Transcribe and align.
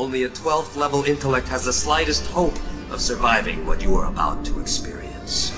Only 0.00 0.22
a 0.22 0.30
12th 0.30 0.76
level 0.76 1.04
intellect 1.04 1.46
has 1.48 1.66
the 1.66 1.74
slightest 1.74 2.24
hope 2.28 2.54
of 2.90 3.02
surviving 3.02 3.66
what 3.66 3.82
you 3.82 3.94
are 3.96 4.06
about 4.06 4.42
to 4.46 4.58
experience. 4.58 5.50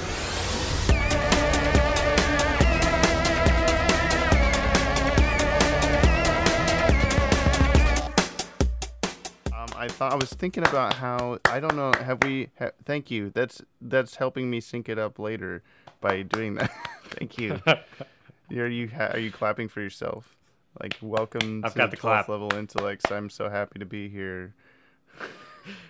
Um, 9.52 9.68
I 9.77 9.86
thought 9.86 10.11
I 10.11 10.16
was 10.16 10.30
thinking 10.30 10.66
about 10.66 10.95
how 10.95 11.38
I 11.45 11.61
don't 11.61 11.77
know. 11.77 11.93
Have 12.00 12.24
we? 12.24 12.48
Ha, 12.59 12.70
thank 12.84 13.12
you. 13.12 13.30
That's 13.30 13.62
that's 13.80 14.16
helping 14.16 14.50
me 14.50 14.59
sync 14.59 14.88
it 14.88 14.98
up 14.98 15.20
later 15.20 15.62
by 16.00 16.22
doing 16.22 16.54
that. 16.56 16.72
thank 17.04 17.38
you. 17.38 17.61
are 17.66 18.66
you 18.66 18.88
ha- 18.88 19.12
are 19.12 19.20
you 19.20 19.30
clapping 19.30 19.68
for 19.68 19.80
yourself? 19.80 20.34
Like 20.80 20.96
welcome 21.02 21.62
I've 21.64 21.73
to 21.73 21.79
got 21.79 21.91
the 21.91 21.96
12th 21.96 22.00
clap. 22.00 22.29
level 22.29 22.55
intellects. 22.55 23.11
I'm 23.11 23.29
so 23.30 23.48
happy 23.48 23.79
to 23.79 23.84
be 23.86 24.09
here. 24.09 24.55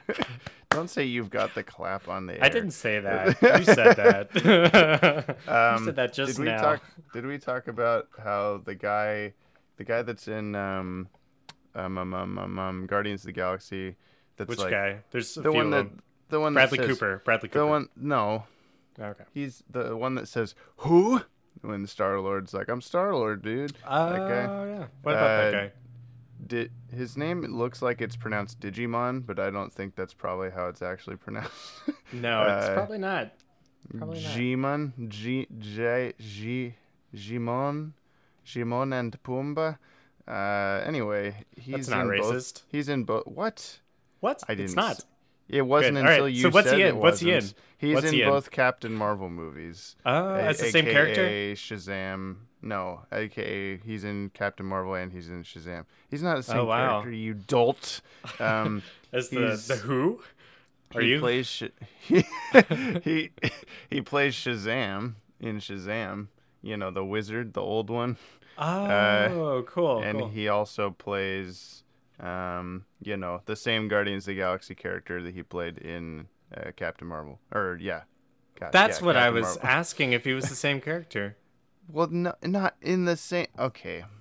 don't 0.71 0.89
say 0.91 1.05
you've 1.05 1.31
got 1.31 1.55
the 1.55 1.63
clap 1.63 2.09
on 2.09 2.27
the 2.27 2.35
air. 2.35 2.45
I 2.45 2.49
didn't 2.49 2.73
say 2.73 2.99
that. 3.01 3.37
You 3.59 3.65
said 3.65 3.97
that. 3.97 5.37
Um, 5.49 5.79
you 5.79 5.85
said 5.87 5.97
that 5.97 6.13
just 6.13 6.37
did 6.37 6.39
we 6.41 6.47
now. 6.47 6.61
talk? 6.63 6.83
Did 7.13 7.27
we 7.27 7.39
talk 7.39 7.69
about 7.69 8.09
how 8.23 8.61
the 8.65 8.75
guy, 8.75 9.35
the 9.77 9.85
guy 9.85 10.03
that's 10.03 10.29
in 10.29 10.55
um, 10.55 11.09
um, 11.75 11.99
um, 11.99 12.15
um, 12.15 12.39
um, 12.39 12.59
um 12.59 12.87
Guardians 12.87 13.23
of 13.23 13.27
the 13.27 13.33
Galaxy, 13.33 13.97
that's 14.37 14.49
Which 14.49 14.59
like 14.59 14.71
guy? 14.71 14.99
There's 15.11 15.37
a 15.37 15.43
the 15.43 15.53
one 15.53 15.71
that 15.71 15.89
the 16.29 16.41
one 16.41 16.55
Bradley 16.55 16.79
that 16.79 16.89
says, 16.89 16.99
Cooper. 16.99 17.23
Bradley 17.25 17.49
Cooper. 17.49 17.59
The 17.61 17.67
one 17.67 17.89
no, 17.97 18.45
Okay. 18.99 19.25
he's 19.33 19.63
the 19.71 19.97
one 19.97 20.15
that 20.17 20.29
says 20.29 20.55
who 20.79 21.23
when 21.63 21.87
Star 21.87 22.21
Lord's 22.21 22.53
like 22.55 22.69
I'm 22.69 22.81
Star 22.81 23.15
Lord, 23.15 23.43
dude. 23.43 23.73
Oh 23.87 24.11
that 24.11 24.19
guy. 24.19 24.67
yeah. 24.69 24.85
What 25.03 25.15
about 25.15 25.27
that 25.27 25.55
Uh, 25.55 25.59
guy? 25.61 25.73
Di- 26.47 26.71
his 26.95 27.17
name 27.17 27.43
looks 27.43 27.81
like 27.83 28.01
it's 28.01 28.17
pronounced 28.17 28.61
Digimon, 28.61 29.25
but 29.25 29.39
I 29.39 29.49
don't 29.51 29.73
think 29.73 29.95
that's 29.95 30.13
probably 30.15 30.51
how 30.51 30.67
it's 30.69 30.83
actually 30.83 31.17
pronounced. 31.17 31.53
No, 32.13 32.43
it's 32.43 32.67
uh, 32.69 32.75
probably 32.75 32.99
not. 32.99 33.33
Probably 33.97 34.21
not. 34.23 34.33
Jimon, 34.33 35.09
G, 35.09 35.47
J, 35.59 36.13
G, 36.21 36.75
Jimon, 37.15 37.93
Jimon 38.47 38.93
and 38.99 39.23
Pumbaa. 39.23 39.79
Uh, 40.29 40.83
anyway, 40.87 41.45
he's 41.57 41.89
not 41.89 42.03
in 42.03 42.21
both. 42.21 42.33
racist. 42.35 42.63
He's 42.69 42.89
in 42.89 43.05
both. 43.05 43.27
What? 43.27 43.79
What? 44.21 44.43
I 44.49 44.55
didn't. 44.55 44.67
It's 44.67 44.75
not. 44.77 45.05
It 45.49 45.63
wasn't 45.63 45.97
Good. 45.97 46.01
All 46.01 46.05
right, 46.05 46.13
until 46.15 46.29
you 46.29 46.43
so 46.43 46.51
what's 46.51 46.69
said 46.69 46.77
he 46.79 46.83
it 46.85 46.89
in? 46.91 46.99
What's 46.99 47.21
he 47.21 47.33
in? 47.33 47.45
He's 47.79 47.95
What's 47.95 48.07
in 48.07 48.15
he 48.15 48.23
in? 48.23 48.29
both 48.29 48.51
Captain 48.51 48.95
Marvel 48.95 49.29
movies. 49.29 49.97
Oh, 50.07 50.35
that's 50.37 50.61
the 50.61 50.71
same 50.71 50.85
character. 50.85 51.25
AKA 51.25 51.55
Shazam. 51.55 52.37
No, 52.63 53.01
aka 53.13 53.77
he's 53.79 54.05
in 54.05 54.31
Captain 54.35 54.65
Marvel 54.65 54.95
and 54.95 55.13
he's 55.13 55.29
in 55.29 55.43
Shazam. 55.43 55.85
He's 56.09 56.23
not 56.23 56.37
the 56.37 56.43
same 56.45 56.59
Oh, 56.59 56.65
wow. 56.67 57.01
character, 57.01 57.11
you 57.13 57.35
dolt. 57.35 58.01
Um, 58.39 58.83
As 59.13 59.31
the 59.31 59.61
the 59.67 59.77
Who? 59.77 60.23
Are 60.95 61.01
he 61.01 61.09
you? 61.15 61.19
plays 61.21 61.47
Sh- 61.49 61.65
he, 62.01 62.25
he 63.03 63.31
he 63.91 64.01
plays 64.01 64.35
Shazam 64.35 65.15
in 65.41 65.59
Shazam. 65.59 66.29
You 66.63 66.77
know 66.77 66.93
the 66.93 67.05
wizard, 67.05 67.55
the 67.55 67.61
old 67.61 67.91
one, 67.91 68.17
oh, 68.57 69.65
cool. 69.67 70.01
and 70.03 70.19
cool. 70.21 70.29
he 70.29 70.47
also 70.49 70.91
plays, 70.91 71.82
um, 72.23 72.85
you 73.03 73.17
know, 73.17 73.43
the 73.47 73.57
same 73.57 73.89
Guardians 73.89 74.25
of 74.25 74.29
the 74.29 74.35
Galaxy 74.37 74.75
character 74.75 75.23
that 75.23 75.35
he 75.35 75.43
played 75.43 75.79
in 75.79 76.29
uh, 76.57 76.71
Captain 76.77 77.07
Marvel. 77.09 77.41
Or 77.53 77.77
yeah, 77.81 78.03
That's 78.73 79.01
yeah, 79.01 79.07
what 79.07 79.17
I 79.17 79.31
was 79.31 79.45
Marvel. 79.45 79.61
asking 79.65 80.13
if 80.13 80.25
he 80.25 80.33
was 80.33 80.49
the 80.49 80.55
same 80.55 80.81
character. 80.81 81.37
Well, 81.89 82.07
no, 82.09 82.35
not 82.43 82.77
in 82.81 83.05
the 83.05 83.17
same. 83.17 83.49
Okay. 83.59 84.05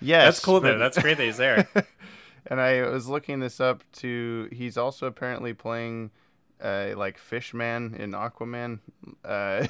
Yes, 0.00 0.24
That's 0.24 0.44
cool 0.44 0.60
though. 0.60 0.72
but- 0.72 0.78
That's 0.84 0.98
great 1.00 1.16
that 1.18 1.24
he's 1.24 1.36
there. 1.36 1.68
and 2.48 2.60
I 2.60 2.82
was 2.88 3.08
looking 3.08 3.38
this 3.40 3.60
up 3.60 3.84
to. 3.98 4.48
He's 4.52 4.76
also 4.76 5.06
apparently 5.06 5.54
playing, 5.54 6.10
uh, 6.60 6.94
like 6.96 7.16
Fishman 7.16 7.94
in 7.94 8.10
Aquaman. 8.10 8.80
Uh, 9.24 9.68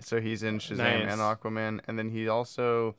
so 0.00 0.20
he's 0.20 0.44
in 0.44 0.58
Shazam 0.60 0.76
Nice. 0.78 1.12
and 1.12 1.20
Aquaman, 1.20 1.80
and 1.88 1.98
then 1.98 2.10
he 2.10 2.28
also, 2.28 2.94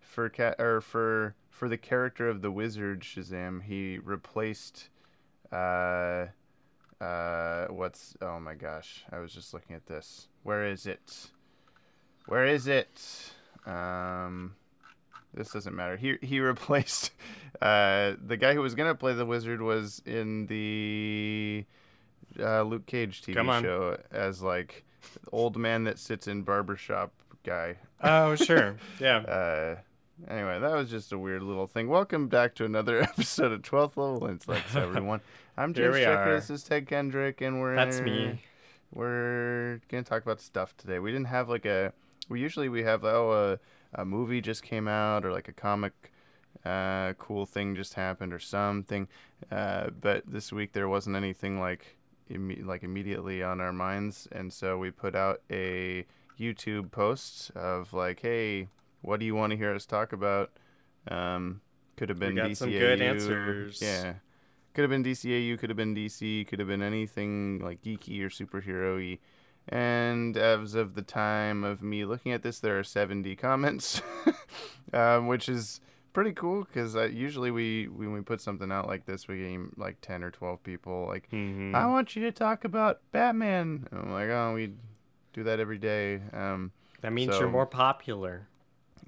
for 0.00 0.28
cat 0.28 0.56
or 0.58 0.82
for 0.82 1.34
for 1.58 1.68
the 1.68 1.76
character 1.76 2.28
of 2.28 2.40
the 2.40 2.52
wizard 2.52 3.00
Shazam, 3.00 3.64
he 3.64 3.98
replaced, 3.98 4.88
uh, 5.50 6.26
uh, 7.00 7.66
what's 7.66 8.14
oh 8.22 8.38
my 8.38 8.54
gosh, 8.54 9.04
I 9.10 9.18
was 9.18 9.32
just 9.32 9.52
looking 9.52 9.74
at 9.74 9.86
this. 9.86 10.28
Where 10.44 10.64
is 10.64 10.86
it? 10.86 11.30
Where 12.26 12.46
is 12.46 12.68
it? 12.68 13.32
Um, 13.66 14.54
this 15.34 15.50
doesn't 15.50 15.74
matter. 15.74 15.96
He 15.96 16.16
he 16.22 16.38
replaced 16.54 17.10
uh, 17.60 18.12
the 18.24 18.36
guy 18.36 18.54
who 18.54 18.62
was 18.62 18.76
gonna 18.76 18.94
play 18.94 19.14
the 19.14 19.26
wizard 19.26 19.60
was 19.60 20.00
in 20.06 20.46
the 20.46 21.64
uh, 22.38 22.62
Luke 22.62 22.86
Cage 22.86 23.20
TV 23.20 23.60
show 23.60 23.98
as 24.12 24.42
like 24.42 24.84
old 25.32 25.56
man 25.56 25.84
that 25.84 25.98
sits 25.98 26.28
in 26.28 26.42
barbershop 26.42 27.12
guy. 27.44 27.78
oh, 28.00 28.36
sure. 28.36 28.76
Yeah. 29.00 29.18
Uh, 29.18 29.76
anyway, 30.26 30.58
that 30.58 30.72
was 30.74 30.90
just 30.90 31.12
a 31.12 31.18
weird 31.18 31.42
little 31.42 31.66
thing. 31.66 31.88
Welcome 31.88 32.28
back 32.28 32.54
to 32.56 32.64
another 32.64 33.02
episode 33.02 33.52
of 33.52 33.62
12th 33.62 33.96
Level 33.96 34.26
Intellects, 34.26 34.74
everyone. 34.74 35.20
I'm 35.56 35.74
James 35.74 35.96
Checker. 35.96 36.34
This 36.34 36.50
is 36.50 36.62
Ted 36.62 36.86
Kendrick, 36.86 37.40
and 37.40 37.60
we're 37.60 37.76
That's 37.76 38.00
me. 38.00 38.42
we're 38.92 39.80
gonna 39.88 40.02
talk 40.02 40.22
about 40.22 40.40
stuff 40.40 40.76
today. 40.76 40.98
We 40.98 41.12
didn't 41.12 41.26
have 41.28 41.48
like 41.48 41.66
a. 41.66 41.92
We 42.28 42.40
usually 42.40 42.68
we 42.68 42.82
have 42.82 43.04
oh 43.04 43.58
a, 43.94 44.00
a 44.00 44.04
movie 44.04 44.40
just 44.40 44.62
came 44.62 44.88
out 44.88 45.24
or 45.24 45.32
like 45.32 45.48
a 45.48 45.52
comic, 45.52 46.12
uh, 46.64 47.14
cool 47.14 47.46
thing 47.46 47.74
just 47.74 47.94
happened 47.94 48.32
or 48.32 48.38
something, 48.38 49.08
uh, 49.50 49.90
but 50.00 50.24
this 50.26 50.52
week 50.52 50.72
there 50.72 50.88
wasn't 50.88 51.16
anything 51.16 51.58
like 51.58 51.96
imme- 52.30 52.64
like 52.66 52.82
immediately 52.82 53.42
on 53.42 53.60
our 53.60 53.72
minds, 53.72 54.28
and 54.32 54.52
so 54.52 54.78
we 54.78 54.90
put 54.90 55.14
out 55.14 55.40
a 55.50 56.04
YouTube 56.38 56.90
post 56.90 57.50
of 57.56 57.92
like, 57.92 58.20
hey, 58.20 58.68
what 59.02 59.20
do 59.20 59.26
you 59.26 59.34
want 59.34 59.50
to 59.52 59.56
hear 59.56 59.74
us 59.74 59.86
talk 59.86 60.12
about? 60.12 60.50
Um, 61.08 61.60
could 61.96 62.08
have 62.08 62.18
been 62.18 62.36
got 62.36 62.50
DCAU. 62.50 62.56
some 62.56 62.70
good 62.70 63.00
answers. 63.02 63.80
Yeah. 63.82 64.14
Could 64.74 64.82
have 64.82 64.90
been 64.90 65.02
DCAU, 65.04 65.58
could 65.58 65.70
have 65.70 65.76
been 65.76 65.94
DC, 65.94 66.46
could 66.46 66.58
have 66.60 66.68
been 66.68 66.82
anything 66.82 67.58
like 67.60 67.82
geeky 67.82 68.20
or 68.22 68.28
superhero 68.28 68.96
y. 68.98 69.18
And 69.70 70.36
as 70.36 70.74
of 70.74 70.94
the 70.94 71.02
time 71.02 71.64
of 71.64 71.82
me 71.82 72.04
looking 72.04 72.32
at 72.32 72.42
this, 72.42 72.58
there 72.60 72.78
are 72.78 72.84
70 72.84 73.34
comments, 73.36 74.00
um, 74.92 75.26
which 75.26 75.48
is 75.48 75.80
pretty 76.12 76.32
cool 76.32 76.64
because 76.64 76.94
usually 77.12 77.50
we 77.50 77.86
when 77.86 78.12
we 78.12 78.20
put 78.20 78.40
something 78.40 78.72
out 78.72 78.86
like 78.86 79.04
this, 79.06 79.28
we 79.28 79.38
get 79.38 79.78
like 79.78 80.00
10 80.00 80.22
or 80.22 80.30
12 80.30 80.62
people 80.62 81.06
like, 81.06 81.28
Mhm. 81.30 81.74
I 81.74 81.86
want 81.86 82.16
you 82.16 82.22
to 82.22 82.32
talk 82.32 82.64
about 82.64 83.00
Batman. 83.12 83.86
And 83.90 84.00
I'm 84.00 84.12
like, 84.12 84.28
oh, 84.30 84.54
we 84.54 84.72
do 85.32 85.42
that 85.44 85.60
every 85.60 85.78
day. 85.78 86.20
Um, 86.32 86.72
That 87.02 87.12
means 87.12 87.32
so- 87.34 87.40
you're 87.40 87.50
more 87.50 87.66
popular. 87.66 88.48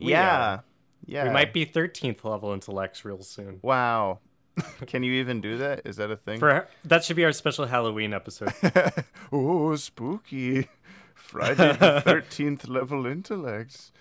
We 0.00 0.12
yeah, 0.12 0.38
are. 0.38 0.64
yeah. 1.06 1.24
We 1.24 1.30
might 1.30 1.52
be 1.52 1.66
13th 1.66 2.24
level 2.24 2.52
intellects 2.52 3.04
real 3.04 3.22
soon. 3.22 3.60
Wow. 3.62 4.20
Can 4.86 5.02
you 5.02 5.12
even 5.12 5.40
do 5.40 5.58
that? 5.58 5.82
Is 5.84 5.96
that 5.96 6.10
a 6.10 6.16
thing? 6.16 6.38
For 6.38 6.66
that 6.84 7.04
should 7.04 7.16
be 7.16 7.24
our 7.24 7.32
special 7.32 7.66
Halloween 7.66 8.12
episode. 8.12 8.52
oh, 9.32 9.76
spooky. 9.76 10.68
Friday 11.14 11.72
the 11.74 12.02
13th 12.06 12.68
level 12.68 13.06
intellects. 13.06 13.92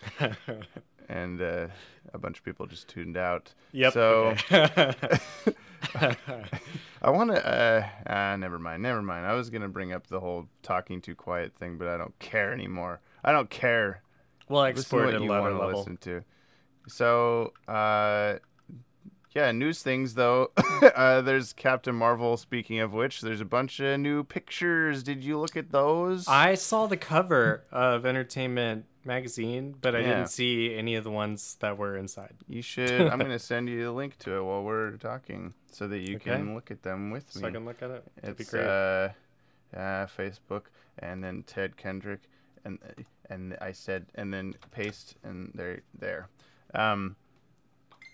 And 1.07 1.41
uh, 1.41 1.67
a 2.13 2.17
bunch 2.17 2.39
of 2.39 2.45
people 2.45 2.65
just 2.65 2.87
tuned 2.87 3.17
out. 3.17 3.53
Yep. 3.71 3.93
So 3.93 4.35
okay. 4.51 4.93
I 7.01 7.09
want 7.09 7.31
to. 7.31 7.45
Uh, 7.47 7.87
ah, 8.07 8.35
never 8.35 8.57
mind. 8.57 8.83
Never 8.83 9.01
mind. 9.01 9.25
I 9.25 9.33
was 9.33 9.49
going 9.49 9.61
to 9.61 9.67
bring 9.67 9.93
up 9.93 10.07
the 10.07 10.19
whole 10.19 10.47
talking 10.63 11.01
too 11.01 11.15
quiet 11.15 11.53
thing, 11.55 11.77
but 11.77 11.87
I 11.87 11.97
don't 11.97 12.17
care 12.19 12.51
anymore. 12.51 13.01
I 13.23 13.31
don't 13.31 13.49
care. 13.49 14.01
We'll 14.49 14.61
Listen 14.63 14.75
to 14.75 14.79
export 14.79 15.05
what 15.05 15.13
it 15.13 15.15
at 15.17 15.21
you 15.21 15.29
wanna 15.29 15.65
listen 15.67 15.97
to. 15.97 16.23
So, 16.87 17.53
uh, 17.67 18.39
yeah, 19.35 19.51
news 19.51 19.81
things 19.83 20.15
though. 20.15 20.51
uh, 20.95 21.21
there's 21.21 21.53
Captain 21.53 21.95
Marvel. 21.95 22.35
Speaking 22.35 22.79
of 22.79 22.93
which, 22.93 23.21
there's 23.21 23.41
a 23.41 23.45
bunch 23.45 23.79
of 23.79 23.99
new 23.99 24.23
pictures. 24.23 25.03
Did 25.03 25.23
you 25.23 25.37
look 25.37 25.55
at 25.55 25.71
those? 25.71 26.25
I 26.27 26.55
saw 26.55 26.87
the 26.87 26.97
cover 26.97 27.63
of 27.71 28.05
Entertainment 28.07 28.85
Magazine, 29.05 29.75
but 29.79 29.95
I 29.95 29.99
Yeah. 29.99 30.07
didn't 30.15 30.27
see 30.29 30.73
any 30.75 30.95
of 30.95 31.03
the 31.03 31.11
ones 31.11 31.55
that 31.59 31.77
were 31.77 31.95
inside. 31.95 32.35
You 32.47 32.61
should. 32.63 33.01
I'm 33.11 33.19
gonna 33.19 33.37
send 33.39 33.69
you 33.69 33.83
the 33.83 33.91
link 33.91 34.17
to 34.19 34.35
it 34.37 34.43
while 34.43 34.63
we're 34.63 34.97
talking, 34.97 35.53
so 35.71 35.87
that 35.87 35.99
you 35.99 36.15
Okay. 36.15 36.31
can 36.31 36.55
look 36.55 36.71
at 36.71 36.81
them 36.81 37.11
with 37.11 37.31
So 37.31 37.41
me. 37.41 37.47
I 37.49 37.51
can 37.51 37.65
look 37.65 37.81
at 37.83 37.91
it. 37.91 38.03
That'd 38.21 38.37
be 38.37 38.41
it's 38.43 38.51
great. 38.51 38.65
uh, 38.65 39.09
uh, 39.77 40.07
Facebook, 40.07 40.63
and 40.97 41.23
then 41.23 41.43
Ted 41.43 41.77
Kendrick, 41.77 42.21
and 42.65 42.79
and 43.29 43.57
I 43.61 43.71
said, 43.71 44.07
and 44.15 44.33
then 44.33 44.55
paste, 44.71 45.15
and 45.23 45.51
there, 45.53 45.81
there. 45.97 46.27
Um, 46.73 47.15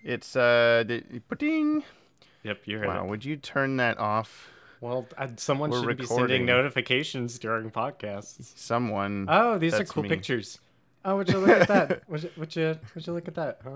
it's 0.03 0.35
uh, 0.35 0.83
the, 0.87 1.03
ding. 1.37 1.83
yep, 2.43 2.61
you 2.65 2.77
heard 2.79 2.87
Wow, 2.87 3.05
it. 3.05 3.09
would 3.09 3.25
you 3.25 3.37
turn 3.37 3.77
that 3.77 3.97
off? 3.97 4.49
Well, 4.81 5.07
someone 5.37 5.71
We're 5.71 5.83
should 5.83 5.97
be 5.97 6.05
sending 6.05 6.45
notifications 6.45 7.39
during 7.39 7.71
podcasts. 7.71 8.53
Someone. 8.57 9.25
Oh, 9.29 9.57
these 9.57 9.73
are 9.73 9.83
cool 9.85 10.03
me. 10.03 10.09
pictures. 10.09 10.59
Oh, 11.07 11.17
would 11.17 11.29
you 11.29 11.37
look 11.37 11.49
at 11.61 11.67
that? 11.67 12.09
Would 12.09 12.23
you, 12.23 12.31
would 12.35 12.55
you 12.55 12.79
would 12.95 13.05
you 13.05 13.13
look 13.13 13.27
at 13.27 13.35
that? 13.35 13.59
Huh? 13.63 13.69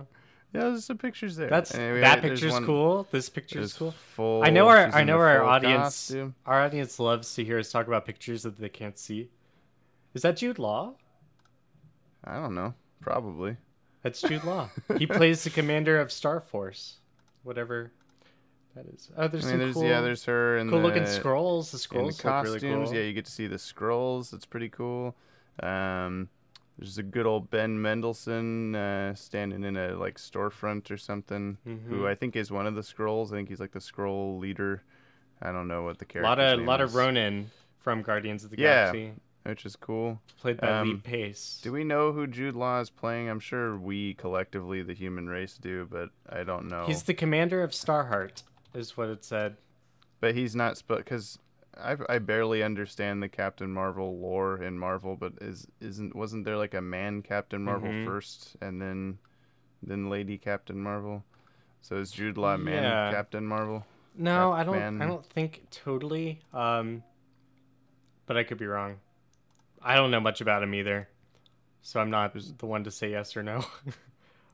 Yeah, 0.52 0.62
there's 0.62 0.86
some 0.86 0.98
pictures 0.98 1.36
there. 1.36 1.48
That's 1.48 1.76
Anyway, 1.76 2.02
that 2.02 2.24
picture's 2.24 2.54
one- 2.54 2.66
cool. 2.66 3.08
This 3.12 3.30
picture's 3.30 3.74
cool. 3.74 3.92
Full, 4.16 4.42
I 4.44 4.50
know 4.50 4.68
our 4.68 4.78
I 4.88 5.04
know 5.04 5.20
our 5.20 5.44
audience 5.44 5.84
costume. 5.84 6.34
our 6.48 6.60
audience 6.60 7.00
loves 7.00 7.32
to 7.36 7.44
hear 7.46 7.60
us 7.60 7.72
talk 7.72 7.86
about 7.86 8.08
pictures 8.08 8.42
that 8.42 8.58
they 8.58 8.68
can't 8.68 8.98
see. 8.98 9.30
Is 10.16 10.24
that 10.24 10.38
Jude 10.38 10.58
Law? 10.58 10.96
I 12.24 12.36
don't 12.36 12.56
know. 12.56 12.74
Probably. 13.02 13.58
That's 14.04 14.22
Jude 14.22 14.44
Law. 14.44 14.70
he 14.98 15.06
plays 15.08 15.44
the 15.44 15.50
commander 15.50 16.00
of 16.00 16.12
Star 16.12 16.40
Force, 16.40 17.00
whatever 17.44 17.92
that 18.76 18.86
is. 18.88 19.10
Oh, 19.18 19.28
there's 19.28 19.46
I 19.46 19.48
mean, 19.48 19.52
some 19.54 19.60
there's 19.60 19.74
cool, 19.74 19.84
yeah, 19.86 20.02
there's 20.02 20.26
her 20.26 20.58
in 20.58 20.70
cool 20.70 20.80
the 20.80 20.86
looking 20.88 21.04
Skrulls. 21.04 21.72
The 21.72 21.78
the 21.78 21.84
Skrulls 21.84 22.06
look 22.08 22.18
costumes. 22.20 22.64
really 22.64 22.86
cool. 22.86 22.94
Yeah, 22.94 23.02
you 23.02 23.14
get 23.14 23.26
to 23.26 23.32
see 23.32 23.48
the 23.48 23.58
Skrulls. 23.58 24.32
That's 24.32 24.46
pretty 24.46 24.70
cool. 24.70 25.16
Um, 25.62 26.30
there's 26.78 26.98
a 26.98 27.04
good 27.04 27.26
old 27.26 27.50
Ben 27.50 27.82
Mendelsohn 27.82 28.74
uh, 28.76 29.14
standing 29.16 29.66
in 29.66 29.76
a 29.76 29.96
like 29.98 30.16
storefront 30.18 30.90
or 30.92 30.98
something, 30.98 31.58
who 31.66 31.72
Mhm. 32.04 32.08
I 32.08 32.16
think 32.16 32.38
is 32.38 32.52
one 32.52 32.68
of 32.68 32.76
the 32.76 32.82
Skrulls. 32.82 33.28
I 33.34 33.36
think 33.36 33.50
he's 33.50 33.60
like 33.60 33.72
the 33.74 33.80
Skrull 33.80 34.40
leader. 34.40 34.84
I 35.42 35.52
don't 35.52 35.68
know 35.68 35.84
what 35.84 35.98
the 36.00 36.06
A 36.06 36.08
character. 36.08 36.30
lot 36.30 36.40
of 36.40 36.60
lot 36.62 36.80
of 36.82 36.96
Ronan 36.96 37.52
from 37.80 38.02
Guardians 38.02 38.46
of 38.46 38.52
the 38.52 38.58
Yeah. 38.60 38.92
Galaxy, 38.94 39.14
which 39.50 39.66
is 39.66 39.76
cool. 39.76 40.22
played 40.40 40.58
by 40.62 40.82
Lee 40.84 40.92
Um, 40.92 41.02
Pace. 41.02 41.60
Do 41.62 41.72
we 41.72 41.84
know 41.84 42.12
who 42.14 42.26
Jude 42.28 42.56
Law 42.56 42.80
is 42.80 42.90
playing? 42.90 43.30
I'm 43.30 43.40
sure 43.40 43.78
we 43.78 44.14
collectively, 44.14 44.82
the 44.82 44.94
human 44.94 45.28
race, 45.28 45.58
do, 45.58 45.88
but 45.92 46.10
I 46.30 46.44
don't 46.44 46.68
know. 46.70 46.86
He's 46.86 47.04
the 47.04 47.14
commander 47.14 47.62
of 47.62 47.72
Starheart, 47.72 48.44
is 48.74 48.96
what 48.96 49.10
it 49.10 49.26
said. 49.26 49.58
but 50.22 50.36
he's 50.36 50.56
not 50.56 50.82
because 50.88 51.40
I 51.78 51.96
I 52.10 52.20
barely 52.20 52.62
understand 52.64 53.22
the 53.24 53.30
Captain 53.30 53.72
Marvel 53.72 54.18
lore 54.20 54.62
in 54.62 54.78
Marvel. 54.78 55.16
But 55.16 55.34
is 55.42 55.68
isn't 55.82 56.16
wasn't 56.16 56.44
there 56.46 56.58
like 56.58 56.74
a 56.74 56.82
man 56.82 57.22
Captain 57.22 57.64
Marvel 57.64 57.90
Mhm. 57.90 58.06
first 58.06 58.56
and 58.62 58.82
then 58.82 59.18
then 59.82 60.10
Lady 60.10 60.38
Captain 60.38 60.78
Marvel? 60.82 61.24
So 61.82 61.96
is 61.96 62.12
Jude 62.12 62.38
Law 62.38 62.58
man 62.58 62.84
Yeah. 62.84 63.12
Captain 63.12 63.46
Marvel? 63.46 63.86
No, 64.16 64.52
Cap 64.52 64.60
I 64.60 64.64
don't. 64.66 64.76
Man. 64.80 65.02
I 65.02 65.06
don't 65.08 65.26
think 65.26 65.68
totally. 65.72 66.42
Um, 66.54 67.02
but 68.26 68.36
I 68.36 68.44
could 68.44 68.58
be 68.58 68.66
wrong. 68.68 69.00
I 69.82 69.96
don't 69.96 70.12
know 70.12 70.20
much 70.20 70.42
about 70.42 70.64
him 70.64 70.74
either, 70.74 71.10
so 71.82 72.00
I'm 72.00 72.10
not 72.10 72.36
the 72.58 72.66
one 72.66 72.84
to 72.84 72.92
say 72.92 73.12
yes 73.12 73.36
or 73.38 73.44
no. 73.44 73.66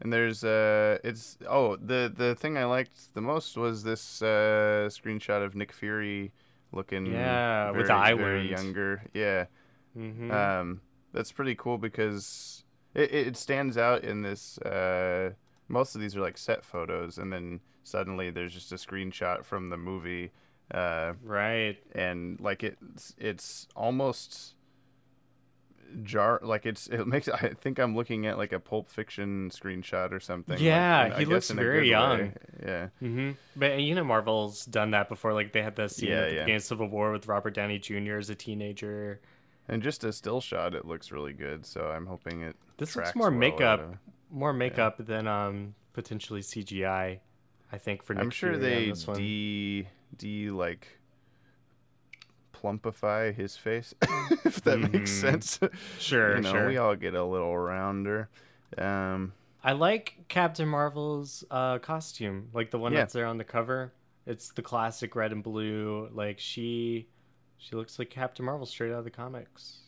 And 0.02 0.12
there's 0.12 0.44
uh 0.44 0.98
it's 1.04 1.38
oh 1.48 1.78
the 1.78 2.12
the 2.14 2.36
thing 2.36 2.58
I 2.58 2.66
liked 2.66 3.14
the 3.14 3.22
most 3.22 3.56
was 3.56 3.84
this 3.84 4.22
uh 4.22 4.90
screenshot 4.92 5.44
of 5.44 5.56
Nick 5.56 5.72
Fury 5.72 6.34
looking 6.74 7.06
Yeah, 7.06 7.72
very, 7.72 7.78
with 7.78 7.88
the 7.88 7.94
eye 7.94 8.14
very 8.14 8.50
younger. 8.50 9.04
Yeah. 9.14 9.46
hmm 9.94 10.30
Um, 10.32 10.82
that's 11.14 11.32
pretty 11.32 11.56
cool 11.56 11.78
because 11.78 12.66
it, 12.94 13.14
it 13.14 13.38
stands 13.38 13.78
out 13.78 14.04
in 14.04 14.22
this. 14.22 14.58
Uh, 14.60 15.32
most 15.70 15.96
of 15.96 16.02
these 16.02 16.16
are 16.16 16.22
like 16.22 16.38
set 16.38 16.64
photos, 16.66 17.18
and 17.18 17.32
then 17.32 17.62
suddenly 17.84 18.30
there's 18.32 18.54
just 18.54 18.72
a 18.74 18.76
screenshot 18.76 19.46
from 19.46 19.70
the 19.70 19.78
movie, 19.78 20.32
uh, 20.72 21.14
right. 21.24 21.78
and 21.94 22.40
like 22.42 22.64
it's 22.64 23.16
it's 23.18 23.68
almost 23.78 24.55
jar 26.04 26.40
like 26.44 26.66
it's 26.66 26.88
it 26.88 27.06
makes 27.08 27.28
I 27.30 27.50
think 27.62 27.80
I'm 27.80 27.96
looking 27.96 28.26
at 28.28 28.38
like 28.38 28.52
a 28.52 28.60
Pulp 28.60 28.90
Fiction 28.90 29.50
screenshot 29.50 30.12
or 30.12 30.20
something. 30.20 30.54
like, 30.56 30.62
Yeah, 30.62 31.06
in- 31.14 31.20
he 31.20 31.26
looks 31.26 31.50
very 31.50 31.90
young. 31.90 32.20
way. 32.20 32.34
Yeah. 32.66 32.88
hmm 33.00 33.32
But 33.56 33.80
you 33.80 33.96
know, 33.96 34.04
Marvel's 34.04 34.66
done 34.66 34.92
that 34.92 35.10
before. 35.10 35.34
Like 35.34 35.54
they 35.54 35.62
had 35.62 35.76
the 35.76 35.88
scene 35.88 36.10
Yeah, 36.10 36.16
at 36.18 36.22
the 36.22 36.28
yeah. 36.28 36.40
beginning 36.42 36.56
of 36.58 36.64
Civil 36.64 36.88
War 36.90 37.12
with 37.12 37.28
Robert 37.28 37.54
Downey 37.54 37.80
Jr. 37.80 38.18
as 38.18 38.30
a 38.30 38.36
teenager. 38.36 39.20
And 39.68 39.82
just 39.82 40.04
a 40.04 40.14
still 40.14 40.42
shot, 40.42 40.76
it 40.76 40.86
looks 40.86 41.12
really 41.12 41.34
good. 41.34 41.66
So 41.66 41.88
I'm 41.88 42.06
hoping 42.06 42.42
it. 42.42 42.56
This 42.78 42.96
looks 42.96 43.16
more 43.16 43.30
well 43.30 43.40
makeup, 43.40 43.80
of- 43.82 43.98
more 44.30 44.54
makeup 44.54 44.98
than 45.00 45.28
um 45.28 45.76
potentially 45.94 46.42
CGI. 46.42 47.20
I 47.72 47.78
think 47.78 48.04
for 48.04 48.14
Nick 48.14 48.24
I'm 48.24 48.30
sure 48.30 48.54
Fury 48.58 48.92
they 48.92 48.92
de 49.16 49.88
de 50.18 50.50
like 50.52 50.88
plumpify 52.56 53.34
his 53.36 53.58
face, 53.58 53.94
if 54.46 54.62
that 54.64 54.80
makes 54.80 55.12
Mhm. 55.12 55.22
sense. 55.22 55.60
Sure, 56.00 56.36
you 56.38 56.42
know, 56.42 56.52
sure. 56.52 56.68
we 56.68 56.78
all 56.78 56.96
get 56.96 57.14
a 57.14 57.24
little 57.24 57.58
rounder. 57.58 58.30
Um, 58.78 59.34
I 59.64 59.72
like 59.74 60.26
Captain 60.28 60.68
Marvel's 60.68 61.44
uh, 61.52 61.80
costume, 61.80 62.50
like 62.54 62.72
the 62.72 62.80
one 62.80 62.94
Yeah. 62.94 63.00
that's 63.00 63.14
there 63.14 63.26
on 63.26 63.38
the 63.38 63.44
cover. 63.44 63.94
It's 64.26 64.52
the 64.52 64.62
classic 64.62 65.16
red 65.16 65.32
and 65.32 65.44
blue. 65.44 66.10
Like 66.14 66.40
she, 66.40 67.08
she 67.58 67.76
looks 67.76 68.00
like 68.00 68.10
Captain 68.10 68.46
Marvel 68.46 68.66
straight 68.66 68.92
out 68.92 69.00
of 69.00 69.04
the 69.06 69.12
comics. 69.12 69.80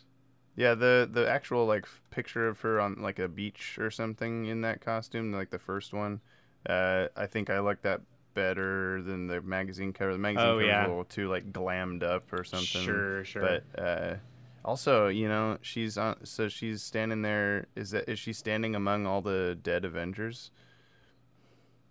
yeah, 0.55 0.73
the 0.73 1.07
the 1.11 1.29
actual 1.29 1.65
like 1.67 1.85
picture 2.09 2.47
of 2.47 2.59
her 2.61 2.79
on 2.79 3.01
like 3.01 3.19
a 3.19 3.27
beach 3.27 3.77
or 3.79 3.91
something 3.91 4.45
in 4.47 4.61
that 4.61 4.81
costume, 4.81 5.31
like 5.31 5.49
the 5.51 5.59
first 5.59 5.93
one. 5.93 6.19
Uh, 6.67 7.07
I 7.15 7.27
think 7.27 7.49
I 7.49 7.59
like 7.59 7.81
that 7.83 8.01
better 8.37 9.01
than 9.01 9.25
the 9.27 9.41
magazine 9.41 9.91
cover. 9.91 10.13
The 10.13 10.19
magazine 10.19 10.47
Oh, 10.47 10.53
cover 10.53 10.65
yeah. 10.65 10.81
was 10.81 10.85
a 10.85 10.89
little 10.89 11.03
too 11.05 11.27
like 11.29 11.51
glammed 11.51 12.03
up 12.03 12.31
or 12.31 12.43
something. 12.43 12.83
Sure, 12.83 13.23
sure. 13.25 13.41
But 13.73 13.81
uh, 13.81 14.15
also, 14.63 15.07
you 15.07 15.27
know, 15.27 15.57
she's 15.61 15.97
on. 15.97 16.23
So 16.25 16.47
she's 16.47 16.83
standing 16.83 17.21
there. 17.23 17.65
Is 17.75 17.91
that 17.91 18.07
is 18.07 18.19
she 18.19 18.33
standing 18.33 18.75
among 18.75 19.05
all 19.07 19.21
the 19.21 19.57
dead 19.61 19.83
Avengers? 19.85 20.51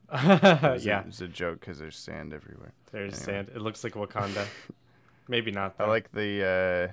Is 0.12 0.86
yeah, 0.86 1.00
it, 1.00 1.06
it's 1.08 1.20
a 1.20 1.26
joke 1.26 1.58
because 1.60 1.78
there's 1.80 1.96
sand 1.96 2.32
everywhere. 2.32 2.72
there's 2.92 3.14
anyway. 3.26 3.44
sand. 3.44 3.48
It 3.56 3.60
looks 3.60 3.82
like 3.82 3.94
Wakanda. 3.94 4.46
Maybe 5.28 5.50
not. 5.50 5.74
I 5.80 5.86
like 5.86 6.12
the. 6.12 6.92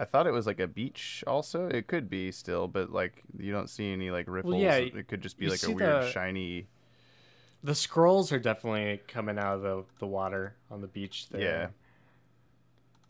I 0.00 0.04
thought 0.06 0.26
it 0.26 0.30
was 0.30 0.46
like 0.46 0.58
a 0.60 0.66
beach. 0.66 1.22
Also, 1.26 1.66
it 1.66 1.88
could 1.88 2.08
be 2.08 2.32
still, 2.32 2.66
but 2.66 2.90
like 2.90 3.22
you 3.38 3.52
don't 3.52 3.68
see 3.68 3.92
any 3.92 4.10
like 4.10 4.26
ripples. 4.28 4.62
yeah, 4.62 4.76
it 4.76 5.08
could 5.08 5.20
just 5.20 5.36
be 5.38 5.48
like 5.48 5.62
a 5.62 5.70
weird 5.70 6.04
the- 6.04 6.10
shiny. 6.10 6.68
The 7.64 7.72
Skrulls 7.72 8.30
are 8.32 8.38
definitely 8.38 9.00
coming 9.08 9.38
out 9.38 9.56
of 9.56 9.62
the 9.62 9.84
the 9.98 10.06
water 10.06 10.54
on 10.70 10.80
the 10.80 10.86
beach 10.86 11.28
there. 11.30 11.40
Yeah. 11.40 11.66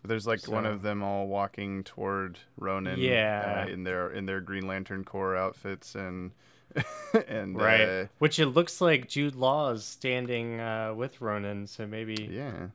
There's 0.04 0.26
like 0.26 0.46
one 0.48 0.64
of 0.64 0.82
them 0.82 1.02
all 1.02 1.26
walking 1.26 1.84
toward 1.84 2.38
Ronan. 2.56 2.98
Yeah. 3.00 3.64
Uh, 3.66 3.70
in 3.70 3.84
their 3.84 4.10
in 4.10 4.26
their 4.26 4.40
Green 4.40 4.66
Lantern 4.66 5.04
Corps 5.04 5.36
outfits 5.36 5.94
and 5.94 6.30
and 7.28 7.56
Right. 7.56 7.80
uh, 7.80 8.06
Which 8.18 8.38
it 8.38 8.46
looks 8.46 8.80
like 8.80 9.08
Jude 9.08 9.34
Law 9.34 9.70
is 9.70 9.84
standing 9.84 10.60
uh, 10.60 10.94
with 10.94 11.20
Ronan, 11.20 11.66
so 11.66 11.86
maybe. 11.86 12.28
yeah. 12.30 12.68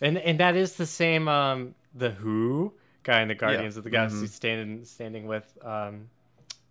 And 0.00 0.18
and 0.18 0.38
that 0.40 0.54
is 0.56 0.74
the 0.74 0.86
same 0.86 1.26
um 1.28 1.74
the 1.94 2.10
Who 2.10 2.72
guy 3.02 3.22
in 3.22 3.28
the 3.28 3.34
Guardians 3.34 3.76
of 3.76 3.82
the 3.84 3.90
Galaxy 3.90 4.18
Mhm. 4.26 4.28
standing 4.28 4.84
standing 4.84 5.26
with 5.26 5.56
um 5.64 6.08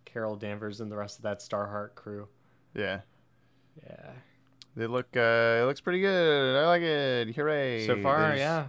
Carol 0.06 0.36
Danvers 0.36 0.80
and 0.80 0.90
the 0.90 0.96
rest 0.96 1.18
of 1.18 1.22
that 1.24 1.40
Starheart 1.40 1.94
crew. 1.96 2.28
Yeah. 2.74 3.00
Yeah. 3.86 4.10
They 4.76 4.86
look. 4.86 5.08
Uh, 5.16 5.60
it 5.62 5.66
looks 5.66 5.80
pretty 5.80 6.00
good. 6.00 6.56
I 6.56 6.66
like 6.66 6.82
it. 6.82 7.34
Hooray! 7.36 7.86
So 7.86 8.00
far, 8.02 8.18
There's- 8.20 8.38
yeah. 8.38 8.66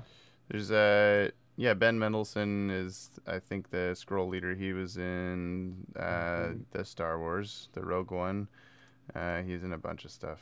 There's 0.49 0.71
uh 0.71 1.29
yeah 1.55 1.73
Ben 1.73 1.97
Mendelsohn 1.97 2.69
is 2.69 3.09
I 3.25 3.39
think 3.39 3.69
the 3.69 3.95
Skrull 3.95 4.29
leader. 4.29 4.53
He 4.53 4.73
was 4.73 4.97
in 4.97 5.87
uh 5.97 6.01
Mm-hmm. 6.01 6.57
the 6.71 6.83
Star 6.85 7.17
Wars, 7.19 7.69
the 7.73 7.81
Rogue 7.85 8.11
One. 8.11 8.47
Uh, 9.15 9.41
he's 9.43 9.63
in 9.63 9.71
a 9.73 9.77
bunch 9.77 10.03
of 10.05 10.11
stuff. 10.11 10.39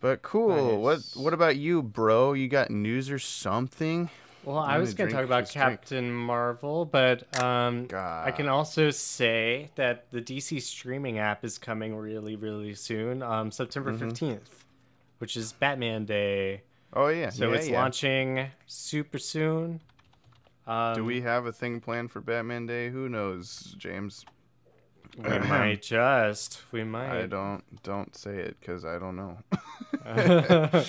But 0.00 0.22
cool. 0.22 0.82
Nice. 0.82 1.14
What 1.14 1.22
what 1.24 1.34
about 1.34 1.56
you, 1.56 1.82
bro? 1.82 2.32
You 2.32 2.48
got 2.48 2.70
news 2.70 3.10
or 3.10 3.18
something? 3.18 4.10
Well, 4.44 4.58
I 4.58 4.78
was 4.78 4.94
gonna 4.94 5.10
talk 5.10 5.24
about 5.24 5.44
this 5.44 5.52
drink. 5.52 5.80
Captain 5.80 6.12
Marvel, 6.12 6.84
but 6.84 7.40
um, 7.40 7.86
I 7.94 8.32
can 8.32 8.48
also 8.48 8.90
say 8.90 9.70
that 9.76 10.10
the 10.10 10.20
DC 10.20 10.60
streaming 10.62 11.18
app 11.18 11.44
is 11.44 11.58
coming 11.58 11.94
really, 11.94 12.34
really 12.36 12.74
soon, 12.74 13.22
um, 13.22 13.50
September 13.52 13.92
Mhm. 13.92 13.98
15th, 14.10 14.64
which 15.18 15.36
is 15.36 15.52
Batman 15.52 16.04
Day. 16.04 16.62
Oh 16.92 17.08
yeah. 17.08 17.30
So 17.30 17.50
yeah, 17.50 17.56
it's 17.56 17.68
yeah. 17.68 17.80
launching 17.80 18.50
super 18.66 19.18
soon. 19.18 19.80
Um, 20.66 20.94
Do 20.94 21.04
we 21.04 21.20
have 21.22 21.46
a 21.46 21.52
thing 21.52 21.80
planned 21.80 22.10
for 22.10 22.20
Batman 22.20 22.66
Day? 22.66 22.90
Who 22.90 23.08
knows, 23.08 23.74
James? 23.78 24.24
We 25.18 25.38
might 25.40 25.82
just. 25.82 26.62
We 26.72 26.84
might. 26.84 27.22
I 27.22 27.26
don't 27.26 27.62
don't 27.82 28.14
say 28.16 28.36
it 28.36 28.56
because 28.60 28.84
I 28.84 28.98
don't 28.98 29.16
know. 29.16 29.38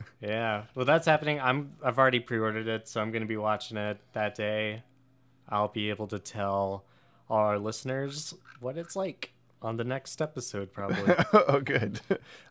yeah. 0.20 0.64
Well, 0.74 0.84
that's 0.84 1.06
happening. 1.06 1.40
I'm. 1.40 1.72
I've 1.82 1.98
already 1.98 2.20
pre-ordered 2.20 2.66
it, 2.66 2.88
so 2.88 3.00
I'm 3.00 3.12
going 3.12 3.22
to 3.22 3.28
be 3.28 3.36
watching 3.36 3.76
it 3.76 3.98
that 4.12 4.34
day. 4.34 4.82
I'll 5.48 5.68
be 5.68 5.90
able 5.90 6.08
to 6.08 6.18
tell 6.18 6.84
our 7.30 7.58
listeners 7.58 8.34
what 8.60 8.76
it's 8.76 8.96
like 8.96 9.32
on 9.62 9.76
the 9.76 9.84
next 9.84 10.20
episode, 10.20 10.72
probably. 10.72 11.14
oh, 11.32 11.60
good. 11.60 12.00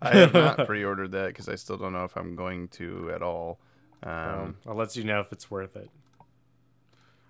I 0.02 0.16
have 0.18 0.34
not 0.34 0.66
pre-ordered 0.66 1.12
that 1.12 1.28
because 1.28 1.50
I 1.50 1.56
still 1.56 1.78
don't 1.78 1.94
know 1.94 2.06
if 2.06 2.16
I'm 2.18 2.36
going 2.36 2.70
to 2.70 3.12
at 3.14 3.22
all. 3.22 3.60
Um, 4.02 4.12
um, 4.12 4.58
I'll 4.68 4.76
let 4.76 4.96
you 4.96 5.04
know 5.04 5.20
if 5.20 5.32
it's 5.32 5.50
worth 5.50 5.76
it. 5.76 5.90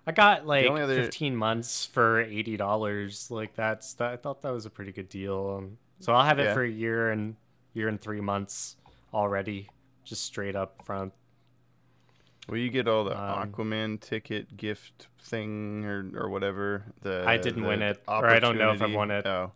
I 0.06 0.12
got 0.12 0.46
like 0.46 0.68
other- 0.70 0.94
15 1.02 1.34
months 1.36 1.86
for 1.86 2.20
eighty 2.20 2.56
dollars. 2.56 3.30
Like 3.30 3.54
that's 3.54 3.94
that. 3.94 4.12
I 4.12 4.16
thought 4.16 4.42
that 4.42 4.50
was 4.52 4.66
a 4.66 4.70
pretty 4.70 4.92
good 4.92 5.08
deal. 5.08 5.56
Um, 5.58 5.78
so 6.00 6.12
I'll 6.12 6.24
have 6.24 6.38
it 6.38 6.44
Yeah. 6.44 6.54
for 6.54 6.62
a 6.62 6.68
year 6.70 7.10
and 7.10 7.36
year 7.72 7.88
and 7.88 8.00
three 8.00 8.20
months 8.20 8.76
already, 9.14 9.68
just 10.04 10.24
straight 10.24 10.56
up 10.56 10.84
front. 10.84 11.12
will 12.48 12.58
you 12.58 12.68
get 12.68 12.86
all 12.86 13.04
the 13.04 13.18
Um, 13.18 13.50
Aquaman 13.50 13.98
ticket 14.00 14.54
gift 14.58 15.08
thing 15.22 15.84
or 15.86 16.10
or 16.14 16.28
whatever? 16.28 16.84
The 17.00 17.24
I 17.26 17.38
didn't 17.38 17.62
the 17.62 17.68
win 17.68 17.80
it, 17.80 18.02
or 18.06 18.26
I 18.26 18.38
don't 18.38 18.58
know 18.58 18.72
if 18.72 18.82
I 18.82 18.86
won 18.86 19.10
it. 19.10 19.24
Oh, 19.26 19.52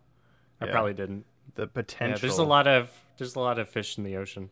I 0.59 0.65
probably 0.67 0.93
didn't. 0.95 1.25
the 1.55 1.63
Yeah, 1.63 1.67
potential. 1.73 2.19
there's 2.21 2.39
a 2.39 2.43
lot 2.43 2.65
of 2.67 2.89
there's 3.17 3.35
a 3.35 3.39
lot 3.39 3.59
of 3.59 3.69
fish 3.69 3.97
in 3.99 4.03
the 4.03 4.15
ocean. 4.17 4.49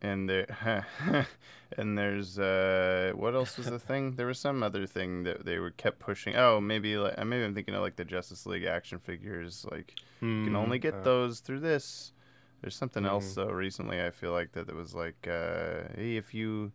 And 0.00 0.28
there 0.28 0.86
and 1.76 1.98
there's 1.98 2.38
uh 2.38 3.12
what 3.14 3.34
else 3.34 3.56
was 3.56 3.66
the 3.66 3.78
thing? 3.90 4.14
There 4.16 4.26
was 4.26 4.38
some 4.38 4.62
other 4.62 4.86
thing 4.86 5.24
that 5.24 5.44
they 5.44 5.58
were 5.58 5.70
kept 5.72 5.98
pushing. 5.98 6.36
Oh 6.36 6.60
maybe 6.60 6.96
like 6.96 7.18
maybe 7.24 7.44
i'm 7.44 7.54
thinking 7.54 7.74
of 7.74 7.82
like 7.82 7.96
the 7.96 8.04
justice 8.04 8.46
league 8.46 8.64
action 8.64 8.98
figures 8.98 9.66
like 9.70 9.94
you 10.20 10.44
can 10.44 10.56
only 10.56 10.78
get 10.78 10.94
uh, 10.94 11.02
those 11.02 11.40
through 11.40 11.60
this. 11.60 12.12
There's 12.60 12.74
something 12.76 13.04
else 13.06 13.32
Mhm. 13.32 13.34
though 13.36 13.50
recently 13.52 14.02
i 14.02 14.10
feel 14.10 14.32
like 14.32 14.52
that 14.52 14.68
it 14.68 14.74
was 14.74 14.94
like 14.94 15.26
uh 15.28 15.88
hey 15.94 16.16
if 16.16 16.32
you 16.34 16.72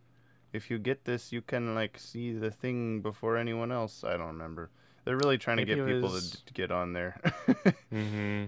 if 0.53 0.69
you 0.69 0.77
get 0.77 1.03
this 1.05 1.31
you 1.31 1.41
can 1.41 1.73
like 1.75 1.97
see 1.97 2.31
the 2.31 2.51
thing 2.51 3.01
before 3.01 3.37
anyone 3.37 3.71
else. 3.71 4.03
I 4.03 4.17
don't 4.17 4.27
remember. 4.27 4.69
They're 5.05 5.17
really 5.17 5.37
trying 5.37 5.57
Maybe 5.57 5.71
to 5.75 5.77
get 5.77 5.87
people 5.87 6.09
was- 6.11 6.31
to, 6.31 6.45
to 6.45 6.53
get 6.53 6.71
on 6.71 6.93
there. 6.93 7.19
Hmm 7.89 8.45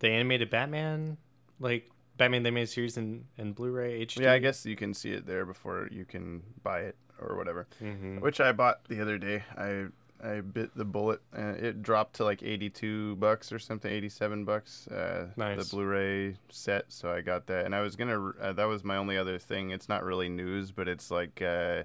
The 0.00 0.08
animated 0.08 0.50
Batman, 0.50 1.16
like 1.60 1.88
Batman 2.16 2.42
the 2.42 2.48
animated 2.48 2.68
series 2.70 2.96
in, 2.96 3.24
in 3.38 3.52
Blu-ray 3.52 4.04
HD. 4.06 4.20
yeah 4.22 4.32
i 4.32 4.38
guess 4.38 4.64
you 4.66 4.76
can 4.76 4.94
see 4.94 5.12
it 5.12 5.26
there 5.26 5.44
before 5.44 5.88
you 5.90 6.04
can 6.04 6.42
buy 6.62 6.80
it 6.80 6.96
or 7.20 7.36
whatever 7.36 7.66
hmm 7.78 8.18
which 8.20 8.40
I 8.40 8.52
bought 8.52 8.84
the 8.88 9.00
other 9.00 9.18
day. 9.18 9.42
I 9.56 9.86
I 10.24 10.40
bit 10.40 10.70
the 10.76 10.84
bullet. 10.84 11.20
Uh, 11.36 11.54
it 11.58 11.82
dropped 11.82 12.14
to 12.16 12.24
like 12.24 12.44
82 12.44 13.16
bucks 13.16 13.50
or 13.50 13.58
something, 13.58 13.90
87 13.90 14.44
bucks. 14.44 14.86
Uh, 14.86 15.26
Nice. 15.36 15.58
The 15.68 15.76
Blu-ray 15.76 16.36
set, 16.48 16.84
so 16.92 17.10
I 17.10 17.22
got 17.22 17.48
that, 17.48 17.64
and 17.66 17.74
I 17.74 17.80
was 17.80 17.96
gonna. 17.96 18.30
Uh, 18.40 18.52
that 18.52 18.66
was 18.66 18.84
my 18.84 18.96
only 18.98 19.16
other 19.18 19.36
thing. 19.40 19.70
It's 19.70 19.88
not 19.88 20.04
really 20.04 20.28
news, 20.28 20.70
but 20.70 20.86
it's 20.86 21.10
like 21.10 21.42
uh, 21.42 21.82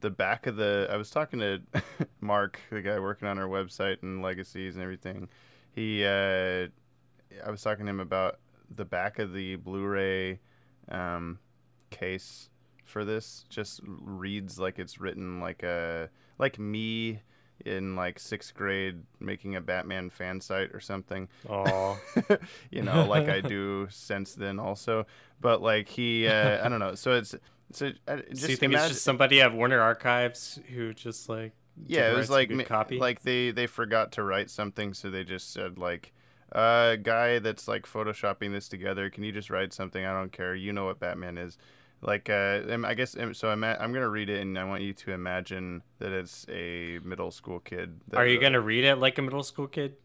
the 0.00 0.10
back 0.10 0.48
of 0.48 0.56
the. 0.56 0.88
I 0.90 0.96
was 0.96 1.08
talking 1.10 1.38
to 1.38 1.60
Mark, 2.20 2.58
the 2.70 2.82
guy 2.82 2.98
working 2.98 3.28
on 3.28 3.38
our 3.38 3.46
website 3.46 4.02
and 4.02 4.22
legacies 4.22 4.74
and 4.74 4.82
everything. 4.82 5.28
He, 5.72 6.04
uh, 6.04 6.66
I 7.46 7.50
was 7.50 7.62
talking 7.62 7.86
to 7.86 7.90
him 7.90 8.00
about 8.00 8.40
the 8.74 8.84
back 8.84 9.18
of 9.18 9.32
the 9.32 9.56
Blu-ray 9.56 10.40
um, 10.88 11.38
case 11.90 12.50
for 12.84 13.04
this 13.04 13.44
just 13.48 13.80
reads 13.84 14.58
like 14.58 14.78
it's 14.78 14.98
written 14.98 15.40
like 15.40 15.62
a 15.62 16.08
like 16.38 16.58
me 16.58 17.20
in 17.64 17.96
like 17.96 18.18
sixth 18.18 18.54
grade 18.54 19.02
making 19.20 19.56
a 19.56 19.60
Batman 19.60 20.10
fan 20.10 20.40
site 20.40 20.70
or 20.72 20.80
something. 20.80 21.28
Oh, 21.48 21.98
you 22.70 22.82
know, 22.82 23.04
like 23.04 23.28
I 23.28 23.40
do 23.40 23.88
since 23.90 24.34
then 24.34 24.58
also. 24.58 25.06
But 25.40 25.60
like 25.62 25.88
he, 25.88 26.26
uh, 26.26 26.64
I 26.64 26.68
don't 26.68 26.80
know. 26.80 26.94
So 26.94 27.12
it's 27.12 27.34
so 27.72 27.90
uh, 28.06 28.16
just 28.30 28.36
so 28.42 28.48
you 28.48 28.56
think 28.56 28.72
imagine, 28.72 28.86
it's 28.86 28.94
just 28.94 29.04
somebody 29.04 29.40
at 29.40 29.52
Warner 29.52 29.80
Archives 29.80 30.60
who 30.74 30.94
just 30.94 31.28
like 31.28 31.52
yeah, 31.86 32.10
it 32.10 32.16
was 32.16 32.30
like 32.30 32.66
copy? 32.66 32.98
like 32.98 33.22
they 33.22 33.50
they 33.50 33.66
forgot 33.66 34.12
to 34.12 34.22
write 34.22 34.50
something, 34.50 34.94
so 34.94 35.10
they 35.10 35.24
just 35.24 35.52
said 35.52 35.78
like. 35.78 36.12
Uh, 36.52 36.96
guy 36.96 37.38
that's 37.38 37.68
like 37.68 37.84
photoshopping 37.86 38.52
this 38.52 38.68
together. 38.68 39.10
Can 39.10 39.22
you 39.24 39.32
just 39.32 39.50
write 39.50 39.72
something? 39.72 40.04
I 40.04 40.12
don't 40.12 40.32
care. 40.32 40.54
You 40.54 40.72
know 40.72 40.86
what 40.86 40.98
Batman 40.98 41.36
is. 41.38 41.58
Like, 42.00 42.30
uh, 42.30 42.60
I 42.84 42.94
guess 42.94 43.16
so. 43.32 43.50
I'm 43.50 43.64
I'm 43.64 43.92
gonna 43.92 44.08
read 44.08 44.30
it, 44.30 44.40
and 44.40 44.56
I 44.58 44.64
want 44.64 44.82
you 44.82 44.92
to 44.94 45.12
imagine 45.12 45.82
that 45.98 46.12
it's 46.12 46.46
a 46.48 47.00
middle 47.02 47.30
school 47.30 47.58
kid. 47.60 48.00
Are 48.14 48.26
you 48.26 48.40
gonna 48.40 48.60
read 48.60 48.84
it 48.84 48.96
like 48.96 49.18
a 49.18 49.22
middle 49.22 49.42
school 49.42 49.66
kid? 49.66 49.96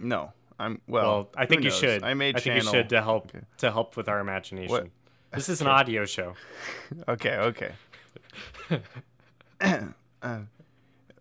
No, 0.00 0.32
I'm 0.58 0.80
well. 0.88 1.04
Well, 1.04 1.28
I 1.36 1.46
think 1.46 1.62
you 1.62 1.70
knows? 1.70 1.78
should. 1.78 2.02
I 2.02 2.14
made 2.14 2.36
I 2.36 2.40
think 2.40 2.62
you 2.64 2.68
should 2.68 2.88
to 2.90 3.00
help 3.00 3.28
Okay. 3.34 3.44
to 3.58 3.70
help 3.70 3.96
with 3.96 4.08
our 4.08 4.18
imagination. 4.20 4.70
What- 4.72 4.88
This 5.32 5.48
is 5.48 5.60
an 5.60 5.66
audio 5.78 6.04
show. 6.04 6.34
Okay, 7.08 7.36
okay. 7.36 7.72
Uh, 10.22 10.40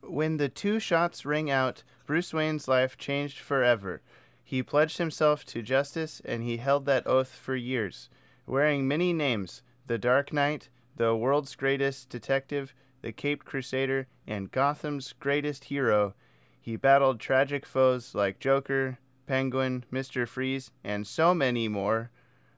when 0.01 0.37
the 0.37 0.49
two 0.49 0.79
shots 0.79 1.25
rang 1.25 1.49
out, 1.49 1.83
Bruce 2.05 2.33
Wayne's 2.33 2.67
life 2.67 2.97
changed 2.97 3.39
forever. 3.39 4.01
He 4.47 4.61
pledged 4.61 4.99
himself 4.99 5.43
to 5.47 5.63
justice, 5.63 6.21
and 6.23 6.43
he 6.43 6.57
held 6.57 6.85
that 6.85 7.07
oath 7.07 7.33
for 7.33 7.55
years. 7.55 8.09
Wearing 8.45 8.87
many 8.87 9.11
names 9.11 9.63
the 9.87 9.97
Dark 9.97 10.31
Knight, 10.31 10.69
the 10.95 11.15
world's 11.15 11.55
greatest 11.55 12.09
detective, 12.09 12.75
the 13.01 13.11
Caped 13.11 13.43
Crusader, 13.43 14.07
and 14.27 14.51
Gotham's 14.51 15.13
greatest 15.13 15.65
hero, 15.65 16.13
he 16.61 16.75
battled 16.75 17.19
tragic 17.19 17.65
foes 17.65 18.13
like 18.13 18.39
Joker, 18.39 18.99
Penguin, 19.25 19.83
Mr. 19.91 20.27
Freeze, 20.27 20.71
and 20.83 21.07
so 21.07 21.33
many 21.33 21.67
more. 21.67 22.11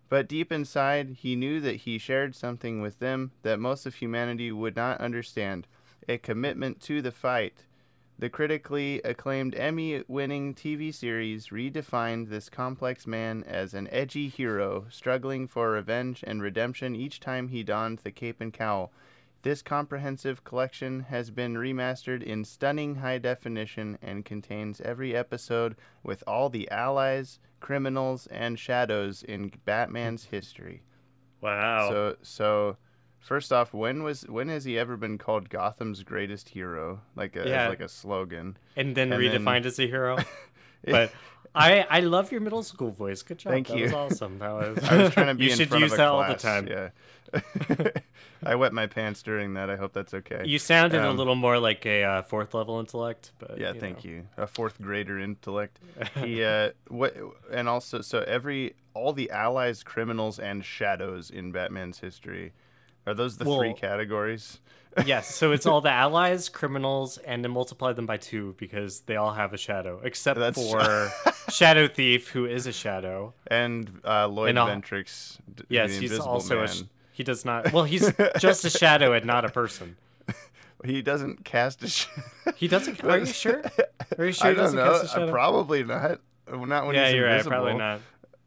But 0.09 0.27
deep 0.27 0.51
inside, 0.51 1.17
he 1.19 1.35
knew 1.35 1.61
that 1.61 1.77
he 1.77 1.97
shared 1.97 2.35
something 2.35 2.81
with 2.81 2.99
them 2.99 3.31
that 3.43 3.59
most 3.59 3.85
of 3.85 3.95
humanity 3.95 4.51
would 4.51 4.75
not 4.75 4.99
understand 4.99 5.67
a 6.07 6.17
commitment 6.17 6.81
to 6.81 7.01
the 7.01 7.11
fight. 7.11 7.63
The 8.19 8.29
critically 8.29 8.99
acclaimed 9.03 9.53
Emmy 9.53 10.03
winning 10.07 10.55
TV 10.55 10.91
series 10.91 11.49
redefined 11.49 12.29
this 12.29 12.49
complex 12.49 13.05
man 13.05 13.43
as 13.43 13.75
an 13.75 13.87
edgy 13.91 14.27
hero, 14.27 14.87
struggling 14.89 15.47
for 15.47 15.69
revenge 15.69 16.23
and 16.25 16.41
redemption 16.41 16.95
each 16.95 17.19
time 17.19 17.49
he 17.49 17.61
donned 17.61 17.99
the 17.99 18.11
cape 18.11 18.41
and 18.41 18.51
cowl. 18.51 18.91
This 19.43 19.61
comprehensive 19.61 20.43
collection 20.43 21.01
has 21.01 21.29
been 21.29 21.53
remastered 21.53 22.23
in 22.23 22.43
stunning 22.43 22.95
high 22.95 23.19
definition 23.19 23.99
and 24.01 24.25
contains 24.25 24.81
every 24.81 25.15
episode 25.15 25.75
with 26.01 26.23
all 26.25 26.49
the 26.49 26.69
allies, 26.71 27.37
criminals, 27.59 28.25
and 28.27 28.57
shadows 28.57 29.21
in 29.21 29.51
Batman's 29.63 30.25
history. 30.25 30.81
Wow. 31.39 31.89
So, 31.89 32.15
so 32.23 32.77
first 33.27 33.51
off, 33.53 33.73
when 33.73 34.01
was 34.03 34.21
when 34.23 34.47
has 34.49 34.63
he 34.65 34.77
ever 34.79 34.97
been 34.97 35.17
called 35.17 35.49
Gotham's 35.49 36.03
greatest 36.03 36.49
hero? 36.49 37.01
Like 37.15 37.35
a 37.35 37.47
Yeah. 37.47 37.63
as 37.65 37.69
like 37.69 37.81
a 37.81 37.89
slogan. 37.89 38.57
and 38.75 38.95
then 38.95 39.11
and 39.13 39.21
then- 39.23 39.41
redefined 39.43 39.65
as 39.65 39.77
a 39.79 39.87
hero. 39.87 40.17
but 40.85 41.11
I 41.55 41.85
I 41.89 41.99
love 42.01 42.31
your 42.31 42.41
middle 42.41 42.63
school 42.63 42.91
voice. 42.91 43.21
Good 43.23 43.39
job. 43.39 43.51
Thank 43.53 43.67
that 43.67 43.77
you. 43.77 43.83
was 43.83 43.93
awesome. 43.93 44.39
That 44.39 44.51
was. 44.59 44.83
I 44.83 45.03
was 45.03 45.13
trying 45.13 45.27
to 45.27 45.33
be 45.35 45.45
you 45.45 45.51
in 45.51 45.57
should 45.57 45.69
front 45.69 45.83
use 45.83 45.91
of 45.93 45.99
a 45.99 46.01
that 46.01 46.07
all 46.07 46.27
the 46.27 46.35
time. 46.35 46.67
Yeah. 46.67 46.89
I 48.45 48.55
wet 48.55 48.71
my 48.71 48.85
pants 48.87 49.23
during 49.23 49.55
that. 49.55 49.69
I 49.69 49.75
hope 49.75 49.93
that's 49.93 50.13
okay. 50.13 50.43
You 50.45 50.59
sounded 50.59 51.01
a 51.01 51.09
Um, 51.09 51.17
little 51.17 51.35
more 51.35 51.59
like 51.59 51.85
a 51.85 52.03
uh, 52.03 52.21
fourth 52.21 52.53
level 52.53 52.79
intellect, 52.79 53.31
but 53.39 53.57
yeah, 53.59 53.73
you 53.73 53.79
thank 53.79 54.05
know. 54.05 54.11
you. 54.11 54.27
A 54.37 54.47
fourth 54.47 54.79
grader 54.81 55.19
intellect. 55.19 55.79
He 56.15 56.43
uh, 56.43 56.71
what 56.87 57.15
and 57.51 57.67
also 57.67 58.01
so 58.01 58.19
every 58.27 58.75
all 58.93 59.11
the 59.11 59.29
allies, 59.31 59.83
criminals, 59.83 60.39
and 60.39 60.63
shadows 60.63 61.29
in 61.31 61.51
Batman's 61.51 61.99
history. 61.99 62.53
Are 63.07 63.13
those 63.15 63.37
the 63.37 63.45
three 63.45 63.73
categories? 63.73 64.59
yes, 65.05 65.33
so 65.33 65.51
it's 65.51 65.65
all 65.65 65.81
the 65.89 65.91
allies, 65.91 66.49
criminals, 66.49 67.17
and 67.19 67.43
then 67.43 67.51
multiply 67.51 67.93
them 67.93 68.05
by 68.05 68.17
two 68.17 68.55
because 68.59 69.01
they 69.01 69.15
all 69.15 69.31
have 69.33 69.53
a 69.53 69.57
shadow, 69.57 69.99
except 70.03 70.39
That's- 70.39 70.71
for 70.71 71.31
Shadow 71.51 71.87
Thief, 71.87 72.29
who 72.29 72.45
is 72.45 72.67
a 72.67 72.71
shadow. 72.73 73.33
And 73.47 74.01
uh, 74.05 74.27
Lloyd 74.27 74.57
And 74.57 74.83
Ventrix. 74.83 75.37
Yes, 75.69 75.93
the 75.95 75.99
he's 76.01 76.19
also 76.19 76.57
a. 76.57 76.65
Man. 76.65 76.67
Sh- 76.67 76.81
he 77.13 77.23
does 77.23 77.45
not. 77.45 77.71
Well, 77.73 77.83
he's 77.85 78.11
just 78.39 78.63
a 78.65 78.69
shadow 78.69 79.13
and 79.13 79.25
not 79.25 79.45
a 79.45 79.49
person. 79.49 79.95
He 80.85 81.01
doesn't 81.01 81.43
cast 81.43 81.81
a. 81.83 81.87
Sh- 81.89 82.05
He 82.55 82.67
doesn't. 82.67 83.03
Are 83.03 83.17
you 83.17 83.25
sure? 83.25 83.63
Are 84.19 84.25
you 84.25 84.31
sure 84.31 84.45
I 84.47 84.49
he 84.51 84.55
don't 84.55 84.63
doesn't 84.65 84.77
know. 84.77 84.91
cast 84.91 85.03
a 85.05 85.07
shadow? 85.07 85.31
probably 85.31 85.83
not. 85.83 86.19
Not 86.51 86.85
when 86.85 86.95
yeah, 86.95 87.07
he's 87.07 87.15
you're 87.15 87.27
invisible. 87.27 87.57
right. 87.57 87.99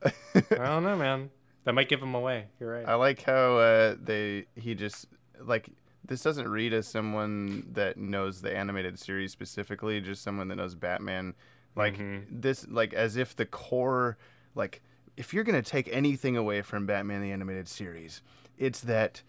Probably 0.02 0.46
not. 0.52 0.54
I 0.60 0.66
don't 0.66 0.84
know, 0.84 0.96
man. 0.96 1.30
That 1.70 1.74
might 1.74 1.88
give 1.88 2.02
him 2.02 2.16
away. 2.16 2.46
You're 2.58 2.72
right. 2.72 2.84
I 2.84 2.96
like 2.96 3.22
how 3.22 3.58
uh, 3.58 3.94
they 4.02 4.46
he 4.56 4.74
just 4.74 5.06
like 5.40 5.68
this 6.04 6.20
doesn't 6.20 6.48
read 6.48 6.72
as 6.72 6.88
someone 6.88 7.68
that 7.74 7.96
knows 7.96 8.42
the 8.42 8.52
animated 8.52 8.98
series 8.98 9.30
specifically, 9.30 10.00
just 10.00 10.22
someone 10.24 10.48
that 10.48 10.56
knows 10.56 10.74
Batman. 10.74 11.32
Like 11.76 11.96
Mhm. 11.96 12.24
this, 12.28 12.66
like 12.66 12.92
as 12.92 13.16
if 13.16 13.36
the 13.36 13.46
core, 13.46 14.18
like 14.56 14.82
if 15.16 15.32
you're 15.32 15.44
gonna 15.44 15.62
take 15.62 15.88
anything 15.92 16.36
away 16.36 16.60
from 16.62 16.86
Batman 16.86 17.22
the 17.22 17.30
animated 17.30 17.68
series, 17.68 18.20
it's 18.58 18.80
that 18.80 19.22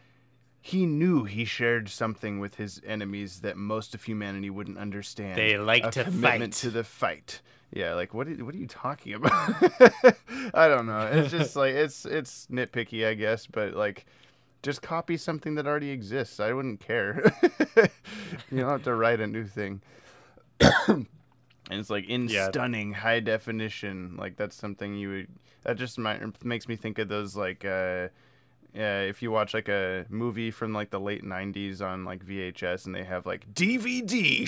he 0.63 0.85
knew 0.85 1.23
he 1.23 1.43
shared 1.43 1.89
something 1.89 2.39
with 2.39 2.55
his 2.55 2.79
enemies 2.85 3.39
that 3.41 3.57
most 3.57 3.95
of 3.95 4.03
humanity 4.03 4.49
wouldn't 4.49 4.77
understand. 4.77 5.35
They 5.37 5.57
like 5.57 5.85
a 5.85 5.91
to 5.91 6.03
commitment 6.03 6.53
fight. 6.53 6.61
to 6.61 6.69
the 6.69 6.83
fight. 6.83 7.41
Yeah, 7.73 7.93
like 7.95 8.13
what? 8.13 8.27
Are, 8.27 8.45
what 8.45 8.53
are 8.53 8.57
you 8.59 8.67
talking 8.67 9.13
about? 9.15 9.31
I 10.53 10.67
don't 10.67 10.85
know. 10.85 11.09
It's 11.11 11.31
just 11.31 11.55
like 11.55 11.73
it's 11.73 12.05
it's 12.05 12.47
nitpicky, 12.51 13.07
I 13.07 13.13
guess, 13.15 13.47
but 13.47 13.73
like 13.73 14.05
just 14.61 14.81
copy 14.83 15.17
something 15.17 15.55
that 15.55 15.65
already 15.65 15.89
exists. 15.89 16.39
I 16.39 16.53
wouldn't 16.53 16.79
care. 16.79 17.33
you 18.51 18.59
don't 18.59 18.69
have 18.69 18.83
to 18.83 18.93
write 18.93 19.19
a 19.19 19.25
new 19.27 19.45
thing. 19.45 19.81
and 20.87 21.07
it's 21.69 21.89
like 21.89 22.07
in 22.07 22.27
Yeah. 22.27 22.49
stunning 22.49 22.93
high 22.93 23.19
definition. 23.21 24.15
Like 24.17 24.35
that's 24.35 24.55
something 24.55 24.95
you 24.95 25.09
would. 25.09 25.27
That 25.63 25.77
just 25.77 25.97
might, 25.97 26.21
makes 26.45 26.67
me 26.67 26.75
think 26.75 26.99
of 26.99 27.07
those 27.07 27.35
like. 27.35 27.65
uh 27.65 28.09
uh, 28.75 29.03
if 29.09 29.21
you 29.21 29.31
watch 29.31 29.53
like 29.53 29.67
a 29.67 30.05
movie 30.09 30.49
from 30.49 30.73
like 30.73 30.91
the 30.91 30.99
late 30.99 31.23
90s 31.23 31.81
on 31.81 32.05
like 32.05 32.25
VHS 32.25 32.85
and 32.85 32.95
they 32.95 33.03
have 33.03 33.25
like 33.25 33.53
DVD, 33.53 34.47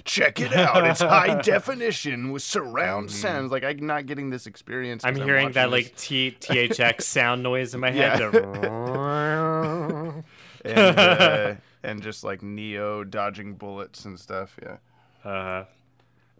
check 0.04 0.40
it 0.40 0.52
out. 0.52 0.84
It's 0.86 1.00
high 1.02 1.40
definition 1.40 2.32
with 2.32 2.42
surround 2.42 3.10
sounds. 3.12 3.52
Like 3.52 3.62
I'm 3.62 3.86
not 3.86 4.06
getting 4.06 4.30
this 4.30 4.46
experience. 4.46 5.04
I'm 5.04 5.14
hearing 5.14 5.52
that 5.52 5.70
watching 5.70 5.84
like 5.86 5.96
T 5.96 6.36
THX 6.40 7.02
sound 7.02 7.42
noise 7.44 7.74
in 7.74 7.80
my 7.80 7.92
head. 7.92 8.20
this 8.20 8.34
and, 10.64 10.98
uh, 10.98 11.54
and 11.84 12.02
just 12.02 12.24
like 12.24 12.42
Neo 12.42 13.04
dodging 13.04 13.54
bullets 13.54 14.04
and 14.04 14.18
stuff. 14.18 14.58
Yeah. 14.60 14.78
uh, 15.30 15.64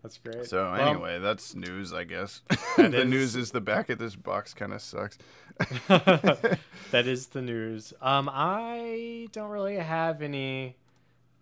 That's 0.06 0.18
great. 0.18 0.46
So 0.46 0.70
Well, 0.70 0.88
anyway, 0.90 1.18
that's 1.18 1.56
news, 1.56 1.92
I 1.92 2.04
guess. 2.04 2.42
The 2.76 3.00
is- 3.00 3.10
news 3.10 3.34
is 3.34 3.50
the 3.50 3.60
back 3.60 3.90
of 3.90 3.98
this 3.98 4.14
box 4.14 4.54
kind 4.54 4.72
of 4.72 4.80
sucks. 4.80 5.18
that 5.88 6.58
is 6.92 7.26
the 7.28 7.42
news. 7.42 7.92
Um, 8.00 8.30
I 8.32 9.26
don't 9.32 9.50
really 9.50 9.78
have 9.78 10.22
any 10.22 10.76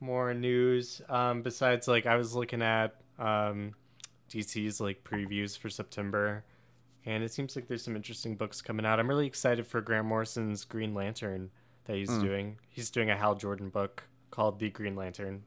more 0.00 0.32
news. 0.32 1.02
Um, 1.10 1.42
besides 1.42 1.86
like 1.86 2.06
I 2.06 2.16
was 2.16 2.34
looking 2.34 2.62
at 2.62 2.94
um, 3.18 3.74
DC's 4.30 4.80
like 4.80 5.04
previews 5.04 5.58
for 5.58 5.68
September, 5.68 6.42
and 7.04 7.22
it 7.22 7.34
seems 7.34 7.56
like 7.56 7.68
there's 7.68 7.84
some 7.84 7.96
interesting 7.96 8.34
books 8.34 8.62
coming 8.62 8.86
out. 8.86 8.98
I'm 8.98 9.08
really 9.08 9.26
excited 9.26 9.66
for 9.66 9.82
Grant 9.82 10.06
Morrison's 10.06 10.64
Green 10.64 10.94
Lantern 10.94 11.50
that 11.84 11.96
he's 11.96 12.08
doing. 12.08 12.56
He's 12.70 12.88
doing 12.88 13.10
a 13.10 13.16
Hal 13.16 13.34
Jordan 13.34 13.68
book 13.68 14.04
called 14.30 14.58
The 14.58 14.70
Green 14.70 14.96
Lantern. 14.96 15.42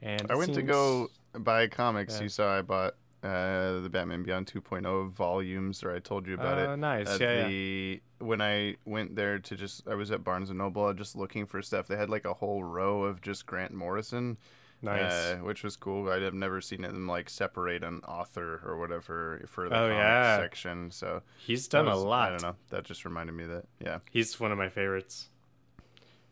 And 0.00 0.26
I 0.28 0.34
went 0.34 0.54
to 0.54 0.62
go 0.62 1.08
buy 1.38 1.66
comics. 1.68 2.16
Yeah. 2.16 2.22
You 2.22 2.28
saw 2.28 2.58
I 2.58 2.62
bought 2.62 2.94
uh, 3.22 3.80
the 3.80 3.88
Batman 3.90 4.22
Beyond 4.24 4.46
2.0 4.52 5.10
volumes, 5.12 5.84
or 5.84 5.94
I 5.94 5.98
told 6.00 6.26
you 6.26 6.34
about 6.34 6.58
Oh, 6.58 6.72
it. 6.72 6.76
nice. 6.76 7.08
At 7.08 7.20
Yeah, 7.20 7.46
yeah. 7.46 7.96
when 8.18 8.40
I 8.40 8.76
went 8.84 9.14
there 9.14 9.38
to 9.38 9.56
just, 9.56 9.86
I 9.86 9.94
was 9.94 10.10
at 10.10 10.24
Barnes 10.24 10.50
and 10.50 10.58
Noble, 10.58 10.92
just 10.94 11.14
looking 11.16 11.46
for 11.46 11.62
stuff. 11.62 11.86
They 11.86 11.96
had 11.96 12.10
like 12.10 12.24
a 12.24 12.34
whole 12.34 12.64
row 12.64 13.04
of 13.04 13.20
just 13.20 13.46
Grant 13.46 13.72
Morrison, 13.72 14.38
Nice. 14.84 15.12
uh, 15.12 15.36
which 15.42 15.62
was 15.62 15.76
cool. 15.76 16.10
I'd 16.10 16.22
have 16.22 16.34
never 16.34 16.60
seen 16.60 16.82
them 16.82 17.06
like 17.06 17.30
separate 17.30 17.84
an 17.84 18.00
author 18.00 18.60
or 18.66 18.76
whatever 18.78 19.44
for 19.46 19.68
the 19.68 19.74
Oh, 19.76 19.88
comic 19.88 19.96
yeah. 19.98 20.36
section. 20.38 20.90
So 20.90 21.22
he's 21.38 21.68
done 21.68 21.86
was- 21.86 22.02
a 22.02 22.04
lot. 22.04 22.28
I 22.28 22.30
don't 22.32 22.42
know. 22.42 22.56
That 22.70 22.82
just 22.82 23.04
reminded 23.04 23.34
me 23.36 23.44
that. 23.44 23.66
Yeah. 23.80 23.98
He's 24.10 24.40
one 24.40 24.50
of 24.50 24.58
my 24.58 24.68
favorites. 24.68 25.28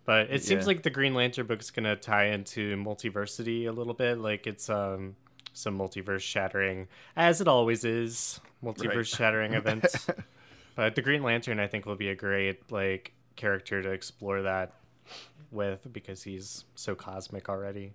But 0.05 0.31
it 0.31 0.43
seems 0.43 0.63
Yeah. 0.63 0.67
like 0.69 0.83
the 0.83 0.91
Green 0.91 1.15
Lantern 1.15 1.47
book 1.47 1.61
is 1.61 1.71
gonna 1.71 1.97
tie 1.97 2.27
into 2.27 2.77
multiversity 2.77 3.67
a 3.67 3.73
little 3.73 3.95
bit. 3.95 4.19
Like 4.19 4.47
it's 4.47 4.69
um 4.71 5.17
some 5.53 5.77
multiverse 5.79 6.21
shattering, 6.23 6.89
as 7.17 7.41
it 7.41 7.49
always 7.49 7.85
is, 7.85 8.41
multiverse 8.63 8.95
Right. 8.97 9.07
shattering 9.07 9.55
events. 9.55 10.09
but 10.75 10.95
the 10.95 11.03
Green 11.03 11.23
Lantern, 11.23 11.59
I 11.61 11.67
think, 11.67 11.87
will 11.87 11.97
be 11.97 12.09
a 12.09 12.15
great 12.15 12.71
like 12.73 13.13
character 13.37 13.83
to 13.83 13.91
explore 13.91 14.43
that 14.43 14.75
with 15.51 15.93
because 15.93 16.23
he's 16.23 16.65
so 16.75 16.95
cosmic 16.95 17.49
already. 17.49 17.93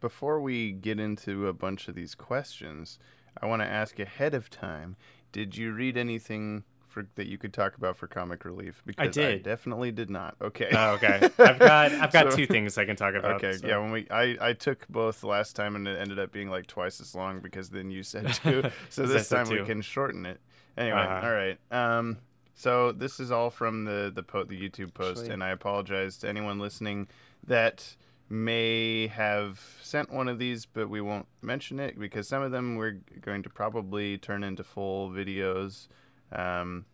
Before 0.00 0.40
we 0.40 0.72
get 0.72 1.00
into 1.00 1.48
a 1.48 1.52
bunch 1.52 1.88
of 1.88 1.94
these 1.94 2.14
questions, 2.14 2.98
I 3.42 3.46
want 3.46 3.62
to 3.62 3.66
ask 3.66 3.98
ahead 3.98 4.34
of 4.34 4.48
time: 4.50 4.96
Did 5.32 5.56
you 5.56 5.72
read 5.72 5.96
anything 5.96 6.64
for 7.06 7.08
that 7.14 7.26
you 7.26 7.38
could 7.38 7.52
talk 7.52 7.76
about 7.76 7.96
for 7.96 8.06
comic 8.06 8.44
relief? 8.44 8.82
Because 8.86 9.14
did. 9.14 9.42
definitely 9.42 9.92
did 9.92 10.10
not. 10.10 10.34
Okay. 10.40 10.68
Oh, 10.72 10.94
okay, 10.94 11.20
I've 11.38 11.58
got 11.58 11.92
I've 11.92 12.12
got 12.12 12.30
So- 12.30 12.36
two 12.36 12.46
things 12.46 12.76
I 12.78 12.84
can 12.84 12.96
talk 12.96 13.14
about. 13.18 13.36
Okay, 13.36 13.52
so- 13.56 13.66
yeah. 13.66 13.78
When 13.78 13.90
we, 13.92 14.06
I, 14.10 14.36
I 14.40 14.52
took 14.52 14.86
both 14.88 15.22
last 15.24 15.54
time, 15.56 15.76
and 15.76 15.86
it 15.86 15.98
ended 16.00 16.18
up 16.18 16.32
being 16.32 16.50
like 16.50 16.66
twice 16.66 17.00
as 17.00 17.14
long 17.14 17.40
because 17.40 17.70
then 17.70 17.90
you 17.90 18.02
said 18.02 18.32
two. 18.34 18.64
So 18.90 19.06
this 19.06 19.28
said 19.28 19.46
time 19.46 19.56
we 19.58 19.64
can 19.64 19.82
shorten 19.82 20.26
it. 20.26 20.40
Anyway, 20.76 20.96
Uh-huh. 20.98 21.26
all 21.26 21.32
right. 21.32 21.58
Um, 21.70 22.18
so 22.54 22.92
this 22.92 23.20
is 23.20 23.30
all 23.30 23.50
from 23.50 23.84
the 23.84 24.10
the 24.14 24.22
po- 24.22 24.44
the 24.44 24.60
YouTube 24.60 24.92
post, 24.94 25.20
Actually- 25.20 25.34
and 25.34 25.44
I 25.44 25.50
apologize 25.50 26.16
to 26.18 26.28
anyone 26.28 26.58
listening 26.58 27.08
that 27.46 27.94
may 28.30 29.06
have 29.06 29.58
sent 29.82 30.12
one 30.12 30.28
of 30.28 30.38
these, 30.38 30.66
but 30.66 30.90
we 30.90 31.00
won't 31.00 31.26
mention 31.40 31.80
it 31.80 31.98
because 31.98 32.28
some 32.28 32.42
of 32.42 32.50
them 32.52 32.76
we're 32.76 32.98
going 33.22 33.42
to 33.42 33.48
probably 33.48 34.18
turn 34.18 34.44
into 34.44 34.62
full 34.62 35.08
videos. 35.10 35.88
Um, 36.32 36.84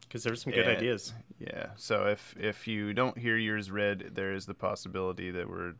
because 0.00 0.22
there's 0.22 0.42
some 0.42 0.52
good 0.52 0.66
Yeah. 0.66 0.72
ideas. 0.72 1.12
yeah. 1.40 1.66
So 1.76 2.06
if 2.06 2.36
if 2.38 2.68
you 2.68 2.92
don't 2.92 3.18
hear 3.18 3.36
yours 3.36 3.70
read, 3.70 4.10
there 4.14 4.32
is 4.32 4.46
the 4.46 4.54
possibility 4.54 5.30
that 5.32 5.48
we're 5.48 5.74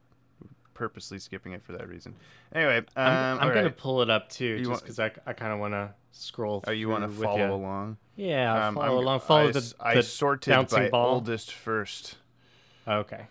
purposely 0.73 1.21
skipping 1.21 1.53
it 1.53 1.63
for 1.63 1.71
that 1.73 1.89
reason. 1.89 2.17
Anyway, 2.53 2.79
um, 2.79 2.85
I'm, 2.97 3.39
I'm 3.41 3.49
gonna 3.49 3.63
right. 3.65 3.77
pull 3.77 4.03
it 4.03 4.11
up 4.11 4.29
too, 4.29 4.45
You 4.59 4.65
just 4.65 4.83
because 4.83 4.99
I, 4.99 5.13
I 5.25 5.33
kind 5.35 5.53
of 5.53 5.61
want 5.61 5.75
to 5.75 5.95
scroll. 6.11 6.65
Oh, 6.67 6.73
you 6.73 6.89
want 6.89 7.05
to 7.05 7.09
follow 7.23 7.39
ya. 7.39 7.53
along? 7.55 7.97
Yeah, 8.17 8.69
Um, 8.69 8.75
follow 8.75 8.87
I'm- 8.87 8.97
along. 8.97 9.21
Follow 9.21 9.49
I, 9.49 9.53
the, 9.53 9.59
s- 9.61 9.75
I 9.79 9.95
the 9.95 10.03
sorted 10.03 10.53
bouncing 10.53 10.79
by 10.85 10.89
ball. 10.91 11.15
oldest 11.15 11.53
first. 11.53 12.17
Okay, 12.89 13.27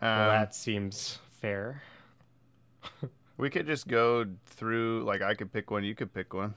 Um, 0.00 0.08
well, 0.08 0.30
that 0.30 0.54
seems 0.54 1.18
fair. 1.42 1.82
we 3.36 3.50
could 3.50 3.66
just 3.66 3.86
go 3.88 4.24
through. 4.46 5.04
Like 5.04 5.20
I 5.20 5.34
could 5.34 5.52
pick 5.52 5.70
one, 5.70 5.84
you 5.84 5.94
could 5.94 6.14
pick 6.14 6.32
one. 6.32 6.54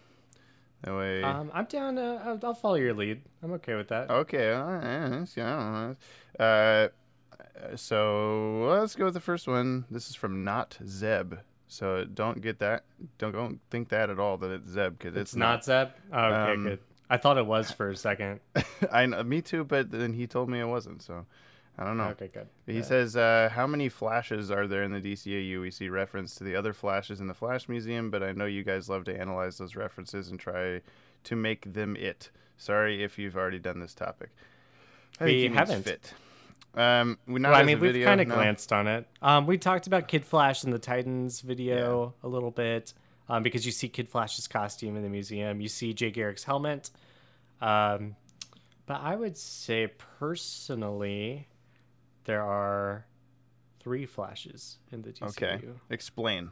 That 0.83 0.95
way. 0.95 1.23
Um, 1.23 1.51
I'm 1.53 1.65
down. 1.65 1.97
Uh, 1.97 2.21
I'll, 2.25 2.39
I'll 2.43 2.53
follow 2.53 2.75
your 2.75 2.93
lead. 2.93 3.21
I'm 3.43 3.51
okay 3.53 3.75
with 3.75 3.89
that. 3.89 4.09
Okay, 4.09 4.53
all 4.53 4.71
right. 4.73 5.27
yeah, 5.35 5.57
I 5.57 5.59
don't 5.59 5.73
know. 6.39 6.43
Uh, 6.45 6.87
so 7.75 8.67
let's 8.79 8.95
go 8.95 9.05
with 9.05 9.13
the 9.13 9.19
first 9.19 9.47
one. 9.47 9.85
This 9.91 10.09
is 10.09 10.15
from 10.15 10.43
Not 10.43 10.77
Zeb. 10.85 11.35
So 11.67 12.05
don't 12.05 12.41
get 12.41 12.59
that. 12.59 12.83
Don't 13.17 13.31
don't 13.33 13.59
think 13.69 13.89
that 13.89 14.09
at 14.09 14.19
all 14.19 14.37
that 14.37 14.51
it's 14.51 14.69
Zeb 14.69 14.97
because 14.97 15.15
it's 15.15 15.31
it's, 15.31 15.35
not 15.35 15.63
Zeb. 15.63 15.89
Oh, 16.11 16.17
okay, 16.19 16.53
Um, 16.53 16.63
good. 16.63 16.79
I 17.09 17.17
thought 17.17 17.37
it 17.37 17.45
was 17.45 17.71
for 17.71 17.89
a 17.89 17.95
second. 17.95 18.39
I 18.91 19.05
know, 19.05 19.23
me 19.23 19.41
too, 19.41 19.63
but 19.63 19.91
then 19.91 20.13
he 20.13 20.27
told 20.27 20.49
me 20.49 20.59
it 20.59 20.65
wasn't. 20.65 21.01
So 21.01 21.25
I 21.79 21.85
don't 21.85 21.95
know. 21.95 22.09
Okay, 22.09 22.27
good. 22.27 22.47
He 22.65 22.73
Yeah. 22.77 22.81
says, 22.81 23.15
uh, 23.15 23.49
"How 23.53 23.65
many 23.65 23.87
flashes 23.87 24.51
are 24.51 24.67
there 24.67 24.83
in 24.83 24.91
the 24.91 24.99
DCAU? 24.99 25.61
We 25.61 25.71
see 25.71 25.87
reference 25.87 26.35
to 26.35 26.43
the 26.43 26.53
other 26.53 26.73
flashes 26.73 27.21
in 27.21 27.27
the 27.27 27.33
Flash 27.33 27.69
Museum, 27.69 28.11
but 28.11 28.21
I 28.21 28.33
know 28.33 28.45
you 28.45 28.63
guys 28.63 28.89
love 28.89 29.05
to 29.05 29.17
analyze 29.17 29.57
those 29.57 29.77
references 29.77 30.29
and 30.29 30.37
try 30.37 30.81
to 31.23 31.35
make 31.37 31.71
them 31.73 31.95
it. 31.95 32.31
Sorry 32.57 33.01
if 33.01 33.17
you've 33.17 33.37
already 33.37 33.59
done 33.59 33.79
this 33.79 33.93
topic. 33.93 34.29
I 35.21 35.23
We 35.25 35.47
haven't. 35.47 35.83
Fit. 35.83 36.13
Um. 36.75 37.17
Well, 37.25 37.45
I 37.55 37.63
mean, 37.63 37.79
we've 37.79 38.03
kind 38.03 38.19
of 38.19 38.27
no. 38.27 38.35
glanced 38.35 38.73
on 38.73 38.87
it. 38.87 39.07
Um, 39.21 39.47
we 39.47 39.57
talked 39.57 39.87
about 39.87 40.09
Kid 40.09 40.25
Flash 40.25 40.65
in 40.65 40.71
the 40.71 40.79
Titans 40.79 41.39
video 41.39 42.13
a 42.23 42.27
little 42.27 42.51
bit, 42.51 42.93
um, 43.29 43.41
because 43.41 43.65
you 43.65 43.71
see 43.71 43.87
Kid 43.87 44.09
Flash's 44.09 44.49
costume 44.49 44.97
in 44.97 45.03
the 45.03 45.09
museum. 45.09 45.61
You 45.61 45.69
see 45.69 45.93
Jay 45.93 46.11
Garrick's 46.11 46.43
helmet. 46.43 46.91
Um, 47.61 48.17
but 48.85 49.01
I 49.01 49.15
would 49.15 49.37
say 49.37 49.87
personally, 50.19 51.47
there 52.29 52.43
are 52.43 53.07
three 53.79 54.05
flashes 54.05 54.77
in 54.91 55.01
the 55.01 55.09
DCU. 55.09 55.29
Okay, 55.29 55.59
explain. 55.89 56.51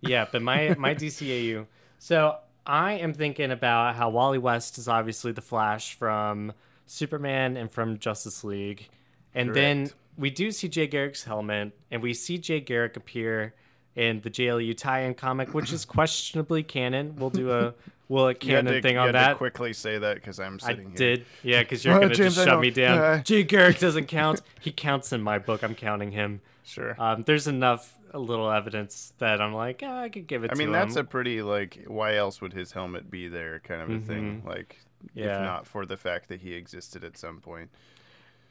Yeah, 0.00 0.26
but 0.32 0.40
my 0.40 0.74
my 0.78 0.94
DCAU. 0.94 1.66
So 1.98 2.38
I 2.64 2.94
am 2.94 3.12
thinking 3.12 3.50
about 3.50 3.94
how 3.94 4.08
Wally 4.08 4.38
West 4.38 4.78
is 4.78 4.88
obviously 4.88 5.32
the 5.32 5.42
Flash 5.42 5.92
from 5.98 6.54
Superman 6.86 7.58
and 7.58 7.70
from 7.70 7.98
Justice 7.98 8.42
League, 8.42 8.88
and 9.34 9.54
then 9.54 9.90
we 10.16 10.30
do 10.30 10.50
see 10.50 10.68
Jay 10.68 10.86
Garrick's 10.86 11.24
helmet, 11.24 11.72
and 11.90 12.02
we 12.02 12.14
see 12.14 12.38
Jay 12.38 12.60
Garrick 12.60 12.96
appear 12.96 13.54
in 13.96 14.20
the 14.22 14.30
JLU 14.30 14.76
tie-in 14.76 15.14
comic, 15.14 15.52
which 15.54 15.72
is 15.72 15.84
questionably 15.84 16.62
canon. 16.62 17.14
We'll 17.16 17.30
do 17.30 17.50
a 17.52 17.74
will 18.08 18.28
it 18.28 18.42
You 18.44 18.56
had 18.56 18.64
canon 18.64 18.74
to- 18.74 18.82
thing 18.82 18.94
you 18.94 19.00
on 19.00 19.06
had 19.08 19.12
to 19.12 19.18
that. 19.18 19.36
quickly 19.36 19.72
say 19.72 19.98
that 19.98 20.14
because 20.16 20.40
I'm 20.40 20.58
I 20.62 20.66
sitting 20.68 20.86
here. 20.88 20.96
did, 20.96 21.26
yeah, 21.42 21.60
because 21.62 21.84
you're 21.84 21.94
Oh, 21.98 22.00
gonna 22.00 22.14
James, 22.14 22.34
just 22.36 22.46
shut 22.46 22.60
me 22.60 22.70
down. 22.70 22.98
Uh, 22.98 23.22
Jay 23.22 23.42
Garrick 23.42 23.78
doesn't 23.78 24.06
count. 24.06 24.40
He 24.60 24.72
counts 24.72 25.12
in 25.12 25.20
my 25.22 25.38
book. 25.38 25.62
I'm 25.62 25.74
counting 25.74 26.10
him. 26.12 26.40
Sure. 26.64 26.94
Um, 26.98 27.24
there's 27.24 27.46
enough 27.48 27.98
little 28.14 28.50
evidence 28.50 29.12
that 29.18 29.40
I'm 29.40 29.52
like, 29.54 29.82
ah, 29.84 30.02
I 30.02 30.08
could 30.10 30.26
give 30.26 30.44
it 30.44 30.50
I 30.50 30.54
to 30.54 30.58
mean, 30.58 30.68
him. 30.68 30.72
that's 30.72 30.96
a 30.96 31.04
pretty 31.04 31.42
like. 31.42 31.84
Why 31.86 32.16
else 32.16 32.40
would 32.40 32.52
his 32.52 32.72
helmet 32.72 33.10
be 33.10 33.28
there? 33.28 33.60
Kind 33.60 33.82
of 33.82 33.90
a 33.90 33.98
thing. 34.00 34.42
Like, 34.46 34.78
Mm-hmm. 34.78 35.18
Yeah. 35.18 35.38
if 35.38 35.42
not 35.42 35.66
for 35.66 35.84
the 35.84 35.96
fact 35.96 36.28
that 36.28 36.40
he 36.42 36.52
existed 36.54 37.02
at 37.02 37.18
some 37.18 37.40
point. 37.40 37.70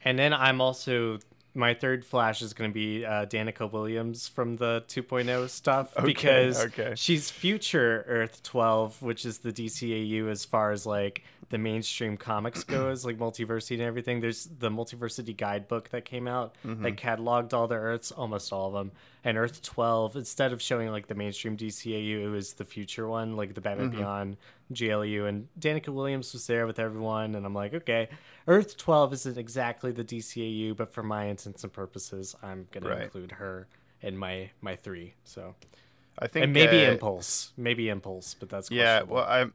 And 0.04 0.19
then 0.19 0.34
I'm 0.34 0.60
also 0.60 1.19
my 1.54 1.74
third 1.74 2.06
flash 2.06 2.42
is 2.42 2.54
going 2.54 2.70
to 2.70 2.74
be 2.74 3.06
uh, 3.06 3.26
Danica 3.26 3.72
Williams 3.72 4.28
from 4.28 4.58
the 4.58 4.84
2.0 4.88 5.50
stuff 5.50 5.94
Okay, 5.98 6.06
because 6.06 6.66
okay. 6.66 6.94
she's 6.96 7.30
future 7.30 8.06
Earth 8.08 8.42
12, 8.44 9.02
which 9.02 9.26
is 9.26 9.40
the 9.40 9.52
DCAU 9.52 10.30
as 10.30 10.46
far 10.46 10.72
as 10.72 10.86
like 10.86 11.24
the 11.52 11.58
mainstream 11.60 12.18
comics 12.18 12.64
goes, 12.64 13.06
like 13.06 13.18
multiversity 13.20 13.74
and 13.76 13.82
everything. 13.84 14.20
There's 14.22 14.50
the 14.58 14.70
multiversity 14.72 15.38
guidebook 15.38 15.90
that 15.90 16.04
came 16.06 16.28
out 16.28 16.56
Mm-hmm. 16.66 16.82
that 16.84 16.96
cataloged 16.98 17.54
all 17.54 17.68
the 17.68 17.76
Earths, 17.76 18.12
almost 18.12 18.52
all 18.52 18.68
of 18.68 18.74
them. 18.74 18.92
And 19.24 19.38
Earth 19.38 19.62
12, 19.62 20.16
instead 20.16 20.52
of 20.54 20.62
showing 20.62 20.90
like 20.90 21.06
the 21.08 21.14
mainstream 21.16 21.56
DCAU, 21.56 22.24
it 22.24 22.30
was 22.30 22.54
the 22.54 22.66
future 22.66 23.08
one, 23.08 23.36
like 23.36 23.54
the 23.54 23.62
Batman 23.62 23.90
Mm-hmm. 23.92 23.98
Beyond 24.00 24.38
JLU. 24.74 25.28
And 25.30 25.48
Danica 25.60 25.90
Williams 25.90 26.34
was 26.34 26.48
there 26.48 26.66
with 26.66 26.80
everyone. 26.80 27.36
And 27.36 27.46
I'm 27.46 27.54
like, 27.54 27.74
okay, 27.74 28.10
Earth 28.48 28.78
12 28.78 29.14
isn't 29.14 29.38
exactly 29.38 29.92
the 29.92 30.04
DCAU, 30.04 30.76
but 30.76 30.92
for 30.92 31.04
my 31.04 31.26
intents 31.26 31.64
and 31.64 31.72
purposes, 31.72 32.36
I'm 32.42 32.68
going 32.72 32.86
Right. 32.86 32.98
to 32.98 33.04
include 33.04 33.32
her 33.34 33.68
in 34.02 34.18
my 34.18 34.50
my 34.62 34.76
three. 34.76 35.14
So 35.26 35.54
I 36.18 36.28
think 36.28 36.46
and 36.46 36.54
maybe 36.54 36.86
uh, 36.86 36.92
Impulse, 36.92 37.52
maybe 37.58 37.90
Impulse, 37.90 38.34
but 38.40 38.50
that's 38.50 38.72
Yeah, 38.72 39.04
well, 39.04 39.26
I'm. 39.28 39.54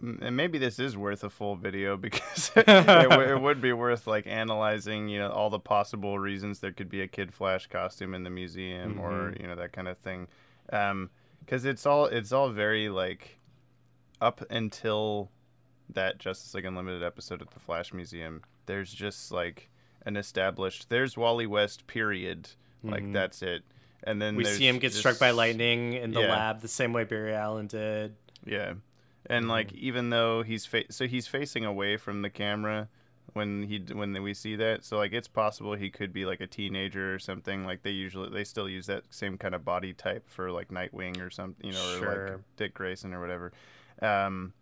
And 0.00 0.36
maybe 0.36 0.58
this 0.58 0.78
is 0.78 0.96
worth 0.96 1.24
a 1.24 1.30
full 1.30 1.56
video 1.56 1.96
because 2.06 2.50
it, 2.56 2.66
w- 2.66 3.34
it 3.34 3.40
would 3.40 3.60
be 3.60 3.72
worth 3.72 4.06
like 4.06 4.26
analyzing, 4.26 5.08
you 5.08 5.18
know, 5.18 5.30
all 5.30 5.50
the 5.50 5.58
possible 5.58 6.18
reasons 6.18 6.58
there 6.60 6.72
could 6.72 6.88
be 6.88 7.00
a 7.00 7.08
Kid 7.08 7.32
Flash 7.34 7.66
costume 7.66 8.14
in 8.14 8.22
the 8.24 8.30
museum 8.30 8.98
or 9.00 9.10
Mm-hmm. 9.30 9.42
you 9.42 9.48
know 9.48 9.56
that 9.56 9.72
kind 9.72 9.88
of 9.88 9.98
thing, 9.98 10.28
because 10.66 11.64
it's 11.64 11.86
all 11.86 12.06
it's 12.06 12.32
all 12.32 12.50
very 12.50 12.88
like 12.88 13.38
up 14.20 14.42
until 14.50 15.30
that 15.92 16.18
Justice 16.18 16.52
League 16.54 16.64
Unlimited 16.64 17.02
episode 17.02 17.40
at 17.42 17.50
the 17.50 17.60
Flash 17.60 17.92
Museum. 17.92 18.42
There's 18.66 18.92
just 18.92 19.30
like 19.30 19.70
an 20.04 20.16
established. 20.16 20.88
There's 20.88 21.16
Wally 21.16 21.46
West. 21.46 21.86
Period. 21.86 22.48
Like 22.82 23.02
Mm-hmm. 23.02 23.12
that's 23.12 23.42
it. 23.42 23.62
and 24.04 24.20
then 24.22 24.36
we 24.36 24.44
see 24.44 24.66
him 24.68 24.78
get 24.78 24.92
struck 24.92 25.18
by 25.18 25.30
lightning 25.30 25.94
in 25.94 26.12
the 26.12 26.20
Yeah. 26.20 26.30
lab 26.32 26.60
the 26.60 26.68
same 26.68 26.92
way 26.92 27.04
Barry 27.04 27.34
Allen 27.34 27.66
did. 27.66 28.14
Yeah, 28.44 28.74
and 29.28 29.48
like 29.48 29.68
Mm-hmm. 29.68 29.86
even 29.86 30.10
though 30.10 30.42
he's 30.42 30.66
fa- 30.66 30.90
so 30.90 31.06
he's 31.06 31.26
facing 31.26 31.64
away 31.64 31.96
from 31.96 32.22
the 32.22 32.30
camera 32.30 32.88
when 33.32 33.64
he 33.64 33.78
when 33.92 34.22
we 34.22 34.32
see 34.34 34.56
that, 34.56 34.84
so 34.84 34.96
like 34.98 35.12
it's 35.12 35.28
possible 35.28 35.74
he 35.74 35.90
could 35.90 36.12
be 36.12 36.24
like 36.24 36.40
a 36.40 36.46
teenager 36.46 37.14
or 37.14 37.18
something. 37.18 37.64
Like 37.66 37.82
they 37.82 37.90
usually 37.90 38.30
they 38.30 38.44
still 38.44 38.68
use 38.68 38.86
that 38.86 39.02
same 39.10 39.36
kind 39.36 39.54
of 39.54 39.64
body 39.64 39.92
type 39.92 40.28
for 40.28 40.50
like 40.50 40.68
Nightwing 40.68 41.20
or 41.20 41.30
something, 41.30 41.66
you 41.66 41.72
know, 41.72 42.00
or 42.02 42.28
like 42.30 42.40
Dick 42.56 42.74
Grayson 42.74 43.12
or 43.12 43.20
whatever. 43.20 43.52
Um, 44.00 44.52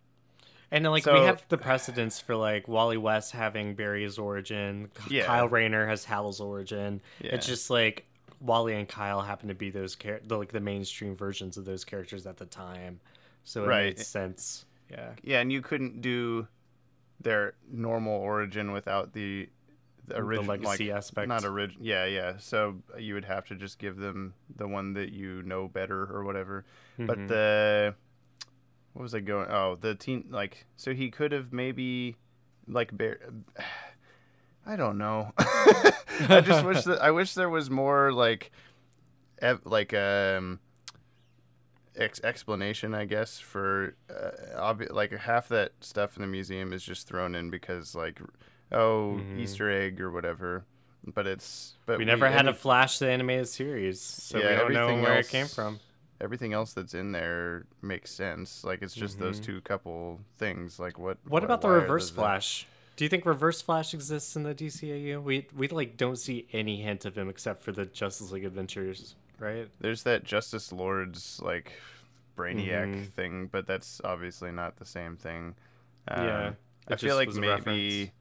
And 0.73 0.85
then, 0.85 0.91
like 0.93 1.07
we 1.07 1.13
have 1.21 1.45
the 1.49 1.59
precedence 1.59 2.19
for 2.21 2.35
like 2.35 2.67
Wally 2.67 2.97
West 2.97 3.33
having 3.33 3.75
Barry's 3.75 4.19
origin, 4.19 4.91
Yeah. 5.09 5.27
Kyle 5.27 5.49
Rayner 5.49 5.87
has 5.87 6.05
Hal's 6.05 6.41
origin. 6.41 7.01
Yeah. 7.21 7.35
It's 7.35 7.47
just 7.47 7.71
like 7.71 8.07
Wally 8.41 8.75
and 8.75 8.89
Kyle 8.89 9.21
happen 9.23 9.49
to 9.49 9.55
be 9.55 9.71
those 9.71 9.95
char- 9.95 10.21
the, 10.27 10.37
like 10.37 10.51
the 10.53 10.61
mainstream 10.61 11.15
versions 11.17 11.57
of 11.57 11.65
those 11.65 11.85
characters 11.85 12.27
at 12.27 12.39
the 12.39 12.47
time, 12.47 12.99
so 13.45 13.65
it 13.65 13.69
Right. 13.69 13.85
made 13.97 13.99
sense. 14.01 14.67
Yeah. 14.91 15.13
yeah, 15.23 15.41
and 15.41 15.51
you 15.53 15.63
couldn't 15.63 16.01
do 16.01 16.47
their 17.21 17.55
normal 17.71 18.13
origin 18.21 18.73
without 18.73 19.13
the 19.13 19.49
the 20.07 20.15
The 20.15 20.21
original 20.21 20.49
legacy 20.51 20.89
like, 20.89 20.97
aspect. 20.99 21.29
Not 21.29 21.45
original. 21.45 21.83
Yeah, 21.87 22.05
yeah. 22.05 22.35
So 22.37 22.83
you 22.99 23.15
would 23.15 23.25
have 23.25 23.47
to 23.47 23.55
just 23.55 23.79
give 23.79 23.97
them 23.97 24.35
the 24.55 24.69
one 24.69 24.93
that 24.95 25.13
you 25.13 25.43
know 25.45 25.67
better 25.67 26.03
or 26.15 26.25
whatever. 26.25 26.67
Mhm. 26.99 27.07
But 27.07 27.27
the 27.29 27.95
what 28.93 29.03
was 29.03 29.15
I 29.15 29.21
going? 29.21 29.49
Oh, 29.51 29.77
the 29.81 29.95
teen 29.95 30.27
like 30.31 30.67
so 30.77 30.93
he 30.93 31.11
could 31.11 31.33
have 31.33 31.53
maybe 31.55 32.17
like 32.69 32.95
bear. 32.97 33.19
I 34.67 34.77
don't 34.77 34.99
know. 34.99 35.33
I 35.39 36.43
just 36.45 36.65
wish 36.65 36.85
that 36.85 37.01
I 37.03 37.11
wish 37.11 37.33
there 37.35 37.49
was 37.51 37.71
more 37.71 38.13
like 38.13 38.51
ev- 39.41 39.65
like 39.65 39.93
um 39.95 40.61
ex- 41.97 42.21
explanation 42.23 42.95
I 42.95 43.05
guess 43.05 43.39
for 43.39 43.95
uh, 44.11 44.59
obvi- 44.61 44.93
like 44.93 45.13
half 45.13 45.49
that 45.49 45.73
stuff 45.81 46.17
in 46.17 46.23
the 46.23 46.29
museum 46.29 46.73
is 46.73 46.83
just 46.85 47.07
thrown 47.09 47.35
in 47.35 47.51
because 47.51 47.95
like 47.95 48.21
oh 48.73 49.19
Mhm. 49.21 49.39
Easter 49.39 49.71
egg 49.71 50.01
or 50.01 50.11
whatever. 50.11 50.65
But 51.07 51.27
it's 51.27 51.75
but 51.87 51.99
we 51.99 52.05
never 52.07 52.29
had 52.29 52.41
any- 52.47 52.51
a 52.51 52.55
Flash 52.55 52.99
the 52.99 53.09
animated 53.11 53.47
series, 53.49 54.01
so 54.01 54.39
Yeah, 54.39 54.67
we 54.67 54.73
don't 54.75 54.97
know 54.97 55.03
where 55.03 55.17
else- 55.19 55.27
it 55.27 55.31
came 55.31 55.47
from. 55.47 55.81
everything 56.21 56.53
else 56.55 56.73
that's 56.73 56.95
in 56.95 57.13
there 57.13 57.67
makes 57.83 58.11
sense. 58.11 58.65
Like 58.65 58.81
it's 58.83 58.95
just 58.95 59.19
those 59.19 59.39
Mhm. 59.41 59.45
two 59.45 59.61
couple 59.61 60.21
things. 60.39 60.79
Like 60.79 60.99
what? 60.99 61.19
What 61.27 61.43
wh- 61.43 61.45
about 61.45 61.61
the 61.61 61.69
Reverse 61.69 62.09
those 62.09 62.17
Flash? 62.17 62.67
Do 62.97 63.05
you 63.05 63.09
think 63.11 63.27
Reverse 63.27 63.61
Flash 63.61 63.93
exists 63.93 64.35
in 64.37 64.45
the 64.45 64.55
DCAU? 64.55 65.21
We 65.21 65.47
we 65.55 65.69
like 65.69 65.97
don't 65.99 66.17
see 66.17 66.47
any 66.53 66.81
hint 66.81 67.05
of 67.05 67.19
him 67.19 67.29
except 67.29 67.63
for 67.63 67.73
the 67.73 67.85
Justice 67.85 68.31
League 68.31 68.45
Adventures, 68.47 69.15
right? 69.39 69.69
There's 69.81 70.03
that 70.05 70.25
Justice 70.25 70.73
Lord's 70.73 71.41
like 71.43 71.73
Brainiac 72.37 72.95
Mhm. 72.95 73.11
thing, 73.13 73.47
but 73.47 73.67
that's 73.67 74.01
obviously 74.05 74.51
not 74.53 74.77
the 74.77 74.85
same 74.87 75.17
thing. 75.17 75.55
Yeah, 76.09 76.49
Um, 76.49 76.57
I 76.89 76.97
feel 76.97 77.17
like 77.17 77.33
maybe 77.35 78.13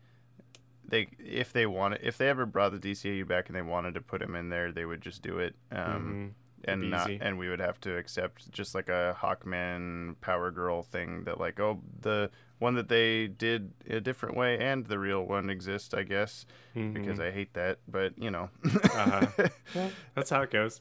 they, 0.87 1.07
if 1.19 1.51
they 1.53 1.65
wanted, 1.65 2.01
if 2.03 2.17
they 2.17 2.29
ever 2.29 2.45
brought 2.45 2.71
the 2.71 2.79
DCAU 2.79 3.25
back 3.27 3.47
and 3.49 3.55
they 3.55 3.61
wanted 3.61 3.93
to 3.95 4.01
put 4.01 4.21
him 4.21 4.35
in 4.35 4.49
there, 4.49 4.71
they 4.71 4.85
would 4.85 5.01
just 5.01 5.21
do 5.21 5.39
it. 5.39 5.55
Um, 5.71 6.33
Mhm. 6.33 6.33
and 6.65 6.89
not 6.91 7.09
easy. 7.09 7.19
and 7.21 7.37
we 7.37 7.49
would 7.49 7.59
have 7.59 7.77
to 7.81 7.97
accept 7.97 8.49
just 8.51 8.73
like 8.73 8.87
a 8.87 9.17
Hawkman 9.19 10.15
Power 10.21 10.49
Girl 10.49 10.81
thing 10.81 11.25
that 11.25 11.37
like 11.37 11.59
oh 11.59 11.81
the 11.99 12.31
one 12.59 12.75
that 12.75 12.87
they 12.87 13.27
did 13.27 13.73
a 13.89 13.99
different 13.99 14.37
way 14.37 14.57
and 14.57 14.85
the 14.85 14.97
real 14.97 15.25
one 15.25 15.49
exists 15.49 15.93
I 15.93 16.03
guess 16.03 16.45
because 16.73 17.19
Mhm. 17.19 17.27
I 17.27 17.31
hate 17.31 17.53
that 17.55 17.79
but 17.89 18.17
you 18.17 18.31
know 18.31 18.49
Uh-huh. 18.63 19.27
Well, 19.75 19.91
that's 20.15 20.29
how 20.29 20.41
it 20.43 20.51
goes. 20.51 20.79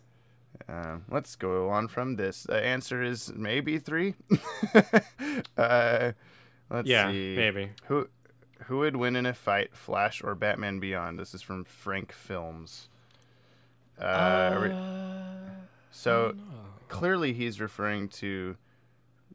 Um, 0.69 1.05
let's 1.11 1.35
go 1.37 1.69
on 1.71 1.88
from 1.88 2.17
this. 2.17 2.45
The 2.45 2.62
answer 2.65 3.03
is 3.03 3.33
maybe 3.35 3.79
three. 3.79 4.15
Uh, 5.57 6.12
let's 6.71 6.88
yeah, 6.88 7.11
see. 7.11 7.35
maybe. 7.37 7.71
who 7.87 8.09
who 8.67 8.79
would 8.79 8.97
win 8.97 9.17
in 9.17 9.27
a 9.27 9.35
fight 9.35 9.75
Flash 9.75 10.23
or 10.23 10.35
Batman 10.35 10.81
Beyond? 10.81 11.19
This 11.19 11.35
is 11.35 11.43
from 11.43 11.65
Frank 11.65 12.12
Films. 12.12 12.88
Uh, 14.01 14.05
are 14.05 14.61
we- 14.61 15.55
so 15.91 16.35
clearly 16.88 17.33
he's 17.33 17.61
referring 17.61 18.09
to 18.09 18.57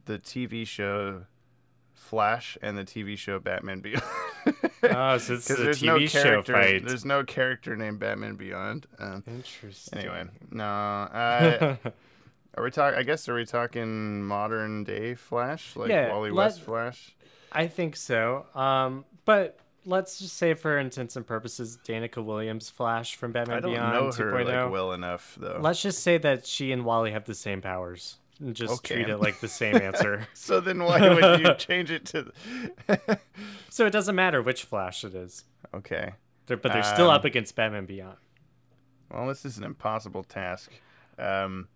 the 0.06 0.17
TV 0.19 0.65
show 0.65 1.23
Flash 1.93 2.58
and 2.62 2.77
the 2.77 2.84
TV 2.86 3.17
show 3.17 3.39
Batman 3.39 3.80
Beyond. 3.80 4.03
Oh, 4.84 5.17
so 5.17 5.34
it's 5.34 5.47
'Cause 5.47 5.60
a 5.60 5.63
there's 5.63 5.82
TV 5.82 5.86
no 5.86 6.06
show 6.06 6.21
character. 6.21 6.54
fight. 6.54 6.86
There's 6.88 7.04
no 7.06 7.23
character 7.23 7.76
named 7.76 8.00
Batman 8.00 8.36
Beyond. 8.36 8.86
Um, 9.00 9.23
Interesting. 9.28 10.00
anyway, 10.00 10.26
no. 10.52 10.63
Uh, 10.63 11.76
are 12.56 12.63
we 12.63 12.71
talking? 12.71 12.97
I 12.97 13.04
guess 13.04 13.28
are 13.30 13.36
we 13.36 13.45
talking 13.45 14.23
modern 14.23 14.84
day 14.84 15.13
Flash, 15.15 15.76
like 15.76 15.89
Yeah, 15.89 16.10
Wally 16.10 16.30
let- 16.32 16.45
West 16.45 16.62
Flash? 16.62 17.15
I 17.52 17.67
think 17.67 17.95
so. 17.95 18.45
Um, 18.56 19.06
but 19.26 19.60
let's 19.86 20.19
just 20.19 20.38
say, 20.38 20.54
for 20.54 20.78
intents 20.78 21.15
and 21.15 21.26
purposes, 21.26 21.78
Danica 21.86 22.23
Williams 22.23 22.69
Flash 22.69 23.15
from 23.15 23.32
Batman 23.32 23.58
I 23.58 23.60
don't 23.62 23.71
Beyond 23.73 23.93
know 23.93 24.12
her 24.26 24.32
2.0. 24.32 24.45
like 24.63 24.71
well 24.71 24.91
enough 24.93 25.36
though. 25.39 25.60
Let's 25.62 25.82
just 25.82 26.02
say 26.04 26.17
that 26.19 26.45
she 26.45 26.71
and 26.71 26.84
Wally 26.86 27.12
have 27.12 27.26
the 27.26 27.36
same 27.36 27.62
powers. 27.62 28.17
And 28.39 28.56
just 28.56 28.73
Okay. 28.80 28.95
treat 28.95 29.10
it 29.10 29.17
like 29.17 29.39
the 29.39 29.47
same 29.47 29.76
answer. 29.78 30.28
so 30.34 30.60
then 30.60 30.84
why 30.84 31.00
would 31.10 31.39
you 31.41 31.54
change 31.58 31.89
it 31.91 32.06
to? 32.08 32.32
so 33.69 33.86
it 33.86 33.91
doesn't 33.91 34.15
matter 34.15 34.41
which 34.41 34.63
Flash 34.63 35.04
it 35.04 35.15
is. 35.15 35.43
okay. 35.73 36.13
They're, 36.45 36.56
but 36.58 36.71
they're 36.71 36.84
still 36.84 37.10
Um, 37.10 37.15
up 37.15 37.26
against 37.26 37.56
Batman 37.56 37.86
Beyond. 37.86 38.15
Well, 39.12 39.28
this 39.28 39.43
is 39.43 39.58
an 39.58 39.63
impossible 39.65 40.23
task. 40.23 40.71
Um, 41.19 41.67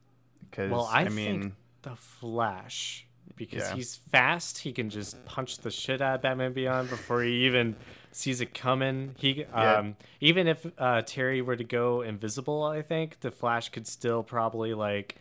because 0.50 0.72
Well, 0.72 0.86
I, 0.90 1.02
I, 1.02 1.10
mean. 1.10 1.56
the 1.82 1.96
Flash, 1.98 3.06
because 3.36 3.64
Yeah. 3.70 3.76
he's 3.76 3.96
fast, 3.98 4.60
he 4.60 4.72
can 4.72 4.90
just 4.90 5.24
punch 5.26 5.58
the 5.58 5.72
shit 5.72 6.02
out 6.02 6.16
of 6.16 6.22
Batman 6.22 6.54
Beyond 6.54 6.90
before 6.90 7.22
he 7.24 7.46
even 7.46 7.76
sees 8.14 8.40
it 8.40 8.54
coming. 8.54 9.16
He, 9.18 9.42
Yeah. 9.42 9.78
um, 9.80 9.96
even 10.22 10.48
if 10.48 10.66
uh, 10.78 11.02
Terry 11.06 11.42
were 11.42 11.56
to 11.58 11.64
go 11.66 12.02
invisible, 12.02 12.64
I 12.64 12.82
think 12.82 13.20
the 13.22 13.32
Flash 13.32 13.70
could 13.70 13.88
still 13.88 14.24
probably 14.24 14.74
like 14.74 15.16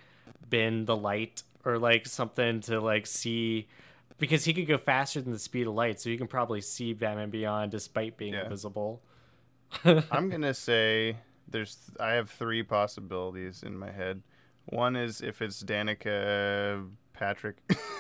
bend 0.48 0.86
the 0.86 0.96
light 0.96 1.42
or 1.64 1.78
like 1.78 2.06
something 2.06 2.60
to 2.62 2.80
like 2.80 3.06
see. 3.06 3.68
Because 4.18 4.44
he 4.44 4.52
could 4.52 4.66
go 4.66 4.76
faster 4.76 5.20
than 5.22 5.32
the 5.32 5.38
speed 5.38 5.66
of 5.66 5.72
light, 5.74 5.98
so 5.98 6.10
you 6.10 6.18
can 6.18 6.26
probably 6.26 6.60
see 6.60 6.92
Batman 6.92 7.30
Beyond 7.30 7.70
despite 7.70 8.16
being 8.18 8.34
Yeah. 8.34 8.44
invisible. 8.44 9.00
I'm 9.84 10.28
gonna 10.28 10.52
say 10.54 11.16
there's. 11.48 11.78
I 11.98 12.10
have 12.12 12.28
three 12.28 12.62
possibilities 12.62 13.62
in 13.62 13.78
my 13.78 13.90
head. 13.90 14.22
One 14.66 14.94
is 14.94 15.20
if 15.22 15.40
it's 15.40 15.62
Danica 15.62 16.86
Patrick 17.14 17.56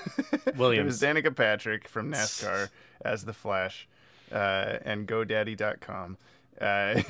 Williams. 0.56 1.00
Danica 1.00 1.34
Patrick 1.34 1.88
from 1.88 2.12
NASCAR 2.12 2.68
as 3.04 3.24
the 3.24 3.32
Flash, 3.32 3.88
uh, 4.30 4.76
and 4.84 5.06
GoDaddy.com. 5.08 6.18
Uh, 6.60 7.00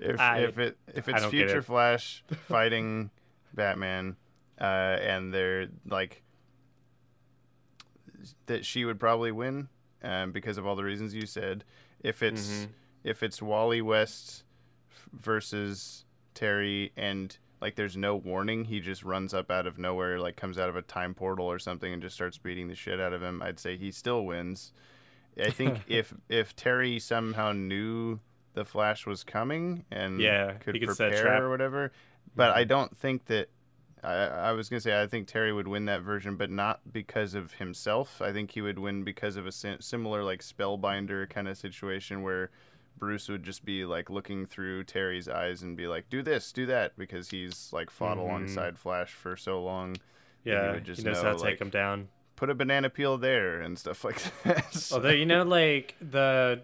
if 0.00 0.18
I- 0.20 0.38
if 0.40 0.58
it 0.58 0.78
if 0.94 1.08
it's 1.08 1.24
Future 1.26 1.58
it. 1.58 1.64
Flash 1.64 2.24
fighting 2.48 3.10
Batman, 3.54 4.16
uh, 4.60 4.64
and 5.00 5.32
they're 5.32 5.68
like 5.88 6.22
that 8.46 8.64
she 8.64 8.84
would 8.84 8.98
probably 8.98 9.32
win 9.32 9.68
um, 10.02 10.32
because 10.32 10.58
of 10.58 10.66
all 10.66 10.76
the 10.76 10.84
reasons 10.84 11.14
you 11.14 11.26
said. 11.26 11.64
If 12.00 12.22
it's 12.22 12.48
Mhm. 12.66 12.68
if 13.04 13.22
it's 13.22 13.40
Wally 13.40 13.80
West 13.82 14.44
versus 15.12 16.04
Terry 16.34 16.92
and 16.96 17.36
like 17.60 17.74
there's 17.76 17.96
no 17.96 18.16
warning, 18.16 18.64
he 18.66 18.80
just 18.80 19.02
runs 19.02 19.32
up 19.32 19.50
out 19.50 19.66
of 19.66 19.78
nowhere, 19.78 20.18
like 20.20 20.36
comes 20.36 20.58
out 20.58 20.68
of 20.68 20.76
a 20.76 20.82
time 20.82 21.14
portal 21.14 21.46
or 21.46 21.58
something 21.58 21.92
and 21.92 22.02
just 22.02 22.14
starts 22.14 22.36
beating 22.36 22.68
the 22.68 22.74
shit 22.74 23.00
out 23.00 23.12
of 23.12 23.22
him, 23.22 23.40
I'd 23.42 23.58
say 23.58 23.76
he 23.76 23.90
still 23.90 24.24
wins. 24.26 24.72
I 25.42 25.50
think 25.50 25.80
if 25.88 26.12
if 26.28 26.54
Terry 26.56 26.98
somehow 26.98 27.52
knew 27.52 28.20
the 28.54 28.64
Flash 28.64 29.06
was 29.06 29.22
coming 29.24 29.84
and 29.90 30.20
Yeah, 30.20 30.52
could 30.54 30.78
could 30.80 30.94
set 30.96 31.06
a 31.08 31.10
prepare 31.10 31.22
trap. 31.24 31.42
or 31.42 31.50
whatever, 31.50 31.92
but 32.34 32.54
I 32.56 32.64
don't 32.64 32.96
think 32.96 33.26
that. 33.26 33.48
I, 34.06 34.48
I 34.48 34.52
was 34.52 34.68
gonna 34.68 34.80
say 34.80 35.00
I 35.00 35.06
think 35.06 35.26
Terry 35.26 35.52
would 35.52 35.68
win 35.68 35.84
that 35.86 36.02
version, 36.02 36.36
but 36.36 36.50
not 36.50 36.92
because 36.92 37.34
of 37.34 37.54
himself. 37.54 38.22
I 38.22 38.32
think 38.32 38.52
he 38.52 38.60
would 38.62 38.78
win 38.78 39.02
because 39.04 39.36
of 39.36 39.46
a 39.46 39.52
similar 39.52 40.22
like 40.22 40.40
spellbinder 40.40 41.28
kind 41.28 41.48
of 41.48 41.58
situation 41.58 42.22
where 42.22 42.50
Bruce 42.98 43.28
would 43.28 43.42
just 43.42 43.64
be 43.64 43.84
like 43.84 44.08
looking 44.08 44.46
through 44.46 44.84
Terry's 44.84 45.28
eyes 45.28 45.62
and 45.62 45.76
be 45.76 45.86
like, 45.86 46.08
"Do 46.08 46.22
this, 46.22 46.52
do 46.52 46.64
that," 46.66 46.96
because 46.96 47.30
he's 47.30 47.70
like 47.72 47.90
fought 47.90 48.16
Mhm. 48.16 48.20
alongside 48.22 48.78
Flash 48.78 49.12
for 49.12 49.36
so 49.36 49.62
long. 49.62 49.96
Yeah, 50.44 50.72
would 50.72 50.84
just 50.84 51.02
he 51.02 51.06
knows 51.08 51.22
know, 51.22 51.30
how 51.32 51.36
to 51.36 51.42
take 51.42 51.60
him 51.60 51.70
down. 51.70 52.08
Put 52.36 52.50
a 52.50 52.54
banana 52.54 52.88
peel 52.90 53.18
there 53.18 53.60
and 53.60 53.78
stuff 53.78 54.04
like 54.04 54.22
that. 54.44 54.72
So- 54.72 54.96
Although 54.96 55.10
you 55.10 55.26
know, 55.26 55.42
like 55.42 55.94
the, 56.00 56.62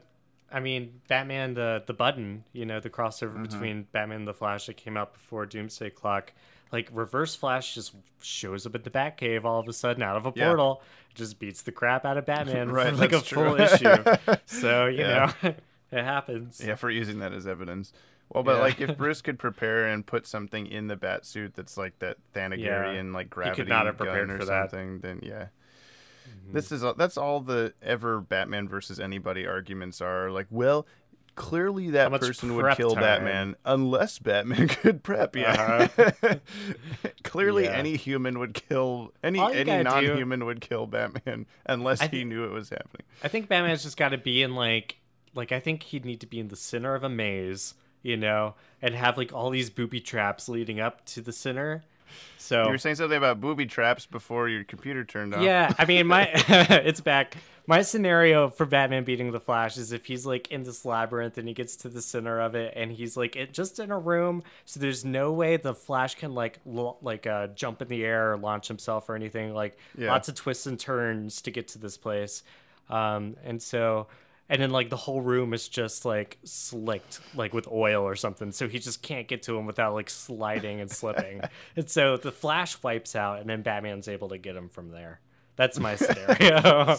I 0.53 0.61
mean, 0.61 1.01
Batman 1.09 1.55
the 1.55 1.83
the 1.87 1.93
button, 1.95 2.45
you 2.53 2.65
know, 2.67 2.79
the 2.79 2.91
crossover 2.91 3.33
Mm-hmm. 3.35 3.43
between 3.43 3.83
Batman 3.91 4.19
and 4.19 4.29
the 4.29 4.35
Flash 4.35 4.67
that 4.67 4.77
came 4.77 4.97
out 4.97 5.13
before 5.13 5.45
Doomsday 5.47 5.91
Clock, 5.91 6.33
like 6.73 6.89
Reverse 6.93 7.35
Flash 7.35 7.75
just 7.75 7.95
shows 8.23 8.67
up 8.67 8.75
at 8.75 8.85
the 8.85 8.91
Batcave 8.91 9.45
all 9.45 9.61
of 9.61 9.69
a 9.69 9.73
sudden 9.73 10.03
out 10.03 10.17
of 10.17 10.27
a 10.27 10.33
Yeah. 10.35 10.47
portal, 10.49 10.83
just 11.15 11.39
beats 11.39 11.63
the 11.63 11.73
crap 11.73 12.05
out 12.05 12.17
of 12.17 12.27
Batman 12.27 12.71
Right, 12.73 12.95
like 12.95 13.13
a 13.13 13.17
that's 13.17 13.29
full 13.29 13.61
issue. 13.61 14.05
So 14.47 14.87
you 14.87 15.01
Yeah. 15.01 15.33
know, 15.43 15.49
it 15.93 16.03
happens. 16.05 16.63
Yeah, 16.65 16.75
for 16.77 16.91
using 16.91 17.19
that 17.21 17.33
as 17.33 17.47
evidence. 17.47 17.93
Well, 18.31 18.43
but 18.43 18.57
Yeah. 18.57 18.63
like 18.63 18.81
if 18.81 18.97
Bruce 18.97 19.21
could 19.21 19.39
prepare 19.39 19.87
and 19.89 20.07
put 20.07 20.27
something 20.27 20.67
in 20.67 20.87
the 20.87 20.97
bat 20.97 21.27
suit 21.27 21.55
that's 21.55 21.77
like 21.77 21.99
that 21.99 22.17
Thanagarian 22.35 23.13
like 23.13 23.29
gravity 23.29 23.65
not 23.65 23.85
have 23.87 23.99
prepared 23.99 24.29
gun 24.29 24.37
or 24.37 24.41
for 24.41 24.47
that. 24.47 24.53
Mm-hmm. 24.53 24.71
something, 24.71 24.99
then 25.01 25.21
yeah. 25.23 25.47
This 26.51 26.73
is 26.73 26.83
that's 26.97 27.17
all 27.17 27.41
the 27.41 27.73
ever 27.83 28.21
Batman 28.21 28.69
versus 28.69 28.99
anybody 29.01 29.47
arguments 29.47 30.01
are 30.01 30.31
like. 30.31 30.47
Well, 30.51 30.87
clearly 31.35 31.91
that 31.91 32.11
person 32.13 32.55
would 32.57 32.77
kill 32.77 32.91
time? 32.93 33.03
Batman 33.03 33.57
unless 33.65 34.19
Batman 34.19 34.69
could 34.83 35.03
prep. 35.03 35.35
Yeah. 35.37 35.89
clearly, 37.25 37.65
Uh-huh. 37.67 37.73
Yeah. 37.75 37.79
any 37.79 37.97
human 37.97 38.39
would 38.39 38.55
kill 38.55 39.13
any 39.23 39.41
any 39.41 39.65
gotta 39.65 39.85
do- 39.85 40.09
non-human 40.09 40.45
would 40.45 40.61
kill 40.61 40.87
Batman 40.87 41.47
unless 41.67 42.01
I 42.03 42.07
he 42.09 42.25
knew 42.25 42.45
it 42.45 42.51
was 42.53 42.71
happening. 42.71 43.07
I 43.23 43.29
think 43.29 43.49
Batman's 43.49 43.83
just 43.83 43.97
got 43.97 44.11
to 44.11 44.19
be 44.19 44.43
in 44.43 44.55
like 44.55 44.97
like 45.35 45.53
I 45.53 45.61
think 45.61 45.83
he'd 45.85 46.05
need 46.05 46.21
to 46.21 46.27
be 46.27 46.39
in 46.39 46.49
the 46.49 46.57
center 46.57 46.95
of 46.95 47.03
a 47.05 47.09
maze, 47.09 47.75
you 48.03 48.17
know, 48.17 48.55
and 48.81 48.95
have 48.95 49.17
like 49.17 49.33
all 49.33 49.51
these 49.51 49.71
booby 49.71 50.01
traps 50.01 50.49
leading 50.49 50.81
up 50.81 51.05
to 51.07 51.21
the 51.21 51.33
center. 51.33 51.83
So 52.37 52.65
You 52.65 52.71
were 52.71 52.79
saying 52.79 52.97
something 52.97 53.17
about 53.17 53.41
booby 53.41 53.65
traps 53.65 54.05
before 54.05 54.47
your 54.49 54.65
computer 54.65 55.03
turned 55.05 55.35
off. 55.35 55.43
Yeah, 55.43 55.73
I 55.79 55.87
mean, 55.87 56.07
my 56.07 56.29
it's 56.35 57.01
back. 57.01 57.39
My 57.67 57.83
scenario 57.83 58.51
for 58.51 58.67
Batman 58.67 59.05
beating 59.05 59.31
the 59.31 59.39
Flash 59.39 59.77
is 59.77 59.93
if 59.93 60.05
he's 60.07 60.27
like 60.27 60.51
in 60.51 60.65
this 60.65 60.85
labyrinth 60.85 61.39
and 61.39 61.47
he 61.47 61.55
gets 61.55 61.77
to 61.77 61.89
the 61.89 62.03
center 62.03 62.41
of 62.41 62.57
it 62.57 62.73
and 62.77 62.91
he's 62.91 63.17
like 63.17 63.37
it 63.37 63.53
just 63.53 63.79
in 63.79 63.93
a 63.93 63.99
room, 63.99 64.43
so 64.65 64.81
there's 64.81 65.05
no 65.05 65.33
way 65.33 65.57
the 65.57 65.73
Flash 65.75 66.17
can 66.17 66.35
like 66.35 66.59
lo- 66.67 66.97
like 67.03 67.27
uh, 67.27 67.47
jump 67.49 67.81
in 67.81 67.87
the 67.89 68.05
air 68.05 68.33
or 68.33 68.37
launch 68.37 68.67
himself 68.67 69.09
or 69.09 69.15
anything. 69.15 69.55
Like 69.55 69.79
Yeah. 69.97 70.11
lots 70.11 70.29
of 70.29 70.35
twists 70.35 70.67
and 70.67 70.79
turns 70.79 71.41
to 71.43 71.53
get 71.53 71.69
to 71.69 71.79
this 71.79 71.97
place, 71.97 72.43
um, 72.91 73.37
and 73.45 73.63
so. 73.63 74.09
And 74.49 74.61
then, 74.61 74.71
like 74.71 74.91
the 74.91 74.97
whole 74.97 75.23
room 75.23 75.55
is 75.55 75.67
just 75.67 76.05
like 76.05 76.37
slicked, 76.45 77.21
like 77.35 77.55
with 77.55 77.67
oil 77.69 78.03
or 78.03 78.17
something. 78.17 78.53
So 78.53 78.69
he 78.69 78.81
just 78.81 79.01
can't 79.01 79.27
get 79.27 79.45
to 79.45 79.57
him 79.57 79.65
without 79.65 79.95
like 79.95 80.11
sliding 80.11 80.81
and 80.81 80.91
slipping. 80.91 81.41
and 81.77 81.89
so 81.89 82.19
the 82.19 82.33
Flash 82.33 82.83
wipes 82.83 83.17
out, 83.17 83.41
and 83.41 83.49
then 83.49 83.63
Batman's 83.63 84.09
able 84.09 84.29
to 84.31 84.37
get 84.37 84.55
him 84.55 84.69
from 84.69 84.91
there. 84.91 85.21
That's 85.63 85.79
my 85.79 85.95
scenario. 86.05 86.97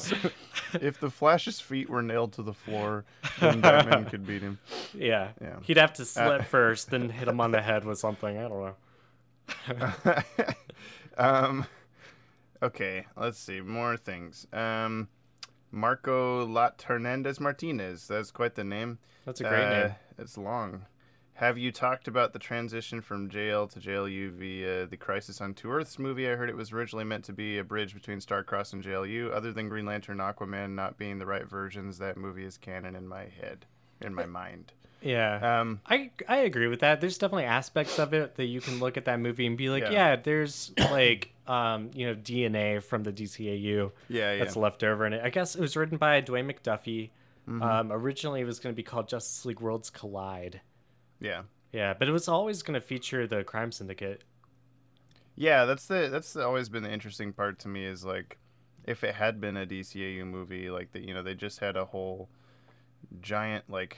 if 0.81 0.97
the 1.01 1.09
Flash's 1.09 1.59
feet 1.59 1.89
were 1.89 2.01
nailed 2.01 2.31
to 2.33 2.43
the 2.43 2.53
floor, 2.53 3.03
then 3.41 3.59
Batman 3.59 4.05
could 4.09 4.25
beat 4.25 4.41
him. 4.41 4.57
yeah. 4.93 5.31
Yeah. 5.41 5.57
He'd 5.63 5.75
have 5.75 5.91
to 5.95 6.05
slip 6.05 6.45
first, 6.45 6.89
then 6.89 7.09
hit 7.19 7.27
him 7.27 7.41
on 7.41 7.51
the 7.51 7.61
head 7.61 7.83
with 7.83 7.99
something. 7.99 8.37
I 8.37 8.47
don't 8.47 8.73
know. 9.67 10.15
um, 11.17 11.65
okay, 12.61 13.05
let's 13.17 13.37
see 13.37 13.59
more 13.59 13.97
things. 13.97 14.47
Um, 14.53 15.09
Marco 15.71 16.45
Lat 16.45 16.81
Hernandez 16.87 17.41
Martinez. 17.41 18.07
That's 18.07 18.31
quite 18.31 18.55
the 18.55 18.63
name. 18.63 18.99
That's 19.25 19.41
a 19.41 19.43
great 19.43 19.65
Uh, 19.65 19.69
name. 19.87 19.95
It's 20.17 20.37
long. 20.37 20.85
Have 21.35 21.57
you 21.57 21.71
talked 21.71 22.07
about 22.07 22.31
the 22.31 22.39
transition 22.39 23.01
from 23.01 23.29
JL 23.29 23.69
to 23.71 23.79
JLU 23.79 24.31
via 24.31 24.85
the 24.85 24.97
Crisis 24.97 25.41
on 25.41 25.55
Two 25.55 25.71
Earths 25.71 25.97
movie? 25.97 26.29
I 26.29 26.35
heard 26.35 26.49
it 26.49 26.55
was 26.55 26.71
originally 26.71 27.05
meant 27.05 27.25
to 27.25 27.33
be 27.33 27.57
a 27.57 27.63
bridge 27.63 27.95
between 27.95 28.19
Starcrossed 28.19 28.73
and 28.73 28.83
JLU. 28.83 29.33
Other 29.33 29.51
than 29.51 29.67
Green 29.67 29.85
Lantern 29.85 30.19
and 30.19 30.35
Aquaman 30.35 30.75
not 30.75 30.97
being 30.97 31.17
the 31.17 31.25
right 31.25 31.49
versions, 31.49 31.97
that 31.97 32.17
movie 32.17 32.45
is 32.45 32.57
canon 32.57 32.95
in 32.95 33.07
my 33.07 33.23
head, 33.23 33.65
in 33.99 34.13
my 34.13 34.27
mind. 34.27 34.73
Yeah. 35.01 35.59
Um, 35.59 35.81
I 35.87 36.11
I 36.27 36.37
agree 36.37 36.67
with 36.67 36.79
that. 36.81 37.01
There's 37.01 37.17
definitely 37.17 37.45
aspects 37.45 37.99
of 37.99 38.13
it 38.13 38.35
that 38.35 38.45
you 38.45 38.61
can 38.61 38.79
look 38.79 38.95
at 38.95 39.05
that 39.05 39.19
movie 39.19 39.45
and 39.47 39.57
be 39.57 39.69
like, 39.69 39.83
Yeah. 39.83 39.91
yeah, 39.91 40.15
there's 40.15 40.71
like 40.77 41.33
um, 41.47 41.91
you 41.93 42.05
know, 42.05 42.15
DNA 42.15 42.81
from 42.81 43.03
the 43.03 43.11
DCAU 43.11 43.91
yeah, 44.07 44.33
yeah. 44.33 44.39
that's 44.39 44.55
left 44.55 44.83
over 44.83 45.05
in 45.05 45.13
it. 45.13 45.21
I 45.23 45.29
guess 45.29 45.55
it 45.55 45.61
was 45.61 45.75
written 45.75 45.97
by 45.97 46.21
Dwayne 46.21 46.49
McDuffie. 46.49 47.09
Mm-hmm. 47.49 47.61
Um, 47.61 47.91
originally 47.91 48.41
it 48.41 48.45
was 48.45 48.59
going 48.59 48.73
to 48.73 48.77
be 48.77 48.83
called 48.83 49.09
Justice 49.09 49.45
League 49.45 49.59
Worlds 49.59 49.89
Collide. 49.89 50.61
Yeah. 51.23 51.43
Yeah, 51.71 51.95
but 51.97 52.07
it 52.07 52.11
was 52.11 52.27
always 52.27 52.61
going 52.61 52.75
to 52.75 52.81
feature 52.81 53.25
the 53.25 53.43
Crime 53.43 53.71
Syndicate. 53.71 54.23
Yeah, 55.35 55.65
that's 55.65 55.87
the 55.87 56.09
that's 56.11 56.35
always 56.35 56.69
been 56.69 56.83
the 56.83 56.91
interesting 56.91 57.33
part 57.33 57.57
to 57.59 57.67
me 57.67 57.85
is 57.85 58.05
like 58.05 58.37
if 58.83 59.03
it 59.03 59.15
had 59.15 59.41
been 59.41 59.57
a 59.57 59.65
DCAU 59.65 60.25
movie 60.27 60.69
like 60.69 60.91
that 60.91 61.01
you 61.01 61.13
know 61.13 61.23
they 61.23 61.33
just 61.33 61.59
had 61.59 61.75
a 61.75 61.85
whole 61.85 62.29
giant 63.21 63.67
like 63.69 63.97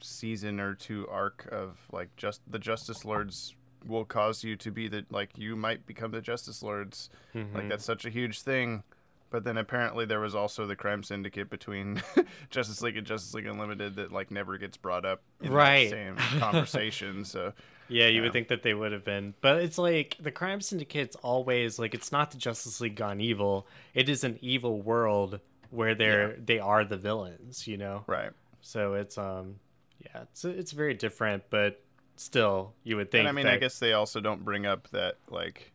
season 0.00 0.60
or 0.60 0.74
two 0.74 1.06
arc 1.08 1.48
of 1.50 1.78
like 1.90 2.14
just 2.16 2.42
the 2.46 2.58
Justice 2.58 3.06
Lords 3.06 3.54
will 3.86 4.04
cause 4.04 4.44
you 4.44 4.56
to 4.56 4.70
be 4.70 4.88
the 4.88 5.06
like 5.10 5.38
you 5.38 5.56
might 5.56 5.86
become 5.86 6.10
the 6.10 6.20
Justice 6.20 6.62
Lords 6.62 7.08
like 7.34 7.46
mm-hmm. 7.46 7.68
that's 7.68 7.84
such 7.84 8.04
a 8.04 8.10
huge 8.10 8.42
thing 8.42 8.82
but 9.30 9.44
then 9.44 9.56
apparently 9.56 10.04
there 10.04 10.20
was 10.20 10.34
also 10.34 10.66
the 10.66 10.76
crime 10.76 11.02
syndicate 11.02 11.48
between 11.50 12.02
Justice 12.50 12.82
League 12.82 12.96
and 12.96 13.06
Justice 13.06 13.32
League 13.34 13.46
Unlimited 13.46 13.96
that 13.96 14.12
like 14.12 14.30
never 14.30 14.58
gets 14.58 14.76
brought 14.76 15.04
up 15.04 15.22
in 15.40 15.52
Right. 15.52 15.90
that 15.90 15.90
same 15.90 16.16
conversation 16.40 17.24
so 17.24 17.52
Yeah, 17.88 18.06
you 18.06 18.16
Yeah. 18.16 18.22
would 18.22 18.32
think 18.32 18.48
that 18.48 18.62
they 18.62 18.74
would 18.74 18.92
have 18.92 19.04
been. 19.04 19.34
But 19.40 19.62
it's 19.62 19.78
like 19.78 20.16
the 20.20 20.30
crime 20.30 20.60
syndicate's 20.60 21.16
always 21.16 21.78
like 21.78 21.94
it's 21.94 22.12
not 22.12 22.30
the 22.30 22.38
Justice 22.38 22.80
League 22.80 22.96
gone 22.96 23.20
evil. 23.20 23.66
It 23.94 24.08
is 24.08 24.24
an 24.24 24.38
evil 24.40 24.80
world 24.82 25.40
where 25.70 25.94
they're 25.94 26.36
they 26.36 26.58
are 26.58 26.84
the 26.84 26.96
villains, 26.96 27.66
you 27.68 27.76
know? 27.76 28.04
right 28.06 28.30
So 28.60 28.94
it's 28.94 29.16
um 29.18 29.56
yeah, 30.00 30.22
it's 30.22 30.44
it's 30.44 30.72
very 30.72 30.94
different, 30.94 31.44
but 31.50 31.82
still 32.16 32.74
you 32.84 32.96
would 32.96 33.10
think 33.10 33.20
And 33.20 33.28
I 33.28 33.32
mean, 33.32 33.46
I 33.46 33.56
guess 33.56 33.78
they 33.78 33.92
also 33.92 34.20
don't 34.20 34.44
bring 34.44 34.66
up 34.66 34.88
that 34.90 35.16
like 35.28 35.72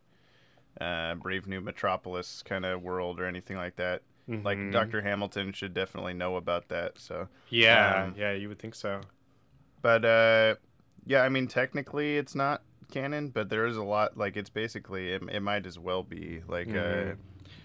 uh, 0.80 1.14
Brave 1.16 1.46
New 1.46 1.60
Metropolis 1.60 2.42
kind 2.42 2.64
of 2.64 2.82
world 2.82 3.18
or 3.20 3.26
anything 3.26 3.56
like 3.56 3.76
that. 3.76 4.02
Like 4.44 4.58
Mhm. 4.58 4.72
Doctor 4.72 5.00
Hamilton 5.02 5.52
should 5.52 5.72
definitely 5.74 6.14
know 6.14 6.36
about 6.36 6.68
that. 6.68 6.98
So, 6.98 7.28
Yeah, 7.48 8.04
um, 8.04 8.14
yeah, 8.16 8.32
you 8.32 8.48
would 8.48 8.58
think 8.58 8.74
so. 8.74 9.00
but 9.82 10.04
uh, 10.04 10.56
yeah, 11.06 11.22
I 11.22 11.28
mean, 11.28 11.46
technically 11.46 12.16
it's 12.18 12.34
not 12.34 12.62
canon, 12.90 13.30
but 13.30 13.48
there 13.48 13.66
is 13.66 13.76
a 13.76 13.82
lot. 13.84 14.16
Like 14.16 14.36
it's 14.36 14.50
basically 14.50 15.12
it, 15.12 15.22
it 15.30 15.40
might 15.40 15.66
as 15.66 15.78
well 15.78 16.02
be 16.02 16.42
like. 16.48 16.68
Uh, 16.68 16.72
Mhm. 16.72 17.16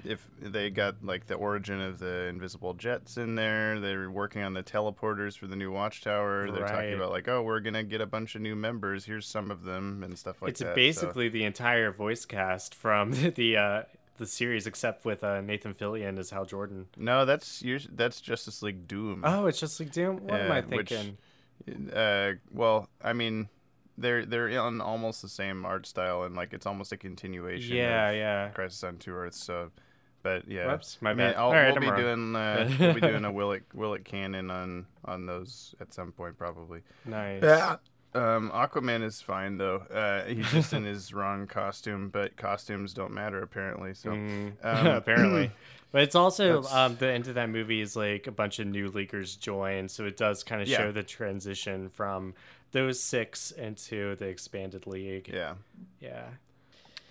If 0.03 0.27
they 0.39 0.69
got 0.69 1.03
like 1.03 1.27
the 1.27 1.35
origin 1.35 1.81
of 1.81 1.99
the 1.99 2.25
invisible 2.25 2.73
jets 2.73 3.17
in 3.17 3.35
there, 3.35 3.79
they're 3.79 4.09
working 4.09 4.41
on 4.43 4.53
the 4.53 4.63
teleporters 4.63 5.37
for 5.37 5.47
the 5.47 5.55
new 5.55 5.71
watchtower. 5.71 6.49
They're 6.51 6.63
Right. 6.63 6.71
talking 6.71 6.93
about 6.93 7.11
like, 7.11 7.27
oh, 7.27 7.41
we're 7.43 7.59
gonna 7.59 7.83
get 7.83 8.01
a 8.01 8.05
bunch 8.05 8.35
of 8.35 8.41
new 8.41 8.55
members. 8.55 9.05
Here's 9.05 9.25
some 9.27 9.51
of 9.51 9.63
them 9.63 10.03
and 10.03 10.17
stuff 10.17 10.41
like 10.41 10.49
it's 10.51 10.59
that. 10.61 10.69
It's 10.69 10.75
basically 10.75 11.29
the 11.29 11.43
entire 11.43 11.91
voice 11.91 12.25
cast 12.25 12.73
from 12.75 13.11
the 13.35 13.57
uh 13.57 13.83
the 14.17 14.27
series 14.27 14.67
except 14.67 15.03
with 15.03 15.23
uh, 15.23 15.41
Nathan 15.41 15.73
Fillion 15.73 16.19
as 16.19 16.29
Hal 16.29 16.45
Jordan. 16.45 16.85
No, 16.95 17.25
that's. 17.25 17.63
That's 17.91 18.21
Justice 18.21 18.61
League 18.61 18.87
Doom. 18.87 19.23
Oh, 19.25 19.47
it's 19.47 19.59
just 19.59 19.79
like 19.79 19.91
Doom. 19.91 20.17
What 20.27 20.39
am 20.41 20.51
I 20.51 20.57
Yeah, 20.59 20.65
which- 20.77 20.89
thinking? 20.89 21.17
Uh, 21.91 22.33
well, 22.51 22.87
I 23.03 23.13
mean, 23.13 23.49
they're 23.97 24.25
they're 24.25 24.47
in 24.47 24.81
almost 24.81 25.21
the 25.21 25.29
same 25.29 25.65
art 25.65 25.85
style, 25.87 26.23
and 26.23 26.35
like 26.35 26.53
it's 26.53 26.65
almost 26.65 26.91
a 26.91 26.97
continuation. 26.97 27.75
Yeah, 27.75 28.09
of 28.09 28.15
yeah. 28.15 28.49
Crisis 28.49 28.83
on 28.83 28.97
Two 28.97 29.13
Earths. 29.13 29.43
So, 29.43 29.71
but 30.23 30.47
yeah, 30.47 30.71
Whoops, 30.71 30.97
my 31.01 31.11
I 31.11 31.13
mean, 31.13 31.27
bad. 31.27 31.35
I'll, 31.35 31.45
All 31.47 31.53
right, 31.53 31.67
we'll 31.67 31.75
I'm 31.75 31.81
be 31.81 31.87
wrong. 31.87 31.99
doing 31.99 32.35
uh, 32.35 32.75
we'll 32.79 32.93
be 32.93 33.01
doing 33.01 33.25
a 33.25 33.31
Willick 33.31 33.61
Willick 33.75 34.03
canon 34.05 34.49
on 34.51 34.85
on 35.05 35.25
those 35.25 35.75
at 35.81 35.93
some 35.93 36.11
point 36.11 36.37
probably. 36.37 36.81
Nice. 37.05 37.43
Um, 38.13 38.51
Aquaman 38.53 39.03
is 39.03 39.21
fine 39.21 39.57
though. 39.57 39.77
Uh, 39.77 40.25
he's 40.25 40.51
just 40.51 40.73
in 40.73 40.83
his 40.83 41.13
wrong 41.13 41.47
costume, 41.47 42.09
but 42.09 42.35
costumes 42.35 42.93
don't 42.93 43.13
matter 43.13 43.41
apparently. 43.41 43.93
So. 43.93 44.09
Mm, 44.11 44.53
Um, 44.63 44.87
apparently. 44.97 45.51
But 45.93 46.03
it's 46.03 46.15
also 46.15 46.63
um, 46.71 46.95
the 46.95 47.11
end 47.11 47.27
of 47.27 47.35
that 47.35 47.49
movie 47.49 47.81
is 47.81 47.97
like 47.97 48.25
a 48.25 48.31
bunch 48.31 48.59
of 48.59 48.67
new 48.67 48.87
leaguers 48.87 49.35
join, 49.35 49.89
so 49.89 50.05
it 50.05 50.15
does 50.15 50.41
kind 50.41 50.61
of 50.61 50.69
Yeah. 50.69 50.77
show 50.77 50.91
the 50.93 51.03
transition 51.03 51.89
from 51.89 52.33
those 52.71 52.97
six 53.03 53.51
into 53.51 54.15
the 54.15 54.27
expanded 54.27 54.87
league. 54.87 55.27
Yeah. 55.27 55.55
Yeah. 55.99 56.23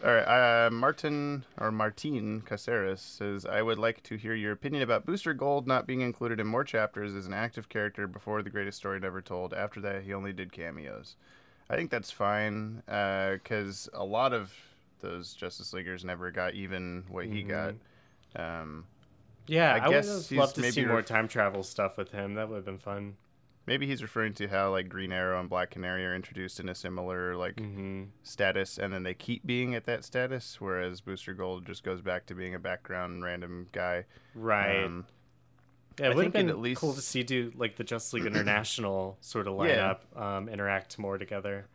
All 0.02 0.10
right, 0.14 0.66
uh, 0.66 0.70
Martin 0.70 1.44
or 1.58 1.70
Martin 1.70 2.40
Caceres 2.40 3.02
says, 3.02 3.44
"I 3.44 3.60
would 3.60 3.78
like 3.78 4.02
to 4.04 4.16
hear 4.16 4.34
your 4.34 4.52
opinion 4.52 4.82
about 4.82 5.04
Booster 5.04 5.34
Gold 5.34 5.66
not 5.66 5.86
being 5.86 6.00
included 6.00 6.40
in 6.40 6.46
more 6.46 6.64
chapters 6.64 7.14
as 7.14 7.26
an 7.26 7.34
active 7.34 7.68
character 7.68 8.06
before 8.06 8.42
the 8.42 8.48
greatest 8.50 8.78
story 8.78 8.98
never 8.98 9.20
told. 9.20 9.52
After 9.52 9.78
that, 9.82 10.02
he 10.04 10.14
only 10.14 10.32
did 10.32 10.52
cameos. 10.52 11.16
I 11.68 11.76
think 11.76 11.90
that's 11.90 12.10
fine 12.10 12.82
because 12.86 13.88
a 13.92 14.04
lot 14.04 14.32
of 14.32 14.54
those 15.00 15.34
Justice 15.34 15.72
Leaguers 15.74 16.04
never 16.04 16.30
got 16.30 16.54
even 16.54 17.04
what 17.08 17.26
he 17.26 17.42
got. 17.42 17.74
Um, 18.34 18.86
Yeah, 19.46 19.74
I 19.74 19.78
I, 19.78 19.88
would 19.88 19.94
guess 19.94 20.08
have 20.08 20.32
loved 20.32 20.54
to 20.56 20.60
maybe 20.62 20.72
see 20.72 20.84
more 20.84 21.02
time 21.02 21.28
travel 21.28 21.62
stuff 21.62 21.96
with 21.98 22.10
him. 22.12 22.34
That 22.34 22.48
would 22.48 22.56
have 22.56 22.64
been 22.64 22.78
fun. 22.78 23.16
Maybe 23.66 23.86
he's 23.86 24.02
referring 24.02 24.34
to 24.34 24.48
how 24.48 24.70
like 24.70 24.88
Green 24.88 25.12
Arrow 25.12 25.38
and 25.40 25.48
Black 25.48 25.70
Canary 25.70 26.04
are 26.06 26.14
introduced 26.14 26.60
in 26.60 26.68
a 26.68 26.74
similar 26.74 27.36
like 27.36 27.58
hmm 27.58 28.04
status, 28.22 28.78
and 28.78 28.92
then 28.92 29.02
they 29.02 29.14
keep 29.14 29.44
being 29.46 29.74
at 29.74 29.84
that 29.86 30.04
status, 30.04 30.60
whereas 30.60 31.00
Booster 31.00 31.34
Gold 31.34 31.66
just 31.66 31.82
goes 31.84 32.00
back 32.00 32.26
to 32.26 32.34
being 32.34 32.54
a 32.54 32.58
background 32.58 33.22
random 33.24 33.68
guy." 33.72 34.04
Right. 34.34 34.84
Um, 34.84 35.06
yeah, 35.98 36.06
I 36.06 36.10
it 36.10 36.16
would 36.16 36.24
have 36.24 36.32
been 36.32 36.48
at 36.48 36.58
least- 36.58 36.80
cool 36.80 36.94
to 36.94 37.02
see 37.02 37.22
do 37.22 37.52
like 37.56 37.76
the 37.76 37.84
Justice 37.84 38.12
League 38.14 38.26
International 38.34 39.18
sort 39.20 39.46
of 39.46 39.54
Yeah. 39.66 39.94
lineup 40.14 40.20
um, 40.20 40.48
interact 40.48 40.98
more 40.98 41.18
together. 41.18 41.66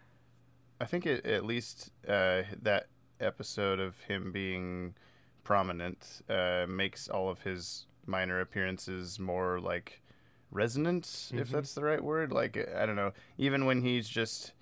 I 0.82 0.86
think 0.86 1.06
it, 1.06 1.26
at 1.26 1.46
least 1.46 1.92
uh, 2.08 2.44
that 2.64 2.88
episode 3.22 3.80
of 3.80 3.98
him 4.02 4.32
being 4.34 4.94
prominent 5.44 6.22
uh, 6.28 6.66
makes 6.68 7.08
all 7.08 7.30
of 7.30 7.40
his 7.42 7.86
minor 8.08 8.42
appearances 8.42 9.20
more 9.20 9.60
like 9.60 10.02
resonance, 10.52 11.32
if 11.34 11.48
Mm-hmm. 11.48 11.56
that's 11.56 11.74
the 11.74 11.84
right 11.84 12.04
word. 12.04 12.32
Like 12.32 12.58
I 12.76 12.86
don't 12.86 12.96
know, 12.96 13.12
even 13.38 13.66
when 13.66 13.82
he's 13.82 14.08
just 14.08 14.54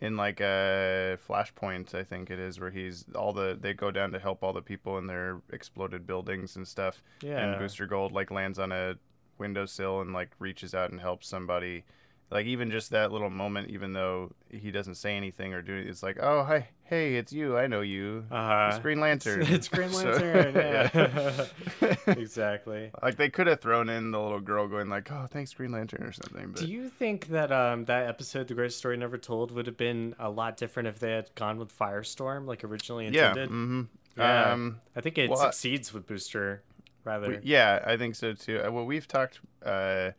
in 0.00 0.16
like 0.16 0.40
a 0.40 1.18
flashpoint, 1.28 1.94
I 1.94 2.04
think 2.04 2.30
it 2.30 2.38
is 2.38 2.60
where 2.60 2.70
he's 2.70 3.04
all 3.14 3.32
the 3.32 3.56
they 3.60 3.72
go 3.74 3.90
down 3.90 4.12
to 4.12 4.18
help 4.18 4.42
all 4.42 4.52
the 4.52 4.62
people 4.62 4.98
in 4.98 5.06
their 5.06 5.40
exploded 5.52 6.06
buildings 6.06 6.56
and 6.56 6.66
stuff. 6.66 7.02
Yeah. 7.22 7.38
And 7.38 7.58
Booster 7.58 7.86
Gold 7.86 8.12
like 8.12 8.30
lands 8.30 8.58
on 8.58 8.72
a 8.72 8.96
windowsill 9.38 10.00
and 10.00 10.12
like 10.12 10.30
reaches 10.38 10.74
out 10.74 10.90
and 10.90 11.00
helps 11.00 11.28
somebody. 11.28 11.84
Like 12.30 12.46
even 12.46 12.72
just 12.72 12.90
that 12.90 13.12
little 13.12 13.30
moment, 13.30 13.70
even 13.70 13.92
though 13.92 14.32
he 14.50 14.72
doesn't 14.72 14.96
say 14.96 15.16
anything 15.16 15.54
or 15.54 15.62
do 15.62 15.74
it, 15.74 15.86
it's 15.86 16.02
like, 16.02 16.18
oh 16.20 16.42
hi, 16.42 16.68
hey, 16.82 17.14
it's 17.14 17.32
you, 17.32 17.56
I 17.56 17.68
know 17.68 17.82
you, 17.82 18.24
Uh, 18.32 18.70
it's 18.72 18.80
Green 18.82 18.98
Lantern. 18.98 19.42
It's 19.48 19.68
Green 19.68 19.90
So- 19.92 20.08
Lantern. 20.10 20.54
yeah. 20.56 21.46
yeah. 21.80 21.96
exactly. 22.08 22.90
like 23.02 23.16
they 23.16 23.30
could 23.30 23.46
have 23.46 23.60
thrown 23.60 23.88
in 23.88 24.10
the 24.10 24.20
little 24.20 24.40
girl 24.40 24.66
going 24.68 24.88
like, 24.88 25.10
oh, 25.12 25.26
thanks 25.30 25.52
Green 25.54 25.70
Lantern 25.72 26.02
or 26.02 26.12
something. 26.12 26.50
But 26.50 26.60
Do 26.62 26.66
you 26.66 26.88
think 26.88 27.28
that 27.28 27.52
um, 27.52 27.84
that 27.84 28.08
episode, 28.08 28.48
"The 28.48 28.54
Greatest 28.54 28.78
Story 28.78 28.96
Never 28.96 29.18
Told," 29.18 29.52
would 29.52 29.66
have 29.66 29.76
been 29.76 30.14
a 30.18 30.28
lot 30.30 30.56
different 30.56 30.88
if 30.88 30.98
they 30.98 31.12
had 31.12 31.30
gone 31.34 31.58
with 31.58 31.76
Firestorm, 31.76 32.46
like 32.46 32.64
originally 32.64 33.04
yeah, 33.08 33.28
intended? 33.28 33.50
mm-hmm. 33.50 33.82
Yeah. 34.18 34.52
Um, 34.52 34.80
I 34.96 35.00
think 35.00 35.18
it 35.18 35.28
well, 35.30 35.38
succeeds 35.38 35.92
with 35.92 36.06
Booster, 36.06 36.62
rather. 37.04 37.28
we- 37.28 37.38
yeah, 37.42 37.82
I 37.86 37.96
think 37.96 38.14
so 38.16 38.32
too. 38.32 38.60
Uh, 38.64 38.70
Well, 38.72 38.84
we've 38.86 39.06
talked 39.06 39.40
uh, 39.64 40.12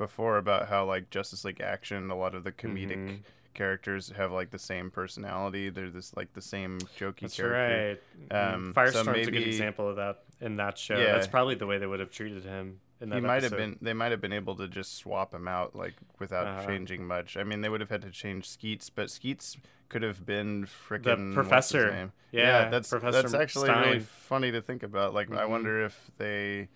before 0.00 0.38
about 0.38 0.66
how 0.68 0.84
like 0.86 1.10
Justice 1.10 1.44
League 1.44 1.60
Action, 1.60 2.10
a 2.10 2.16
lot 2.16 2.34
of 2.34 2.42
the 2.42 2.50
comedic 2.50 2.96
Mhm. 2.96 3.18
characters 3.54 4.10
have 4.16 4.32
like 4.32 4.50
the 4.50 4.58
same 4.58 4.90
personality. 4.90 5.68
They're 5.68 5.90
this 5.90 6.16
like 6.16 6.32
the 6.32 6.40
same 6.42 6.78
jokey 6.98 7.20
That's 7.20 7.36
character. 7.36 8.00
right. 8.30 8.54
Um, 8.54 8.72
Mm, 8.72 8.74
so 8.74 8.80
Firestorm's 9.04 9.28
a 9.28 9.30
good 9.30 9.42
example 9.46 9.88
of 9.88 9.96
that 9.96 10.24
in 10.40 10.56
that 10.56 10.78
show. 10.78 10.96
Yeah. 10.98 11.12
That's 11.12 11.26
probably 11.26 11.54
the 11.54 11.66
way 11.66 11.76
they 11.78 11.86
would 11.86 12.00
have 12.00 12.10
treated 12.10 12.44
him 12.44 12.80
in 13.02 13.10
that 13.10 13.16
He 13.16 13.20
might 13.20 13.42
have 13.42 13.52
been. 13.56 13.76
They 13.82 13.92
might 13.92 14.10
have 14.10 14.22
been 14.22 14.32
able 14.32 14.56
to 14.56 14.68
just 14.68 14.96
swap 14.96 15.34
him 15.34 15.46
out 15.46 15.76
like 15.76 15.94
without 16.18 16.46
Uh-huh. 16.46 16.66
changing 16.66 17.06
much. 17.06 17.36
I 17.36 17.44
mean, 17.44 17.60
they 17.60 17.68
would 17.68 17.80
have 17.82 17.90
had 17.90 18.02
to 18.02 18.10
change 18.10 18.48
Skeets, 18.48 18.88
but 18.88 19.10
Skeets 19.10 19.58
could 19.90 20.02
have 20.02 20.24
been 20.24 20.64
freaking 20.66 21.34
professor. 21.34 22.12
Yeah, 22.32 22.68
that's 22.70 22.88
Professor 22.88 23.22
that's 23.22 23.34
actually 23.34 23.68
really 23.70 23.98
funny 24.00 24.50
to 24.52 24.62
think 24.62 24.82
about. 24.82 25.12
Like, 25.12 25.30
I 25.32 25.42
Mhm. 25.44 25.48
wonder 25.50 25.84
if 25.84 26.10
they. 26.16 26.68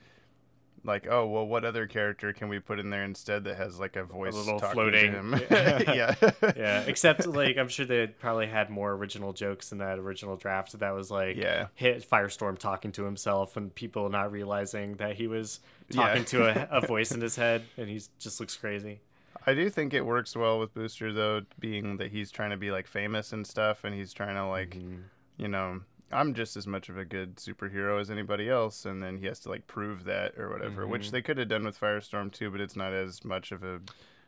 Like 0.86 1.06
oh 1.08 1.26
well, 1.26 1.46
what 1.46 1.64
other 1.64 1.86
character 1.86 2.32
can 2.34 2.48
we 2.48 2.58
put 2.58 2.78
in 2.78 2.90
there 2.90 3.04
instead 3.04 3.44
that 3.44 3.56
has 3.56 3.80
like 3.80 3.96
a 3.96 4.04
voice 4.04 4.34
little 4.34 4.60
talking 4.60 4.74
floating- 4.74 5.12
to 5.12 5.18
him? 5.18 5.40
Yeah. 5.50 5.92
yeah, 5.94 6.30
yeah, 6.56 6.80
except 6.86 7.26
like 7.26 7.56
I'm 7.56 7.68
sure 7.68 7.86
they 7.86 8.06
probably 8.06 8.46
had 8.46 8.68
more 8.68 8.92
original 8.92 9.32
jokes 9.32 9.72
in 9.72 9.78
that 9.78 9.98
original 9.98 10.36
draft. 10.36 10.78
That 10.78 10.90
was 10.94 11.10
like 11.10 11.36
Yeah. 11.36 11.68
hit 11.74 12.08
Firestorm 12.08 12.58
talking 12.58 12.92
to 12.92 13.04
himself 13.04 13.56
and 13.56 13.74
people 13.74 14.10
not 14.10 14.30
realizing 14.30 14.96
that 14.96 15.16
he 15.16 15.26
was 15.26 15.60
Yeah. 15.88 16.02
talking 16.06 16.24
to 16.26 16.44
a, 16.44 16.68
a 16.82 16.86
voice 16.86 17.12
in 17.12 17.20
his 17.22 17.36
head 17.36 17.62
and 17.78 17.88
he 17.88 18.02
just 18.18 18.38
looks 18.38 18.54
crazy. 18.56 19.00
I 19.46 19.54
do 19.54 19.68
think 19.70 19.94
it 19.94 20.04
works 20.04 20.36
well 20.36 20.58
with 20.58 20.74
Booster 20.74 21.12
though, 21.12 21.42
being 21.58 21.96
that 21.96 22.10
he's 22.10 22.30
trying 22.30 22.50
to 22.50 22.56
be 22.58 22.70
like 22.70 22.86
famous 22.86 23.32
and 23.32 23.46
stuff, 23.46 23.84
and 23.84 23.94
he's 23.94 24.12
trying 24.12 24.36
to 24.36 24.46
like, 24.46 24.70
Mm-hmm. 24.70 24.96
you 25.38 25.48
know, 25.48 25.80
I'm 26.14 26.34
just 26.34 26.56
as 26.56 26.66
much 26.66 26.88
of 26.88 26.96
a 26.96 27.04
good 27.04 27.36
superhero 27.36 28.00
as 28.00 28.10
anybody 28.10 28.48
else, 28.48 28.86
and 28.86 29.02
then 29.02 29.18
he 29.18 29.26
has 29.26 29.40
to 29.40 29.48
like 29.48 29.66
prove 29.66 30.04
that 30.04 30.38
or 30.38 30.48
whatever, 30.50 30.86
which 30.86 31.08
Mhm. 31.08 31.10
they 31.10 31.22
could 31.22 31.38
have 31.38 31.48
done 31.48 31.64
with 31.64 31.78
Firestorm 31.78 32.32
too, 32.32 32.50
but 32.50 32.60
it's 32.60 32.76
not 32.76 32.92
as 32.92 33.24
much 33.24 33.52
of 33.52 33.62
a 33.64 33.80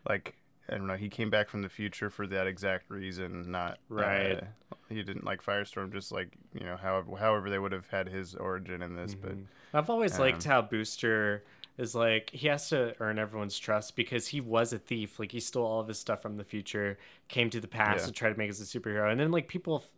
like. 0.09 0.37
I 0.69 0.77
don't 0.77 0.89
know. 0.89 0.97
He 0.97 1.09
came 1.09 1.31
back 1.31 1.49
from 1.49 1.63
the 1.63 1.69
future 1.69 2.11
for 2.11 2.27
that 2.27 2.49
exact 2.49 2.91
reason, 2.91 3.49
not 3.53 3.79
Right. 3.89 4.43
uh, 4.43 4.75
he 4.89 5.01
didn't 5.05 5.23
like 5.25 5.41
Firestorm, 5.41 5.93
just 5.93 6.11
like 6.11 6.31
you 6.55 6.65
know, 6.67 6.77
however, 6.77 7.15
however 7.17 7.49
they 7.51 7.59
would 7.61 7.71
have 7.71 7.89
had 7.89 8.09
his 8.09 8.35
origin 8.35 8.83
in 8.83 8.97
this. 8.97 9.15
But 9.15 9.37
Mhm. 9.37 9.47
I've 9.73 9.89
always 9.91 10.19
liked 10.19 10.45
um, 10.45 10.51
how 10.51 10.63
Booster 10.63 11.45
is 11.79 11.95
like 11.95 12.31
he 12.31 12.49
has 12.49 12.69
to 12.71 12.97
earn 13.01 13.17
everyone's 13.21 13.59
trust 13.61 13.95
because 13.95 14.27
he 14.29 14.41
was 14.41 14.73
a 14.73 14.79
thief. 14.81 15.21
Like 15.21 15.31
he 15.31 15.39
stole 15.39 15.65
all 15.67 15.81
of 15.81 15.87
his 15.87 16.01
stuff 16.01 16.21
from 16.21 16.37
the 16.37 16.43
future, 16.45 16.99
came 17.29 17.49
to 17.51 17.61
the 17.61 17.69
past 17.69 18.01
Yeah. 18.01 18.07
to 18.07 18.13
try 18.13 18.33
to 18.33 18.37
make 18.37 18.51
us 18.51 18.59
a 18.61 18.65
superhero, 18.81 19.09
and 19.09 19.21
then 19.21 19.31
like 19.31 19.47
people 19.47 19.77
f- 19.85 19.91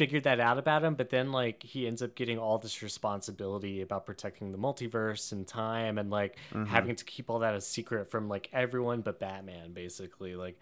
figured 0.00 0.24
that 0.24 0.40
out 0.40 0.56
about 0.56 0.82
him. 0.82 0.94
But 0.94 1.10
then 1.10 1.30
like 1.30 1.62
he 1.62 1.86
ends 1.86 2.00
up 2.02 2.14
getting 2.14 2.38
all 2.38 2.56
this 2.58 2.82
responsibility 2.82 3.82
about 3.82 4.06
protecting 4.06 4.50
the 4.50 4.58
multiverse 4.58 5.30
and 5.32 5.46
time, 5.46 5.98
and 5.98 6.10
like 6.10 6.36
Mm-hmm. 6.52 6.64
having 6.64 6.96
to 6.96 7.04
keep 7.04 7.28
all 7.30 7.40
that 7.40 7.54
a 7.54 7.60
secret 7.60 8.08
from 8.10 8.28
like 8.28 8.48
everyone 8.52 9.02
but 9.02 9.18
Batman, 9.20 9.72
basically. 9.72 10.34
Like 10.36 10.58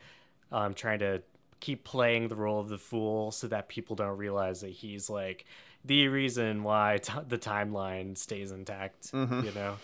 um, 0.50 0.74
trying 0.74 0.98
to 1.00 1.22
keep 1.60 1.84
playing 1.84 2.28
the 2.28 2.36
role 2.36 2.60
of 2.60 2.68
the 2.68 2.78
fool 2.78 3.30
so 3.30 3.46
that 3.48 3.68
people 3.68 3.94
don't 3.96 4.16
realize 4.16 4.60
that 4.62 4.70
he's 4.70 5.08
like 5.10 5.44
the 5.84 6.08
reason 6.08 6.62
why 6.64 6.98
t- 7.02 7.12
the 7.28 7.38
timeline 7.38 8.18
stays 8.18 8.50
intact. 8.50 9.12
Mhm. 9.12 9.44
You 9.44 9.52
know, 9.52 9.76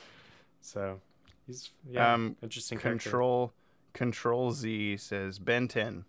so 0.62 1.00
he's 1.46 1.70
yeah, 1.88 2.12
Um, 2.14 2.36
interesting 2.42 2.78
character. 2.78 3.02
Control 3.10 3.52
Control 3.92 4.50
Z 4.52 4.96
says 4.96 5.38
Ben 5.38 5.68
10. 5.68 6.04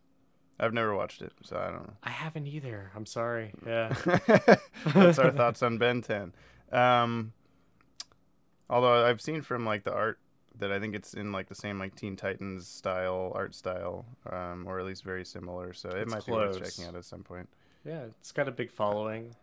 I've 0.60 0.74
never 0.74 0.96
watched 0.96 1.22
it, 1.22 1.34
so 1.44 1.58
I 1.58 1.66
don't 1.66 1.84
know. 1.88 1.94
I 2.04 2.10
haven't 2.10 2.48
either. 2.48 2.92
I'm 2.96 3.06
sorry. 3.06 3.52
Yeah. 3.66 3.94
That's 4.94 5.20
our 5.20 5.32
thoughts 5.32 5.62
on 5.62 5.78
Ben 5.78 6.02
10. 6.02 6.32
Um, 6.72 7.34
although 8.70 9.06
I've 9.06 9.22
seen 9.22 9.42
from 9.42 9.66
like 9.66 9.84
the 9.84 9.94
art 9.94 10.20
that 10.58 10.72
I 10.72 10.80
think 10.80 10.96
it's 10.96 11.14
in 11.14 11.32
like 11.34 11.50
the 11.50 11.56
same 11.56 11.78
like 11.80 11.96
Teen 11.96 12.16
Titans 12.16 12.68
style 12.68 13.32
art 13.36 13.54
style, 13.54 14.06
um, 14.32 14.66
or 14.68 14.80
at 14.80 14.86
least 14.86 15.04
very 15.04 15.26
similar. 15.26 15.74
So 15.74 15.90
it 15.90 15.98
It's 16.04 16.12
might 16.14 16.26
be 16.26 16.32
worth 16.32 16.58
checking 16.64 16.86
out 16.86 16.96
at 16.96 17.04
some 17.06 17.24
point. 17.24 17.50
yeah, 17.84 18.04
it's 18.20 18.32
got 18.32 18.48
a 18.48 18.52
big 18.52 18.72
following. 18.72 19.36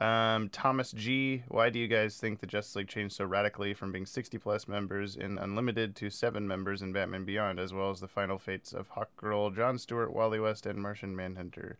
Um, 0.00 0.48
Thomas 0.50 0.92
G, 0.92 1.42
why 1.48 1.70
do 1.70 1.78
you 1.80 1.88
guys 1.88 2.18
think 2.18 2.38
the 2.38 2.46
Justice 2.46 2.76
League 2.76 2.88
changed 2.88 3.16
so 3.16 3.24
radically 3.24 3.74
from 3.74 3.90
being 3.90 4.06
60 4.06 4.38
plus 4.38 4.68
members 4.68 5.16
in 5.16 5.38
Unlimited 5.38 5.96
to 5.96 6.08
seven 6.10 6.46
members 6.46 6.82
in 6.82 6.92
Batman 6.92 7.24
Beyond, 7.24 7.58
as 7.58 7.72
well 7.72 7.90
as 7.90 7.98
the 7.98 8.06
final 8.06 8.38
fates 8.38 8.72
of 8.72 8.86
Hawkgirl, 8.92 9.56
John 9.56 9.76
Stewart, 9.76 10.12
Wally 10.12 10.38
West, 10.38 10.66
and 10.66 10.80
Martian 10.80 11.16
Manhunter? 11.16 11.78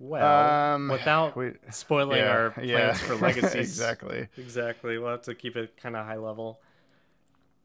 Well, 0.00 0.74
Um, 0.74 0.88
without 0.88 1.36
we- 1.36 1.52
spoiling 1.70 2.18
yeah, 2.18 2.28
our 2.30 2.50
plans 2.50 2.68
yeah. 2.68 2.92
for 2.94 3.14
legacies. 3.24 3.54
exactly. 3.54 4.26
Exactly. 4.36 4.98
We'll 4.98 5.10
have 5.12 5.22
to 5.22 5.34
keep 5.36 5.54
it 5.54 5.76
kind 5.80 5.94
of 5.94 6.04
high 6.04 6.16
level. 6.16 6.60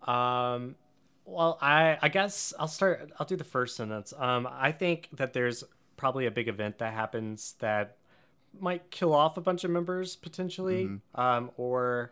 Um, 0.05 0.75
well, 1.25 1.57
I 1.61 1.97
I 2.01 2.09
guess 2.09 2.53
I'll 2.59 2.67
start. 2.67 3.11
I'll 3.19 3.25
do 3.25 3.35
the 3.35 3.43
first 3.43 3.75
sentence. 3.75 4.13
Um, 4.15 4.47
I 4.49 4.71
think 4.71 5.09
that 5.13 5.33
there's 5.33 5.63
probably 5.97 6.27
a 6.27 6.31
big 6.31 6.47
event 6.47 6.77
that 6.77 6.93
happens 6.93 7.55
that 7.59 7.96
might 8.61 8.89
kill 8.91 9.13
off 9.13 9.37
a 9.37 9.41
bunch 9.41 9.63
of 9.63 9.71
members 9.71 10.15
potentially, 10.15 10.85
um, 11.15 11.51
or 11.57 12.11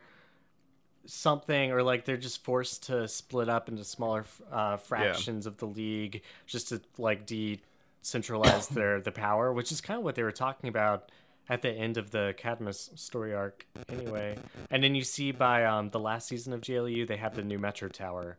something, 1.05 1.71
or 1.71 1.83
like 1.83 2.05
they're 2.05 2.17
just 2.17 2.43
forced 2.43 2.83
to 2.83 3.07
split 3.07 3.49
up 3.49 3.69
into 3.69 3.83
smaller 3.83 4.25
uh, 4.51 4.77
fractions 4.77 5.45
of 5.45 5.57
the 5.57 5.65
league 5.67 6.21
just 6.47 6.69
to 6.69 6.81
like 6.97 7.27
decentralize 7.27 8.69
their 8.69 8.99
the 9.01 9.11
power, 9.11 9.53
which 9.53 9.71
is 9.71 9.81
kind 9.81 9.97
of 9.99 10.03
what 10.03 10.15
they 10.15 10.23
were 10.23 10.31
talking 10.31 10.67
about 10.69 11.11
at 11.47 11.61
the 11.61 11.69
end 11.69 11.97
of 11.97 12.09
the 12.09 12.33
Cadmus 12.37 12.89
story 12.95 13.33
arc, 13.33 13.67
anyway. 13.89 14.35
And 14.71 14.83
then 14.83 14.95
you 14.95 15.03
see 15.03 15.31
by 15.31 15.63
um, 15.65 15.89
the 15.91 15.99
last 15.99 16.27
season 16.27 16.53
of 16.53 16.61
JLU, 16.61 17.07
they 17.07 17.17
have 17.17 17.35
the 17.35 17.43
new 17.43 17.59
Metro 17.59 17.87
Tower 17.87 18.37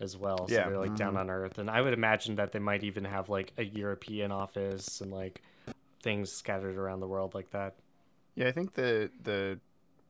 as 0.00 0.16
well. 0.16 0.48
So 0.48 0.54
Yeah. 0.54 0.68
they're 0.68 0.78
like 0.78 0.96
down 0.96 1.16
on 1.16 1.30
Earth, 1.30 1.58
and 1.58 1.70
I 1.70 1.80
would 1.80 1.92
imagine 1.92 2.34
that 2.36 2.50
they 2.50 2.58
might 2.58 2.82
even 2.82 3.04
have 3.04 3.28
like 3.28 3.52
a 3.56 3.62
European 3.64 4.32
office 4.32 5.00
and 5.00 5.12
like 5.12 5.42
things 6.02 6.32
scattered 6.32 6.76
around 6.76 7.00
the 7.00 7.06
world 7.08 7.34
like 7.34 7.50
that. 7.50 7.74
Yeah, 8.34 8.48
I 8.48 8.52
think 8.52 8.74
the 8.74 9.10
the 9.22 9.60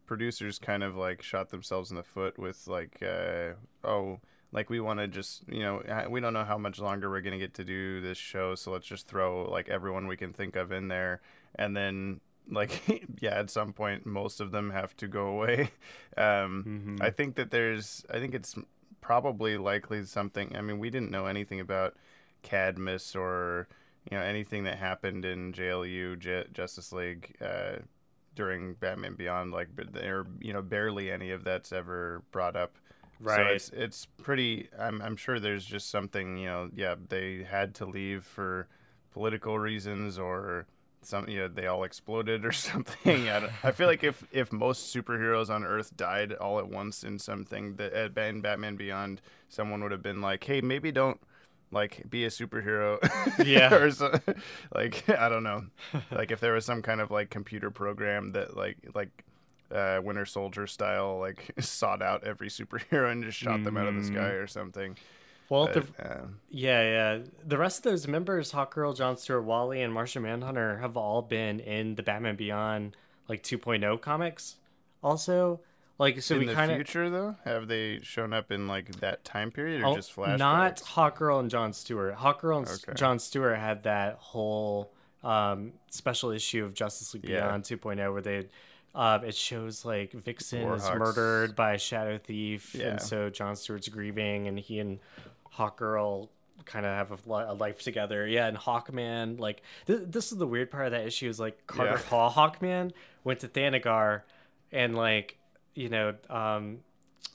producers 0.06 0.58
kind 0.58 0.82
of 0.82 0.96
like 0.96 1.22
shot 1.22 1.50
themselves 1.50 1.90
in 1.90 1.96
the 1.96 2.02
foot 2.02 2.38
with 2.38 2.66
like, 2.66 3.00
uh, 3.02 3.52
oh, 3.84 4.18
like 4.52 4.68
we 4.68 4.80
want 4.80 4.98
to 5.00 5.08
just 5.08 5.44
you 5.48 5.62
know 5.62 5.82
we 6.10 6.20
don't 6.20 6.32
know 6.32 6.44
how 6.44 6.58
much 6.58 6.78
longer 6.78 7.08
we're 7.08 7.20
gonna 7.20 7.38
get 7.38 7.54
to 7.54 7.64
do 7.64 8.00
this 8.00 8.18
show, 8.18 8.54
so 8.54 8.70
let's 8.72 8.86
just 8.86 9.06
throw 9.06 9.48
like 9.50 9.68
everyone 9.68 10.06
we 10.06 10.16
can 10.16 10.32
think 10.32 10.56
of 10.56 10.72
in 10.72 10.88
there, 10.88 11.20
and 11.54 11.76
then 11.76 12.20
like 12.50 12.82
yeah, 13.20 13.38
at 13.38 13.50
some 13.50 13.72
point 13.72 14.04
most 14.06 14.40
of 14.40 14.50
them 14.50 14.70
have 14.70 14.96
to 14.96 15.08
go 15.08 15.28
away. 15.28 15.70
Um, 16.16 16.96
Mhm. 16.98 17.00
I 17.02 17.10
think 17.10 17.36
that 17.36 17.50
there's 17.52 18.04
I 18.12 18.18
think 18.18 18.34
it's 18.34 18.56
probably 19.00 19.56
likely 19.56 20.04
something. 20.04 20.54
I 20.56 20.60
mean, 20.60 20.78
we 20.78 20.90
didn't 20.90 21.10
know 21.10 21.26
anything 21.26 21.60
about 21.60 21.94
Cadmus 22.42 23.14
or 23.14 23.68
you 24.10 24.16
know 24.16 24.22
anything 24.22 24.64
that 24.64 24.78
happened 24.78 25.24
in 25.24 25.52
JLU 25.52 26.18
J- 26.18 26.46
Justice 26.52 26.92
League 26.92 27.36
uh, 27.40 27.76
during 28.34 28.74
Batman 28.74 29.14
Beyond. 29.14 29.52
Like, 29.52 29.68
there 29.92 30.26
you 30.40 30.52
know 30.52 30.62
barely 30.62 31.10
any 31.10 31.30
of 31.30 31.44
that's 31.44 31.72
ever 31.72 32.22
brought 32.30 32.56
up. 32.56 32.76
Right. 33.20 33.36
So 33.36 33.42
it's 33.52 33.68
it's 33.70 34.06
pretty. 34.22 34.68
I'm 34.78 35.02
I'm 35.02 35.16
sure 35.16 35.38
there's 35.38 35.64
just 35.64 35.90
something 35.90 36.38
you 36.38 36.46
know. 36.46 36.70
Yeah, 36.74 36.94
they 37.08 37.46
had 37.48 37.74
to 37.76 37.86
leave 37.86 38.24
for 38.24 38.68
political 39.12 39.58
reasons 39.58 40.18
or 40.18 40.66
some 41.02 41.28
you 41.28 41.40
know 41.40 41.48
they 41.48 41.66
all 41.66 41.84
exploded 41.84 42.44
or 42.44 42.52
something. 42.52 43.28
I, 43.28 43.50
I 43.62 43.72
feel 43.72 43.86
like 43.86 44.04
if 44.04 44.24
if 44.32 44.52
most 44.52 44.94
superheroes 44.94 45.50
on 45.50 45.64
Earth 45.64 45.96
died 45.96 46.32
all 46.34 46.58
at 46.58 46.68
once 46.68 47.04
in 47.04 47.18
something 47.18 47.76
that 47.76 47.92
at 47.92 48.16
in 48.16 48.40
Batman 48.40 48.76
Beyond, 48.76 49.20
someone 49.48 49.82
would 49.82 49.92
have 49.92 50.02
been 50.02 50.20
like, 50.20 50.44
hey, 50.44 50.60
maybe 50.60 50.92
don't 50.92 51.20
like 51.70 52.08
be 52.08 52.24
a 52.24 52.28
superhero. 52.28 52.98
Yeah. 53.44 53.74
or 53.82 53.90
so, 53.90 54.18
like 54.74 55.08
I 55.08 55.28
don't 55.28 55.42
know. 55.42 55.64
like 56.10 56.30
if 56.30 56.40
there 56.40 56.52
was 56.52 56.64
some 56.64 56.82
kind 56.82 57.00
of 57.00 57.10
like 57.10 57.30
computer 57.30 57.70
program 57.70 58.32
that 58.32 58.56
like 58.56 58.76
like 58.94 59.24
uh, 59.74 60.00
Winter 60.02 60.26
Soldier 60.26 60.66
style, 60.66 61.18
like 61.18 61.52
sought 61.60 62.02
out 62.02 62.24
every 62.24 62.48
superhero 62.48 63.10
and 63.10 63.22
just 63.22 63.38
shot 63.38 63.62
them 63.64 63.76
out 63.76 63.86
of 63.86 63.94
the 63.94 64.04
sky 64.04 64.30
or 64.30 64.46
something. 64.46 64.96
Well, 65.48 65.68
But, 65.72 65.96
the, 65.96 66.22
um, 66.22 66.36
yeah, 66.48 66.82
yeah. 66.82 67.22
The 67.44 67.58
rest 67.58 67.78
of 67.78 67.90
those 67.90 68.06
members, 68.06 68.52
Hawkgirl, 68.52 68.96
John 68.96 69.16
Stewart, 69.16 69.42
Wally, 69.42 69.82
and 69.82 69.92
Martian 69.92 70.22
Manhunter, 70.22 70.78
have 70.78 70.96
all 70.96 71.22
been 71.22 71.58
in 71.58 71.96
the 71.96 72.04
Batman 72.04 72.36
Beyond 72.36 72.96
like 73.28 73.42
2.0 73.42 74.00
comics. 74.00 74.56
Also, 75.02 75.60
like 76.00 76.20
so 76.22 76.34
in 76.34 76.40
we 76.40 76.46
the 76.46 76.54
kind 76.54 76.70
of 76.72 76.76
future, 76.78 77.08
though, 77.10 77.36
have 77.44 77.68
they 77.68 78.00
shown 78.02 78.32
up 78.32 78.50
in 78.50 78.66
like 78.66 78.90
that 79.00 79.24
time 79.24 79.50
period 79.52 79.82
or 79.82 79.86
Oh, 79.86 79.94
just 79.94 80.14
flashbacks? 80.16 80.38
Not 80.38 80.76
Hawkgirl 80.78 81.38
and 81.40 81.50
John 81.50 81.72
Stewart. 81.72 82.16
Hawkgirl 82.16 82.58
and 82.58 82.68
Okay. 82.68 82.92
John 82.96 83.18
Stewart 83.18 83.58
had 83.58 83.84
that 83.84 84.14
whole 84.16 84.92
um, 85.22 85.74
special 85.90 86.30
issue 86.30 86.64
of 86.64 86.74
Justice 86.74 87.12
League 87.14 87.28
Yeah. 87.28 87.46
Beyond 87.46 87.64
2.0 87.64 88.12
where 88.12 88.22
they 88.22 88.48
uh, 88.94 89.18
it 89.24 89.34
shows 89.36 89.84
like 89.84 90.12
Vixen 90.12 90.66
is 90.72 90.90
murdered 90.90 91.54
by 91.54 91.74
a 91.74 91.78
Shadow 91.78 92.18
Thief, 92.18 92.74
Yeah. 92.74 92.88
and 92.88 93.00
so 93.02 93.30
John 93.30 93.54
Stewart's 93.54 93.88
grieving, 93.88 94.48
and 94.48 94.58
he 94.58 94.80
and 94.80 94.98
Hawkgirl 95.54 96.28
kind 96.64 96.84
of 96.86 96.92
have 96.94 97.28
a, 97.28 97.32
a 97.52 97.54
life 97.54 97.82
together. 97.82 98.26
Yeah, 98.26 98.46
and 98.46 98.56
Hawkman, 98.56 99.38
like 99.38 99.62
th- 99.86 100.02
this 100.06 100.32
is 100.32 100.38
the 100.38 100.46
weird 100.46 100.70
part 100.70 100.86
of 100.86 100.92
that 100.92 101.06
issue 101.06 101.28
is 101.28 101.38
like 101.38 101.66
Carter 101.66 101.92
Yeah. 101.92 101.98
Hall 102.08 102.30
Hawkman 102.30 102.92
went 103.24 103.40
to 103.40 103.48
Thanagar, 103.48 104.22
and 104.72 104.96
like 104.96 105.36
you 105.74 105.88
know 105.88 106.14
um, 106.28 106.80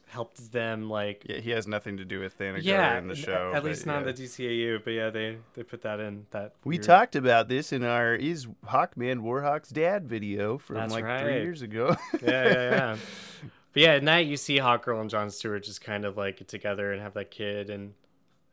helped 0.07 0.51
them 0.51 0.89
like 0.89 1.23
Yeah, 1.27 1.37
he 1.37 1.51
has 1.51 1.67
nothing 1.67 1.97
to 1.97 2.05
do 2.05 2.19
with 2.19 2.37
Thanagar 2.37 2.63
yeah, 2.63 2.97
in 2.97 3.07
the 3.07 3.15
show. 3.15 3.51
At 3.53 3.63
least 3.63 3.85
not 3.85 4.03
yeah. 4.03 4.09
in 4.09 4.15
the 4.15 4.23
DCAU, 4.23 4.83
but 4.83 4.91
yeah, 4.91 5.09
they 5.09 5.37
they 5.53 5.63
put 5.63 5.81
that 5.81 5.99
in 5.99 6.25
that. 6.31 6.53
We 6.63 6.75
weird- 6.75 6.83
talked 6.83 7.15
about 7.15 7.47
this 7.49 7.71
in 7.73 7.83
our 7.83 8.15
"Is 8.15 8.47
Hawkman 8.67 9.19
Warhawk's 9.19 9.69
Dad" 9.69 10.07
video 10.07 10.57
from 10.57 10.77
That's 10.77 10.93
like 10.93 11.03
right. 11.03 11.21
three 11.21 11.41
years 11.41 11.61
ago. 11.61 11.95
Yeah, 12.21 12.29
yeah, 12.29 12.53
yeah. 12.53 12.97
but 13.73 13.81
yeah, 13.81 13.95
in 13.95 14.05
that 14.05 14.25
you 14.25 14.37
see 14.37 14.57
Hawkgirl 14.57 15.01
and 15.01 15.09
John 15.09 15.29
Stewart 15.29 15.63
just 15.63 15.81
kind 15.81 16.05
of 16.05 16.17
like 16.17 16.37
get 16.37 16.47
together 16.47 16.91
and 16.93 17.01
have 17.01 17.13
that 17.15 17.31
kid, 17.31 17.69
and 17.69 17.93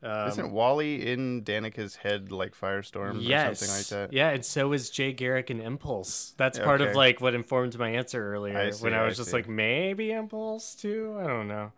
um, 0.03 0.27
Isn't 0.27 0.51
Wally 0.51 1.07
in 1.07 1.43
Danica's 1.43 1.95
head 1.95 2.31
like 2.31 2.55
Firestorm 2.59 3.19
yes, 3.21 3.61
or 3.61 3.65
something 3.65 3.77
like 3.77 4.09
that? 4.09 4.13
yeah, 4.15 4.29
and 4.29 4.43
so 4.43 4.73
is 4.73 4.89
Jay 4.89 5.13
Garrick 5.13 5.49
and 5.49 5.61
Impulse. 5.61 6.33
That's 6.37 6.59
part 6.59 6.81
of 6.81 6.95
like 6.95 7.21
what 7.21 7.33
informed 7.33 7.77
my 7.77 7.89
answer 7.89 8.33
earlier 8.33 8.57
I 8.57 8.71
see, 8.71 8.83
when 8.83 8.93
I 8.93 9.03
I 9.03 9.05
was 9.05 9.17
just 9.17 9.29
see. 9.29 9.37
like 9.37 9.47
maybe 9.47 10.11
Impulse 10.11 10.75
too. 10.75 11.17
I 11.19 11.27
don't 11.27 11.47
know. 11.47 11.71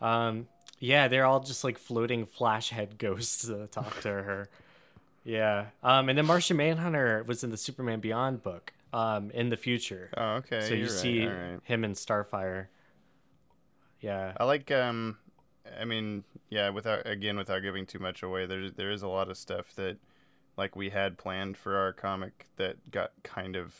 Um, 0.00 0.48
yeah, 0.78 1.08
they're 1.08 1.26
all 1.26 1.40
just 1.40 1.62
like 1.62 1.78
floating 1.78 2.26
flash 2.26 2.70
head 2.70 2.98
ghosts 2.98 3.42
that 3.42 3.70
talk 3.70 4.00
to 4.00 4.08
her. 4.08 4.48
Yeah. 5.24 5.66
Um, 5.82 6.08
and 6.08 6.18
then 6.18 6.26
Martian 6.26 6.56
Manhunter 6.56 7.22
was 7.24 7.44
in 7.44 7.50
the 7.50 7.56
Superman 7.56 8.00
Beyond 8.00 8.42
book. 8.42 8.72
Um, 8.94 9.30
in 9.30 9.48
the 9.48 9.56
future. 9.56 10.10
Oh, 10.16 10.34
okay. 10.34 10.60
so 10.68 10.74
you 10.74 10.82
right, 10.82 10.90
see 10.90 11.26
right. 11.26 11.60
him 11.64 11.82
in 11.82 11.92
Starfire. 11.92 12.66
Yeah. 14.02 14.34
I 14.36 14.44
like 14.44 14.70
um 14.70 15.16
I 15.80 15.84
mean, 15.84 16.24
yeah, 16.50 16.70
without 16.70 17.06
again 17.06 17.36
without 17.36 17.60
giving 17.60 17.86
too 17.86 17.98
much 17.98 18.22
away, 18.22 18.46
there 18.46 18.70
there 18.70 18.90
is 18.90 19.02
a 19.02 19.08
lot 19.08 19.30
of 19.30 19.36
stuff 19.36 19.74
that 19.76 19.98
like 20.56 20.76
we 20.76 20.90
had 20.90 21.16
planned 21.18 21.56
for 21.56 21.76
our 21.76 21.92
comic 21.92 22.46
that 22.56 22.90
got 22.90 23.12
kind 23.22 23.56
of 23.56 23.74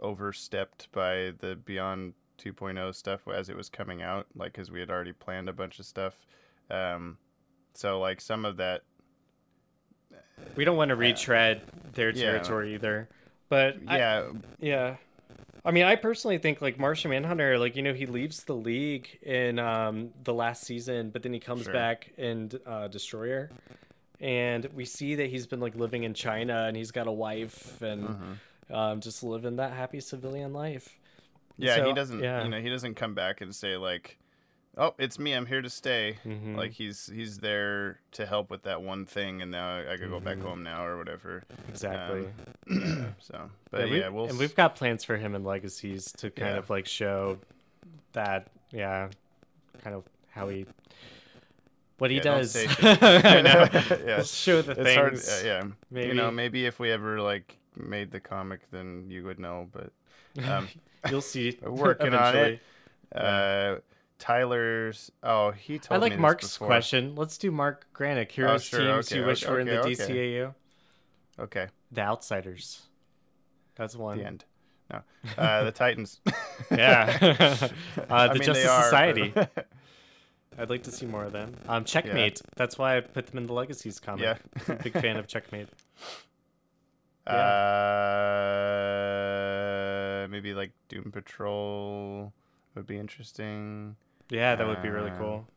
overstepped 0.00 0.90
by 0.92 1.32
the 1.40 1.56
Beyond 1.64 2.14
2.0 2.38 2.94
stuff 2.94 3.26
as 3.28 3.48
it 3.48 3.56
was 3.56 3.68
coming 3.68 4.02
out, 4.02 4.26
like 4.34 4.52
cuz 4.54 4.70
we 4.70 4.80
had 4.80 4.90
already 4.90 5.12
planned 5.12 5.48
a 5.48 5.52
bunch 5.52 5.78
of 5.78 5.86
stuff. 5.86 6.26
Um 6.70 7.18
so 7.74 7.98
like 8.00 8.20
some 8.20 8.44
of 8.44 8.56
that 8.58 8.82
We 10.56 10.64
don't 10.64 10.76
want 10.76 10.90
to 10.90 10.96
retread 10.96 11.62
their 11.94 12.10
Yeah. 12.10 12.32
territory 12.32 12.74
either. 12.74 13.08
But 13.48 13.76
I- 13.86 13.98
yeah, 13.98 14.30
Yeah. 14.58 14.96
I 15.64 15.70
mean, 15.70 15.84
I 15.84 15.96
personally 15.96 16.38
think 16.38 16.60
like 16.60 16.78
Martian 16.78 17.10
Manhunter, 17.10 17.58
like 17.58 17.74
you 17.76 17.82
know, 17.82 17.94
he 17.94 18.06
leaves 18.06 18.44
the 18.44 18.54
league 18.54 19.18
in 19.22 19.58
um, 19.58 20.10
the 20.24 20.34
last 20.34 20.64
season, 20.64 21.10
but 21.10 21.22
then 21.22 21.32
he 21.32 21.40
comes 21.40 21.64
Sure. 21.64 21.72
back 21.72 22.10
in 22.18 22.50
uh, 22.66 22.88
Destroyer, 22.88 23.50
and 24.20 24.66
we 24.74 24.84
see 24.84 25.14
that 25.14 25.30
he's 25.30 25.46
been 25.46 25.60
like 25.60 25.74
living 25.74 26.04
in 26.04 26.12
China 26.14 26.64
and 26.66 26.76
he's 26.76 26.90
got 26.90 27.06
a 27.06 27.12
wife 27.12 27.80
and 27.82 28.08
Mm-hmm. 28.08 28.74
um, 28.74 29.00
just 29.00 29.22
living 29.22 29.56
that 29.56 29.72
happy 29.72 30.00
civilian 30.00 30.52
life. 30.52 30.98
yeah, 31.58 31.76
So, 31.76 31.84
he 31.86 31.92
doesn't 31.94 32.20
yeah. 32.22 32.44
you 32.44 32.50
know, 32.50 32.60
he 32.60 32.68
doesn't 32.68 32.94
come 32.94 33.14
back 33.14 33.40
and 33.40 33.54
say 33.54 33.76
like 33.76 34.18
Oh, 34.76 34.92
it's 34.98 35.18
me. 35.20 35.32
I'm 35.32 35.46
here 35.46 35.62
to 35.62 35.70
stay. 35.70 36.18
Mhm. 36.24 36.56
Like 36.56 36.72
he's 36.72 37.06
he's 37.06 37.38
there 37.38 38.00
to 38.12 38.26
help 38.26 38.50
with 38.50 38.64
that 38.64 38.82
one 38.82 39.06
thing, 39.06 39.40
and 39.40 39.50
now 39.50 39.78
I 39.88 39.96
could 39.96 40.10
go 40.10 40.18
back 40.18 40.38
Mm-hmm. 40.38 40.46
home 40.46 40.62
now 40.64 40.84
or 40.84 40.96
whatever. 40.98 41.44
Exactly. 41.68 42.26
So, 43.20 43.50
but 43.70 43.88
we- 43.88 44.00
yeah, 44.00 44.08
we'll. 44.08 44.24
and 44.24 44.32
s- 44.34 44.38
we've 44.38 44.54
got 44.56 44.74
plans 44.74 45.04
for 45.04 45.16
him 45.16 45.34
in 45.34 45.44
Legacies 45.44 46.10
to 46.18 46.30
kind 46.30 46.52
Yeah. 46.54 46.58
of 46.58 46.70
like 46.70 46.86
show 46.86 47.38
that, 48.12 48.48
yeah, 48.70 49.08
kind 49.82 49.94
of 49.94 50.04
how 50.30 50.48
he, 50.48 50.66
what 51.98 52.10
he 52.10 52.16
Yeah, 52.16 52.22
does. 52.22 52.56
I 52.82 53.40
know. 53.42 53.68
Yeah. 54.06 54.22
Show 54.24 54.62
the 54.62 54.72
it's 54.72 54.82
things. 54.82 54.94
hard. 54.96 55.14
Uh, 55.14 55.46
yeah, 55.46 55.62
Maybe. 55.90 56.08
you 56.08 56.14
know, 56.14 56.30
maybe 56.30 56.66
if 56.66 56.78
we 56.80 56.90
ever 56.90 57.20
like 57.20 57.56
made 57.76 58.10
the 58.10 58.20
comic, 58.20 58.60
then 58.72 59.06
you 59.08 59.22
would 59.24 59.38
know. 59.38 59.68
But 59.72 59.92
um, 60.44 60.68
You'll 61.08 61.20
see. 61.20 61.58
Working 61.62 62.14
on 62.14 62.36
it. 62.36 62.60
uh, 63.14 63.76
Tyler's. 64.18 65.10
Oh, 65.22 65.50
he 65.50 65.78
told 65.78 66.00
me 66.00 66.06
I 66.06 66.10
like 66.10 66.18
Mark's 66.18 66.56
question. 66.58 67.14
Let's 67.14 67.38
do 67.38 67.50
Mark 67.50 67.86
Granick. 67.94 68.30
Heroes 68.30 68.64
sure, 68.64 68.80
teams 68.80 69.12
okay, 69.12 69.20
you 69.20 69.26
wish 69.26 69.44
okay, 69.44 69.52
were 69.52 69.60
in 69.60 69.66
the 69.66 69.80
okay, 69.80 69.92
DCAU. 69.92 70.54
Okay, 71.38 71.66
The 71.90 72.00
Outsiders. 72.00 72.82
That's 73.76 73.96
one. 73.96 74.18
the 74.18 74.26
end. 74.26 74.44
No, 74.90 75.00
uh, 75.36 75.64
the 75.64 75.72
Titans. 75.72 76.20
Yeah. 76.70 77.18
uh, 78.08 78.28
the 78.28 78.34
mean, 78.34 78.42
Justice 78.42 78.66
are, 78.66 78.78
but- 78.78 78.84
Society. 78.84 79.34
I'd 80.58 80.70
like 80.70 80.84
to 80.84 80.92
see 80.92 81.04
more 81.06 81.24
of 81.24 81.32
them. 81.32 81.56
Um, 81.68 81.84
Checkmate. 81.84 82.40
That's 82.54 82.78
why 82.78 82.96
I 82.96 83.00
put 83.00 83.26
them 83.26 83.38
in 83.38 83.46
the 83.48 83.52
Legacies 83.52 83.98
comic. 83.98 84.22
Yeah. 84.22 84.74
Big 84.84 84.92
fan 84.92 85.16
of 85.16 85.26
Checkmate. 85.26 85.68
Uh, 87.26 87.34
maybe 90.30 90.54
like 90.54 90.70
Doom 90.88 91.10
Patrol 91.10 92.32
would 92.74 92.86
be 92.86 92.98
interesting. 92.98 93.96
Yeah, 94.30 94.54
that 94.56 94.66
would 94.66 94.80
be 94.80 94.90
really 94.90 95.10
Um, 95.10 95.10
cool. 95.10 95.48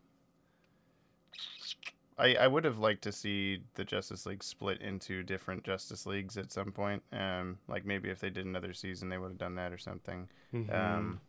I, 2.18 2.36
I 2.36 2.48
would 2.48 2.64
have 2.66 2.80
liked 2.80 3.04
to 3.04 3.12
see 3.12 3.62
the 3.76 3.86
Justice 3.86 4.26
League 4.26 4.44
split 4.44 4.82
into 4.82 5.22
different 5.24 5.64
Justice 5.64 6.06
Leagues 6.06 6.36
at 6.38 6.52
some 6.52 6.72
point. 6.72 7.04
Um, 7.12 7.60
like 7.68 7.86
maybe 7.86 8.10
if 8.10 8.20
they 8.20 8.30
did 8.32 8.46
another 8.46 8.74
season, 8.74 9.10
they 9.10 9.18
would 9.18 9.30
have 9.30 9.38
done 9.38 9.56
that 9.56 9.72
or 9.72 9.78
something. 9.78 10.28
Mhm. 10.52 10.70
Um, 10.70 11.22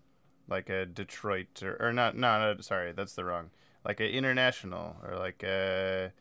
like 0.49 0.71
a 0.71 0.87
Detroit 0.87 1.63
or, 1.63 1.77
or 1.81 1.93
not? 1.93 2.17
No, 2.17 2.55
no, 2.55 2.61
sorry, 2.63 2.93
that's 2.93 3.15
the 3.15 3.25
wrong. 3.25 3.51
Like 3.85 4.01
a 4.01 4.11
international 4.11 4.97
or 5.05 5.17
like 5.19 5.43
a 5.45 6.13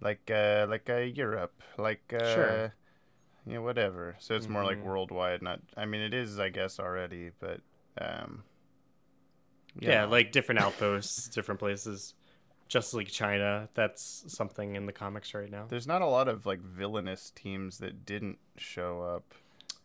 like 0.00 0.30
a, 0.30 0.66
like 0.68 0.88
a 0.90 1.06
Europe, 1.08 1.62
like 1.78 2.12
a, 2.12 2.18
Sure. 2.22 2.74
yeah, 3.46 3.58
whatever. 3.58 4.16
So 4.20 4.36
it's 4.36 4.48
more 4.48 4.64
like 4.64 4.82
Mhm. 4.82 4.84
worldwide. 4.84 5.42
Not, 5.42 5.60
I 5.76 5.86
mean, 5.86 6.02
it 6.02 6.14
is, 6.14 6.38
I 6.40 6.50
guess, 6.50 6.80
already, 6.80 7.32
but 7.40 7.60
um, 8.00 8.44
you 9.78 9.88
yeah, 9.88 10.02
know. 10.04 10.10
like 10.10 10.32
different 10.32 10.60
outposts, 10.60 11.28
different 11.28 11.58
places. 11.60 12.14
Just 12.66 12.94
like 12.94 13.08
China. 13.08 13.68
That's 13.74 14.24
something 14.28 14.74
in 14.74 14.86
the 14.86 14.92
comics 14.92 15.34
right 15.34 15.50
now. 15.50 15.66
There's 15.68 15.86
not 15.86 16.00
a 16.02 16.06
lot 16.06 16.28
of 16.28 16.46
like 16.46 16.60
villainous 16.60 17.30
teams 17.30 17.78
that 17.78 18.06
didn't 18.06 18.38
show 18.56 19.02
up. 19.02 19.34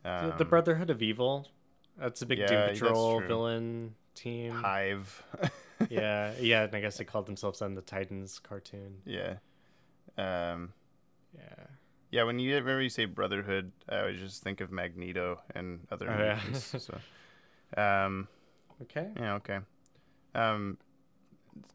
The, 0.04 0.32
Um, 0.32 0.38
the 0.38 0.46
Brotherhood 0.46 0.90
of 0.90 1.02
Evil. 1.02 1.48
That's 1.98 2.22
a 2.22 2.26
big 2.26 2.40
yeah, 2.40 2.48
Doom 2.48 2.70
Patrol 2.70 3.20
villain 3.20 3.96
team. 4.16 4.52
Hive. 4.54 5.22
yeah, 5.90 6.34
yeah, 6.40 6.64
and 6.64 6.74
I 6.76 6.80
guess 6.80 6.98
they 6.98 7.04
called 7.04 7.26
themselves 7.26 7.62
on 7.62 7.76
the 7.76 7.82
Titans 7.82 8.40
cartoon. 8.40 9.02
yeah. 9.06 9.36
Um, 10.18 10.72
Yeah. 11.36 11.66
yeah, 12.12 12.24
when 12.24 12.40
you 12.40 12.54
whenever 12.56 12.82
you 12.82 12.90
say 12.90 13.06
Brotherhood, 13.06 13.72
I 13.90 14.00
always 14.00 14.20
just 14.20 14.42
think 14.42 14.62
of 14.62 14.72
Magneto 14.72 15.42
and 15.54 15.86
other 15.92 16.10
Oh, 16.10 16.18
yeah. 16.18 16.54
so, 16.54 16.98
um, 17.78 18.28
Okay. 18.84 19.10
yeah, 19.18 19.34
okay. 19.36 19.60
Um, 20.36 20.78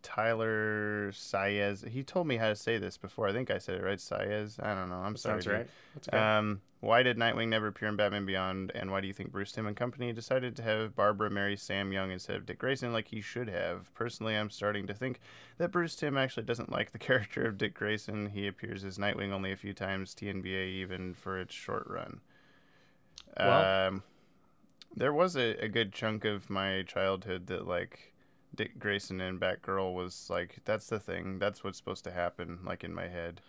Tyler 0.03 1.11
Saez. 1.13 1.89
He 1.89 2.03
told 2.03 2.27
me 2.27 2.37
how 2.37 2.49
to 2.49 2.57
say 2.57 2.79
this 2.79 2.97
before. 2.97 3.29
I 3.29 3.33
think 3.33 3.51
I 3.51 3.59
said 3.59 3.77
it 3.77 3.83
right. 3.83 3.99
Saez. 3.99 4.63
I 4.63 4.75
don't 4.75 4.89
know. 4.89 4.97
I'm 4.97 5.17
sorry. 5.17 5.43
Sounds 5.43 5.47
right. 5.47 5.69
That's 5.95 6.09
okay. 6.09 6.19
Um, 6.19 6.61
why 6.81 7.03
did 7.03 7.17
Nightwing 7.17 7.49
never 7.49 7.69
appear 7.69 7.89
in 7.89 7.97
Batman 7.97 8.27
Beyond, 8.27 8.71
and 8.75 8.91
why 8.91 9.01
do 9.01 9.07
you 9.07 9.15
think 9.15 9.33
Bruce 9.33 9.53
Timm 9.53 9.67
and 9.67 9.75
company 9.75 10.13
decided 10.13 10.55
to 10.57 10.63
have 10.63 10.95
Barbara 10.95 11.31
marry 11.31 11.57
Sam 11.57 11.93
Young 11.93 12.11
instead 12.11 12.37
of 12.37 12.45
Dick 12.45 12.59
Grayson 12.59 12.93
like 12.93 13.09
he 13.09 13.23
should 13.23 13.49
have? 13.49 13.93
Personally, 13.95 14.37
I'm 14.37 14.51
starting 14.51 14.87
to 14.89 14.95
think 14.95 15.21
that 15.57 15.73
Bruce 15.73 15.97
Timm 15.97 16.19
actually 16.19 16.43
doesn't 16.45 16.71
like 16.71 16.93
the 16.93 16.99
character 17.11 17.47
of 17.47 17.57
Dick 17.57 17.75
Grayson. 17.75 18.29
He 18.29 18.47
appears 18.47 18.85
as 18.85 18.99
Nightwing 18.99 19.33
only 19.33 19.51
a 19.53 19.57
few 19.57 19.73
times, 19.73 20.15
TNBA 20.15 20.69
even 20.73 21.15
for 21.15 21.41
its 21.41 21.55
short 21.55 21.87
run. 21.89 22.21
Well- 23.39 23.89
um, 23.89 24.03
there 24.97 25.13
was 25.13 25.37
a, 25.37 25.57
a 25.65 25.69
good 25.69 25.93
chunk 25.93 26.25
of 26.25 26.49
my 26.49 26.83
childhood 26.83 27.49
that 27.49 27.67
like 27.67 28.14
Dick 28.55 28.79
Grayson 28.79 29.21
and 29.21 29.41
Batgirl 29.41 29.95
was 29.95 30.29
like 30.31 30.57
that's 30.65 30.87
the 30.89 30.99
thing 31.01 31.39
that's 31.39 31.63
what's 31.65 31.79
supposed 31.79 32.05
to 32.05 32.11
happen 32.13 32.59
like 32.65 32.85
in 32.85 32.95
my 32.95 33.09
head 33.09 33.41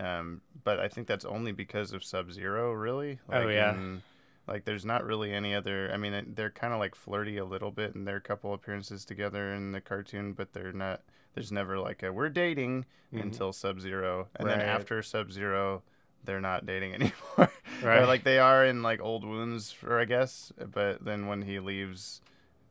um, 0.00 0.40
but 0.64 0.80
I 0.80 0.88
think 0.88 1.06
that's 1.06 1.24
only 1.24 1.52
because 1.52 1.92
of 1.92 2.02
Sub 2.02 2.32
Zero 2.32 2.72
really 2.72 3.20
Oh, 3.30 3.46
yeah. 3.46 3.74
in, 3.74 4.02
Like, 4.48 4.64
there's 4.64 4.84
not 4.84 5.04
really 5.04 5.32
any 5.32 5.54
other. 5.54 5.88
I 5.92 5.96
mean, 5.96 6.32
they're 6.34 6.50
kind 6.50 6.72
of 6.74 6.80
like 6.80 6.94
flirty 6.96 7.38
a 7.38 7.44
little 7.44 7.70
bit 7.70 7.94
in 7.94 8.04
their 8.04 8.18
couple 8.18 8.52
appearances 8.52 9.04
together 9.04 9.54
in 9.54 9.70
the 9.70 9.80
cartoon, 9.80 10.32
but 10.32 10.52
they're 10.52 10.72
not. 10.72 11.02
There's 11.34 11.52
never 11.52 11.78
like 11.78 12.02
a 12.02 12.12
we're 12.12 12.28
dating 12.28 12.86
until 13.12 13.52
Sub 13.52 13.80
Zero, 13.80 14.26
and 14.34 14.48
then 14.48 14.60
after 14.60 15.00
Sub 15.00 15.30
Zero, 15.30 15.82
they're 16.24 16.40
not 16.40 16.66
dating 16.66 16.94
anymore. 16.94 17.50
Right. 17.80 18.02
or 18.02 18.06
like 18.06 18.24
they 18.24 18.40
are 18.40 18.64
in 18.64 18.82
like 18.82 19.00
old 19.00 19.24
wounds, 19.24 19.70
for 19.70 20.00
I 20.00 20.04
guess. 20.06 20.52
But 20.72 21.04
then 21.04 21.28
when 21.28 21.42
he 21.42 21.60
leaves, 21.60 22.20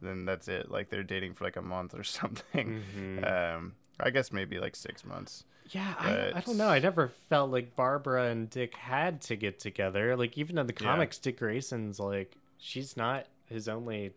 then 0.03 0.25
that's 0.25 0.47
it. 0.47 0.69
Like 0.71 0.89
they're 0.89 1.03
dating 1.03 1.33
for 1.33 1.43
like 1.45 1.55
a 1.55 1.61
month 1.61 1.93
or 1.97 2.03
something. 2.19 2.81
Mhm. 2.97 3.31
Um, 3.55 3.73
I 3.99 4.09
guess 4.09 4.31
maybe 4.31 4.59
like 4.59 4.75
six 4.75 5.05
months. 5.05 5.43
Yeah, 5.69 5.93
I, 5.97 6.31
I 6.35 6.41
don't 6.41 6.57
know. 6.57 6.67
I 6.67 6.79
never 6.79 7.07
felt 7.29 7.49
like 7.49 7.73
Barbara 7.75 8.25
and 8.29 8.49
Dick 8.49 8.75
had 8.75 9.21
to 9.23 9.35
get 9.37 9.59
together. 9.59 10.15
Like 10.17 10.37
even 10.37 10.57
in 10.57 10.67
the 10.67 10.73
Yeah. 10.79 10.87
comics, 10.87 11.17
Dick 11.17 11.39
Grayson's 11.39 11.99
like 11.99 12.35
she's 12.57 12.97
not 12.97 13.27
his 13.47 13.67
only 13.69 14.11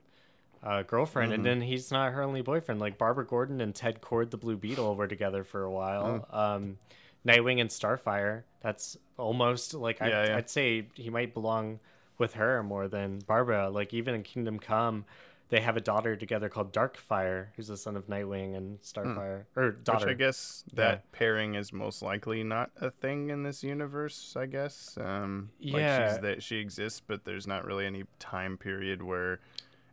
uh, 0.62 0.82
girlfriend, 0.82 1.30
Mm-hmm. 1.30 1.36
and 1.36 1.46
then 1.46 1.60
he's 1.60 1.92
not 1.92 2.12
her 2.12 2.22
only 2.22 2.42
boyfriend. 2.42 2.80
Like 2.80 2.98
Barbara 2.98 3.24
Gordon 3.26 3.60
and 3.60 3.74
Ted 3.74 4.00
Kord, 4.00 4.30
the 4.30 4.36
Blue 4.36 4.56
Beetle, 4.56 4.96
were 4.96 5.06
together 5.06 5.44
for 5.44 5.62
a 5.62 5.70
while. 5.70 6.26
Mm. 6.32 6.36
Um, 6.36 6.78
Nightwing 7.26 7.60
and 7.60 7.70
Starfire. 7.70 8.42
That's 8.62 8.96
almost 9.16 9.74
like 9.74 10.00
I'd, 10.02 10.10
Yeah, 10.10 10.26
yeah. 10.28 10.36
I'd 10.38 10.50
say 10.50 10.86
he 10.94 11.10
might 11.10 11.34
belong 11.34 11.78
with 12.18 12.34
her 12.34 12.62
more 12.62 12.88
than 12.88 13.18
Barbara. 13.20 13.68
Like 13.70 13.92
even 13.94 14.14
in 14.14 14.22
Kingdom 14.24 14.58
Come. 14.58 15.04
They 15.48 15.60
have 15.60 15.76
a 15.76 15.80
daughter 15.80 16.16
together 16.16 16.48
called 16.48 16.72
Darkfire, 16.72 17.48
who's 17.54 17.68
the 17.68 17.76
son 17.76 17.96
of 17.96 18.08
Nightwing 18.08 18.56
and 18.56 18.80
Starfire, 18.82 19.44
or 19.54 19.70
daughter. 19.70 20.06
Hmm. 20.06 20.08
Which 20.08 20.14
I 20.16 20.18
guess 20.18 20.64
that 20.74 21.12
pairing 21.12 21.54
is 21.54 21.72
most 21.72 22.02
likely 22.02 22.42
not 22.42 22.70
a 22.80 22.90
thing 22.90 23.30
in 23.30 23.44
this 23.44 23.62
universe. 23.62 24.34
I 24.36 24.46
guess. 24.46 24.98
Um, 25.00 25.50
Like 25.60 25.80
Yeah. 25.82 26.08
she's 26.12 26.18
that 26.22 26.42
she 26.42 26.56
exists, 26.56 27.00
but 27.06 27.24
there's 27.24 27.46
not 27.46 27.64
really 27.64 27.86
any 27.86 28.04
time 28.18 28.58
period 28.58 29.02
where, 29.02 29.38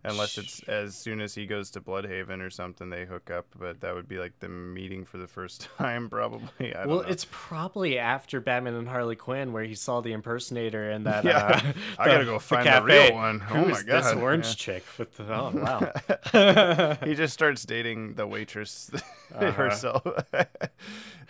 unless 0.05 0.37
it's 0.37 0.61
as 0.63 0.95
soon 0.95 1.21
as 1.21 1.33
he 1.35 1.45
goes 1.45 1.69
to 1.71 1.81
Blüdhaven 1.81 2.39
or 2.45 2.49
something, 2.49 2.89
they 2.89 3.05
hook 3.05 3.31
up. 3.31 3.45
But 3.57 3.81
that 3.81 3.95
would 3.95 4.07
be 4.07 4.17
like 4.17 4.39
the 4.39 4.49
meeting 4.49 5.05
for 5.05 5.17
the 5.17 5.27
first 5.27 5.67
time, 5.77 6.09
probably. 6.09 6.73
I 6.75 6.79
don't 6.81 6.87
Well, 6.89 6.97
know. 7.03 7.07
it's 7.09 7.25
probably 7.31 7.97
after 7.97 8.39
Batman 8.41 8.73
and 8.75 8.87
Harley 8.87 9.15
Quinn 9.15 9.53
where 9.53 9.63
he 9.63 9.75
saw 9.75 10.01
the 10.01 10.11
impersonator 10.13 10.89
and 10.89 11.05
that. 11.05 11.23
Yeah. 11.25 11.37
uh, 11.65 11.73
I 11.99 12.07
gotta 12.07 12.25
go 12.25 12.39
find 12.39 12.67
the 12.67 12.81
real 12.83 13.13
one. 13.13 13.41
Oh 13.49 13.53
Who 13.55 13.65
my 13.71 13.81
god, 13.83 14.03
this 14.03 14.13
orange 14.13 14.45
yeah. 14.47 14.53
chick 14.53 14.85
with 14.97 15.15
the? 15.17 15.23
Oh 15.33 15.51
wow. 15.53 16.97
he 17.05 17.15
just 17.15 17.33
starts 17.33 17.63
dating 17.65 18.15
the 18.15 18.27
waitress 18.27 18.91
Uh-huh. 19.33 19.51
herself. 19.51 20.05